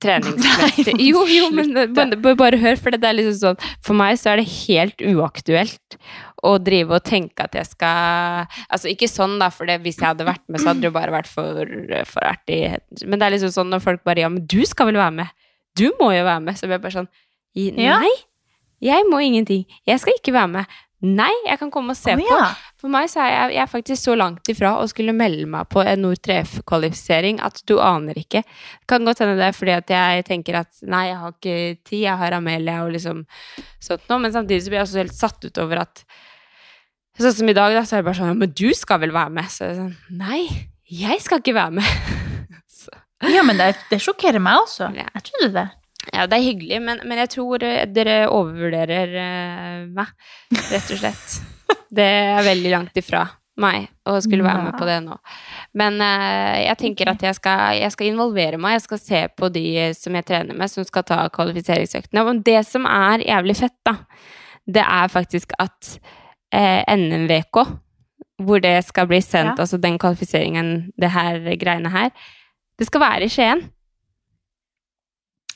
treningsmessig. 0.00 0.94
Jo, 1.10 1.24
jo, 1.28 1.50
men 1.54 1.74
bare, 1.94 2.34
bare, 2.38 2.58
hør, 2.60 2.78
for 2.80 2.94
det 2.94 3.04
er 3.04 3.16
liksom 3.18 3.36
sånn 3.36 3.58
For 3.84 3.96
meg 3.96 4.16
så 4.20 4.32
er 4.32 4.40
det 4.40 4.48
helt 4.48 5.04
uaktuelt 5.04 5.98
å 6.46 6.54
drive 6.62 6.96
og 6.96 7.04
tenke 7.04 7.44
at 7.44 7.56
jeg 7.58 7.68
skal 7.68 8.46
Altså 8.70 8.88
ikke 8.92 9.10
sånn, 9.10 9.36
da, 9.42 9.50
for 9.52 9.68
det, 9.68 9.80
hvis 9.84 10.00
jeg 10.00 10.08
hadde 10.08 10.28
vært 10.28 10.44
med, 10.48 10.62
så 10.62 10.70
hadde 10.70 10.84
det 10.84 10.88
jo 10.88 10.96
bare 10.96 11.12
vært 11.12 11.28
for, 11.28 11.74
for 12.08 12.30
artig. 12.30 12.62
Men 13.04 13.20
det 13.20 13.28
er 13.28 13.36
liksom 13.36 13.52
sånn 13.58 13.72
når 13.74 13.84
folk 13.84 14.04
bare 14.08 14.24
Ja, 14.24 14.32
men 14.32 14.46
du 14.48 14.62
skal 14.68 14.88
vel 14.90 15.00
være 15.00 15.18
med? 15.20 15.36
Du 15.78 15.90
må 16.00 16.10
jo 16.14 16.24
være 16.26 16.42
med. 16.48 16.58
Så 16.58 16.66
blir 16.66 16.78
jeg 16.78 16.86
bare 16.86 16.96
sånn 17.02 17.12
Nei, 17.76 18.14
jeg 18.80 19.06
må 19.10 19.18
ingenting. 19.20 19.64
Jeg 19.88 20.00
skal 20.00 20.16
ikke 20.16 20.32
være 20.32 20.52
med. 20.54 20.76
Nei, 21.04 21.32
jeg 21.46 21.58
kan 21.60 21.70
komme 21.72 21.96
og 21.96 21.98
se 21.98 22.14
Å, 22.14 22.20
på. 22.20 22.38
For 22.80 22.88
meg 22.92 23.10
så 23.12 23.20
er 23.20 23.30
jeg, 23.30 23.54
jeg 23.58 23.62
er 23.62 23.68
faktisk 23.68 24.06
så 24.06 24.14
langt 24.16 24.48
ifra 24.48 24.70
å 24.80 24.86
skulle 24.88 25.12
melde 25.16 25.44
meg 25.52 25.68
på 25.72 25.82
en 25.84 26.00
Nord 26.06 26.22
3F-kvalifisering 26.24 27.42
at 27.44 27.60
du 27.68 27.74
aner 27.84 28.16
ikke. 28.16 28.40
Det 28.40 28.88
kan 28.88 29.04
godt 29.04 29.20
hende 29.20 29.36
det 29.36 29.50
er 29.50 29.56
fordi 29.56 29.74
at 29.76 29.92
jeg 29.92 30.24
tenker 30.30 30.62
at 30.62 30.80
nei, 30.88 31.04
jeg 31.10 31.18
har 31.20 31.34
ikke 31.34 31.58
tid, 31.84 31.98
jeg 32.06 32.16
har 32.22 32.36
Amelia 32.38 32.78
og 32.86 32.94
liksom 32.96 33.26
sånt 33.84 34.08
noe, 34.08 34.22
men 34.24 34.32
samtidig 34.32 34.64
så 34.64 34.72
blir 34.72 34.80
jeg 34.80 34.88
også 34.88 35.02
helt 35.02 35.18
satt 35.18 35.48
ut 35.48 35.64
over 35.64 35.84
at 35.84 36.04
Sånn 37.20 37.34
som 37.36 37.50
i 37.50 37.52
dag, 37.52 37.74
da, 37.76 37.82
så 37.84 37.98
er 37.98 38.00
det 38.00 38.06
bare 38.06 38.16
sånn 38.16 38.38
men 38.40 38.52
du 38.56 38.70
skal 38.72 39.00
vel 39.02 39.10
være 39.12 39.32
med? 39.34 39.50
Så 39.52 39.66
er 39.66 39.74
jeg 39.74 39.80
sånn 39.82 40.20
Nei, 40.22 40.40
jeg 40.88 41.20
skal 41.20 41.42
ikke 41.42 41.58
være 41.58 41.80
med. 41.82 41.84
Ja, 43.20 43.42
men 43.44 43.58
det, 43.60 43.74
det 43.90 43.98
sjokkerer 44.00 44.40
meg 44.40 44.62
også. 44.62 44.86
Ja. 44.96 45.04
Jeg 45.18 45.26
trodde 45.26 45.50
det. 45.52 45.66
Ja, 46.14 46.24
det 46.24 46.38
er 46.38 46.46
hyggelig, 46.46 46.78
men, 46.80 47.02
men 47.04 47.20
jeg 47.20 47.34
tror 47.34 47.60
dere 47.60 48.14
overvurderer 48.32 49.16
eh, 49.20 49.82
meg, 49.92 50.14
rett 50.56 50.94
og 50.96 51.02
slett. 51.02 51.34
Det 51.90 52.06
er 52.06 52.42
veldig 52.46 52.72
langt 52.72 52.98
ifra 53.00 53.24
meg 53.60 53.88
å 54.08 54.14
skulle 54.24 54.46
være 54.46 54.62
med 54.64 54.76
på 54.78 54.86
det 54.88 54.96
nå. 55.04 55.16
Men 55.76 55.98
uh, 56.00 56.56
jeg 56.62 56.78
tenker 56.80 57.10
at 57.12 57.22
jeg 57.24 57.36
skal, 57.36 57.74
jeg 57.76 57.92
skal 57.92 58.08
involvere 58.08 58.60
meg. 58.60 58.78
Jeg 58.78 58.84
skal 58.86 59.00
se 59.02 59.20
på 59.36 59.50
de 59.52 59.64
som 59.98 60.16
jeg 60.16 60.26
trener 60.30 60.56
med, 60.56 60.70
som 60.72 60.86
skal 60.86 61.04
ta 61.08 61.18
kvalifiseringsøktene. 61.34 62.24
Men 62.26 62.42
det 62.46 62.60
som 62.68 62.88
er 62.88 63.26
jævlig 63.26 63.58
fett, 63.60 63.76
da, 63.86 63.96
det 64.70 64.84
er 64.86 65.12
faktisk 65.12 65.52
at 65.60 65.94
uh, 66.54 66.80
NMVK, 66.94 67.62
hvor 68.40 68.62
det 68.64 68.78
skal 68.86 69.10
bli 69.10 69.20
sendt, 69.20 69.58
Ja. 69.58 69.66
altså 69.66 69.76
den 69.82 69.98
kvalifiseringen, 70.00 70.92
det 70.96 71.12
her 71.12 71.42
greiene 71.60 71.92
her, 71.92 72.14
det 72.80 72.88
skal 72.88 73.02
være 73.04 73.26
i 73.28 73.32
Skien. 73.32 73.66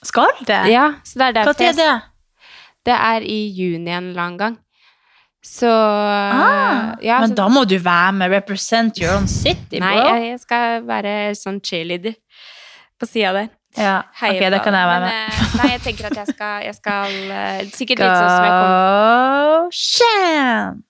Skal 0.05 0.35
det? 0.45 0.59
Ja, 0.69 0.91
så 1.05 1.23
det 1.23 1.31
er 1.31 1.39
derfor 1.39 1.57
tid 1.57 1.71
er 1.73 1.79
det? 1.79 1.95
Det 2.85 2.93
er 2.93 3.25
i 3.25 3.39
juni 3.57 3.89
en 3.89 4.11
eller 4.11 4.27
annen 4.27 4.39
gang. 4.43 4.59
Så 5.45 5.69
Ah, 5.69 6.95
ja, 7.05 7.19
men 7.21 7.35
så, 7.35 7.37
da 7.43 7.49
må 7.53 7.65
du 7.69 7.77
være 7.79 8.13
med. 8.17 8.31
Represent 8.33 9.01
your 9.03 9.13
own 9.19 9.27
city, 9.29 9.79
Nei, 9.83 9.93
bro. 9.99 10.07
jeg, 10.15 10.31
jeg 10.33 10.41
skal 10.41 10.87
være 10.89 11.13
sånn 11.37 11.61
cheerleader 11.61 12.17
på 13.01 13.09
sida 13.11 13.35
der. 13.37 13.51
Ja, 13.77 13.97
Heie 14.21 14.39
ok, 14.39 14.47
da 14.55 14.59
kan 14.63 14.77
jeg 14.79 14.87
være 14.89 15.05
med. 15.05 15.13
Men, 15.13 15.53
nei, 15.59 15.69
jeg 15.75 15.81
tenker 15.83 16.07
at 16.07 16.17
jeg 16.23 16.31
skal, 16.31 16.61
jeg 16.63 16.77
skal 16.79 17.15
eh, 17.35 17.63
Sikkert 17.75 18.05
litt 18.05 18.13
sånn 18.15 18.31
som 18.31 18.45
jeg 18.47 18.53
kommer 18.55 18.83
Go 19.51 19.71
Shan! 19.75 20.83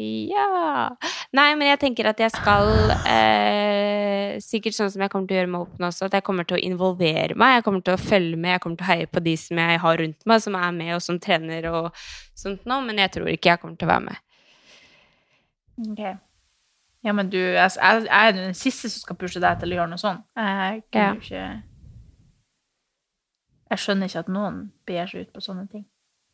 Ja. 0.00 0.88
Nei, 1.36 1.50
men 1.54 1.68
jeg 1.68 1.78
tenker 1.82 2.06
at 2.08 2.18
jeg 2.22 2.30
skal 2.32 2.70
eh, 3.04 4.38
Sikkert 4.40 4.72
sånn 4.74 4.88
som 4.90 5.02
jeg 5.04 5.10
kommer 5.12 5.28
til 5.28 5.36
å 5.36 5.38
gjøre 5.42 5.50
med 5.52 5.60
Open 5.66 5.84
også, 5.86 6.06
at 6.08 6.14
jeg 6.16 6.24
kommer 6.24 6.44
til 6.48 6.56
å 6.56 6.62
involvere 6.64 7.34
meg. 7.38 7.58
Jeg 7.58 7.64
kommer 7.66 7.82
til 7.84 7.94
å 7.94 8.00
følge 8.00 8.36
med, 8.40 8.50
jeg 8.54 8.60
kommer 8.64 8.76
til 8.80 8.86
å 8.86 8.90
heie 8.94 9.06
på 9.12 9.20
de 9.22 9.34
som 9.36 9.58
jeg 9.60 9.80
har 9.84 9.98
rundt 10.00 10.24
meg, 10.32 10.40
som 10.42 10.54
er 10.56 10.72
med, 10.78 10.94
og 10.96 11.02
som 11.04 11.18
trener 11.22 11.62
og 11.70 11.90
sånt 12.42 12.64
nå, 12.66 12.76
men 12.88 12.98
jeg 13.04 13.10
tror 13.18 13.28
ikke 13.34 13.50
jeg 13.52 13.60
kommer 13.62 13.76
til 13.76 13.86
å 13.88 13.92
være 13.92 14.06
med. 14.08 14.16
Ok. 15.92 16.02
Ja, 17.02 17.12
men 17.18 17.26
du, 17.32 17.38
jeg, 17.38 17.70
jeg 17.76 17.94
jeg 18.06 18.28
er 18.30 18.34
den 18.36 18.54
siste 18.56 18.88
som 18.92 19.00
skal 19.04 19.16
pushe 19.20 19.40
deg 19.42 19.54
til 19.60 19.72
å 19.74 19.76
gjøre 19.80 19.90
noe 19.92 20.00
sånt. 20.00 20.22
Jeg 20.38 20.82
kan 20.92 21.02
Ja. 21.02 21.08
jo 21.12 21.16
ikke 21.20 21.44
Jeg 23.72 23.78
skjønner 23.84 24.06
ikke 24.08 24.22
at 24.24 24.28
noen 24.32 24.56
begir 24.86 25.06
seg 25.12 25.18
ut 25.26 25.32
på 25.36 25.40
sånne 25.44 25.66
ting. 25.72 25.84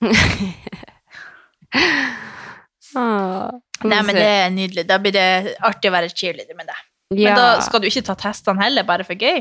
Nei, 2.97 4.01
men 4.03 4.17
det 4.17 4.27
er 4.27 4.49
nydelig. 4.55 4.87
Da 4.89 4.99
blir 5.03 5.15
det 5.15 5.55
artig 5.65 5.91
å 5.91 5.95
være 5.95 6.11
cheerleader 6.13 6.57
med 6.59 6.71
deg. 6.71 6.81
Men 7.15 7.39
da 7.39 7.61
skal 7.65 7.83
du 7.83 7.89
ikke 7.89 8.05
ta 8.05 8.17
testene 8.19 8.63
heller, 8.65 8.87
bare 8.89 9.07
for 9.07 9.19
gøy? 9.19 9.41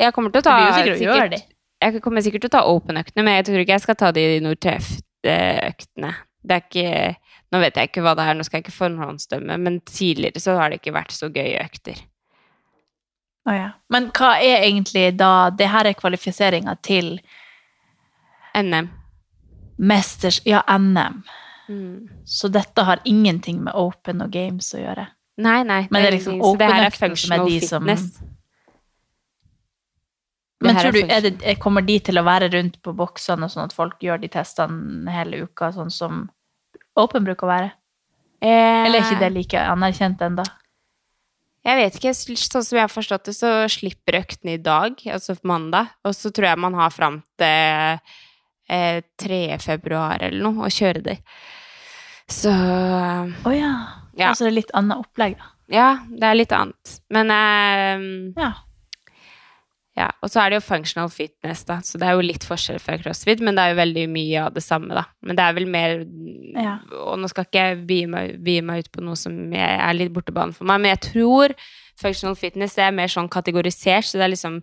Jeg 0.00 0.14
kommer 0.14 0.32
til 0.32 0.40
å 0.40 0.44
Du 0.44 0.48
ta 0.48 0.84
sikkert 0.84 1.34
de. 1.34 1.42
Jeg 1.84 2.00
kommer 2.04 2.24
sikkert 2.24 2.46
til 2.46 2.52
å 2.52 2.54
ta 2.54 2.62
open-øktene, 2.70 3.24
men 3.26 3.36
jeg 3.38 3.46
tror 3.48 3.60
ikke 3.60 3.76
jeg 3.76 3.84
skal 3.84 3.98
ta 4.00 4.10
de 4.14 4.24
Nordtreff-øktene. 4.44 6.14
Det 6.44 6.56
er 6.56 6.64
ikke 6.64 6.88
Nå 7.54 7.60
vet 7.62 7.76
jeg 7.78 7.86
ikke 7.86 8.02
hva 8.02 8.16
det 8.18 8.24
er, 8.26 8.34
nå 8.34 8.42
skal 8.42 8.58
jeg 8.58 8.64
ikke 8.64 8.74
forhåndsdømme, 8.74 9.56
men 9.62 9.76
tidligere 9.86 10.40
så 10.42 10.56
har 10.58 10.72
det 10.72 10.80
ikke 10.80 10.94
vært 10.96 11.12
så 11.14 11.28
gøye 11.30 11.60
økter. 11.62 12.00
Å 13.46 13.54
ja. 13.54 13.68
Men 13.94 14.08
hva 14.16 14.32
er 14.42 14.64
egentlig 14.64 15.04
da 15.20 15.52
Det 15.54 15.68
her 15.70 15.86
er 15.86 15.94
kvalifiseringa 15.94 16.74
til 16.82 17.20
NM. 18.58 18.88
mesters... 19.78 20.40
Ja, 20.48 20.64
NM. 20.66 21.22
Mm. 21.68 22.08
Så 22.28 22.48
dette 22.52 22.82
har 22.84 23.00
ingenting 23.04 23.62
med 23.64 23.74
Open 23.74 24.20
og 24.22 24.30
Games 24.30 24.68
å 24.74 24.80
gjøre. 24.82 25.06
Nei, 25.38 25.62
nei. 25.66 25.82
Men 25.90 26.02
det 26.02 26.08
er 26.08 26.16
liksom 26.18 26.34
ingenting, 26.36 26.58
det 26.58 26.70
her 26.72 26.84
er 26.86 26.90
functional 26.90 27.46
de 27.48 27.60
som- 27.60 27.82
fitness. 27.82 28.22
Men 30.64 30.76
tror 30.80 30.92
du, 30.92 31.00
det, 31.02 31.42
er- 31.44 31.54
kommer 31.60 31.82
de 31.84 31.98
til 32.00 32.16
å 32.16 32.24
være 32.24 32.48
rundt 32.52 32.80
på 32.82 32.94
boksene, 32.96 33.48
sånn 33.52 33.64
at 33.66 33.72
folk 33.76 33.98
gjør 34.00 34.20
de 34.22 34.28
testene 34.32 35.10
hele 35.12 35.42
uka, 35.44 35.72
sånn 35.72 35.90
som 35.92 36.30
Open 36.96 37.24
bruker 37.26 37.44
å 37.46 37.50
være? 37.50 37.72
Eh, 38.40 38.84
Eller 38.86 39.00
er 39.00 39.08
ikke 39.08 39.20
det 39.24 39.32
like 39.34 39.58
anerkjent 39.58 40.20
ennå? 40.22 40.44
Jeg 41.64 41.76
vet 41.80 41.94
ikke, 41.98 42.12
sånn 42.14 42.62
som 42.62 42.76
jeg 42.76 42.84
har 42.84 42.92
forstått 42.92 43.24
det, 43.24 43.34
så 43.34 43.50
slipper 43.72 44.20
øktene 44.20 44.54
i 44.54 44.62
dag, 44.62 44.94
altså 45.10 45.34
mandag, 45.42 45.88
og 46.04 46.12
så 46.14 46.30
tror 46.30 46.50
jeg 46.50 46.58
man 46.60 46.74
har 46.74 46.90
fram 46.90 47.22
til 47.40 47.98
eh, 48.68 49.02
3. 49.20 49.58
februar 49.62 50.22
eller 50.22 50.42
noe 50.44 50.68
å 50.68 50.72
kjøre 50.72 51.02
det. 51.04 51.18
Så 52.30 52.50
Å 52.50 53.52
ja. 53.52 53.72
Ja. 54.16 54.30
Altså 54.30 54.46
det 54.46 54.52
er 54.52 54.60
litt 54.60 54.70
annet 54.78 55.00
opplegg, 55.02 55.34
da. 55.40 55.50
ja, 55.74 55.88
det 56.08 56.28
er 56.28 56.38
litt 56.38 56.52
annet. 56.54 56.92
Men 57.12 57.32
eh, 57.34 58.04
Ja. 58.40 58.52
ja, 59.98 60.06
og 60.22 60.30
så 60.30 60.40
er 60.44 60.50
det 60.54 60.60
jo 60.60 60.66
functional 60.68 61.10
fitness, 61.10 61.64
da, 61.68 61.80
så 61.84 61.98
det 61.98 62.06
er 62.08 62.14
jo 62.16 62.24
litt 62.24 62.46
forskjell 62.46 62.78
fra 62.82 62.96
crossfit, 63.02 63.42
men 63.44 63.58
det 63.58 63.64
er 63.64 63.74
jo 63.74 63.80
veldig 63.82 64.04
mye 64.14 64.44
av 64.46 64.54
det 64.54 64.62
samme, 64.64 64.94
da. 64.94 65.04
Men 65.26 65.36
det 65.38 65.44
er 65.48 65.56
vel 65.58 65.66
mer 65.70 65.96
Ja. 66.54 66.76
Og 67.02 67.18
nå 67.18 67.28
skal 67.32 67.48
ikke 67.48 67.64
jeg 67.66 67.80
vie 67.90 68.06
meg, 68.10 68.38
meg 68.64 68.84
ut 68.86 68.92
på 68.94 69.02
noe 69.02 69.18
som 69.18 69.34
er 69.52 69.92
litt 69.98 70.14
bortebane 70.14 70.54
for 70.54 70.64
meg, 70.70 70.80
men 70.84 70.94
jeg 70.94 71.02
tror 71.10 71.56
functional 72.00 72.36
fitness 72.38 72.76
det 72.78 72.86
er 72.86 72.94
mer 72.94 73.10
sånn 73.10 73.28
kategorisert, 73.32 74.06
så 74.08 74.18
det 74.18 74.26
er 74.26 74.32
liksom 74.34 74.60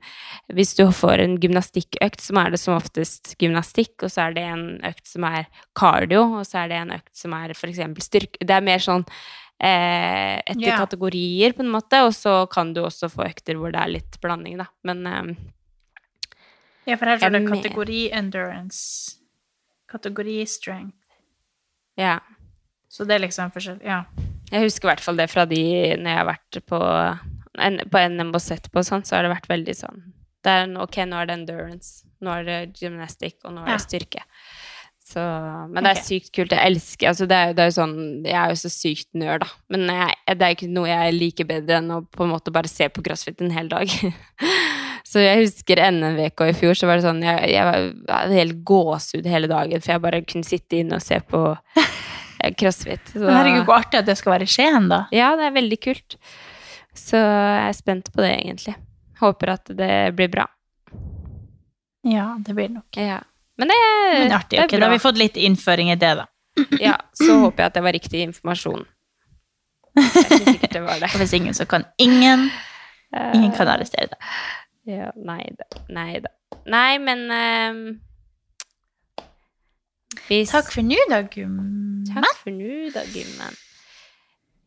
Hvis 0.55 0.73
du 0.77 0.83
får 0.91 1.23
en 1.23 1.37
gymnastikkøkt, 1.41 2.21
så 2.21 2.35
er 2.41 2.51
det 2.51 2.59
som 2.61 2.75
oftest 2.75 3.35
gymnastikk, 3.41 3.95
og 4.03 4.11
så 4.11 4.27
er 4.27 4.35
det 4.37 4.47
en 4.47 4.65
økt 4.87 5.07
som 5.07 5.27
er 5.27 5.47
cardio, 5.77 6.23
og 6.39 6.45
så 6.47 6.63
er 6.63 6.71
det 6.71 6.81
en 6.81 6.95
økt 6.97 7.13
som 7.17 7.37
er 7.37 7.53
eksempel 7.55 8.03
styrke 8.03 8.41
Det 8.41 8.57
er 8.57 8.65
mer 8.65 8.83
sånn 8.83 9.05
eh, 9.61 10.41
etter 10.41 10.67
yeah. 10.67 10.79
kategorier, 10.79 11.55
på 11.55 11.65
en 11.65 11.71
måte, 11.71 12.03
og 12.05 12.13
så 12.17 12.45
kan 12.51 12.73
du 12.73 12.83
også 12.83 13.11
få 13.13 13.25
økter 13.29 13.59
hvor 13.59 13.73
det 13.73 13.81
er 13.81 13.95
litt 13.99 14.19
blanding, 14.23 14.59
da. 14.61 14.67
Men 14.87 15.07
eh, 15.07 15.31
Ja, 16.89 16.97
for 16.97 17.05
her 17.05 17.21
står 17.21 17.37
det 17.37 17.45
kategori 17.47 18.03
endurance. 18.17 19.17
Kategori 19.91 20.45
strength. 20.45 20.97
ja. 21.99 22.19
Så 22.91 23.05
det 23.07 23.15
er 23.15 23.23
liksom 23.23 23.51
forskjell 23.55 23.79
Ja. 23.87 24.03
Jeg 24.51 24.65
husker 24.67 24.87
i 24.87 24.91
hvert 24.91 25.03
fall 25.03 25.19
det 25.19 25.29
fra 25.31 25.45
de 25.49 25.61
når 25.97 26.09
jeg 26.11 26.19
har 26.19 26.27
vært 26.27 26.61
på, 26.67 26.79
en, 27.67 27.79
på 27.91 28.01
NM 28.11 28.33
og 28.35 28.43
sett 28.43 28.67
på 28.71 28.83
sånn, 28.83 29.05
så 29.07 29.17
har 29.17 29.27
det 29.27 29.35
vært 29.35 29.51
veldig 29.51 29.77
sånn 29.83 30.01
det 30.41 30.49
er, 30.51 30.63
en- 30.65 30.77
Ok, 30.81 30.97
nå 31.05 31.19
er 31.21 31.29
det 31.29 31.37
endurance, 31.37 32.03
nå 32.21 32.33
er 32.39 32.43
det 32.47 32.59
gymnastikk, 32.81 33.37
og 33.45 33.53
nå 33.53 33.61
er 33.63 33.73
Ja. 33.73 33.77
det 33.77 33.85
styrke. 33.85 34.23
Så, 35.11 35.19
men 35.67 35.83
det 35.83 35.89
er 35.89 35.97
okay. 35.99 36.07
sykt 36.07 36.31
kult. 36.31 36.53
Jeg 36.55 36.71
elsker 36.71 37.09
altså 37.09 37.25
det, 37.27 37.35
er, 37.35 37.53
det 37.57 37.63
er 37.65 37.73
sånn 37.75 37.95
Jeg 38.23 38.37
er 38.37 38.53
jo 38.53 38.59
så 38.61 38.69
sykt 38.71 39.09
nerd, 39.17 39.43
da. 39.43 39.49
Men 39.73 39.89
jeg, 39.91 40.37
det 40.39 40.45
er 40.47 40.55
ikke 40.55 40.69
noe 40.71 40.87
jeg 40.87 41.17
liker 41.17 41.49
bedre 41.49 41.81
enn 41.81 41.91
å 41.91 41.97
på 42.07 42.23
en 42.23 42.31
måte 42.31 42.53
bare 42.55 42.71
se 42.71 42.87
på 42.87 43.03
crossfit 43.03 43.41
en 43.43 43.51
hel 43.51 43.67
dag. 43.71 43.91
så 45.11 45.19
jeg 45.25 45.41
husker 45.43 45.83
NM-VK 45.89 46.45
i 46.47 46.55
fjor, 46.55 46.79
så 46.79 46.87
var 46.87 47.01
det 47.01 47.07
sånn 47.09 47.19
Jeg, 47.27 47.51
jeg, 47.51 47.65
var, 47.67 48.31
helt 48.31 48.63
gåsehud 48.63 49.27
hele 49.27 49.51
dagen, 49.51 49.83
for 49.83 49.95
jeg 49.95 50.05
bare 50.07 50.23
kunne 50.23 50.47
sitte 50.47 50.79
inne 50.79 51.01
og 51.01 51.03
se 51.03 51.19
på 51.27 51.43
crossfit. 52.59 53.11
Så, 53.13 53.25
herregud, 53.27 53.65
så 53.67 53.75
artig 53.75 53.99
at 54.01 54.07
det 54.09 54.15
skal 54.19 54.33
være 54.35 54.47
i 54.47 54.51
Skien, 54.51 54.87
da. 54.91 55.03
ja, 55.15 55.31
det 55.39 55.49
er 55.49 55.55
veldig 55.57 55.79
kult. 55.83 56.17
Så 56.97 57.19
jeg 57.19 57.67
er 57.69 57.75
spent 57.77 58.09
på 58.11 58.21
det, 58.23 58.31
egentlig. 58.41 58.75
Håper 59.21 59.53
at 59.53 59.69
det 59.77 59.91
blir 60.17 60.31
bra. 60.33 60.47
Ja, 62.07 62.35
det 62.41 62.53
blir 62.57 62.69
nok. 62.73 62.97
Ja. 62.97 63.19
Men 63.61 63.69
det, 63.69 63.75
Men 64.19 64.31
artig. 64.33 64.57
det 64.57 64.59
er 64.59 64.65
Ok, 64.65 64.71
da 64.79 64.87
har 64.87 64.95
vi 64.95 64.99
fått 65.03 65.19
litt 65.21 65.37
innføring 65.37 65.91
i 65.93 65.95
det, 66.01 66.15
da. 66.23 66.25
Ja, 66.81 66.95
så 67.13 67.37
håper 67.45 67.63
jeg 67.63 67.71
at 67.71 67.77
det 67.77 67.83
var 67.85 67.93
riktig 67.95 68.23
informasjon. 68.25 68.83
Det 69.95 70.03
er 70.03 70.25
ikke 70.25 70.39
sikkert 70.47 70.73
det 70.75 70.81
var 70.85 70.99
det. 71.03 71.09
Og 71.13 71.19
hvis 71.21 71.33
ingen, 71.37 71.53
så 71.55 71.65
kan 71.69 71.85
ingen. 72.01 72.49
Ingen 73.35 73.51
kan 73.55 73.67
arrestere 73.69 74.07
deg. 74.13 74.29
Ja, 74.89 75.11
nei 75.19 75.43
da. 75.59 75.67
Nei 75.93 76.19
da. 76.23 76.31
Nei, 76.71 76.97
men 77.03 77.21
ehm, 77.35 77.81
hvis, 80.27 80.51
Takk 80.51 80.71
for 80.73 80.85
nå, 80.85 80.97
da, 81.11 81.21
gummen. 81.31 82.05
Takk 82.11 82.33
for 82.39 82.55
nå, 82.55 82.89
da, 82.93 83.03
Gymmen. 83.13 83.59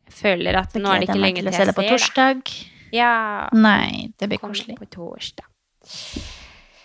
Jeg 0.05 0.15
føler 0.19 0.57
at 0.61 0.73
nå 0.77 0.89
er 0.91 1.03
det 1.03 1.09
ikke 1.09 1.21
lenge 1.21 1.41
til 1.41 1.49
jeg 1.49 1.53
å 1.53 1.55
se 1.55 1.61
jeg 1.63 1.69
deg 1.69 1.77
på 1.77 1.85
ser 1.85 1.95
torsdag. 1.95 2.55
Ja. 2.95 3.13
Nei, 3.57 4.13
det 4.19 4.29
blir 4.31 4.41
koselig. 4.41 4.77
på 4.79 4.87
torsdag. 4.93 5.47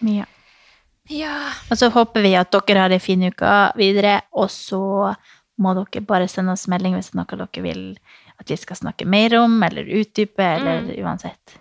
Ja. 0.09 0.27
Ja. 1.11 1.37
Og 1.71 1.79
så 1.79 1.91
håper 1.91 2.25
vi 2.25 2.35
at 2.39 2.53
dere 2.55 2.87
har 2.87 2.95
ei 2.95 3.03
fin 3.03 3.23
uke 3.27 3.55
videre, 3.79 4.21
og 4.33 4.51
så 4.53 4.83
må 5.61 5.75
dere 5.77 6.05
bare 6.07 6.29
sende 6.31 6.55
oss 6.57 6.69
melding 6.71 6.97
hvis 6.97 7.13
noe 7.19 7.27
dere 7.29 7.65
vil 7.65 7.83
at 8.41 8.49
vi 8.49 8.57
skal 8.57 8.79
snakke 8.79 9.05
mer 9.05 9.35
om, 9.43 9.59
eller 9.67 9.89
utdype, 10.01 10.41
eller 10.41 10.89
uansett. 11.05 11.59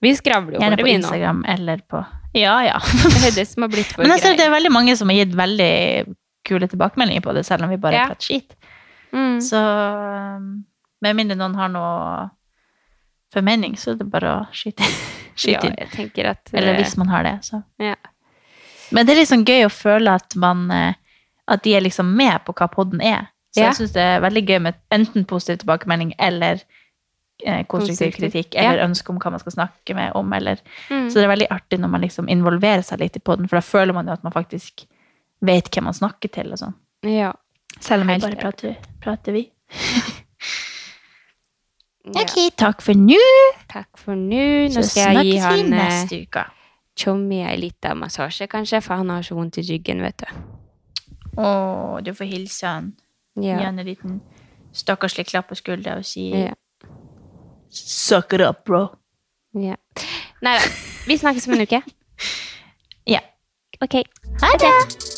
Vi 0.00 0.14
skravler 0.16 0.56
jo 0.56 0.62
bare 0.62 0.78
vi 0.78 0.78
nå. 0.78 0.86
Gjerne 0.86 0.86
på 0.86 0.94
Instagram 0.94 1.44
eller 1.54 1.82
på 1.90 2.04
Ja, 2.38 2.54
ja. 2.62 2.78
Det 3.18 3.32
er 3.32 3.34
det 3.40 3.46
som 3.50 3.64
har 3.66 3.72
blitt 3.72 3.90
vår 3.96 4.04
Men 4.06 4.14
jeg 4.14 4.22
ser 4.22 4.38
det 4.38 4.46
er 4.46 4.54
veldig 4.54 4.72
mange 4.72 4.94
som 4.96 5.10
har 5.10 5.18
gitt 5.18 5.34
veldig 5.36 5.74
kule 6.48 6.68
tilbakemeldinger 6.70 7.24
på 7.24 7.34
det, 7.36 7.44
selv 7.46 7.64
om 7.66 7.70
vi 7.72 7.76
bare 7.80 8.00
Ja. 8.00 8.06
prater 8.10 8.28
skit. 8.32 8.56
Mm. 9.12 9.38
Så 9.44 9.60
um, 10.36 10.48
med 11.04 11.16
mindre 11.16 11.36
noen 11.38 11.54
har 11.56 11.68
noe 11.72 12.28
formening, 13.34 13.76
så 13.78 13.92
er 13.92 13.98
det 14.00 14.08
bare 14.10 14.30
å 14.34 14.38
skyte, 14.56 14.84
skyte 15.38 15.68
inn. 15.68 15.76
jeg 15.84 15.90
tenker 15.94 16.30
at 16.32 16.50
Eller 16.52 16.74
eh, 16.74 16.80
hvis 16.82 16.96
man 17.00 17.08
har 17.12 17.26
det, 17.28 17.36
så. 17.46 17.62
ja. 17.82 17.94
Men 18.90 19.04
det 19.04 19.12
er 19.14 19.20
liksom 19.20 19.42
gøy 19.44 19.66
å 19.66 19.72
føle 19.72 20.14
at 20.16 20.32
man 20.40 20.70
eh, 20.72 20.94
At 21.48 21.62
de 21.64 21.74
er 21.76 21.80
liksom 21.84 22.08
med 22.16 22.42
på 22.44 22.52
hva 22.56 22.66
podden 22.68 23.00
er. 23.04 23.30
Så 23.56 23.60
Ja. 23.62 23.66
jeg 23.70 23.76
syns 23.78 23.92
det 23.94 24.02
er 24.04 24.20
veldig 24.20 24.42
gøy 24.48 24.58
med 24.60 24.74
enten 24.92 25.24
positiv 25.24 25.62
tilbakemelding 25.62 26.10
eller 26.20 26.60
eh, 27.44 27.62
konstruktiv 27.64 28.12
kritikk, 28.12 28.50
kritikk 28.50 28.54
ja. 28.58 28.66
eller 28.72 28.84
ønske 28.84 29.08
om 29.08 29.16
hva 29.22 29.30
man 29.32 29.40
skal 29.40 29.54
snakke 29.56 29.94
med 29.96 30.12
om. 30.14 30.32
Eller. 30.36 30.60
Mm. 30.90 31.06
Så 31.08 31.16
det 31.16 31.24
er 31.24 31.32
veldig 31.32 31.48
artig 31.56 31.78
når 31.80 31.88
man 31.94 32.04
liksom 32.04 32.28
involverer 32.28 32.84
seg 32.84 33.00
litt 33.00 33.16
i 33.16 33.22
podden, 33.24 33.48
for 33.48 33.56
da 33.56 33.64
føler 33.64 33.96
man 33.96 34.06
jo 34.08 34.12
at 34.12 34.24
man 34.28 34.34
faktisk 34.36 34.84
vet 35.40 35.68
hvem 35.72 35.84
man 35.88 35.94
snakker 35.96 36.28
til. 36.34 36.52
og 36.52 36.58
sånn. 36.60 36.74
Ja. 37.06 37.32
Selv 37.80 38.02
om 38.02 38.08
vi 38.10 38.18
bare 38.22 38.36
prater, 38.40 38.76
prater 39.02 39.32
vi. 39.36 39.44
ja. 42.08 42.22
Ok, 42.22 42.36
takk 42.56 42.80
for 42.82 42.96
nå. 42.96 43.18
Takk 43.70 43.98
for 44.00 44.16
nå. 44.18 44.44
Nå 44.68 44.72
Så 44.78 44.86
skal 44.88 45.18
jeg 45.20 45.34
gi 45.34 45.42
han 45.42 45.60
eh, 45.66 45.74
neste 45.74 46.22
uke. 46.24 46.44
Tjommi 46.98 47.42
ei 47.46 47.56
lita 47.60 47.92
massasje, 47.94 48.48
kanskje, 48.50 48.80
for 48.82 48.98
han 48.98 49.12
har 49.14 49.22
så 49.22 49.36
vondt 49.38 49.60
i 49.60 49.66
ryggen, 49.68 50.00
vet 50.02 50.24
du. 50.24 50.28
Å, 51.38 52.00
du 52.02 52.10
får 52.16 52.26
hilse 52.32 52.66
han. 52.66 52.88
Gi 53.38 53.52
han 53.54 53.78
en 53.78 53.86
liten 53.86 54.16
stakkarslig 54.74 55.28
klapp 55.28 55.46
på 55.52 55.58
skuldra 55.58 55.94
og 56.00 56.06
si 56.06 56.30
Ja. 56.34 56.54
Suck 57.70 58.32
it 58.32 58.40
up, 58.40 58.64
bro. 58.64 58.88
ja. 59.54 59.76
Nei 60.42 60.54
da. 60.56 60.64
Vi 61.06 61.16
snakkes 61.18 61.46
om 61.48 61.54
en 61.58 61.66
uke. 61.68 61.82
Ja. 63.08 63.20
Ok. 63.80 63.94
Ha 64.42 64.50
det! 64.60 65.17